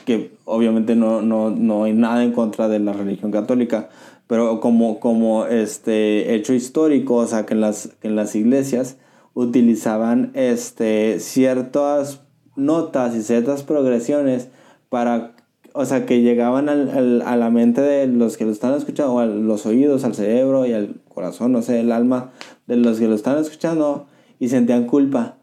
que 0.06 0.32
obviamente 0.46 0.96
no, 0.96 1.22
no, 1.22 1.52
no 1.52 1.84
hay 1.84 1.94
nada 1.94 2.24
en 2.24 2.32
contra 2.32 2.68
de 2.68 2.80
la 2.80 2.94
religión 2.94 3.32
católica, 3.32 3.90
pero 4.26 4.60
como, 4.60 5.00
como 5.00 5.46
este 5.46 6.34
hecho 6.34 6.54
histórico, 6.54 7.16
o 7.18 7.28
sea, 7.28 7.46
que 7.46 7.54
en 7.54 7.62
las, 7.62 7.90
que 8.02 8.08
en 8.08 8.16
las 8.16 8.36
iglesias 8.36 8.98
utilizaban 9.34 10.32
este, 10.34 11.20
ciertas 11.20 12.22
notas 12.56 13.16
y 13.16 13.22
ciertas 13.24 13.64
progresiones 13.64 14.50
para, 14.90 15.34
o 15.74 15.86
sea, 15.86 16.06
que 16.06 16.22
llegaban 16.22 16.70
al, 16.70 17.22
a 17.22 17.36
la 17.36 17.50
mente 17.50 17.82
de 17.82 18.08
los 18.08 18.38
que 18.38 18.46
lo 18.46 18.52
están 18.52 18.74
escuchando, 18.74 19.14
o 19.14 19.20
a 19.20 19.26
los 19.26 19.66
oídos, 19.66 20.04
al 20.04 20.16
cerebro 20.16 20.66
y 20.66 20.74
al 20.74 20.96
corazón, 21.08 21.52
no 21.52 21.62
sé, 21.62 21.80
el 21.80 21.92
alma 21.92 22.32
de 22.68 22.78
los 22.78 23.00
que 23.00 23.08
lo 23.08 23.16
están 23.16 23.38
escuchando 23.38 24.08
y 24.40 24.50
sentían 24.50 24.86
culpa. 24.86 25.36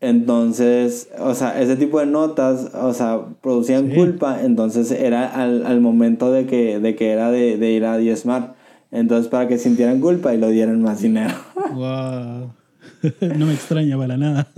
Entonces, 0.00 1.10
o 1.20 1.32
sea, 1.34 1.60
ese 1.60 1.76
tipo 1.76 2.00
de 2.00 2.06
notas, 2.06 2.74
o 2.74 2.92
sea, 2.92 3.20
producían 3.40 3.90
culpa, 3.90 4.42
entonces 4.42 4.90
era 4.90 5.28
al, 5.28 5.64
al, 5.64 5.80
momento 5.80 6.32
de 6.32 6.46
que, 6.46 6.80
de 6.80 6.96
que 6.96 7.12
era 7.12 7.30
de, 7.30 7.56
de 7.56 7.70
ir 7.70 7.84
a 7.84 7.98
diezmar. 7.98 8.54
Entonces, 8.90 9.28
para 9.28 9.46
que 9.46 9.58
sintieran 9.58 10.00
culpa 10.00 10.34
y 10.34 10.38
lo 10.38 10.48
dieran 10.48 10.82
más 10.82 11.02
dinero. 11.02 11.34
Wow. 11.72 12.61
no 13.36 13.46
me 13.46 13.54
extraña 13.54 13.96
para 13.96 14.16
nada. 14.16 14.48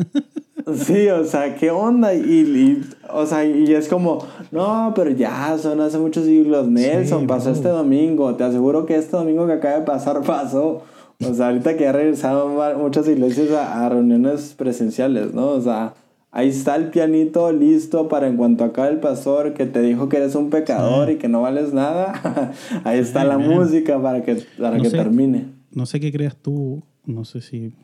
Sí, 0.73 1.09
o 1.09 1.25
sea, 1.25 1.57
¿qué 1.57 1.71
onda? 1.71 2.15
Y, 2.15 2.83
o 3.13 3.27
sea, 3.27 3.45
y 3.45 3.71
es 3.75 3.87
como, 3.87 4.27
no, 4.51 4.93
pero 4.97 5.11
ya 5.11 5.59
son 5.59 5.81
hace 5.83 5.99
muchos 5.99 6.25
siglos. 6.25 6.69
Nelson, 6.69 7.27
pasó 7.27 7.51
este 7.51 7.69
domingo. 7.69 8.35
Te 8.35 8.45
aseguro 8.45 8.87
que 8.87 8.97
este 8.97 9.15
domingo 9.15 9.47
que 9.47 9.53
acaba 9.53 9.81
de 9.81 9.85
pasar 9.85 10.23
pasó. 10.27 10.83
O 11.23 11.35
sea, 11.35 11.49
ahorita 11.49 11.77
que 11.77 11.85
ya 11.85 11.93
regresaron 11.93 12.57
muchas 12.79 13.07
iglesias 13.09 13.51
a, 13.51 13.89
reuniones 13.91 14.55
presenciales, 14.57 15.35
¿no? 15.35 15.49
O 15.49 15.61
sea, 15.61 15.95
ahí 16.33 16.49
está 16.49 16.77
el 16.77 16.89
pianito 16.89 17.53
listo 17.53 18.09
para 18.09 18.27
en 18.27 18.37
cuanto 18.37 18.65
acabe 18.65 18.89
el 18.89 19.01
pastor 19.01 19.53
que 19.53 19.67
te 19.67 19.83
dijo 19.83 20.09
que 20.09 20.17
eres 20.17 20.35
un 20.35 20.49
pecador 20.49 21.11
y 21.11 21.17
que 21.17 21.29
no 21.29 21.43
vales 21.43 21.75
nada. 21.75 22.53
ahí 22.85 22.99
está 22.99 23.25
la 23.25 23.37
música 23.37 24.01
para 24.01 24.23
que, 24.23 24.43
para 24.59 24.79
que 24.79 24.89
termine. 24.89 25.49
No 25.71 25.85
sé 25.85 26.01
qué 26.01 26.11
creas 26.11 26.37
tú, 26.37 26.83
no 27.05 27.25
sé 27.25 27.43
si 27.43 27.75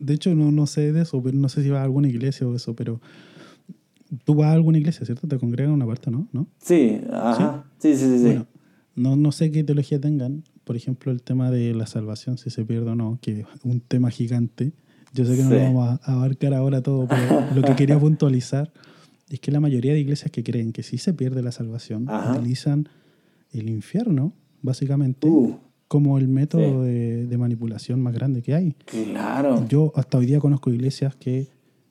de 0.00 0.14
hecho, 0.14 0.34
no, 0.34 0.50
no 0.50 0.66
sé 0.66 0.92
de 0.92 1.02
eso, 1.02 1.22
pero 1.22 1.36
no 1.38 1.48
sé 1.48 1.62
si 1.62 1.68
va 1.68 1.80
a 1.80 1.84
alguna 1.84 2.08
iglesia 2.08 2.46
o 2.48 2.54
eso, 2.56 2.74
pero 2.74 3.00
tú 4.24 4.34
vas 4.34 4.48
a 4.48 4.52
alguna 4.54 4.78
iglesia, 4.78 5.04
¿cierto? 5.06 5.28
Te 5.28 5.38
congregan 5.38 5.72
una 5.72 5.86
parte, 5.86 6.10
¿no? 6.10 6.26
¿No? 6.32 6.46
Sí, 6.60 7.00
ajá. 7.12 7.64
Sí, 7.78 7.94
sí, 7.96 8.04
sí. 8.06 8.18
sí, 8.18 8.24
Bueno, 8.24 8.46
no, 8.96 9.16
no 9.16 9.32
sé 9.32 9.50
qué 9.50 9.62
teología 9.64 10.00
tengan. 10.00 10.42
Por 10.64 10.76
ejemplo, 10.76 11.10
el 11.12 11.22
tema 11.22 11.50
de 11.50 11.74
la 11.74 11.86
salvación, 11.86 12.38
si 12.38 12.50
se 12.50 12.64
pierde 12.64 12.90
o 12.90 12.94
no, 12.96 13.18
que 13.20 13.40
es 13.40 13.46
un 13.64 13.80
tema 13.80 14.10
gigante. 14.10 14.72
Yo 15.12 15.24
sé 15.24 15.36
que 15.36 15.42
no 15.42 15.50
Sí. 15.50 15.56
lo 15.56 15.62
vamos 15.62 15.88
a 15.88 16.10
a 16.10 16.14
abarcar 16.14 16.54
ahora 16.54 16.82
todo, 16.82 17.06
pero 17.08 17.50
lo 17.54 17.62
que 17.62 17.74
quería 17.74 17.98
puntualizar 18.00 18.72
es 19.28 19.40
que 19.40 19.50
la 19.52 19.60
mayoría 19.60 19.92
de 19.92 20.00
iglesias 20.00 20.30
que 20.30 20.42
creen 20.42 20.72
que 20.72 20.82
si 20.82 20.98
se 20.98 21.12
pierde 21.14 21.42
la 21.42 21.52
salvación 21.52 22.08
Ajá. 22.08 22.32
utilizan 22.36 22.88
el 23.52 23.68
infierno, 23.68 24.32
básicamente, 24.62 25.28
Uh, 25.28 25.56
como 25.90 26.18
el 26.18 26.28
método 26.28 26.84
Sí. 26.84 26.88
de, 26.88 27.26
de 27.26 27.36
manipulación 27.36 28.00
más 28.00 28.14
grande 28.14 28.42
que 28.42 28.54
hay. 28.54 28.76
claro. 28.84 29.66
Yo 29.68 29.90
hasta 29.96 30.18
hoy 30.18 30.26
día 30.26 30.38
conozco 30.38 30.70
iglesias 30.70 31.16
que 31.16 31.48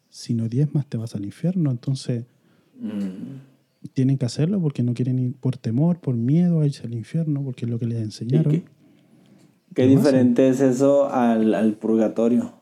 si 0.10 0.34
no 0.34 0.48
diezmas 0.48 0.86
te 0.88 0.96
vas 0.96 1.16
al 1.16 1.26
infierno, 1.26 1.70
entonces 1.70 2.24
Mm. 2.82 3.90
tienen 3.94 4.18
que 4.18 4.26
hacerlo 4.26 4.62
porque 4.62 4.84
no 4.84 4.94
quieren 4.94 5.20
ir 5.20 5.34
por 5.36 5.58
temor, 5.58 6.00
por 6.00 6.16
miedo 6.16 6.62
a 6.62 6.66
irse 6.66 6.88
al 6.88 6.94
infierno, 6.94 7.42
porque 7.44 7.66
es 7.66 7.72
lo 7.72 7.78
que 7.78 7.88
les 7.88 8.00
enseñaron. 8.02 8.54
qué- 8.54 8.64
Qué 8.64 8.68
¿Qué 9.76 9.84
pasa? 9.84 9.98
diferente 9.98 10.48
es 10.48 10.62
eso 10.62 11.10
al, 11.12 11.54
al 11.54 11.74
purgatorio. 11.74 12.54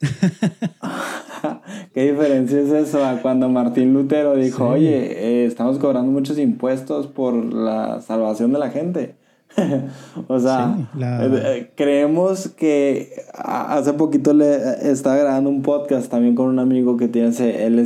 ¿Qué 1.92 2.10
diferencia 2.10 2.58
es 2.60 2.70
eso 2.70 3.04
a 3.04 3.20
cuando 3.22 3.48
Martín 3.48 3.92
Lutero 3.92 4.34
dijo, 4.36 4.58
Sí. 4.66 4.72
oye, 4.80 5.42
eh, 5.42 5.44
estamos 5.44 5.78
cobrando 5.78 6.10
muchos 6.10 6.38
impuestos 6.38 7.06
por 7.06 7.34
la 7.34 8.00
salvación 8.00 8.52
de 8.52 8.58
la 8.58 8.70
gente? 8.70 9.16
o 10.28 10.40
sea, 10.40 10.74
Sí, 10.76 10.98
la- 10.98 11.24
eh, 11.26 11.30
eh, 11.32 11.70
creemos 11.76 12.48
que 12.48 13.12
hace 13.34 13.92
poquito 13.92 14.32
le 14.34 14.54
eh, 14.54 14.90
estaba 14.90 15.16
grabando 15.16 15.50
un 15.50 15.62
podcast 15.62 16.10
también 16.10 16.34
con 16.34 16.48
un 16.48 16.58
amigo 16.58 16.96
que 16.96 17.08
tiene, 17.08 17.28
él, 17.28 17.34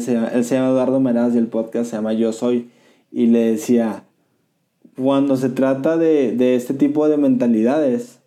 se 0.00 0.14
él 0.34 0.44
se 0.44 0.54
llama 0.54 0.68
Eduardo 0.70 1.00
Meraz 1.00 1.34
y 1.34 1.38
el 1.38 1.48
podcast 1.48 1.90
se 1.90 1.96
llama 1.96 2.12
Yo 2.14 2.32
Soy. 2.32 2.70
Y 3.12 3.26
le 3.26 3.52
decía, 3.52 4.04
cuando 4.96 5.36
se 5.36 5.48
trata 5.48 5.96
de, 5.96 6.32
de 6.32 6.54
este 6.56 6.74
tipo 6.74 7.08
de 7.08 7.16
mentalidades, 7.16 8.18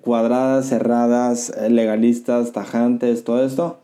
cuadradas, 0.00 0.66
cerradas, 0.68 1.52
legalistas, 1.68 2.52
tajantes, 2.52 3.24
todo 3.24 3.44
esto, 3.44 3.80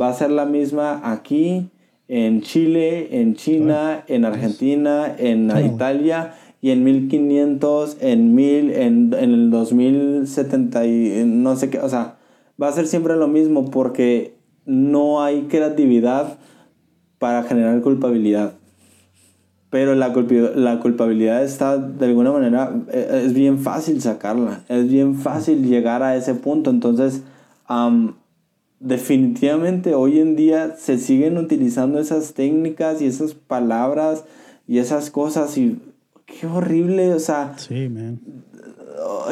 va 0.00 0.08
a 0.08 0.14
ser 0.14 0.30
la 0.30 0.44
misma 0.46 1.00
aquí, 1.04 1.70
en 2.08 2.40
Chile, 2.40 3.20
en 3.20 3.34
China, 3.34 4.04
en 4.06 4.24
Argentina, 4.24 5.14
en. 5.18 5.50
Italia 5.74 6.34
y 6.60 6.70
en 6.70 6.84
1500, 6.84 7.98
en 8.00 8.34
1000, 8.34 8.70
en, 8.70 9.14
en 9.14 9.32
el 9.32 9.50
2070 9.50 10.86
y 10.86 11.24
no 11.26 11.56
sé 11.56 11.70
qué, 11.70 11.78
o 11.80 11.88
sea, 11.88 12.16
va 12.60 12.68
a 12.68 12.72
ser 12.72 12.86
siempre 12.86 13.16
lo 13.16 13.28
mismo 13.28 13.70
porque 13.70 14.34
no 14.66 15.22
hay 15.22 15.42
creatividad 15.42 16.38
para 17.18 17.42
generar 17.44 17.80
culpabilidad. 17.80 18.54
Pero 19.70 19.94
la, 19.94 20.08
la 20.54 20.80
culpabilidad 20.80 21.44
está, 21.44 21.76
de 21.76 22.06
alguna 22.06 22.32
manera, 22.32 22.74
eh, 22.90 23.22
es 23.26 23.34
bien 23.34 23.58
fácil 23.58 24.00
sacarla. 24.00 24.64
Es 24.68 24.88
bien 24.88 25.14
fácil 25.14 25.66
llegar 25.66 26.02
a 26.02 26.16
ese 26.16 26.34
punto. 26.34 26.70
Entonces, 26.70 27.22
am, 27.66 28.16
definitivamente 28.80 29.94
hoy 29.94 30.20
en 30.20 30.36
día 30.36 30.76
se 30.78 30.96
siguen 30.96 31.36
utilizando 31.36 31.98
esas 31.98 32.32
técnicas 32.32 33.02
y 33.02 33.06
esas 33.06 33.34
palabras 33.34 34.24
y 34.66 34.78
esas 34.78 35.10
cosas. 35.10 35.58
Y 35.58 35.78
qué 36.28 36.46
horrible, 36.46 37.12
o 37.14 37.18
sea, 37.18 37.54
Sí, 37.58 37.88
man. 37.88 38.20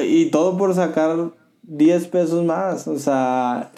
y 0.05 0.27
todo 0.31 0.57
por 0.57 0.75
sacar 0.75 1.31
10 1.63 2.07
pesos 2.09 2.45
más. 2.45 2.89
O 2.89 2.99
sea, 2.99 3.71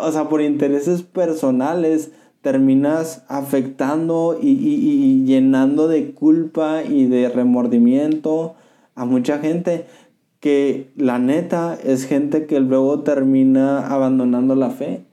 o 0.00 0.12
sea, 0.12 0.28
por 0.28 0.40
intereses 0.42 1.02
personales 1.02 2.12
terminas 2.40 3.22
afectando 3.28 4.38
y, 4.40 4.48
y- 4.50 5.04
y 5.22 5.24
llenando 5.24 5.86
de 5.88 6.12
culpa 6.12 6.82
y 6.82 7.06
de 7.06 7.28
remordimiento 7.28 8.54
a 8.94 9.04
mucha 9.04 9.38
gente 9.38 9.86
que 10.40 10.90
la 10.96 11.18
neta 11.20 11.78
es 11.84 12.04
gente 12.04 12.46
que 12.46 12.58
luego 12.60 13.00
termina 13.00 13.86
abandonando 13.86 14.56
la 14.56 14.70
fe 14.70 15.04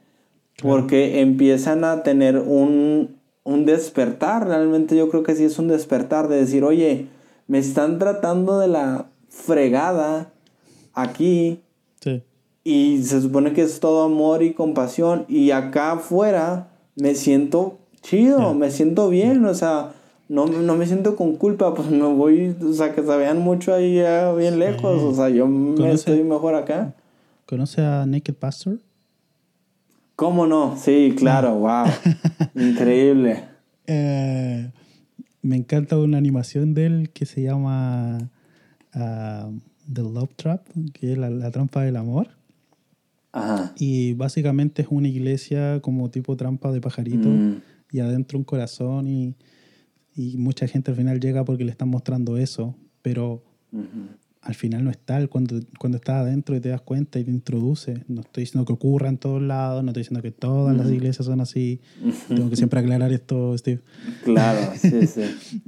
porque 0.61 1.21
empiezan 1.21 1.83
a 1.83 2.01
tener 2.01 2.39
un, 2.39 3.18
un 3.49 3.65
despertar, 3.65 4.47
realmente 4.47 4.95
yo 4.95 5.09
creo 5.09 5.23
que 5.23 5.35
sí 5.35 5.43
es 5.43 5.57
un 5.59 5.67
despertar 5.67 6.27
de 6.27 6.37
decir, 6.37 6.63
oye, 6.63 7.07
me 7.47 7.57
están 7.59 7.97
tratando 7.99 8.59
de 8.59 8.67
la 8.67 9.07
fregada 9.29 10.31
aquí 10.93 11.61
Sí. 12.01 12.21
y 12.63 13.01
se 13.03 13.21
supone 13.21 13.53
que 13.53 13.61
es 13.63 13.79
todo 13.79 14.03
amor 14.03 14.43
y 14.43 14.53
compasión 14.53 15.25
y 15.27 15.51
acá 15.51 15.93
afuera 15.93 16.69
me 16.95 17.15
siento 17.15 17.77
chido, 18.01 18.53
me 18.53 18.71
siento 18.71 19.09
bien, 19.09 19.43
o 19.45 19.53
sea, 19.53 19.93
no, 20.29 20.45
no 20.45 20.75
me 20.75 20.85
siento 20.85 21.15
con 21.15 21.35
culpa, 21.35 21.73
pues 21.73 21.89
me 21.89 22.05
voy, 22.05 22.55
o 22.63 22.73
sea, 22.73 22.93
que 22.93 23.01
se 23.01 23.17
vean 23.17 23.39
mucho 23.39 23.73
ahí 23.73 23.95
ya 23.95 24.31
bien 24.33 24.59
lejos, 24.59 25.01
o 25.01 25.13
sea, 25.13 25.29
yo 25.29 25.47
me 25.47 25.91
estoy 25.91 26.23
mejor 26.23 26.55
acá. 26.55 26.93
¿Conoce 27.47 27.81
a 27.81 28.05
Naked 28.05 28.35
Pastor? 28.35 28.77
¿Cómo 30.19 30.45
no? 30.45 30.75
Sí, 30.75 31.15
claro, 31.15 31.55
wow. 31.59 31.85
Increíble. 32.53 33.45
Eh, 33.87 34.69
me 35.41 35.55
encanta 35.55 35.97
una 35.97 36.17
animación 36.17 36.73
de 36.73 36.85
él 36.87 37.09
que 37.13 37.25
se 37.25 37.41
llama 37.41 38.29
ah, 38.93 39.49
The 39.89 40.01
Love 40.01 40.33
Trap, 40.35 40.67
que 40.91 41.13
es 41.13 41.17
la, 41.17 41.29
la 41.29 41.51
trampa 41.51 41.83
del 41.83 41.95
amor. 41.95 42.31
Ajá. 43.31 43.71
Y 43.77 44.11
básicamente 44.15 44.81
es 44.81 44.89
una 44.91 45.07
iglesia 45.07 45.79
como 45.79 46.11
tipo 46.11 46.35
trampa 46.35 46.73
de 46.73 46.81
pajarito 46.81 47.29
Mm, 47.29 47.61
y 47.89 47.99
adentro 48.01 48.37
un 48.37 48.43
corazón 48.43 49.07
y, 49.07 49.35
y 50.17 50.35
mucha 50.35 50.67
gente 50.67 50.91
al 50.91 50.97
final 50.97 51.21
llega 51.21 51.45
porque 51.45 51.63
le 51.63 51.71
están 51.71 51.87
mostrando 51.87 52.35
eso, 52.35 52.75
pero. 53.01 53.41
Al 54.41 54.55
final 54.55 54.83
no 54.85 54.89
es 54.89 54.97
tal 54.97 55.27
cuando, 55.29 55.59
cuando 55.79 55.97
estás 55.97 56.15
adentro 56.21 56.55
y 56.55 56.61
te 56.61 56.69
das 56.69 56.81
cuenta 56.81 57.19
y 57.19 57.25
te 57.25 57.31
introduce. 57.31 58.05
No 58.07 58.21
estoy 58.21 58.43
diciendo 58.43 58.65
que 58.65 58.71
ocurra 58.73 59.09
en 59.09 59.17
todos 59.17 59.41
lados, 59.41 59.83
no 59.83 59.89
estoy 59.89 60.01
diciendo 60.03 60.21
que 60.21 60.31
todas 60.31 60.75
las 60.77 60.89
iglesias 60.89 61.25
son 61.25 61.41
así. 61.41 61.81
Tengo 62.29 62.49
que 62.49 62.55
siempre 62.55 62.79
aclarar 62.79 63.11
esto, 63.11 63.57
Steve. 63.57 63.81
Claro, 64.23 64.59
sí, 64.77 65.07
sí. 65.07 65.23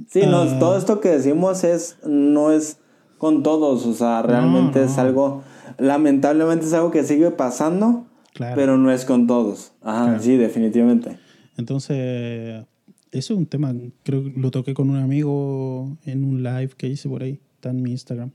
Sí, 0.08 0.20
no, 0.26 0.42
Ah. 0.42 0.58
todo 0.58 0.78
esto 0.78 1.00
que 1.00 1.10
decimos 1.10 1.64
es, 1.64 1.98
no 2.06 2.50
es 2.50 2.78
con 3.18 3.42
todos, 3.42 3.84
o 3.86 3.92
sea, 3.94 4.22
realmente 4.22 4.78
No, 4.80 4.84
es 4.86 4.98
algo, 4.98 5.42
lamentablemente 5.78 6.64
es 6.66 6.72
algo 6.72 6.90
que 6.90 7.04
sigue 7.04 7.30
pasando, 7.30 8.06
Claro. 8.32 8.54
pero 8.56 8.78
no 8.78 8.90
es 8.90 9.04
con 9.04 9.26
todos. 9.26 9.72
Ajá, 9.82 10.06
Claro. 10.06 10.22
sí, 10.22 10.36
definitivamente. 10.38 11.18
Entonces, 11.58 12.64
eso 13.10 13.34
es 13.34 13.38
un 13.38 13.46
tema, 13.46 13.74
creo 14.02 14.24
que 14.24 14.32
lo 14.40 14.50
toqué 14.50 14.72
con 14.74 14.88
un 14.90 14.96
amigo 14.96 15.98
en 16.04 16.24
un 16.24 16.42
live 16.42 16.70
que 16.76 16.88
hice 16.88 17.08
por 17.08 17.22
ahí, 17.22 17.40
está 17.56 17.70
en 17.70 17.82
mi 17.82 17.90
Instagram, 17.92 18.32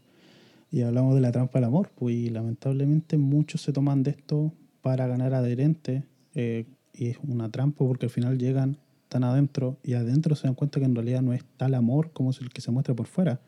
y 0.71 0.81
hablamos 0.81 1.15
de 1.15 1.21
la 1.21 1.31
trampa 1.31 1.59
del 1.59 1.65
amor, 1.65 1.91
pues 1.95 2.15
y 2.15 2.29
lamentablemente 2.29 3.17
muchos 3.17 3.61
se 3.61 3.71
toman 3.73 4.03
de 4.03 4.11
esto 4.11 4.53
para 4.81 5.07
ganar 5.07 5.33
adherentes, 5.33 6.03
eh, 6.35 6.65
y 6.93 7.07
es 7.07 7.17
una 7.27 7.49
trampa 7.49 7.85
porque 7.85 8.05
al 8.07 8.09
final 8.09 8.37
llegan 8.37 8.77
tan 9.07 9.23
adentro 9.23 9.77
y 9.83 9.93
adentro 9.93 10.35
se 10.35 10.47
dan 10.47 10.55
cuenta 10.55 10.79
que 10.79 10.85
en 10.85 10.95
realidad 10.95 11.21
no 11.21 11.33
es 11.33 11.43
tal 11.57 11.73
amor 11.75 12.11
como 12.11 12.31
es 12.31 12.41
el 12.41 12.49
que 12.49 12.61
se 12.61 12.71
muestra 12.71 12.93
por 12.95 13.07
fuera. 13.07 13.39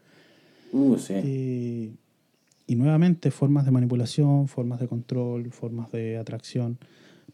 Uh, 0.71 0.97
sí. 0.97 1.13
Y, 1.15 1.93
y 2.71 2.75
nuevamente 2.75 3.31
formas 3.31 3.65
de 3.65 3.71
manipulación, 3.71 4.47
formas 4.47 4.79
de 4.79 4.87
control, 4.87 5.51
formas 5.51 5.91
de 5.91 6.17
atracción. 6.17 6.77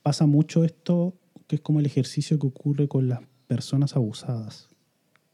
Pasa 0.01 0.25
mucho 0.25 0.63
esto 0.63 1.13
que 1.47 1.57
es 1.57 1.61
como 1.61 1.79
el 1.79 1.85
ejercicio 1.85 2.39
que 2.39 2.47
ocurre 2.47 2.87
con 2.87 3.07
las 3.09 3.19
personas 3.47 3.95
abusadas, 3.95 4.69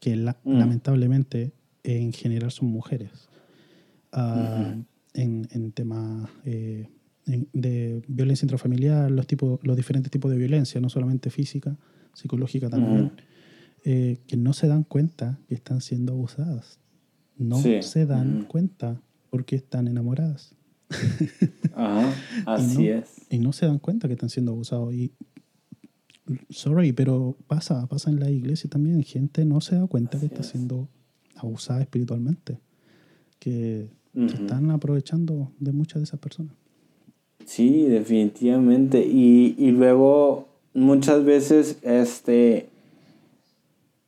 que 0.00 0.16
la- 0.16 0.36
Mm. 0.44 0.58
lamentablemente 0.58 1.52
en 1.84 2.12
general 2.12 2.50
son 2.50 2.68
mujeres. 2.68 3.28
Ah, 4.12 4.76
en, 5.14 5.48
en 5.50 5.72
temas 5.72 6.30
eh, 6.44 6.88
en- 7.26 7.48
de 7.52 8.02
violencia 8.08 8.44
intrafamiliar, 8.44 9.10
los, 9.10 9.26
tipos, 9.26 9.58
los 9.62 9.76
diferentes 9.76 10.10
tipos 10.10 10.30
de 10.30 10.36
violencia, 10.38 10.80
no 10.80 10.88
solamente 10.88 11.30
física, 11.30 11.76
psicológica 12.14 12.68
también, 12.70 13.12
eh, 13.84 14.18
que 14.26 14.36
no 14.36 14.52
se 14.52 14.68
dan 14.68 14.84
cuenta 14.84 15.38
que 15.48 15.54
están 15.54 15.80
siendo 15.80 16.12
abusadas. 16.12 16.78
No 17.36 17.56
Sí. 17.58 17.82
se 17.82 18.06
dan 18.06 18.44
cuenta 18.44 19.00
porque 19.30 19.56
están 19.56 19.88
enamoradas. 19.88 20.54
Ajá, 21.74 22.12
así 22.46 22.82
y 22.86 22.88
no, 22.90 22.94
es. 22.98 23.08
Y 23.30 23.38
no 23.38 23.52
se 23.52 23.66
dan 23.66 23.78
cuenta 23.78 24.08
que 24.08 24.14
están 24.14 24.28
siendo 24.28 24.52
abusados. 24.52 24.92
Y, 24.94 25.12
sorry, 26.50 26.92
pero 26.92 27.36
pasa, 27.46 27.86
pasa 27.86 28.10
en 28.10 28.20
la 28.20 28.30
iglesia 28.30 28.68
también. 28.70 29.02
Gente 29.02 29.44
no 29.44 29.60
se 29.60 29.76
da 29.76 29.86
cuenta 29.86 30.18
que 30.20 30.26
está 30.26 30.40
es. 30.40 30.46
siendo 30.48 30.88
abusada 31.36 31.80
espiritualmente. 31.80 32.58
Que 33.38 33.88
se 34.14 34.26
están 34.34 34.70
aprovechando 34.70 35.50
de 35.58 35.72
muchas 35.72 36.00
de 36.00 36.04
esas 36.04 36.20
personas. 36.20 36.52
Sí, 37.44 37.84
definitivamente. 37.86 39.04
Y, 39.06 39.54
y 39.58 39.70
luego 39.72 40.48
muchas 40.74 41.24
veces, 41.24 41.78
este... 41.82 42.68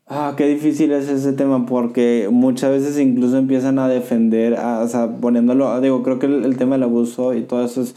Ah, 0.07 0.35
qué 0.37 0.47
difícil 0.47 0.93
es 0.93 1.09
ese 1.09 1.33
tema 1.33 1.65
porque 1.65 2.29
muchas 2.31 2.71
veces 2.71 2.99
incluso 2.99 3.39
empiezan 3.39 3.79
a 3.79 3.89
defender, 3.89 4.55
a- 4.57 4.81
o 4.81 4.89
sea, 4.89 5.09
poniéndolo, 5.17 5.81
digo, 5.81 6.03
creo 6.03 6.19
que 6.19 6.27
el, 6.27 6.45
el 6.45 6.59
tema 6.59 6.75
del 6.75 6.83
abuso 6.83 7.33
y 7.35 7.41
todo 7.43 7.65
eso 7.65 7.81
es 7.81 7.95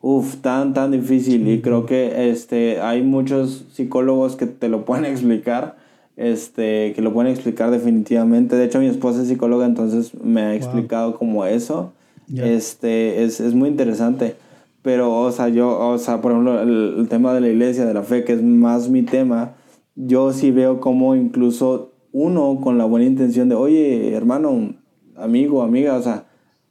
uf, 0.00 0.36
tan, 0.36 0.72
tan 0.72 0.92
difícil. 0.92 1.46
Y 1.46 1.60
creo 1.60 1.84
que 1.84 2.30
este, 2.30 2.80
hay 2.80 3.02
muchos 3.02 3.66
psicólogos 3.74 4.36
que 4.36 4.46
te 4.46 4.70
lo 4.70 4.86
pueden 4.86 5.04
explicar, 5.12 5.76
este, 6.16 6.92
que 6.94 7.02
lo 7.02 7.12
pueden 7.12 7.32
explicar 7.32 7.70
definitivamente. 7.70 8.56
De 8.56 8.64
hecho, 8.64 8.80
mi 8.80 8.86
esposa 8.86 9.22
es 9.22 9.28
psicóloga, 9.28 9.66
entonces 9.66 10.12
me 10.22 10.42
ha 10.42 10.54
explicado 10.54 11.18
como 11.18 11.44
eso. 11.44 11.92
Este, 12.34 13.24
es, 13.24 13.40
es, 13.40 13.54
muy 13.54 13.68
interesante. 13.68 14.36
Pero, 14.82 15.20
o 15.20 15.30
sea, 15.32 15.48
yo, 15.48 15.78
o 15.78 15.98
sea, 15.98 16.20
por 16.20 16.32
ejemplo, 16.32 16.60
el, 16.60 16.94
el, 16.98 17.08
tema 17.08 17.34
de 17.34 17.40
la 17.40 17.48
iglesia, 17.48 17.84
de 17.84 17.94
la 17.94 18.02
fe, 18.02 18.24
que 18.24 18.32
es 18.32 18.42
más 18.42 18.88
mi 18.88 19.02
tema, 19.02 19.54
yo 19.94 20.32
sí 20.32 20.50
veo 20.50 20.80
como 20.80 21.14
incluso 21.14 21.92
uno 22.12 22.60
con 22.62 22.78
la 22.78 22.84
buena 22.84 23.06
intención 23.06 23.48
de, 23.48 23.54
oye, 23.54 24.14
hermano, 24.14 24.74
amigo, 25.16 25.62
amiga, 25.62 25.96
o 25.96 26.02
sea, 26.02 26.26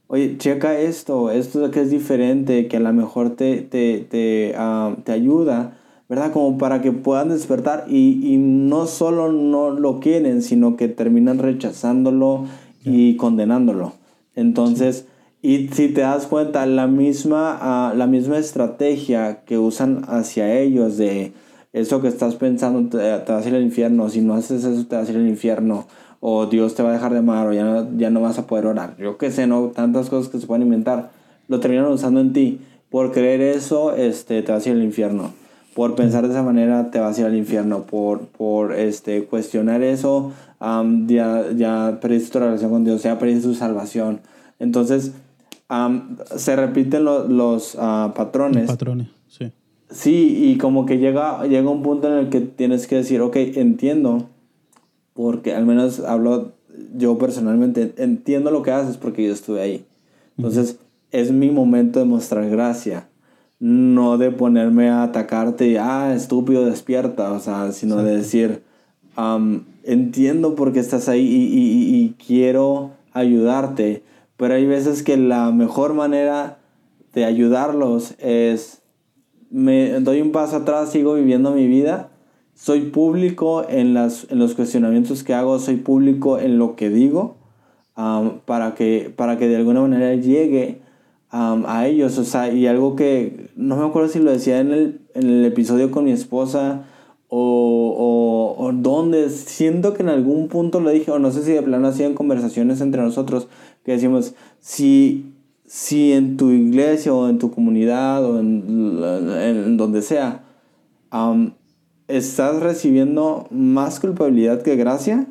oye, 0.07 0.37
checa 0.37 0.79
esto, 0.79 1.31
esto 1.31 1.71
que 1.71 1.81
es 1.81 1.89
diferente, 1.89 2.67
que 2.67 2.77
a 2.77 2.81
lo 2.81 2.93
mejor 2.93 3.31
te, 3.35 3.61
te, 3.61 3.99
te, 4.09 4.53
uh, 4.57 4.95
te 5.03 5.11
ayuda, 5.11 5.77
¿verdad? 6.11 6.33
Como 6.33 6.57
para 6.57 6.81
que 6.81 6.91
puedan 6.91 7.29
despertar 7.29 7.85
y, 7.87 8.19
y, 8.21 8.35
no 8.35 8.85
solo 8.85 9.31
no 9.31 9.69
lo 9.69 10.01
quieren, 10.01 10.41
sino 10.41 10.75
que 10.75 10.89
terminan 10.89 11.39
rechazándolo 11.39 12.47
y 12.83 13.15
condenándolo. 13.15 13.93
Entonces, 14.35 15.05
y 15.41 15.69
si 15.69 15.87
te 15.87 16.01
das 16.01 16.27
cuenta, 16.27 16.65
la 16.65 16.87
misma, 16.87 17.93
uh, 17.93 17.97
la 17.97 18.07
misma 18.07 18.39
estrategia 18.39 19.45
que 19.45 19.57
usan 19.57 20.01
hacia 20.09 20.59
ellos 20.59 20.97
de 20.97 21.31
eso 21.71 22.01
que 22.01 22.09
estás 22.09 22.35
pensando 22.35 22.89
te, 22.89 23.19
te 23.19 23.31
vas 23.31 23.45
a 23.45 23.47
ir 23.47 23.55
al 23.55 23.63
infierno, 23.63 24.09
si 24.09 24.19
no 24.19 24.33
haces 24.33 24.65
eso 24.65 24.85
te 24.85 24.97
vas 24.97 25.07
a 25.07 25.11
ir 25.13 25.17
al 25.17 25.29
infierno, 25.29 25.87
o 26.19 26.45
Dios 26.47 26.75
te 26.75 26.83
va 26.83 26.89
a 26.89 26.93
dejar 26.93 27.13
de 27.13 27.19
amar, 27.19 27.47
o 27.47 27.53
ya 27.53 27.63
no, 27.63 27.87
ya 27.97 28.09
no 28.09 28.19
vas 28.19 28.37
a 28.37 28.47
poder 28.47 28.65
orar. 28.65 28.97
Yo 28.97 29.17
qué 29.17 29.31
sé, 29.31 29.47
¿no? 29.47 29.67
Tantas 29.67 30.09
cosas 30.09 30.29
que 30.29 30.41
se 30.41 30.45
pueden 30.45 30.63
inventar. 30.63 31.11
Lo 31.47 31.61
terminan 31.61 31.85
usando 31.85 32.19
en 32.19 32.33
ti. 32.33 32.59
Por 32.89 33.13
creer 33.13 33.39
eso, 33.39 33.95
este, 33.95 34.41
te 34.41 34.51
vas 34.51 34.65
a 34.65 34.69
ir 34.69 34.75
al 34.75 34.83
infierno. 34.83 35.40
Por 35.75 35.95
pensar 35.95 36.25
de 36.27 36.33
esa 36.33 36.43
manera, 36.43 36.91
te 36.91 36.99
vas 36.99 37.17
a 37.17 37.21
ir 37.21 37.27
al 37.27 37.35
infierno. 37.35 37.83
Por, 37.83 38.27
por 38.27 38.73
este, 38.73 39.23
cuestionar 39.25 39.81
eso, 39.81 40.33
um, 40.59 41.07
ya, 41.07 41.45
ya 41.55 41.99
perdiste 42.01 42.31
tu 42.31 42.39
relación 42.39 42.71
con 42.71 42.83
Dios, 42.83 43.03
ya 43.03 43.17
perdiste 43.17 43.47
tu 43.47 43.53
salvación. 43.53 44.19
Entonces, 44.59 45.13
um, 45.69 46.17
se 46.35 46.55
repiten 46.55 47.05
lo, 47.05 47.27
los 47.27 47.75
uh, 47.75 48.11
patrones. 48.13 48.67
Patrones, 48.67 49.07
sí. 49.27 49.51
Sí, 49.89 50.51
y 50.51 50.57
como 50.57 50.85
que 50.85 50.97
llega, 50.97 51.45
llega 51.45 51.69
un 51.69 51.83
punto 51.83 52.07
en 52.07 52.17
el 52.17 52.29
que 52.29 52.41
tienes 52.41 52.87
que 52.87 52.97
decir, 52.97 53.21
ok, 53.21 53.35
entiendo 53.35 54.29
porque 55.13 55.53
al 55.53 55.65
menos 55.65 55.99
hablo 55.99 56.53
yo 56.95 57.17
personalmente, 57.17 57.93
entiendo 57.97 58.51
lo 58.51 58.63
que 58.63 58.71
haces 58.71 58.97
porque 58.97 59.25
yo 59.25 59.33
estuve 59.33 59.61
ahí. 59.61 59.85
Entonces, 60.37 60.79
es 61.11 61.31
mi 61.31 61.51
momento 61.51 61.99
de 61.99 62.05
mostrar 62.05 62.49
gracia, 62.49 63.07
no 63.61 64.17
de 64.17 64.31
ponerme 64.31 64.89
a 64.89 65.03
atacarte 65.03 65.69
y, 65.69 65.77
ah, 65.77 66.13
estúpido, 66.13 66.65
despierta, 66.65 67.31
o 67.31 67.39
sea, 67.39 67.71
sino 67.71 68.03
de 68.03 68.17
decir, 68.17 68.63
entiendo 69.83 70.55
por 70.55 70.73
qué 70.73 70.79
estás 70.81 71.07
ahí 71.07 71.21
y, 71.21 71.57
y, 71.57 71.95
y 71.95 72.15
quiero 72.25 72.91
ayudarte, 73.13 74.03
pero 74.35 74.55
hay 74.55 74.65
veces 74.65 75.01
que 75.01 75.15
la 75.15 75.51
mejor 75.51 75.93
manera 75.93 76.57
de 77.13 77.23
ayudarlos 77.23 78.15
es, 78.19 78.81
me 79.49 80.01
doy 80.01 80.19
un 80.21 80.33
paso 80.33 80.57
atrás, 80.57 80.91
sigo 80.91 81.13
viviendo 81.13 81.51
mi 81.51 81.67
vida 81.67 82.11
soy 82.61 82.81
público 82.81 83.65
en, 83.67 83.95
las, 83.95 84.27
en 84.29 84.37
los 84.37 84.53
cuestionamientos 84.53 85.23
que 85.23 85.33
hago, 85.33 85.57
soy 85.57 85.77
público 85.77 86.37
en 86.37 86.59
lo 86.59 86.75
que 86.75 86.91
digo, 86.91 87.37
para, 87.95 88.75
que, 88.75 89.11
para 89.15 89.39
que 89.39 89.47
de 89.47 89.55
alguna 89.55 89.81
manera 89.81 90.13
llegue 90.13 90.79
a 91.31 91.87
ellos. 91.87 92.19
O 92.19 92.23
sea, 92.23 92.53
y 92.53 92.67
algo 92.67 92.95
que 92.95 93.49
no 93.61 93.77
me 93.77 93.85
acuerdo 93.85 94.09
si 94.09 94.19
lo 94.19 94.31
decía 94.31 94.59
en 94.59 94.71
el, 94.71 95.01
en 95.13 95.29
el 95.29 95.45
episodio 95.45 95.91
con 95.91 96.05
mi 96.05 96.11
esposa 96.11 96.83
o, 97.27 98.55
o, 98.57 98.65
o 98.65 98.73
donde 98.73 99.29
siento 99.29 99.93
que 99.93 100.03
en 100.03 100.09
algún 100.09 100.49
punto 100.49 100.79
lo 100.79 100.89
dije, 100.89 101.11
o 101.11 101.19
no 101.19 101.31
sé 101.31 101.43
si 101.43 101.53
de 101.53 101.61
plano 101.61 101.87
hacían 101.87 102.13
conversaciones 102.13 102.81
entre 102.81 103.01
nosotros, 103.01 103.47
que 103.85 103.93
decimos, 103.93 104.33
si, 104.59 105.33
si 105.65 106.11
en 106.11 106.35
tu 106.35 106.49
iglesia 106.49 107.13
o 107.13 107.29
en 107.29 107.39
tu 107.39 107.51
comunidad 107.51 108.25
o 108.25 108.39
en, 108.39 108.99
en 109.41 109.77
donde 109.77 110.01
sea, 110.01 110.43
estás 112.07 112.61
recibiendo 112.61 113.47
más 113.49 113.99
culpabilidad 113.99 114.61
que 114.61 114.75
gracia, 114.75 115.27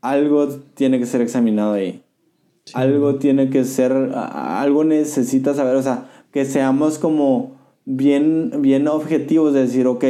algo 0.00 0.48
tiene 0.48 0.98
que 0.98 1.06
ser 1.06 1.20
examinado 1.20 1.74
ahí. 1.74 2.02
Algo 2.74 3.16
tiene 3.16 3.50
que 3.50 3.64
ser, 3.64 3.92
algo 3.92 4.84
necesitas 4.84 5.56
saber, 5.56 5.76
o 5.76 5.82
sea, 5.82 6.08
que 6.38 6.44
seamos 6.44 7.00
como 7.00 7.56
bien, 7.84 8.52
bien 8.60 8.86
objetivos 8.86 9.52
de 9.52 9.62
decir, 9.62 9.88
ok, 9.88 10.04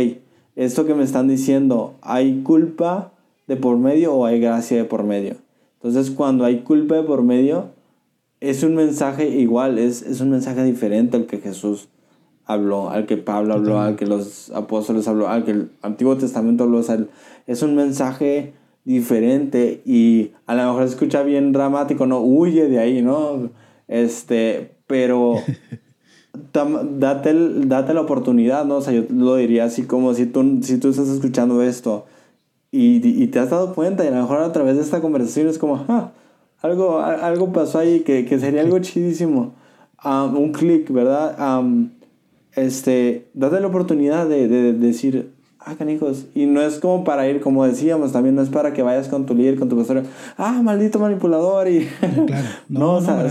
esto 0.57 0.85
que 0.85 0.93
me 0.93 1.03
están 1.03 1.27
diciendo, 1.27 1.95
¿hay 2.03 2.43
culpa 2.43 3.13
de 3.47 3.57
por 3.57 3.79
medio 3.79 4.13
o 4.13 4.27
hay 4.27 4.39
gracia 4.39 4.77
de 4.77 4.85
por 4.85 5.05
medio? 5.05 5.37
Entonces, 5.77 6.11
cuando 6.11 6.45
hay 6.45 6.59
culpa 6.59 6.97
de 6.97 7.03
por 7.03 7.23
medio, 7.23 7.71
es 8.41 8.63
un 8.63 8.75
mensaje 8.75 9.27
igual, 9.27 9.79
es, 9.79 10.03
es 10.03 10.21
un 10.21 10.29
mensaje 10.29 10.63
diferente 10.65 11.17
al 11.17 11.25
que 11.25 11.39
Jesús 11.39 11.89
habló, 12.45 12.91
al 12.91 13.07
que 13.07 13.17
Pablo 13.17 13.55
habló, 13.55 13.81
al 13.81 13.97
que 13.97 14.05
los 14.05 14.51
apóstoles 14.51 15.09
habló, 15.09 15.29
al 15.29 15.47
que 15.47 15.53
el 15.53 15.71
Antiguo 15.81 16.19
Testamento 16.19 16.65
habló. 16.65 16.77
O 16.77 16.83
sea, 16.83 16.99
es 17.47 17.63
un 17.63 17.75
mensaje 17.75 18.53
diferente 18.85 19.81
y 19.87 20.33
a 20.45 20.55
lo 20.55 20.67
mejor 20.67 20.83
se 20.83 20.91
escucha 20.91 21.23
bien 21.23 21.53
dramático, 21.53 22.05
no 22.05 22.21
huye 22.21 22.69
de 22.69 22.81
ahí, 22.81 23.01
¿no? 23.01 23.49
Este, 23.87 24.73
pero 24.87 25.37
date, 26.99 27.35
date 27.67 27.95
la 27.95 28.01
oportunidad, 28.01 28.65
¿no? 28.65 28.77
O 28.77 28.81
sea, 28.81 28.93
yo 28.93 29.05
lo 29.11 29.37
diría 29.37 29.65
así 29.65 29.85
como 29.85 30.15
si 30.15 30.27
tú, 30.27 30.61
si 30.63 30.79
tú 30.79 30.89
estás 30.89 31.09
escuchando 31.09 31.63
esto 31.63 32.07
y, 32.71 33.07
y 33.07 33.27
te 33.29 33.39
has 33.39 33.51
dado 33.51 33.75
cuenta 33.75 34.05
y 34.05 34.09
a 34.09 34.11
lo 34.11 34.23
mejor 34.23 34.39
a 34.39 34.53
través 34.53 34.77
de 34.77 34.83
esta 34.83 35.01
conversación 35.01 35.49
es 35.49 35.59
como, 35.59 35.85
ah, 35.89 36.11
algo, 36.61 37.01
algo 37.01 37.53
pasó 37.53 37.79
ahí 37.79 38.01
que, 38.01 38.25
que 38.25 38.39
sería 38.39 38.61
algo 38.61 38.79
chidísimo. 38.81 39.55
Um, 40.05 40.37
un 40.37 40.53
clic, 40.53 40.91
¿verdad? 40.91 41.59
Um, 41.59 41.91
este, 42.55 43.29
date 43.35 43.61
la 43.61 43.67
oportunidad 43.69 44.29
de, 44.29 44.49
de, 44.49 44.73
decir, 44.73 45.33
ah, 45.61 45.75
canijos. 45.77 46.27
Y 46.35 46.47
no 46.47 46.61
es 46.61 46.79
como 46.79 47.05
para 47.05 47.29
ir, 47.29 47.41
como 47.41 47.65
decíamos, 47.65 48.13
también 48.13 48.35
no 48.35 48.43
es 48.43 48.49
para 48.49 48.73
que 48.73 48.83
vayas 48.83 49.09
con 49.09 49.27
tu 49.27 49.35
líder, 49.35 49.59
con 49.59 49.69
tu 49.69 49.77
pastor, 49.77 50.03
ah, 50.37 50.61
maldito 50.63 50.99
manipulador. 50.99 51.69
Y 51.69 51.89
claro. 52.27 52.49
no, 52.69 52.95
o 52.95 53.01
sea, 53.01 53.25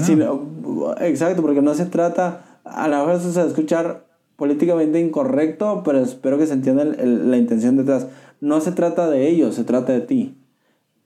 exacto, 1.01 1.41
porque 1.41 1.61
no 1.61 1.73
se 1.73 1.85
trata, 1.85 2.45
a 2.71 2.87
la 2.87 3.03
hora 3.03 3.17
de 3.17 3.47
escuchar 3.47 4.05
políticamente 4.35 4.99
incorrecto, 4.99 5.81
pero 5.83 5.99
espero 5.99 6.37
que 6.37 6.47
se 6.47 6.53
entienda 6.53 6.85
la 6.85 7.37
intención 7.37 7.77
detrás. 7.77 8.07
No 8.39 8.61
se 8.61 8.71
trata 8.71 9.09
de 9.09 9.27
ellos, 9.27 9.55
se 9.55 9.63
trata 9.63 9.93
de 9.93 10.01
ti. 10.01 10.37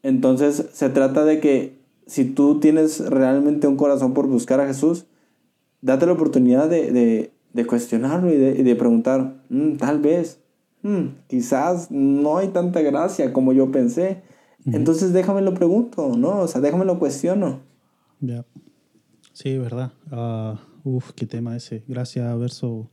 Entonces, 0.03 0.69
se 0.73 0.89
trata 0.89 1.23
de 1.23 1.39
que 1.39 1.79
si 2.07 2.25
tú 2.25 2.59
tienes 2.59 2.99
realmente 3.09 3.67
un 3.67 3.77
corazón 3.77 4.13
por 4.13 4.27
buscar 4.27 4.59
a 4.59 4.67
Jesús, 4.67 5.05
date 5.81 6.05
la 6.05 6.13
oportunidad 6.13 6.69
de 6.69 7.31
de 7.53 7.65
cuestionarlo 7.65 8.31
y 8.31 8.37
de, 8.37 8.75
preguntar, 8.75 9.35
mm, 9.49 9.75
tal 9.75 9.99
vez, 9.99 10.39
mm, 10.83 11.07
quizás 11.27 11.91
no 11.91 12.37
hay 12.37 12.49
tanta 12.49 12.81
gracia 12.81 13.33
como 13.33 13.53
yo 13.53 13.71
pensé. 13.71 14.21
Entonces 14.65 15.11
déjame 15.11 15.41
lo 15.41 15.55
pregunto, 15.55 16.15
¿no? 16.15 16.39
O 16.39 16.47
sea, 16.47 16.61
déjame 16.61 16.85
lo 16.85 16.99
cuestiono. 16.99 17.61
Ya. 18.19 18.45
Sí, 19.33 19.57
verdad. 19.57 19.91
Uh, 20.11 20.55
uf, 20.83 21.11
qué 21.13 21.25
tema 21.25 21.55
ese. 21.55 21.83
Gracia 21.87 22.33
versus 22.35 22.87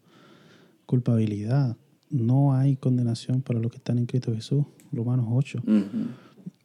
culpabilidad. 0.86 1.76
No 2.10 2.54
hay 2.54 2.76
condenación 2.76 3.42
para 3.42 3.60
los 3.60 3.70
que 3.70 3.76
están 3.78 3.98
en 3.98 4.06
Cristo 4.06 4.34
Jesús. 4.34 4.64
Romanos 4.92 5.26
8. 5.30 5.62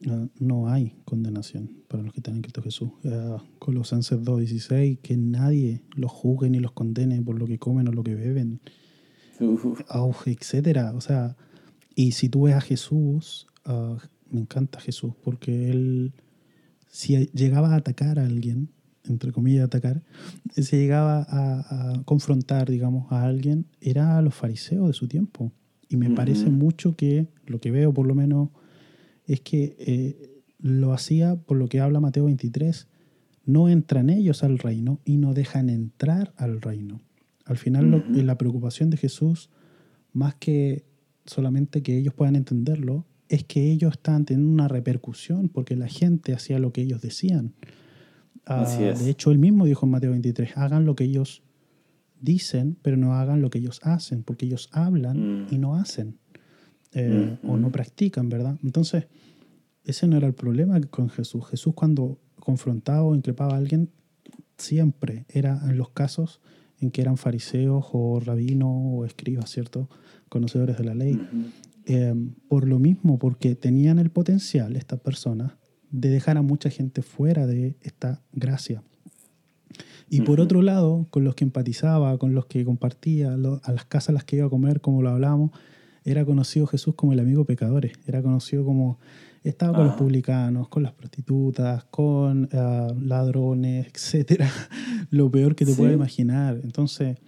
Ah, 0.08 0.26
no 0.38 0.68
hay 0.68 0.94
condenación 1.04 1.70
para 1.88 2.02
los 2.02 2.12
que 2.12 2.20
están 2.20 2.36
en 2.36 2.42
Cristo 2.42 2.62
Jesús. 2.62 2.90
Uh, 3.04 3.38
Colosenses 3.58 4.18
2.16, 4.18 4.98
que 5.00 5.16
nadie 5.16 5.82
los 5.94 6.10
juzgue 6.10 6.50
ni 6.50 6.58
los 6.58 6.72
condene 6.72 7.22
por 7.22 7.38
lo 7.38 7.46
que 7.46 7.58
comen 7.58 7.88
o 7.88 7.92
lo 7.92 8.02
que 8.02 8.14
beben, 8.14 8.60
etcétera. 10.26 10.92
O 10.94 11.00
sea, 11.00 11.36
y 11.94 12.12
si 12.12 12.28
tú 12.28 12.42
ves 12.42 12.54
a 12.54 12.60
Jesús, 12.60 13.46
ah, 13.64 13.96
me 14.30 14.40
encanta 14.40 14.80
Jesús, 14.80 15.14
porque 15.22 15.70
él, 15.70 16.12
si 16.88 17.28
llegaba 17.28 17.72
a 17.72 17.76
atacar 17.76 18.18
a 18.18 18.26
alguien, 18.26 18.70
entre 19.04 19.32
comillas 19.32 19.64
atacar, 19.64 20.02
si 20.50 20.76
llegaba 20.76 21.26
a, 21.28 22.02
confrontar, 22.04 22.70
digamos, 22.70 23.10
a 23.12 23.24
alguien, 23.24 23.66
era 23.80 24.18
a 24.18 24.22
los 24.22 24.34
fariseos 24.34 24.86
de 24.86 24.94
su 24.94 25.08
tiempo. 25.08 25.52
Y 25.88 25.96
me 25.96 26.10
parece 26.10 26.50
mucho 26.50 26.96
que, 26.96 27.28
lo 27.46 27.60
que 27.60 27.70
veo 27.70 27.92
por 27.92 28.06
lo 28.06 28.14
menos, 28.14 28.48
es 29.26 29.40
que 29.40 29.76
eh, 29.78 30.42
lo 30.58 30.92
hacía 30.92 31.36
por 31.36 31.56
lo 31.56 31.68
que 31.68 31.80
habla 31.80 32.00
Mateo 32.00 32.24
23, 32.24 32.88
no 33.46 33.68
entran 33.68 34.10
ellos 34.10 34.42
al 34.42 34.58
reino 34.58 35.00
y 35.04 35.18
no 35.18 35.34
dejan 35.34 35.68
entrar 35.68 36.32
al 36.36 36.60
reino. 36.60 37.00
Al 37.44 37.58
final 37.58 38.04
la 38.08 38.38
preocupación 38.38 38.88
de 38.88 38.96
Jesús, 38.96 39.50
más 40.12 40.34
que 40.34 40.86
solamente 41.26 41.82
que 41.82 41.98
ellos 41.98 42.14
puedan 42.14 42.36
entenderlo, 42.36 43.04
es 43.28 43.44
que 43.44 43.70
ellos 43.70 43.92
estaban 43.92 44.24
teniendo 44.24 44.50
una 44.50 44.68
repercusión 44.68 45.48
porque 45.48 45.76
la 45.76 45.88
gente 45.88 46.32
hacía 46.32 46.58
lo 46.58 46.72
que 46.72 46.82
ellos 46.82 47.02
decían. 47.02 47.52
Ah, 48.46 48.64
de 48.64 49.10
hecho, 49.10 49.30
él 49.30 49.38
mismo 49.38 49.64
dijo 49.64 49.86
en 49.86 49.92
Mateo 49.92 50.10
23, 50.10 50.56
hagan 50.56 50.84
lo 50.84 50.94
que 50.94 51.04
ellos 51.04 51.42
dicen, 52.20 52.76
pero 52.82 52.96
no 52.96 53.14
hagan 53.14 53.40
lo 53.40 53.50
que 53.50 53.58
ellos 53.58 53.80
hacen, 53.82 54.22
porque 54.22 54.46
ellos 54.46 54.68
hablan 54.72 55.46
y 55.50 55.58
no 55.58 55.76
hacen, 55.76 56.18
eh, 56.92 57.38
o 57.46 57.56
no 57.56 57.70
practican, 57.70 58.28
¿verdad? 58.28 58.58
Entonces, 58.62 59.06
ese 59.84 60.06
no 60.06 60.16
era 60.16 60.26
el 60.26 60.34
problema 60.34 60.80
con 60.82 61.10
Jesús. 61.10 61.46
Jesús 61.46 61.74
cuando 61.74 62.18
confrontaba 62.38 63.02
o 63.02 63.14
increpaba 63.14 63.54
a 63.54 63.58
alguien, 63.58 63.90
siempre 64.56 65.26
era 65.28 65.60
en 65.68 65.76
los 65.76 65.90
casos 65.90 66.40
en 66.80 66.90
que 66.90 67.00
eran 67.00 67.16
fariseos 67.16 67.86
o 67.92 68.20
rabinos 68.20 68.70
o 68.70 69.04
escribas, 69.04 69.50
¿cierto? 69.50 69.88
Conocedores 70.28 70.78
de 70.78 70.84
la 70.84 70.94
ley. 70.94 71.20
Eh, 71.86 72.14
por 72.48 72.66
lo 72.66 72.78
mismo, 72.78 73.18
porque 73.18 73.54
tenían 73.54 73.98
el 73.98 74.10
potencial, 74.10 74.76
estas 74.76 75.00
personas, 75.00 75.52
de 75.94 76.08
dejar 76.08 76.36
a 76.36 76.42
mucha 76.42 76.70
gente 76.70 77.02
fuera 77.02 77.46
de 77.46 77.76
esta 77.80 78.20
gracia. 78.32 78.82
Y 80.10 80.22
por 80.22 80.40
otro 80.40 80.60
lado, 80.60 81.06
con 81.10 81.24
los 81.24 81.34
que 81.34 81.44
empatizaba, 81.44 82.18
con 82.18 82.34
los 82.34 82.46
que 82.46 82.64
compartía, 82.64 83.34
a 83.34 83.72
las 83.72 83.84
casas 83.86 84.10
a 84.10 84.12
las 84.12 84.24
que 84.24 84.36
iba 84.36 84.46
a 84.46 84.50
comer, 84.50 84.80
como 84.80 85.02
lo 85.02 85.10
hablábamos, 85.10 85.52
era 86.04 86.24
conocido 86.24 86.66
Jesús 86.66 86.94
como 86.94 87.12
el 87.12 87.20
amigo 87.20 87.44
pecadores, 87.44 87.92
era 88.06 88.22
conocido 88.22 88.64
como 88.64 88.98
estaba 89.44 89.74
con 89.74 89.86
los 89.86 89.94
ah. 89.94 89.98
publicanos, 89.98 90.68
con 90.68 90.82
las 90.82 90.92
prostitutas, 90.92 91.84
con 91.84 92.48
ah, 92.52 92.92
ladrones, 93.00 93.86
etcétera, 93.86 94.50
lo 95.10 95.30
peor 95.30 95.54
que 95.54 95.64
te 95.64 95.74
puedes 95.74 95.94
imaginar. 95.94 96.60
Entonces, 96.62 97.18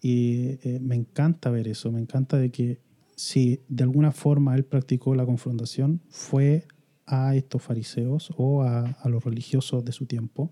y, 0.00 0.58
eh, 0.62 0.80
me 0.82 0.96
encanta 0.96 1.50
ver 1.50 1.68
eso, 1.68 1.92
me 1.92 2.00
encanta 2.00 2.36
de 2.36 2.50
que 2.50 2.80
si 3.14 3.60
de 3.68 3.84
alguna 3.84 4.10
forma 4.10 4.54
él 4.56 4.64
practicó 4.64 5.14
la 5.14 5.24
confrontación, 5.24 6.00
fue 6.08 6.66
a 7.06 7.34
estos 7.34 7.62
fariseos 7.62 8.30
o 8.36 8.62
a, 8.62 8.96
los 9.06 9.24
religiosos 9.24 9.84
de 9.84 9.92
su 9.92 10.06
tiempo. 10.06 10.50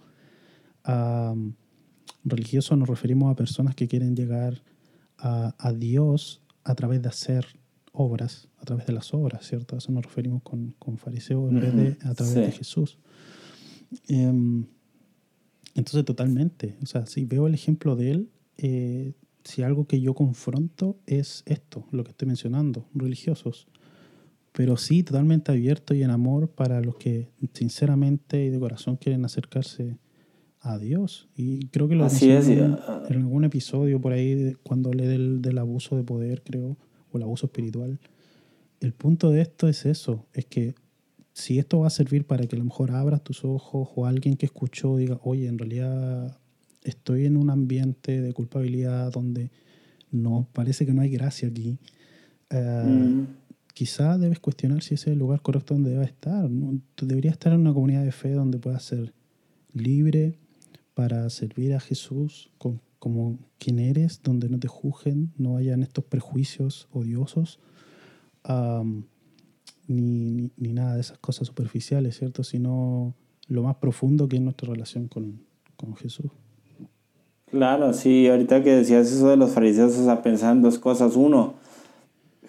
religiosos 2.25 2.79
nos 2.79 2.89
referimos 2.89 3.31
a 3.31 3.37
personas 3.37 3.75
que 3.75 3.89
quieren 3.89 4.15
llegar 4.15 4.63
a, 5.19 5.73
Dios 5.73 6.43
a 6.65 6.75
través 6.75 7.03
de 7.03 7.09
hacer 7.09 7.47
obras, 7.93 8.49
a 8.59 8.65
través 8.65 8.87
de 8.87 8.93
las 8.93 9.13
obras, 9.15 9.47
¿cierto? 9.47 9.75
A 9.75 9.79
eso 9.79 9.93
nos 9.93 10.05
referimos 10.05 10.43
con, 10.43 10.75
con 10.79 10.97
fariseos 10.97 11.51
en 11.51 11.61
vez 11.61 11.75
de 11.75 12.09
a 12.09 12.15
través 12.15 12.35
de 12.35 12.53
Jesús. 12.53 12.99
Em, 14.09 14.67
entonces, 15.75 16.05
totalmente. 16.05 16.77
O 16.83 16.87
sea, 16.87 17.07
si 17.07 17.25
veo 17.25 17.47
el 17.47 17.55
ejemplo 17.55 17.97
de 17.97 18.11
él, 18.11 18.31
eh, 18.59 19.15
si 19.45 19.63
algo 19.63 19.87
que 19.87 20.01
yo 20.01 20.15
confronto 20.15 20.99
es 21.07 21.43
esto, 21.47 21.87
lo 21.91 22.05
que 22.05 22.11
estoy 22.11 22.29
mencionando, 22.29 22.87
religiosos 22.95 23.69
pero 24.53 24.77
sí 24.77 25.03
totalmente 25.03 25.53
abierto 25.53 25.95
y 25.95 26.03
en 26.03 26.11
amor 26.11 26.51
para 26.51 26.81
los 26.81 26.97
que 26.97 27.31
sinceramente 27.53 28.45
y 28.45 28.51
de 28.51 28.59
corazón 28.59 28.97
quieren 28.97 29.25
acercarse 29.25 29.99
a 30.61 30.79
Dios. 30.79 31.29
Y 31.37 31.69
creo 31.69 31.89
que 31.89 31.95
lo 31.95 32.05
Así 32.05 32.31
es, 32.31 32.49
en, 32.49 32.77
en, 33.09 33.17
algún 33.17 33.45
episodio 33.45 34.01
por 34.01 34.13
ahí, 34.13 34.55
cuando 34.63 34.91
hablé 34.91 35.07
del, 35.07 35.41
del, 35.41 35.59
abuso 35.59 35.97
de 35.97 36.03
poder, 36.03 36.43
creo, 36.43 36.77
o 37.11 37.17
el 37.17 37.23
abuso 37.23 37.47
espiritual. 37.47 38.01
El 38.81 38.93
punto 38.93 39.31
de 39.31 39.43
esto 39.43 39.69
es 39.69 39.87
eso, 39.87 40.27
es 40.33 40.47
que 40.47 40.75
si 41.33 41.59
esto 41.59 41.81
va 41.81 41.87
a 41.87 41.91
servir 41.91 42.27
para 42.27 42.47
que 42.47 42.57
a 42.57 42.59
lo 42.59 42.65
mejor 42.65 42.91
abras 42.91 43.23
tus 43.23 43.45
ojos 43.45 43.89
o 43.95 44.07
alguien 44.07 44.37
que 44.37 44.47
escuchó 44.47 44.97
diga, 44.97 45.19
oye, 45.23 45.47
en 45.47 45.59
realidad 45.59 46.39
estoy 46.83 47.27
en 47.27 47.37
un 47.37 47.51
ambiente 47.51 48.21
de 48.21 48.33
culpabilidad 48.33 49.13
donde 49.13 49.51
no 50.11 50.49
parece 50.53 50.85
que 50.85 50.93
no 50.93 51.03
hay 51.03 51.11
gracia 51.11 51.49
aquí. 51.49 51.79
Eh, 52.51 52.85
mm 52.87 53.40
quizá 53.81 54.19
debes 54.19 54.41
cuestionar 54.41 54.83
si 54.83 54.93
ese 54.93 55.09
es 55.09 55.15
el 55.15 55.19
lugar 55.19 55.41
correcto 55.41 55.73
donde 55.73 55.89
debes 55.89 56.09
estar. 56.09 56.51
¿no? 56.51 56.79
Tú 56.97 57.07
deberías 57.07 57.33
estar 57.33 57.55
en 57.55 57.61
una 57.61 57.73
comunidad 57.73 58.05
de 58.05 58.13
fe 58.13 58.31
donde 58.33 58.59
puedas 58.59 58.83
ser 58.83 59.15
libre 59.73 60.39
para 60.93 61.31
servir 61.31 61.73
a 61.73 61.81
Jesús 61.81 62.51
como 62.99 63.39
quien 63.59 63.79
eres, 63.79 64.21
donde 64.23 64.51
no 64.51 64.59
te 64.59 64.69
juzguen, 64.69 65.33
no 65.39 65.57
hayan 65.57 65.83
estos 65.83 66.05
prejuicios 66.05 66.89
odiosos, 66.93 67.59
ni, 69.89 70.51
nada 70.59 70.97
de 70.97 71.01
esas 71.01 71.17
cosas 71.17 71.47
superficiales, 71.47 72.19
¿cierto? 72.19 72.45
Sino 72.45 73.15
lo 73.49 73.63
más 73.63 73.77
profundo 73.77 74.29
que 74.29 74.37
es 74.37 74.43
nuestra 74.43 74.69
relación 74.69 75.09
con, 75.09 75.41
con 75.77 75.97
Jesús. 75.97 76.31
Claro, 77.47 77.95
sí, 77.95 78.29
ahorita 78.29 78.63
que 78.63 78.75
decías 78.75 79.11
eso 79.11 79.31
de 79.31 79.39
los 79.39 79.53
fariseos, 79.53 79.97
o 79.97 80.05
sea, 80.05 80.21
pensando 80.21 80.69
dos 80.69 80.79
cosas. 80.79 81.17
Uno, 81.17 81.55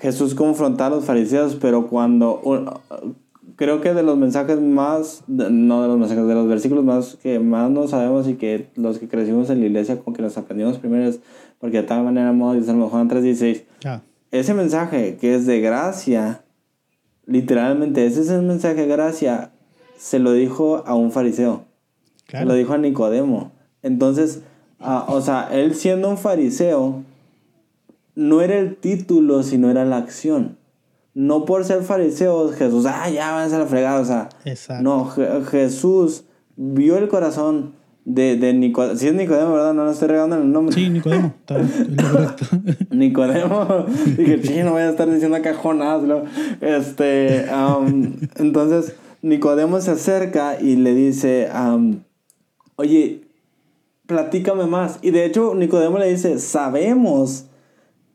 Jesús 0.01 0.33
confronta 0.33 0.87
a 0.87 0.89
los 0.89 1.05
fariseos, 1.05 1.55
pero 1.61 1.87
cuando 1.87 2.41
creo 3.55 3.81
que 3.81 3.93
de 3.93 4.01
los 4.01 4.17
mensajes 4.17 4.59
más, 4.59 5.23
no 5.27 5.83
de 5.83 5.87
los 5.87 5.99
mensajes, 5.99 6.25
de 6.25 6.33
los 6.33 6.47
versículos 6.47 6.83
más 6.83 7.17
que 7.21 7.37
más 7.39 7.69
no 7.69 7.87
sabemos 7.87 8.27
y 8.27 8.33
que 8.33 8.69
los 8.75 8.97
que 8.97 9.07
crecimos 9.07 9.51
en 9.51 9.59
la 9.59 9.67
iglesia 9.67 9.99
con 9.99 10.15
que 10.15 10.23
los 10.23 10.35
aprendimos 10.37 10.79
primero 10.79 11.07
es, 11.07 11.19
porque 11.59 11.77
de 11.77 11.83
tal 11.83 12.03
manera 12.03 12.31
modo 12.31 12.55
dice 12.55 12.73
Juan 12.73 13.09
3.16, 13.09 14.01
ese 14.31 14.53
mensaje 14.55 15.17
que 15.17 15.35
es 15.35 15.45
de 15.45 15.61
gracia, 15.61 16.43
literalmente 17.27 18.03
ese 18.07 18.21
es 18.21 18.29
el 18.29 18.41
mensaje 18.41 18.81
de 18.81 18.87
gracia, 18.87 19.51
se 19.97 20.17
lo 20.17 20.33
dijo 20.33 20.81
a 20.87 20.95
un 20.95 21.11
fariseo, 21.11 21.65
se 22.27 22.43
lo 22.45 22.55
dijo 22.55 22.73
a 22.73 22.79
Nicodemo. 22.79 23.51
Entonces, 23.83 24.41
ah, 24.79 25.05
o 25.09 25.21
sea, 25.21 25.49
él 25.51 25.75
siendo 25.75 26.09
un 26.09 26.17
fariseo, 26.17 27.03
no 28.21 28.41
era 28.41 28.57
el 28.57 28.75
título, 28.75 29.43
sino 29.43 29.69
era 29.69 29.83
la 29.85 29.97
acción. 29.97 30.57
No 31.13 31.43
por 31.45 31.65
ser 31.65 31.83
fariseos, 31.83 32.55
Jesús, 32.55 32.85
ah, 32.85 33.09
ya 33.09 33.33
van 33.33 33.53
a 33.53 33.59
la 33.59 33.65
fregada, 33.65 33.99
o 33.99 34.05
sea. 34.05 34.29
No, 34.81 35.11
Jesús 35.49 36.23
vio 36.55 36.97
el 36.97 37.09
corazón 37.09 37.73
de, 38.05 38.37
de 38.37 38.53
Nicodemo. 38.53 38.95
Si 38.95 39.07
es 39.07 39.13
Nicodemo, 39.13 39.53
¿verdad? 39.53 39.73
No, 39.73 39.83
no 39.83 39.91
estoy 39.91 40.07
regando 40.07 40.37
el 40.37 40.51
nombre. 40.51 40.73
Sí, 40.73 40.89
Nicodemo, 40.89 41.33
está 41.39 41.55
correcto. 41.55 42.45
Nicodemo, 42.91 43.85
dije, 44.17 44.41
sí, 44.43 44.61
no 44.63 44.71
voy 44.71 44.83
a 44.83 44.89
estar 44.89 45.11
diciendo 45.11 45.37
cajonadas, 45.41 46.03
¿no? 46.03 46.23
Este, 46.61 47.45
entonces, 48.37 48.95
Nicodemo 49.21 49.81
se 49.81 49.91
acerca 49.91 50.61
y 50.61 50.77
le 50.77 50.93
dice, 50.93 51.49
oye, 52.77 53.23
platícame 54.05 54.65
más. 54.65 54.99
Y 55.01 55.11
de 55.11 55.25
hecho, 55.25 55.55
Nicodemo 55.55 55.97
le 55.97 56.09
dice, 56.09 56.39
sabemos 56.39 57.47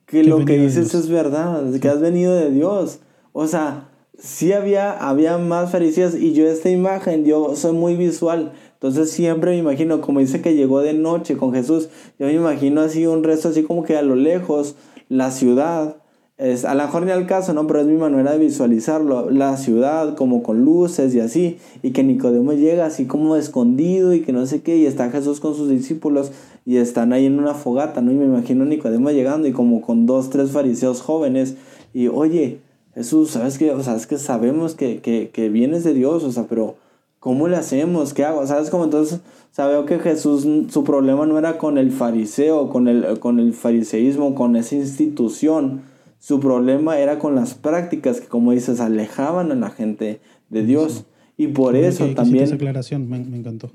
que 0.07 0.24
lo 0.24 0.45
que 0.45 0.59
dices 0.59 0.95
es 0.95 1.09
verdad, 1.09 1.62
que 1.81 1.89
has 1.89 2.01
venido 2.01 2.35
de 2.35 2.51
Dios. 2.51 3.01
O 3.33 3.47
sea, 3.47 3.89
sí 4.19 4.53
había, 4.53 4.93
había 4.93 5.37
más 5.39 5.70
fariseos 5.70 6.15
y 6.15 6.33
yo 6.33 6.47
esta 6.47 6.70
imagen, 6.70 7.24
yo 7.24 7.57
soy 7.57 7.73
muy 7.73 7.97
visual. 7.97 8.53
Entonces 8.74 9.11
siempre 9.11 9.51
me 9.51 9.59
imagino, 9.59 10.01
como 10.01 10.20
dice 10.20 10.41
que 10.41 10.55
llegó 10.55 10.81
de 10.81 10.93
noche 10.93 11.37
con 11.37 11.53
Jesús, 11.53 11.89
yo 12.19 12.27
me 12.27 12.35
imagino 12.35 12.81
así 12.83 13.07
un 13.07 13.24
resto, 13.24 13.49
así 13.49 13.62
como 13.62 13.83
que 13.83 13.97
a 13.97 14.03
lo 14.03 14.15
lejos, 14.15 14.77
la 15.09 15.31
ciudad, 15.31 15.97
es, 16.38 16.64
a 16.64 16.74
lo 16.74 16.82
mejor 16.82 17.04
ni 17.04 17.12
al 17.12 17.26
caso, 17.26 17.54
¿no? 17.54 17.66
Pero 17.66 17.80
es 17.80 17.86
mi 17.86 17.96
manera 17.96 18.32
de 18.32 18.38
visualizarlo, 18.38 19.30
la 19.30 19.56
ciudad 19.56 20.14
como 20.16 20.42
con 20.42 20.64
luces 20.64 21.14
y 21.14 21.20
así, 21.20 21.58
y 21.82 21.92
que 21.92 22.02
Nicodemo 22.02 22.52
llega 22.52 22.86
así 22.86 23.06
como 23.06 23.36
escondido 23.36 24.12
y 24.12 24.20
que 24.20 24.32
no 24.32 24.44
sé 24.46 24.60
qué, 24.60 24.76
y 24.76 24.86
está 24.86 25.10
Jesús 25.10 25.40
con 25.40 25.54
sus 25.54 25.70
discípulos 25.70 26.32
y 26.66 26.76
están 26.76 27.12
ahí 27.12 27.26
en 27.26 27.38
una 27.38 27.54
fogata, 27.54 28.02
¿no? 28.02 28.12
Y 28.12 28.16
me 28.16 28.26
imagino 28.26 28.64
Nicodemo 28.64 29.10
llegando 29.10 29.48
y 29.48 29.52
como 29.52 29.80
con 29.80 30.04
dos, 30.04 30.28
tres 30.30 30.50
fariseos 30.50 31.00
jóvenes 31.00 31.56
y, 31.94 32.08
oye, 32.08 32.58
Jesús, 32.94 33.30
¿sabes 33.30 33.56
qué? 33.56 33.72
O 33.72 33.82
sea, 33.82 33.94
es 33.96 34.06
que 34.06 34.18
sabemos 34.18 34.74
que, 34.74 34.98
que, 35.00 35.30
que 35.32 35.48
vienes 35.48 35.84
de 35.84 35.94
Dios, 35.94 36.22
o 36.24 36.32
sea, 36.32 36.44
pero 36.48 36.76
¿cómo 37.18 37.48
le 37.48 37.56
hacemos? 37.56 38.14
¿Qué 38.14 38.24
hago? 38.24 38.46
¿Sabes 38.46 38.70
cómo 38.70 38.84
entonces? 38.84 39.20
O 39.58 39.86
que 39.86 39.98
Jesús, 39.98 40.46
su 40.68 40.84
problema 40.84 41.24
no 41.24 41.38
era 41.38 41.56
con 41.56 41.78
el 41.78 41.90
fariseo, 41.90 42.68
con 42.68 42.88
el, 42.88 43.18
con 43.20 43.40
el 43.40 43.54
fariseísmo, 43.54 44.34
con 44.34 44.54
esa 44.54 44.74
institución. 44.74 45.80
Su 46.18 46.40
problema 46.40 46.98
era 46.98 47.18
con 47.18 47.34
las 47.34 47.55
prácticas 47.55 48.20
que, 48.20 48.26
como 48.26 48.52
dices, 48.52 48.80
alejaban 48.80 49.52
a 49.52 49.55
la 49.55 49.70
gente 49.70 50.20
de 50.48 50.64
Dios. 50.64 51.05
Y 51.36 51.48
por 51.48 51.76
eso 51.76 52.06
también... 52.14 52.44
Esa 52.44 52.55
aclaración 52.55 53.09
me, 53.09 53.18
me 53.20 53.36
encantó. 53.36 53.70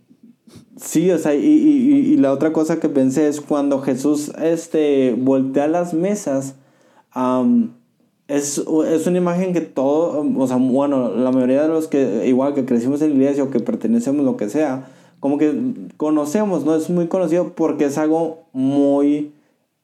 Sí, 0.78 1.12
o 1.12 1.18
sea, 1.18 1.36
y, 1.36 1.46
y, 1.46 2.14
y, 2.14 2.18
la 2.18 2.32
otra 2.32 2.52
cosa 2.52 2.80
que 2.80 2.90
pensé 2.90 3.28
es 3.28 3.40
cuando 3.40 3.80
Jesús 3.80 4.32
este, 4.42 5.16
voltea 5.18 5.68
las 5.68 5.94
mesas, 5.94 6.56
es, 8.28 8.58
es, 8.58 9.08
una 9.08 9.18
imagen 9.18 9.54
que 9.54 9.62
todo, 9.62 10.26
o 10.38 10.48
sea, 10.48 10.58
bueno, 10.58 11.16
la 11.16 11.32
mayoría 11.32 11.64
de 11.64 11.68
los 11.70 11.88
que, 11.88 12.28
igual 12.28 12.54
que 12.54 12.66
crecimos 12.66 13.02
en 13.02 13.10
la 13.10 13.16
iglesia 13.16 13.44
o 13.44 13.50
que 13.50 13.60
pertenecemos, 13.60 14.26
lo 14.26 14.38
que 14.38 14.50
sea, 14.50 14.90
como 15.20 15.38
que 15.38 15.54
conocemos, 15.98 16.66
¿no? 16.66 16.76
Es 16.76 16.90
muy 16.90 17.08
conocido 17.08 17.54
porque 17.54 17.86
es 17.86 17.98
algo 17.98 18.44
muy 18.54 19.32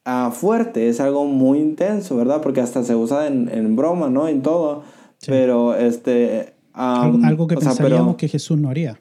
uh, 0.08 0.32
fuerte, 0.32 0.90
es 0.90 1.00
algo 1.00 1.26
muy 1.26 1.60
intenso, 1.60 2.16
¿verdad? 2.16 2.42
Porque 2.42 2.62
hasta 2.62 2.84
se 2.84 2.96
usa 2.96 3.28
en, 3.28 3.50
en 3.50 3.76
broma, 3.76 4.10
¿no? 4.10 4.28
En 4.28 4.42
todo. 4.42 4.84
Pero, 5.26 5.76
este... 5.76 6.54
algo, 6.74 7.48
que 7.48 7.56
pensaríamos 7.56 8.16
que 8.16 8.28
Jesús 8.28 8.58
no 8.58 8.70
haría. 8.70 9.00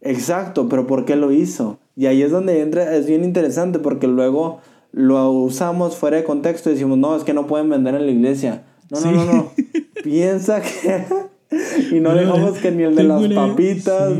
Exacto, 0.00 0.68
pero 0.68 0.86
¿por 0.86 1.04
qué 1.04 1.16
lo 1.16 1.32
hizo? 1.32 1.78
Y 1.96 2.06
ahí 2.06 2.22
es 2.22 2.30
donde 2.30 2.60
entra, 2.60 2.96
es 2.96 3.06
bien 3.06 3.24
interesante 3.24 3.78
porque 3.78 4.06
luego 4.06 4.60
lo 4.92 5.30
usamos 5.30 5.96
fuera 5.96 6.16
de 6.16 6.24
contexto 6.24 6.70
y 6.70 6.74
decimos, 6.74 6.98
no, 6.98 7.16
es 7.16 7.24
que 7.24 7.34
no 7.34 7.46
pueden 7.46 7.68
vender 7.68 7.94
en 7.94 8.06
la 8.06 8.12
iglesia. 8.12 8.64
No, 8.90 9.00
no, 9.00 9.12
no, 9.12 9.24
no. 9.24 9.50
Piensa 10.02 10.62
que... 10.62 11.04
y 11.92 12.00
no 12.00 12.14
dejamos 12.14 12.58
que 12.58 12.70
ni 12.70 12.84
el 12.84 12.94
de 12.94 13.04
las 13.04 13.22
papitas 13.28 14.18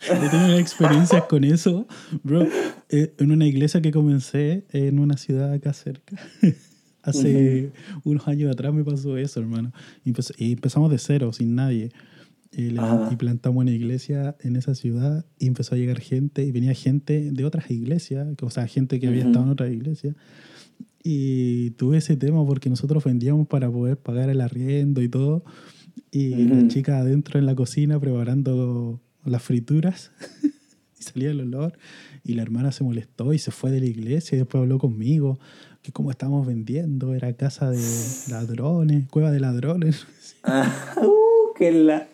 He 0.00 0.28
tenido 0.28 0.58
experiencias 0.58 1.24
con 1.24 1.44
eso, 1.44 1.86
bro. 2.22 2.46
Eh, 2.88 3.14
en 3.18 3.32
una 3.32 3.46
iglesia 3.46 3.80
que 3.80 3.90
comencé 3.90 4.64
en 4.72 4.98
una 4.98 5.16
ciudad 5.16 5.52
acá 5.52 5.72
cerca. 5.72 6.16
Hace 7.02 7.72
unos 8.04 8.28
años 8.28 8.52
atrás 8.52 8.72
me 8.74 8.84
pasó 8.84 9.16
eso, 9.16 9.40
hermano. 9.40 9.72
Y, 10.04 10.12
empezamos 10.52 10.90
de 10.90 10.98
cero, 10.98 11.32
sin 11.32 11.54
nadie. 11.54 11.90
Y, 12.52 12.74
y, 12.74 13.16
plantamos 13.16 13.62
una 13.62 13.70
iglesia 13.70 14.36
en 14.40 14.56
esa 14.56 14.74
ciudad 14.74 15.24
y 15.38 15.46
empezó 15.46 15.74
a 15.74 15.78
llegar 15.78 16.00
gente 16.00 16.44
y 16.44 16.52
venía 16.52 16.74
gente 16.74 17.30
de 17.30 17.44
otras 17.44 17.70
iglesias, 17.70 18.26
o 18.40 18.50
sea, 18.50 18.66
gente 18.66 19.00
que 19.00 19.08
había 19.08 19.24
estado 19.24 19.44
en 19.44 19.50
otras 19.50 19.70
iglesias. 19.70 20.16
Y 21.02 21.70
tuve 21.72 21.98
ese 21.98 22.16
tema 22.16 22.44
porque 22.44 22.68
nosotros 22.68 23.04
vendíamos 23.04 23.46
para 23.46 23.70
poder 23.70 23.96
pagar 23.96 24.28
el 24.30 24.40
arriendo 24.40 25.02
y 25.02 25.08
todo. 25.08 25.44
Y 26.10 26.44
la 26.44 26.68
chica 26.68 26.98
adentro 26.98 27.38
en 27.38 27.46
la 27.46 27.54
cocina 27.54 28.00
preparando 28.00 29.00
las 29.28 29.42
frituras 29.42 30.10
y 30.98 31.02
salía 31.02 31.30
el 31.30 31.40
olor. 31.40 31.78
Y 32.24 32.34
la 32.34 32.42
hermana 32.42 32.72
se 32.72 32.84
molestó 32.84 33.32
y 33.32 33.38
se 33.38 33.50
fue 33.50 33.70
de 33.70 33.80
la 33.80 33.86
iglesia 33.86 34.36
y 34.36 34.38
después 34.38 34.60
habló 34.60 34.78
conmigo 34.78 35.38
que 35.82 35.92
como 35.92 36.10
estábamos 36.10 36.46
vendiendo 36.46 37.14
era 37.14 37.32
casa 37.32 37.70
de 37.70 37.82
ladrones, 38.30 39.08
cueva 39.08 39.30
de 39.30 39.40
ladrones. 39.40 40.06
Uh, 40.96 41.52
que 41.54 41.72
la... 41.72 42.06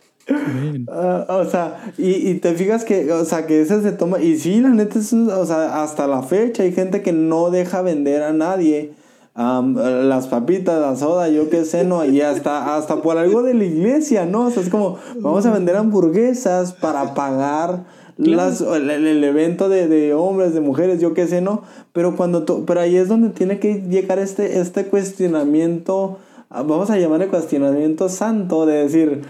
Ah, 0.89 1.27
o 1.29 1.45
sea, 1.45 1.93
y, 1.99 2.31
y, 2.31 2.35
te 2.37 2.55
fijas 2.55 2.85
que, 2.85 3.13
o 3.13 3.25
sea, 3.27 3.47
que 3.47 3.61
ese 3.61 3.83
se 3.83 3.93
toma, 3.93 4.21
y 4.21 4.39
sí, 4.39 4.61
la 4.61 4.71
neta 4.71 4.99
es, 4.99 5.13
o 5.13 5.47
sea, 5.47 5.83
hasta 5.83 6.07
la 6.07 6.23
fecha 6.23 6.63
hay 6.63 6.73
gente 6.73 7.03
que 7.03 7.13
no 7.13 7.51
deja 7.51 7.83
vender 7.83 8.23
a 8.23 8.33
nadie 8.33 8.95
las 9.35 10.29
papitas, 10.29 10.81
la 10.81 10.97
soda, 10.97 11.29
yo 11.29 11.51
qué 11.51 11.65
sé, 11.65 11.85
¿no? 11.85 12.05
Y 12.05 12.21
hasta, 12.21 12.77
hasta 12.77 13.03
por 13.03 13.19
algo 13.19 13.43
de 13.43 13.55
la 13.55 13.65
iglesia, 13.65 14.27
¿no? 14.27 14.47
O 14.47 14.51
sea, 14.51 14.63
es 14.63 14.69
como, 14.69 14.99
vamos 15.17 15.45
a 15.47 15.53
vender 15.53 15.77
hamburguesas 15.77 16.73
para 16.73 17.15
pagar 17.15 17.85
las, 18.17 18.61
el, 18.61 19.25
evento 19.25 19.69
de, 19.69 19.89
de, 19.89 20.15
hombres, 20.15 20.55
de 20.55 20.61
mujeres, 20.61 21.01
yo 21.01 21.15
qué 21.15 21.27
sé, 21.27 21.41
¿no? 21.41 21.63
Pero, 21.93 22.17
cuando 22.17 22.45
pero 22.65 22.81
ahí 22.81 22.97
es 22.97 23.09
donde 23.09 23.31
tiene 23.31 23.59
que 23.59 23.83
llegar 23.83 24.21
este, 24.21 24.61
este 24.61 24.87
cuestionamiento, 24.87 26.19
ah, 26.51 26.63
vamos 26.63 26.91
a 26.91 26.99
llamarle 26.99 27.27
cuestionamiento 27.27 28.09
santo, 28.09 28.67
de 28.67 28.85
decir, 28.85 29.23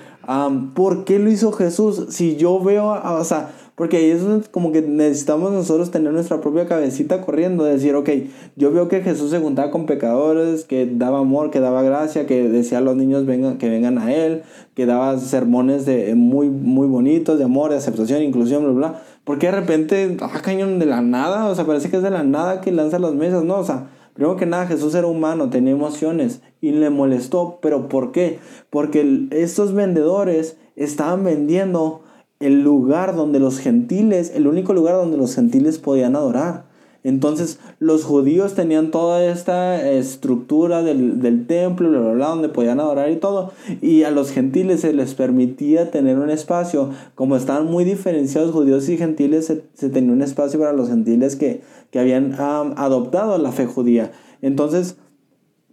¿por 0.74 1.05
qué 1.05 1.18
lo 1.18 1.31
hizo 1.31 1.52
Jesús? 1.52 2.06
Si 2.10 2.36
yo 2.36 2.60
veo, 2.60 2.89
o 2.89 3.24
sea, 3.24 3.52
porque 3.74 3.96
ahí 3.96 4.10
es 4.10 4.48
como 4.51 4.70
que 4.70 4.82
necesitamos 4.82 5.52
nosotros 5.52 5.90
tener 5.90 6.12
nuestra 6.12 6.40
propia 6.40 6.66
cabecita 6.66 7.20
corriendo, 7.22 7.64
decir, 7.64 7.94
ok, 7.96 8.09
yo 8.56 8.72
veo 8.72 8.88
que 8.88 9.02
Jesús 9.02 9.30
se 9.30 9.40
juntaba 9.40 9.70
con 9.70 9.86
pecadores, 9.86 10.64
que 10.64 10.86
daba 10.86 11.18
amor, 11.18 11.51
que 11.51 11.60
daba 11.60 11.82
gracia, 11.82 12.26
que 12.26 12.48
decía 12.48 12.78
a 12.78 12.80
los 12.80 12.96
niños 12.96 13.26
vengan, 13.26 13.59
que 13.59 13.68
vengan 13.68 13.98
a 13.98 14.14
Él, 14.14 14.42
que 14.74 14.86
daba 14.86 15.18
sermones 15.18 15.86
de, 15.86 16.14
muy, 16.14 16.51
muy 16.51 16.86
bonitos, 16.86 17.38
de 17.38 17.44
amor, 17.44 17.72
de 17.72 17.78
aceptación, 17.78 18.22
inclusión, 18.22 18.62
bla, 18.62 18.72
bla. 18.72 19.02
Porque 19.24 19.46
de 19.46 19.52
repente, 19.52 20.16
ah, 20.20 20.40
cañón 20.42 20.78
de 20.78 20.86
la 20.86 21.02
nada, 21.02 21.46
o 21.46 21.55
sea, 21.55 21.64
parece 21.64 21.90
que 21.90 21.96
es 21.96 22.02
de 22.02 22.10
la 22.10 22.22
nada 22.22 22.60
que 22.60 22.70
lanza 22.70 22.98
las 22.98 23.14
mesas, 23.14 23.44
¿no? 23.44 23.59
O 23.59 23.64
sea, 23.64 23.88
Primero 24.14 24.36
que 24.36 24.46
nada, 24.46 24.66
Jesús 24.66 24.94
era 24.94 25.09
humano, 25.09 25.51
tenía 25.51 25.72
emociones 25.72 26.40
y 26.60 26.70
le 26.70 26.88
molestó. 26.88 27.59
¿Pero 27.60 27.88
por 27.88 28.12
qué? 28.12 28.38
Porque 28.70 29.26
estos 29.32 29.74
vendedores 29.74 30.56
estaban 30.76 31.24
vendiendo 31.24 32.03
el 32.40 32.62
lugar 32.62 33.16
donde 33.16 33.39
los 33.39 33.59
gentiles, 33.59 34.32
el 34.35 34.47
único 34.47 34.74
lugar 34.74 34.97
donde 34.97 35.16
los 35.16 35.35
gentiles 35.35 35.78
podían 35.78 36.16
adorar. 36.16 36.65
Entonces 37.05 37.61
los 37.81 38.02
judíos 38.02 38.55
tenían 38.55 38.90
toda 38.90 39.23
esta 39.27 39.90
estructura 39.90 40.82
del, 40.82 41.20
del 41.20 41.47
templo, 41.47 41.90
bla, 41.90 42.12
bla, 42.12 42.28
donde 42.28 42.48
podían 42.48 42.81
adorar 42.81 43.11
y 43.11 43.16
todo. 43.16 43.52
Y 43.82 44.05
a 44.05 44.11
los 44.11 44.31
gentiles 44.31 44.81
se 44.81 44.94
les 44.94 45.15
permitía 45.15 45.90
tener 45.90 46.19
un 46.19 46.31
espacio. 46.31 46.90
Como 47.15 47.36
estaban 47.36 47.66
muy 47.66 47.85
diferenciados 47.85 48.52
judíos 48.52 48.89
y 48.89 48.97
gentiles, 48.97 49.52
se, 49.74 49.89
tenía 49.90 50.12
un 50.15 50.23
espacio 50.23 50.59
para 50.59 50.73
los 50.73 50.89
gentiles 50.89 51.36
que, 51.36 51.61
habían 51.94 52.35
adoptado 52.40 53.39
la 53.39 53.52
fe 53.52 53.66
judía. 53.66 54.11
Entonces, 54.43 54.97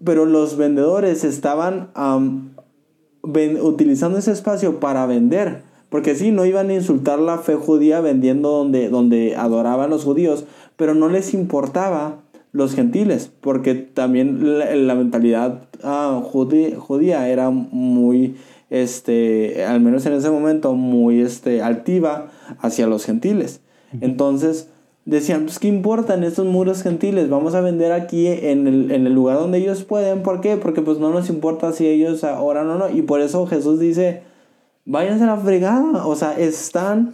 pero 0.03 0.25
los 0.25 0.55
vendedores 0.55 1.23
estaban 1.23 1.89
utilizando 3.23 4.19
ese 4.19 4.31
espacio 4.31 4.79
para 4.79 5.05
vender. 5.07 5.70
Porque 5.91 6.15
sí, 6.15 6.31
no 6.31 6.45
iban 6.45 6.69
a 6.69 6.73
insultar 6.73 7.19
la 7.19 7.37
fe 7.37 7.55
judía 7.55 7.99
vendiendo 7.99 8.49
donde, 8.49 8.87
donde 8.87 9.35
adoraban 9.35 9.89
los 9.89 10.05
judíos, 10.05 10.45
pero 10.77 10.95
no 10.95 11.09
les 11.09 11.33
importaba 11.33 12.21
los 12.53 12.75
gentiles, 12.75 13.29
porque 13.41 13.75
también 13.75 14.57
la, 14.87 14.95
mentalidad 14.95 15.67
ah, 15.83 16.23
judía, 16.23 17.27
era 17.27 17.49
muy, 17.49 18.37
este, 18.69 19.65
al 19.65 19.81
menos 19.81 20.05
en 20.05 20.13
ese 20.13 20.29
momento, 20.29 20.75
muy 20.75 21.19
este, 21.19 21.61
altiva 21.61 22.31
hacia 22.59 22.87
los 22.87 23.03
gentiles. 23.03 23.59
Entonces 23.99 24.69
decían, 25.03 25.43
pues 25.43 25.59
qué 25.59 25.67
importan 25.67 26.23
estos 26.23 26.45
muros 26.45 26.83
gentiles, 26.83 27.29
vamos 27.29 27.53
a 27.53 27.59
vender 27.59 27.91
aquí 27.91 28.27
en 28.27 28.65
el, 28.65 28.91
en 28.91 29.07
el 29.07 29.13
lugar 29.13 29.39
donde 29.39 29.57
ellos 29.57 29.83
pueden, 29.83 30.23
¿por 30.23 30.39
qué? 30.39 30.55
Porque 30.55 30.81
pues 30.81 30.99
no 30.99 31.09
nos 31.09 31.27
importa 31.29 31.73
si 31.73 31.85
ellos 31.85 32.23
oran 32.23 32.69
o 32.69 32.77
no, 32.77 32.89
y 32.89 33.01
por 33.01 33.19
eso 33.19 33.45
Jesús 33.45 33.77
dice, 33.77 34.30
váyanse 34.91 35.23
a 35.23 35.27
la 35.27 35.37
fregada. 35.37 36.05
O 36.05 36.15
sea, 36.15 36.37
están, 36.37 37.13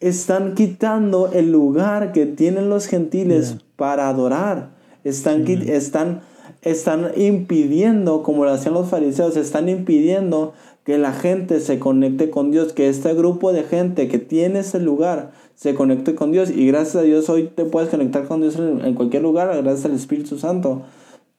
están 0.00 0.54
quitando 0.54 1.30
el 1.32 1.52
lugar 1.52 2.12
que 2.12 2.26
tienen 2.26 2.70
los 2.70 2.86
gentiles 2.86 3.58
para 3.76 4.08
adorar. 4.08 4.70
Están, 5.04 5.46
están, 5.46 6.22
están 6.62 7.12
impidiendo, 7.16 8.22
como 8.22 8.44
lo 8.44 8.50
hacían 8.50 8.74
los 8.74 8.88
fariseos, 8.88 9.36
están 9.36 9.68
impidiendo 9.68 10.54
que 10.84 10.96
la 10.96 11.12
gente 11.12 11.60
se 11.60 11.78
conecte 11.78 12.30
con 12.30 12.50
Dios, 12.50 12.72
que 12.72 12.88
este 12.88 13.12
grupo 13.12 13.52
de 13.52 13.62
gente 13.62 14.08
que 14.08 14.18
tiene 14.18 14.60
ese 14.60 14.80
lugar 14.80 15.32
se 15.54 15.74
conecte 15.74 16.14
con 16.14 16.32
Dios. 16.32 16.50
Y 16.50 16.66
gracias 16.66 16.96
a 16.96 17.02
Dios 17.02 17.28
hoy 17.28 17.50
te 17.54 17.66
puedes 17.66 17.90
conectar 17.90 18.26
con 18.26 18.40
Dios 18.40 18.56
en, 18.56 18.94
cualquier 18.94 19.22
lugar, 19.22 19.48
gracias 19.62 19.84
al 19.84 19.92
Espíritu 19.92 20.38
Santo. 20.38 20.82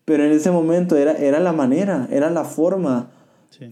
Pero 0.05 0.23
en 0.23 0.31
ese 0.31 0.51
momento 0.51 0.95
era, 0.97 1.13
era 1.13 1.39
la 1.39 1.51
manera, 1.51 2.07
era 2.11 2.29
la 2.29 2.43
forma 2.43 3.09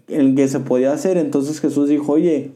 en 0.08 0.36
que 0.36 0.48
se 0.48 0.60
podía 0.60 0.94
hacer. 0.94 1.18
Entonces 1.18 1.60
Jesús 1.60 1.90
dijo, 1.90 2.14
oye, 2.14 2.52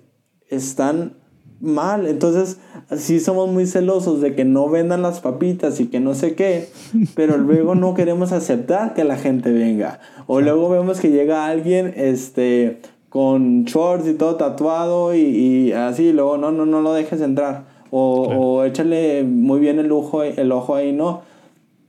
están 0.50 1.14
mal. 1.62 2.08
Entonces, 2.08 2.58
sí 2.98 3.20
somos 3.20 3.50
muy 3.50 3.66
celosos 3.66 4.22
de 4.22 4.36
que 4.36 4.46
no 4.46 4.70
vendan 4.70 5.02
las 5.02 5.22
papitas 5.22 5.80
y 5.80 5.88
que 5.88 6.00
no 6.00 6.14
sé 6.14 6.36
qué, 6.36 6.70
pero 7.16 7.38
luego 7.38 7.76
no 7.76 7.94
queremos 7.94 8.32
aceptar 8.32 8.94
que 8.94 9.04
la 9.04 9.18
gente 9.18 9.52
venga. 9.52 10.00
O 10.28 10.42
luego 10.42 10.70
vemos 10.70 11.00
que 11.00 11.10
llega 11.10 11.46
alguien, 11.46 11.94
este, 11.96 12.82
con 13.10 13.66
shorts 13.66 14.08
y 14.08 14.14
todo 14.14 14.36
tatuado 14.36 15.16
y, 15.16 15.72
así, 15.74 16.12
luego 16.12 16.38
no, 16.38 16.52
no, 16.52 16.66
no 16.66 16.82
lo 16.82 16.94
dejes 16.94 17.22
entrar. 17.22 17.66
O, 17.92 18.24
o 18.24 18.64
échale 18.64 19.24
muy 19.24 19.60
bien 19.60 19.78
el, 19.78 19.92
ojo, 19.92 20.24
el 20.24 20.52
ojo 20.52 20.76
ahí, 20.76 20.94
no. 20.94 21.22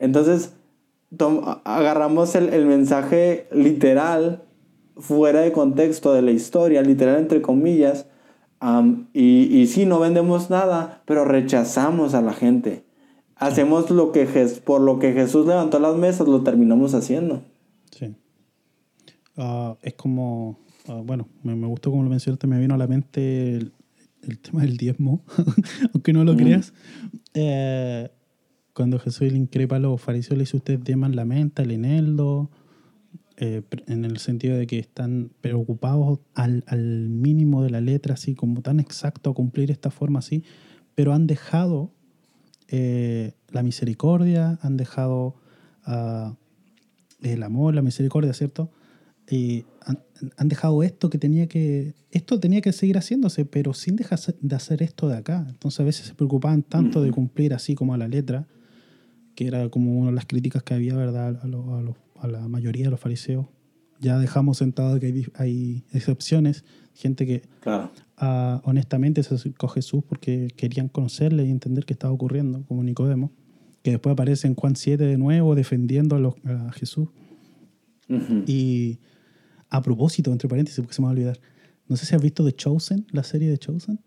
Entonces, 0.00 0.52
agarramos 1.64 2.34
el, 2.34 2.48
el 2.48 2.66
mensaje 2.66 3.46
literal 3.52 4.42
fuera 4.96 5.40
de 5.40 5.52
contexto 5.52 6.12
de 6.12 6.22
la 6.22 6.30
historia, 6.30 6.82
literal 6.82 7.18
entre 7.18 7.42
comillas, 7.42 8.06
y, 9.12 9.48
y 9.50 9.66
sí, 9.66 9.86
no 9.86 9.98
vendemos 9.98 10.48
nada, 10.48 11.02
pero 11.04 11.24
rechazamos 11.24 12.14
a 12.14 12.22
la 12.22 12.32
gente. 12.32 12.84
Hacemos 13.34 13.90
lo 13.90 14.12
que 14.12 14.24
por 14.64 14.80
lo 14.80 15.00
que 15.00 15.12
Jesús 15.12 15.46
levantó 15.46 15.80
las 15.80 15.96
mesas, 15.96 16.28
lo 16.28 16.42
terminamos 16.44 16.94
haciendo. 16.94 17.42
Sí. 17.90 18.14
Ah, 19.36 19.76
es 19.82 19.94
como, 19.94 20.60
ah, 20.86 21.00
bueno, 21.04 21.26
me, 21.42 21.56
me, 21.56 21.66
gustó 21.66 21.90
como 21.90 22.04
lo 22.04 22.10
mencionaste, 22.10 22.46
me 22.46 22.60
vino 22.60 22.74
a 22.74 22.78
la 22.78 22.86
mente 22.86 23.56
el, 23.56 23.72
tema 24.42 24.62
del 24.62 24.76
diezmo, 24.76 25.24
aunque 25.92 26.12
no 26.12 26.22
lo 26.22 26.36
creas. 26.36 26.72
Eh, 27.34 28.08
cuando 28.74 29.00
Jesús 29.00 29.32
le 29.32 29.38
increpa 29.38 29.76
a 29.76 29.80
los 29.80 30.00
fariseos, 30.00 30.38
le 30.38 30.44
dice, 30.44 30.56
ustedes 30.56 30.84
diezman 30.84 31.16
la 31.16 31.24
menta, 31.24 31.64
el 31.64 31.72
eneldo, 31.72 32.48
eh, 33.38 33.62
en 33.86 34.04
el 34.04 34.18
sentido 34.18 34.56
de 34.56 34.66
que 34.66 34.78
están 34.78 35.30
preocupados 35.40 36.20
al, 36.34 36.64
al, 36.66 37.08
mínimo 37.08 37.62
de 37.62 37.70
la 37.70 37.80
letra, 37.80 38.14
así 38.14 38.34
como 38.34 38.62
tan 38.62 38.78
exacto 38.80 39.30
a 39.30 39.34
cumplir 39.34 39.70
esta 39.70 39.90
forma 39.90 40.18
así, 40.18 40.44
pero 40.94 41.14
han 41.14 41.26
dejado 41.26 41.92
eh, 42.68 43.32
la 43.50 43.62
misericordia, 43.62 44.58
han 44.62 44.76
dejado 44.76 45.36
uh, 45.86 46.34
el 47.20 47.42
amor, 47.42 47.74
la 47.74 47.82
misericordia, 47.82 48.32
¿cierto? 48.32 48.70
Y 49.30 49.64
han, 49.84 50.00
han, 50.36 50.48
dejado 50.48 50.82
esto 50.82 51.10
que 51.10 51.18
tenía 51.18 51.46
que, 51.48 51.94
esto 52.10 52.40
tenía 52.40 52.60
que 52.60 52.72
seguir 52.72 52.96
haciéndose, 52.96 53.44
pero 53.44 53.74
sin 53.74 53.96
dejar 53.96 54.18
de 54.40 54.56
hacer 54.56 54.82
esto 54.82 55.08
de 55.08 55.16
acá. 55.16 55.46
Entonces 55.48 55.80
a 55.80 55.84
veces 55.84 56.06
se 56.06 56.14
preocupaban 56.14 56.62
tanto 56.62 57.02
de 57.02 57.10
cumplir 57.10 57.54
así 57.54 57.74
como 57.74 57.94
a 57.94 57.98
la 57.98 58.08
letra, 58.08 58.46
que 59.34 59.46
era 59.46 59.68
como 59.68 59.98
una 59.98 60.10
de 60.10 60.16
las 60.16 60.26
críticas 60.26 60.62
que 60.62 60.74
había, 60.74 60.96
¿verdad? 60.96 61.40
A, 61.42 61.46
los, 61.46 61.68
a 61.68 61.82
los 61.82 61.96
a 62.22 62.28
la 62.28 62.48
mayoría 62.48 62.84
de 62.84 62.90
los 62.90 63.00
fariseos. 63.00 63.46
Ya 64.00 64.18
dejamos 64.18 64.58
sentado 64.58 64.98
que 64.98 65.30
hay, 65.34 65.84
excepciones, 65.92 66.64
gente 66.94 67.26
que 67.26 67.42
ah, 68.16 68.60
honestamente 68.64 69.22
se 69.22 69.34
acercó 69.34 69.66
a 69.66 69.70
Jesús 69.70 70.02
porque 70.08 70.48
querían 70.56 70.88
conocerle 70.88 71.44
y 71.44 71.50
entender 71.50 71.84
qué 71.84 71.92
estaba 71.92 72.12
ocurriendo, 72.12 72.64
como 72.66 72.82
Nicodemo, 72.82 73.32
que 73.82 73.92
después 73.92 74.12
aparece 74.12 74.46
en 74.46 74.54
Juan 74.54 74.76
7 74.76 75.04
de 75.04 75.18
nuevo 75.18 75.54
defendiendo 75.54 76.16
a, 76.44 76.72
Jesús. 76.72 77.08
Y 78.46 78.98
a 79.70 79.80
propósito, 79.82 80.32
entre 80.32 80.48
paréntesis, 80.48 80.80
porque 80.80 80.94
se 80.94 81.00
me 81.00 81.06
va 81.06 81.10
a 81.10 81.14
olvidar, 81.14 81.40
no 81.88 81.96
sé 81.96 82.06
si 82.06 82.14
has 82.14 82.22
visto 82.22 82.44
The 82.44 82.52
Chosen, 82.52 83.06
la 83.10 83.22
serie 83.22 83.48
de 83.50 83.58
Chosen. 83.58 84.00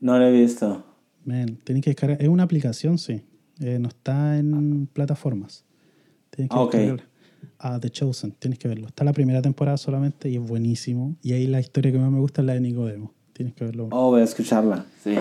No 0.00 0.18
lo 0.18 0.26
he 0.26 0.32
visto. 0.32 0.84
Man, 1.24 1.58
tenés 1.64 1.82
que 1.82 1.90
descargar. 1.90 2.20
Es 2.20 2.28
una 2.28 2.42
aplicación, 2.42 2.98
sí. 2.98 3.22
Eh, 3.60 3.78
no 3.78 3.88
está 3.88 4.38
en 4.38 4.86
plataformas. 4.86 5.64
Tienes 6.30 6.50
que 6.50 6.56
Ah, 6.56 6.62
ok. 6.62 6.74
Ah, 7.58 7.78
The 7.80 7.90
Chosen, 7.90 8.32
tienes 8.32 8.58
que 8.58 8.68
verlo. 8.68 8.88
Está 8.88 9.04
la 9.04 9.12
primera 9.12 9.40
temporada 9.42 9.76
solamente 9.76 10.28
y 10.28 10.36
es 10.36 10.42
buenísimo. 10.42 11.16
Y 11.22 11.32
ahí 11.32 11.46
la 11.46 11.60
historia 11.60 11.92
que 11.92 11.98
más 11.98 12.10
me 12.10 12.18
gusta 12.20 12.42
es 12.42 12.46
la 12.46 12.54
de 12.54 12.60
Nicodemo. 12.60 13.12
Tienes 13.32 13.54
que 13.54 13.64
verlo. 13.64 13.88
Oh, 13.92 14.10
voy 14.10 14.20
a 14.20 14.24
escucharla. 14.24 14.84
Sí. 15.02 15.14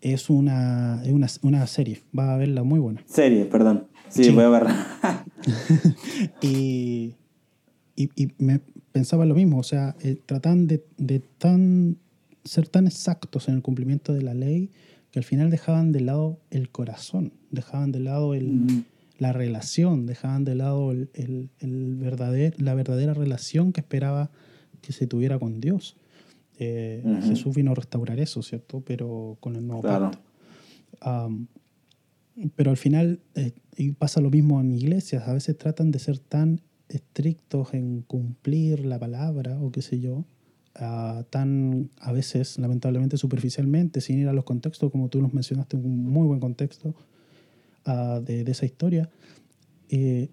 Es, 0.00 0.28
una, 0.30 1.02
es 1.04 1.12
una, 1.12 1.26
una 1.42 1.66
serie. 1.66 2.02
Vas 2.12 2.28
a 2.30 2.36
verla 2.36 2.62
muy 2.62 2.78
buena. 2.80 3.02
Serie, 3.06 3.44
perdón. 3.46 3.86
Sí, 4.08 4.24
Sí. 4.24 4.30
voy 4.30 4.44
a 4.44 4.48
verla. 4.48 4.86
Y, 6.40 7.14
y, 7.96 8.10
y 8.16 8.28
me 8.38 8.60
pensaba 8.92 9.24
lo 9.26 9.34
mismo, 9.34 9.58
o 9.58 9.62
sea, 9.62 9.96
eh, 10.00 10.16
tratan 10.24 10.66
de, 10.66 10.84
de 10.98 11.20
tan, 11.20 11.96
ser 12.44 12.68
tan 12.68 12.86
exactos 12.86 13.48
en 13.48 13.54
el 13.56 13.62
cumplimiento 13.62 14.12
de 14.12 14.22
la 14.22 14.34
ley 14.34 14.70
que 15.10 15.18
al 15.18 15.24
final 15.24 15.50
dejaban 15.50 15.92
de 15.92 16.00
lado 16.00 16.38
el 16.50 16.70
corazón, 16.70 17.32
dejaban 17.50 17.92
de 17.92 18.00
lado 18.00 18.34
el, 18.34 18.84
la 19.22 19.32
relación, 19.32 20.04
dejaban 20.06 20.44
de 20.44 20.54
lado 20.54 20.90
el, 20.92 21.08
el, 21.14 21.48
el 21.60 21.96
verdader- 21.98 22.56
la 22.58 22.74
verdadera 22.74 23.14
relación 23.14 23.72
que 23.72 23.80
esperaba 23.80 24.30
que 24.80 24.92
se 24.92 25.06
tuviera 25.06 25.38
con 25.38 25.60
Dios. 25.60 25.96
Eh, 26.58 27.02
Ujú. 27.04 27.28
Jesús 27.28 27.54
vino 27.54 27.70
a 27.72 27.74
restaurar 27.74 28.18
eso, 28.18 28.42
¿cierto? 28.42 28.80
Pero 28.84 29.36
con 29.40 29.56
el 29.56 29.64
nuevo 29.66 29.82
Claro. 29.82 30.10
pacto. 30.10 30.18
Am, 31.00 31.46
pero 32.56 32.70
al 32.70 32.76
final 32.76 33.20
eh, 33.34 33.52
y 33.76 33.92
pasa 33.92 34.20
lo 34.20 34.30
mismo 34.30 34.60
en 34.60 34.70
iglesias. 34.72 35.28
A 35.28 35.32
veces 35.34 35.56
tratan 35.56 35.90
de 35.90 35.98
ser 35.98 36.18
tan 36.18 36.60
estrictos 36.88 37.74
en 37.74 38.02
cumplir 38.02 38.84
la 38.84 38.98
palabra 38.98 39.58
o 39.60 39.70
qué 39.70 39.82
sé 39.82 39.98
yo, 40.00 40.24
ah, 40.74 41.24
tan 41.30 41.90
a 42.00 42.12
veces, 42.12 42.58
lamentablemente, 42.58 43.16
superficialmente, 43.16 44.00
sin 44.00 44.18
ir 44.18 44.28
a 44.28 44.32
los 44.32 44.44
contextos, 44.44 44.90
como 44.90 45.08
tú 45.08 45.20
nos 45.22 45.32
mencionaste, 45.32 45.76
un 45.76 46.04
muy 46.10 46.26
buen 46.26 46.40
contexto 46.40 46.94
de, 47.84 48.44
de 48.44 48.52
esa 48.52 48.64
historia, 48.66 49.10
eh, 49.88 50.28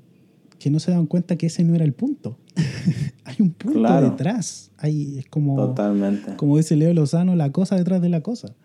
que 0.60 0.70
no 0.70 0.80
se 0.80 0.92
dan 0.92 1.06
cuenta 1.08 1.38
que 1.38 1.48
ese 1.48 1.64
no 1.64 1.76
era 1.76 1.86
el 1.86 1.94
punto. 1.94 2.38
Hay 3.26 3.36
un 3.40 3.52
punto 3.52 3.80
Claro. 3.80 4.10
detrás. 4.12 4.72
Hay, 4.78 5.20
es 5.20 5.26
como, 5.28 5.56
Totalmente. 5.56 6.36
como 6.36 6.58
dice 6.58 6.76
Leo 6.76 6.94
Lozano, 6.94 7.36
la 7.36 7.52
cosa 7.52 7.76
detrás 7.76 8.02
de 8.02 8.10
la 8.10 8.22
cosa. 8.22 8.56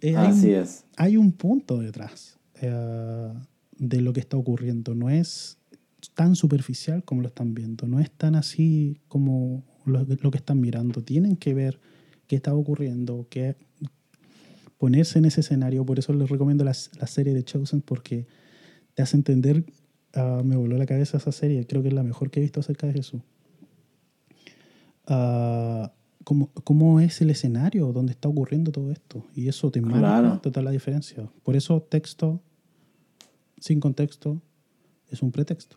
Eh, 0.00 0.16
hay 0.16 0.26
Así 0.28 0.48
un- 0.48 0.54
es. 0.54 0.84
hay 0.96 1.16
un 1.16 1.32
punto 1.32 1.78
detrás 1.78 2.38
eh, 2.60 3.32
de 3.78 4.00
lo 4.00 4.12
que 4.12 4.20
está 4.20 4.36
ocurriendo. 4.36 4.94
No 4.94 5.08
es 5.10 5.58
tan 6.14 6.36
superficial 6.36 7.04
como 7.04 7.22
lo 7.22 7.28
están 7.28 7.54
viendo. 7.54 7.86
No 7.86 8.00
es 8.00 8.10
tan 8.10 8.34
así 8.34 9.00
como 9.08 9.64
lo, 9.84 10.04
lo 10.04 10.30
que 10.30 10.38
están 10.38 10.60
mirando. 10.60 11.02
Tienen 11.02 11.36
que 11.36 11.54
ver 11.54 11.78
qué 12.26 12.36
está 12.36 12.54
ocurriendo, 12.54 13.26
qué 13.30 13.56
ponerse 14.78 15.18
en 15.18 15.24
ese 15.26 15.40
escenario. 15.40 15.84
Por 15.86 15.98
eso 15.98 16.12
les 16.12 16.28
recomiendo 16.28 16.64
la, 16.64 16.72
la 17.00 17.06
serie 17.06 17.34
de 17.34 17.44
Chosen 17.44 17.80
porque 17.80 18.26
te 18.94 19.02
hace 19.02 19.16
entender. 19.16 19.64
ah, 20.14 20.42
me 20.44 20.56
voló 20.56 20.76
la 20.78 20.86
cabeza 20.86 21.16
esa 21.18 21.32
serie. 21.32 21.66
Creo 21.66 21.82
que 21.82 21.88
es 21.88 21.94
la 21.94 22.02
mejor 22.02 22.30
que 22.30 22.40
he 22.40 22.42
visto 22.42 22.60
acerca 22.60 22.86
de 22.86 22.92
Jesús. 22.94 23.20
Ah, 25.06 25.92
cómo, 26.24 26.50
cómo 26.64 27.00
es 27.00 27.20
el 27.20 27.30
escenario 27.30 27.92
donde 27.92 28.12
está 28.12 28.28
ocurriendo 28.28 28.72
todo 28.72 28.90
esto. 28.90 29.24
Y 29.34 29.48
eso 29.48 29.70
te 29.70 29.80
marca 29.80 29.98
Claro. 29.98 30.40
total 30.40 30.64
la 30.64 30.70
diferencia. 30.70 31.28
Por 31.42 31.56
eso 31.56 31.80
texto 31.82 32.40
sin 33.58 33.80
contexto 33.80 34.40
es 35.10 35.22
un 35.22 35.30
pretexto. 35.32 35.76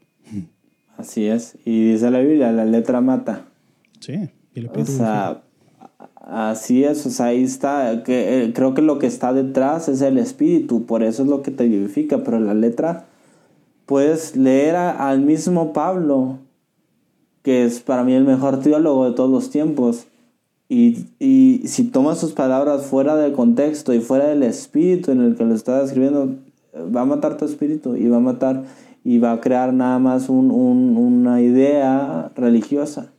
Así 0.98 1.26
es. 1.26 1.58
Y 1.66 1.92
dice 1.92 2.10
la 2.12 2.20
Biblia, 2.20 2.52
la 2.52 2.66
letra 2.66 3.00
mata. 3.02 3.48
Sí. 4.00 4.14
Y 4.54 4.60
el 4.60 4.66
O 4.66 4.68
espíritu 4.70 4.92
sea, 4.98 5.44
así 6.22 6.84
es, 6.84 7.06
o 7.06 7.10
sea, 7.10 7.28
ahí 7.28 7.44
está, 7.44 8.04
que, 8.04 8.44
eh, 8.46 8.54
creo 8.54 8.74
que 8.74 8.82
lo 8.82 9.00
que 9.00 9.08
está 9.08 9.34
detrás 9.34 9.90
es 9.90 10.02
el 10.02 10.18
espíritu, 10.18 10.86
por 10.86 11.04
eso 11.04 11.24
es 11.24 11.30
lo 11.30 11.42
que 11.42 11.52
te 11.52 11.68
vivifica, 11.68 12.20
pero 12.24 12.40
la 12.40 12.54
letra, 12.54 13.06
puedes 13.86 14.36
leer 14.36 14.76
a- 14.76 15.10
al 15.10 15.22
mismo 15.22 15.74
Pablo, 15.74 16.38
que 17.44 17.66
es 17.66 17.80
para 17.80 18.04
mí 18.04 18.14
el 18.14 18.26
mejor 18.26 18.60
teólogo 18.60 19.06
de 19.10 19.16
todos 19.16 19.30
los 19.32 19.50
tiempos, 19.50 20.06
y, 20.68 21.06
y 21.20 21.64
si 21.66 21.86
tomas 21.86 22.20
sus 22.20 22.34
palabras 22.34 22.86
fuera 22.86 23.16
del 23.16 23.32
contexto 23.34 23.92
y 23.94 24.00
fuera 24.02 24.28
del 24.28 24.44
espíritu 24.44 25.12
en 25.12 25.22
el 25.22 25.36
que 25.36 25.46
lo 25.46 25.56
está 25.56 25.82
escribiendo, 25.82 26.36
va 26.96 27.02
a 27.02 27.06
matar 27.06 27.38
tu 27.38 27.46
espíritu 27.46 27.96
y 27.96 28.08
va 28.08 28.18
a 28.18 28.22
matar 28.22 28.66
y 29.04 29.18
va 29.18 29.32
a 29.32 29.42
crear 29.42 29.74
nada 29.74 29.98
más 29.98 30.30
un- 30.30 30.52
un- 30.52 30.96
una 30.96 31.42
idea 31.42 32.32
religiosa 32.36 33.12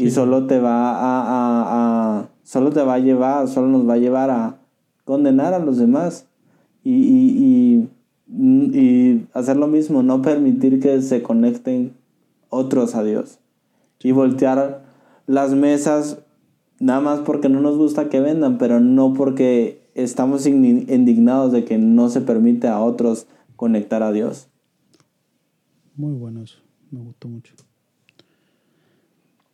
y 0.00 0.10
solo 0.10 0.46
te 0.46 0.58
va 0.60 0.90
a, 0.92 1.22
a- 1.22 2.18
a- 2.20 2.28
solo 2.42 2.70
te 2.70 2.82
va 2.82 2.94
a 2.94 2.98
llevar, 2.98 3.48
solo 3.48 3.68
nos 3.68 3.88
va 3.88 3.94
a 3.94 3.98
llevar 3.98 4.30
a 4.30 4.58
condenar 5.04 5.54
a 5.54 5.58
los 5.58 5.78
demás 5.78 6.26
y, 6.84 6.92
y, 6.92 7.88
y, 8.30 8.78
y 8.78 9.26
hacer 9.32 9.56
lo 9.56 9.66
mismo, 9.66 10.02
no 10.02 10.22
permitir 10.22 10.80
que 10.80 11.00
se 11.02 11.22
conecten 11.22 11.94
otros 12.50 12.94
a 12.94 13.02
Dios 13.04 13.38
y 14.02 14.12
voltear 14.12 14.82
las 15.26 15.54
mesas 15.54 16.18
nada 16.80 17.00
más 17.00 17.20
porque 17.20 17.48
no 17.48 17.60
nos 17.60 17.76
gusta 17.76 18.08
que 18.08 18.20
vendan, 18.20 18.56
pero 18.58 18.80
no 18.80 19.12
porque 19.14 19.82
estamos 19.94 20.46
indignados 20.46 21.52
de 21.52 21.64
que 21.64 21.76
no 21.78 22.08
se 22.08 22.20
permite 22.20 22.68
a 22.68 22.80
otros 22.80 23.26
conectar 23.56 24.02
a 24.02 24.12
Dios. 24.12 24.48
Muy 25.96 26.12
bueno 26.12 26.42
eso. 26.44 26.58
Me 26.90 27.00
gustó 27.00 27.28
mucho. 27.28 27.54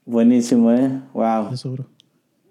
Buenísimo, 0.07 0.71
¿eh? 0.73 1.01
Wow. 1.13 1.53
Eso, 1.53 1.73
bro. 1.73 1.87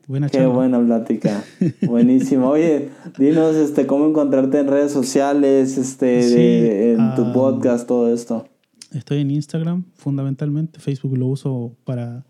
Buena 0.08 0.28
Qué 0.28 0.40
charla. 0.40 0.54
buena 0.54 0.84
plática. 0.84 1.44
Buenísimo. 1.84 2.50
Oye, 2.50 2.90
dinos 3.18 3.56
este 3.56 3.88
cómo 3.88 4.06
encontrarte 4.08 4.60
en 4.60 4.68
redes 4.68 4.92
sociales, 4.92 5.78
este 5.78 6.24
Sí, 6.24 6.34
de- 6.36 6.94
en 6.94 7.16
tu 7.16 7.32
podcast, 7.32 7.88
todo 7.88 8.14
esto. 8.14 8.48
Estoy 8.92 9.22
en 9.22 9.32
Instagram, 9.32 9.86
fundamentalmente. 9.96 10.80
Facebook 10.80 11.18
lo 11.18 11.28
uso 11.28 11.76
para, 11.86 12.26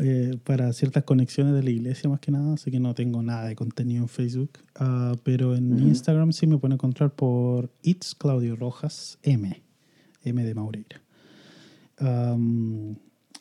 eh, 0.00 0.38
para 0.44 0.72
ciertas 0.72 1.02
conexiones 1.04 1.54
de 1.54 1.62
la 1.64 1.70
iglesia, 1.70 2.08
más 2.08 2.20
que 2.20 2.30
nada. 2.30 2.54
Así 2.54 2.70
que 2.70 2.78
no 2.78 2.94
tengo 2.94 3.20
nada 3.22 3.46
de 3.46 3.56
contenido 3.56 4.02
en 4.02 4.08
Facebook. 4.08 4.50
Ah, 4.76 5.14
pero 5.24 5.56
en 5.56 5.76
Instagram 5.80 6.32
sí 6.32 6.46
me 6.46 6.56
pueden 6.56 6.74
encontrar 6.74 7.10
por 7.14 7.70
It's 7.82 8.14
Claudio 8.14 8.54
Rojas 8.54 9.18
M. 9.22 9.60
M 10.22 10.44
de 10.44 10.54
Maureira. 10.54 11.00
Um, 12.00 12.94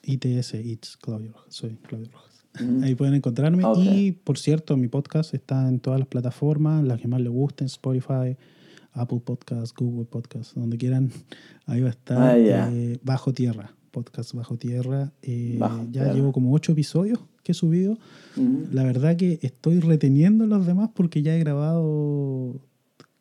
ITS, 0.03 0.53
It's 0.55 0.97
Claudio 0.97 1.31
Rojas. 1.33 1.53
Soy 1.53 1.75
Claudio 1.87 2.09
Rojas. 2.11 2.45
Ahí 2.83 2.95
pueden 2.95 3.13
encontrarme. 3.13 3.63
Ok. 3.63 3.77
Y 3.83 4.11
por 4.11 4.37
cierto, 4.37 4.75
mi 4.75 4.87
podcast 4.87 5.33
está 5.33 5.67
en 5.69 5.79
todas 5.79 5.99
las 5.99 6.07
plataformas, 6.07 6.83
las 6.83 6.99
que 6.99 7.07
más 7.07 7.21
les 7.21 7.31
gusten: 7.31 7.67
Spotify, 7.67 8.35
Apple 8.93 9.21
Podcasts, 9.23 9.73
Google 9.77 10.05
Podcasts, 10.05 10.55
donde 10.55 10.77
quieran. 10.77 11.11
Ahí 11.65 11.81
va 11.81 11.87
a 11.87 11.91
estar 11.91 12.17
Ah, 12.21 12.37
ya. 12.37 12.69
eh, 12.73 12.97
Bajo 13.03 13.33
Tierra, 13.33 13.75
podcast 13.91 14.33
Bajo 14.33 14.57
Tierra. 14.57 15.11
Eh, 15.21 15.57
Bajo 15.59 15.83
ya 15.85 15.91
Tierra. 15.91 16.13
llevo 16.13 16.31
como 16.31 16.51
ocho 16.53 16.71
episodios 16.71 17.19
que 17.43 17.51
he 17.51 17.55
subido. 17.55 17.97
Ujú. 18.35 18.67
La 18.71 18.83
verdad 18.83 19.15
que 19.15 19.39
estoy 19.43 19.79
reteniendo 19.79 20.47
los 20.47 20.65
demás 20.65 20.89
porque 20.93 21.21
ya 21.21 21.35
he 21.35 21.39
grabado 21.39 22.59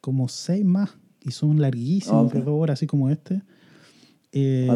como 0.01 0.29
seis 0.29 0.65
más 0.65 0.91
y 1.23 1.33
son 1.33 1.61
larguísimos, 1.61 2.27
Ok. 2.29 2.33
de 2.33 2.41
dos 2.41 2.55
horas, 2.61 2.79
así 2.79 2.87
como 2.87 3.11
este. 3.11 3.43
Eh. 4.33 4.67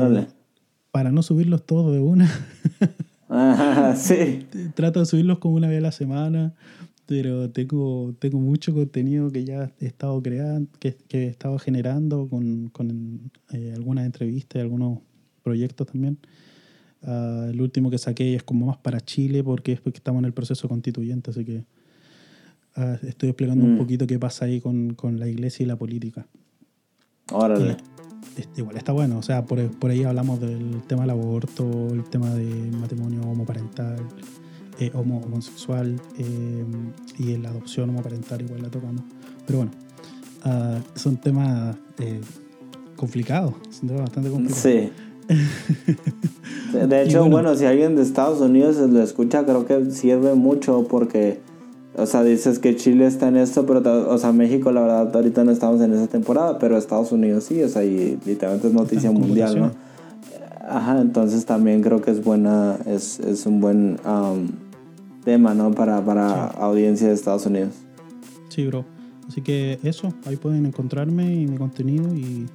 Para 0.92 1.10
no 1.10 1.22
subirlos 1.22 1.66
todos 1.66 1.92
de 1.92 1.98
una. 2.00 2.30
Ah, 3.34 3.94
sí. 3.96 4.46
Trato 4.74 5.00
de 5.00 5.06
subirlos 5.06 5.38
como 5.38 5.54
una 5.54 5.66
vez 5.66 5.78
a 5.78 5.80
la 5.80 5.92
semana, 5.92 6.52
pero 7.06 7.48
tengo, 7.48 8.14
tengo 8.18 8.38
mucho 8.38 8.74
contenido 8.74 9.30
que 9.30 9.42
ya 9.44 9.72
he 9.80 9.86
estado 9.86 10.22
creando, 10.22 10.68
que, 10.78 10.94
que 11.08 11.24
he 11.24 11.26
estado 11.28 11.58
generando 11.58 12.28
con, 12.28 12.68
con 12.68 13.30
eh, 13.54 13.72
algunas 13.74 14.04
entrevistas 14.04 14.58
y 14.58 14.60
algunos 14.60 14.98
proyectos 15.42 15.86
también. 15.86 16.18
Ah, 17.02 17.46
el 17.48 17.58
último 17.62 17.90
que 17.90 17.96
saqué 17.96 18.34
es 18.34 18.42
como 18.42 18.66
más 18.66 18.76
para 18.76 19.00
Chile 19.00 19.42
porque 19.42 19.72
es 19.72 19.80
porque 19.80 19.96
estamos 19.96 20.18
en 20.20 20.26
el 20.26 20.34
proceso 20.34 20.68
constituyente, 20.68 21.30
así 21.30 21.42
que 21.42 21.64
ah, 22.76 22.98
estoy 23.02 23.30
explicando 23.30 23.64
un 23.64 23.76
Mm. 23.76 23.78
poquito 23.78 24.06
qué 24.06 24.18
pasa 24.18 24.44
ahí 24.44 24.60
con, 24.60 24.92
con 24.92 25.18
la 25.18 25.26
iglesia 25.26 25.64
y 25.64 25.66
la 25.68 25.76
política. 25.76 26.26
Órale. 27.32 27.78
Eh, 28.36 28.40
es- 28.40 28.48
igual 28.58 28.76
está 28.76 28.92
bueno, 28.92 29.18
o 29.18 29.22
sea, 29.22 29.44
por, 29.44 29.60
por 29.78 29.90
ahí 29.90 30.04
hablamos 30.04 30.40
del 30.40 30.82
tema 30.86 31.02
del 31.02 31.10
aborto, 31.10 31.88
el 31.92 32.04
tema 32.04 32.30
del 32.30 32.72
matrimonio 32.78 33.20
homoparental, 33.22 33.96
eh, 34.80 34.90
homo, 34.94 35.20
homosexual 35.24 36.00
eh, 36.18 36.64
y 37.18 37.36
la 37.36 37.50
adopción 37.50 37.90
homoparental 37.90 38.40
igual 38.42 38.62
la 38.62 38.68
tocamos. 38.70 39.02
Pero 39.46 39.58
bueno, 39.58 39.72
ah, 40.44 40.78
son 40.94 41.16
temas 41.18 41.76
eh, 41.98 42.20
complicados, 42.96 43.54
son 43.70 43.88
temas 43.88 44.02
bastante 44.02 44.30
complicados. 44.30 44.62
Sí. 44.62 44.90
De 46.72 47.02
hecho, 47.02 47.20
bueno. 47.20 47.32
bueno, 47.36 47.54
si 47.54 47.64
alguien 47.64 47.96
de 47.96 48.02
Estados 48.02 48.40
Unidos 48.40 48.76
lo 48.76 49.02
escucha, 49.02 49.44
creo 49.44 49.66
que 49.66 49.90
sirve 49.90 50.34
mucho 50.34 50.86
porque, 50.88 51.40
o 51.96 52.06
sea, 52.06 52.22
dices 52.24 52.58
que 52.58 52.74
Chile 52.76 53.06
está 53.06 53.28
en 53.28 53.36
esto, 53.36 53.66
pero, 53.66 53.82
o 54.10 54.18
sea, 54.18 54.32
México, 54.32 54.72
la 54.72 54.80
verdad, 54.82 55.14
ahorita 55.14 55.44
no 55.44 55.50
estamos 55.50 55.80
en 55.80 55.92
esa 55.92 56.06
temporada, 56.06 56.58
pero 56.58 56.76
Estados 56.78 57.12
Unidos 57.12 57.44
sí, 57.44 57.62
o 57.62 57.68
sea, 57.68 57.84
y 57.84 58.18
literalmente 58.24 58.68
es 58.68 58.72
noticia 58.74 59.10
mundial, 59.12 59.58
¿no? 59.58 59.70
Ajá, 60.68 61.00
entonces 61.00 61.44
también 61.44 61.82
creo 61.82 62.00
que 62.00 62.10
es 62.12 62.24
buena, 62.24 62.78
es, 62.86 63.18
es 63.20 63.44
un 63.46 63.60
buen 63.60 63.98
um, 64.06 64.48
tema, 65.24 65.54
¿no? 65.54 65.70
Para, 65.72 66.02
para 66.04 66.46
audiencia 66.46 67.08
de 67.08 67.14
Estados 67.14 67.44
Unidos. 67.46 67.70
Sí, 68.48 68.66
bro. 68.66 68.84
Así 69.28 69.40
que 69.42 69.78
eso, 69.82 70.12
ahí 70.26 70.36
pueden 70.36 70.64
encontrarme 70.66 71.34
y 71.34 71.46
mi 71.46 71.56
contenido 71.56 72.14
y 72.14 72.46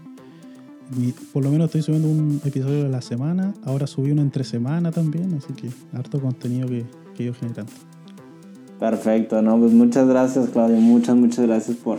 mi- 0.98 1.12
por 1.34 1.44
lo 1.44 1.50
menos 1.52 1.66
estoy 1.66 1.82
subiendo 1.82 2.08
un 2.10 2.40
episodio 2.46 2.84
de 2.84 2.90
la 2.90 3.02
semana. 3.02 3.54
Ahora 3.66 3.88
subí 3.88 4.12
uno 4.12 4.22
entre 4.22 4.44
semana 4.44 4.92
también, 4.92 5.34
así 5.36 5.54
que 5.54 5.70
harto 5.98 6.20
contenido 6.22 6.68
que, 6.68 6.86
que 7.16 7.26
yo 7.26 7.34
generando. 7.34 7.72
Perfecto, 8.80 9.42
no, 9.42 9.58
pues 9.60 9.72
muchas 9.74 10.08
gracias 10.08 10.50
Claudio, 10.50 10.78
muchas, 10.78 11.16
muchas 11.16 11.46
gracias 11.48 11.78
por, 11.78 11.98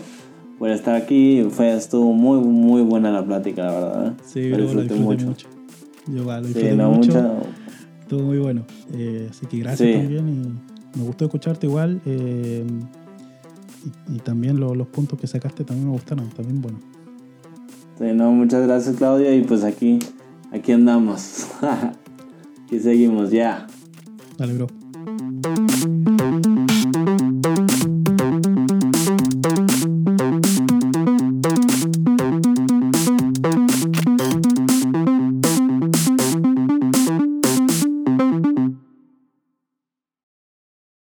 por 0.59 0.71
estar 0.71 0.95
aquí. 0.95 1.45
Fue, 1.51 1.73
estuvo 1.77 2.13
muy, 2.13 2.39
muy 2.41 2.83
buena 2.83 3.11
la 3.11 3.25
plática, 3.25 3.65
la 3.65 3.71
verdad. 3.73 4.07
¿eh? 4.09 4.13
Sí, 4.25 4.49
Lo 4.49 4.59
disfruté 4.59 4.95
disfruté 4.95 5.25
mucho. 5.25 5.49
Yo 6.07 6.17
igual, 6.23 6.43
lo 6.43 6.49
Sí, 6.49 6.55
disfruté 6.55 6.77
no, 6.77 6.91
mucho. 6.93 7.09
mucha- 7.13 7.33
Estuvo 8.01 8.23
muy 8.23 8.39
bueno. 8.39 8.63
Eh, 8.95 9.27
así 9.31 9.45
que 9.47 9.59
gracias 9.59 9.89
Sí. 9.91 9.95
también 9.99 10.29
y 10.95 10.99
me 10.99 11.05
gustó 11.05 11.25
escucharte 11.27 11.67
igual. 11.67 12.01
eh, 12.07 12.65
y, 14.11 14.17
y 14.17 14.19
también 14.21 14.59
lo- 14.61 14.75
los 14.75 14.87
puntos 14.89 15.19
que 15.21 15.27
sacaste 15.27 15.65
también 15.65 15.87
me 15.89 15.93
gustaron, 15.93 16.29
también 16.31 16.61
bueno. 16.63 16.79
Sí, 17.99 18.05
no, 18.15 18.31
muchas 18.33 18.67
gracias 18.67 18.97
Claudio 18.97 19.35
y 19.35 19.43
pues 19.43 19.65
aquí, 19.65 19.99
aquí 20.53 20.73
andamos. 20.73 21.47
y 22.71 22.79
seguimos, 22.79 23.31
ya. 23.31 23.67
Dale, 24.39 24.55
bro. 24.55 24.67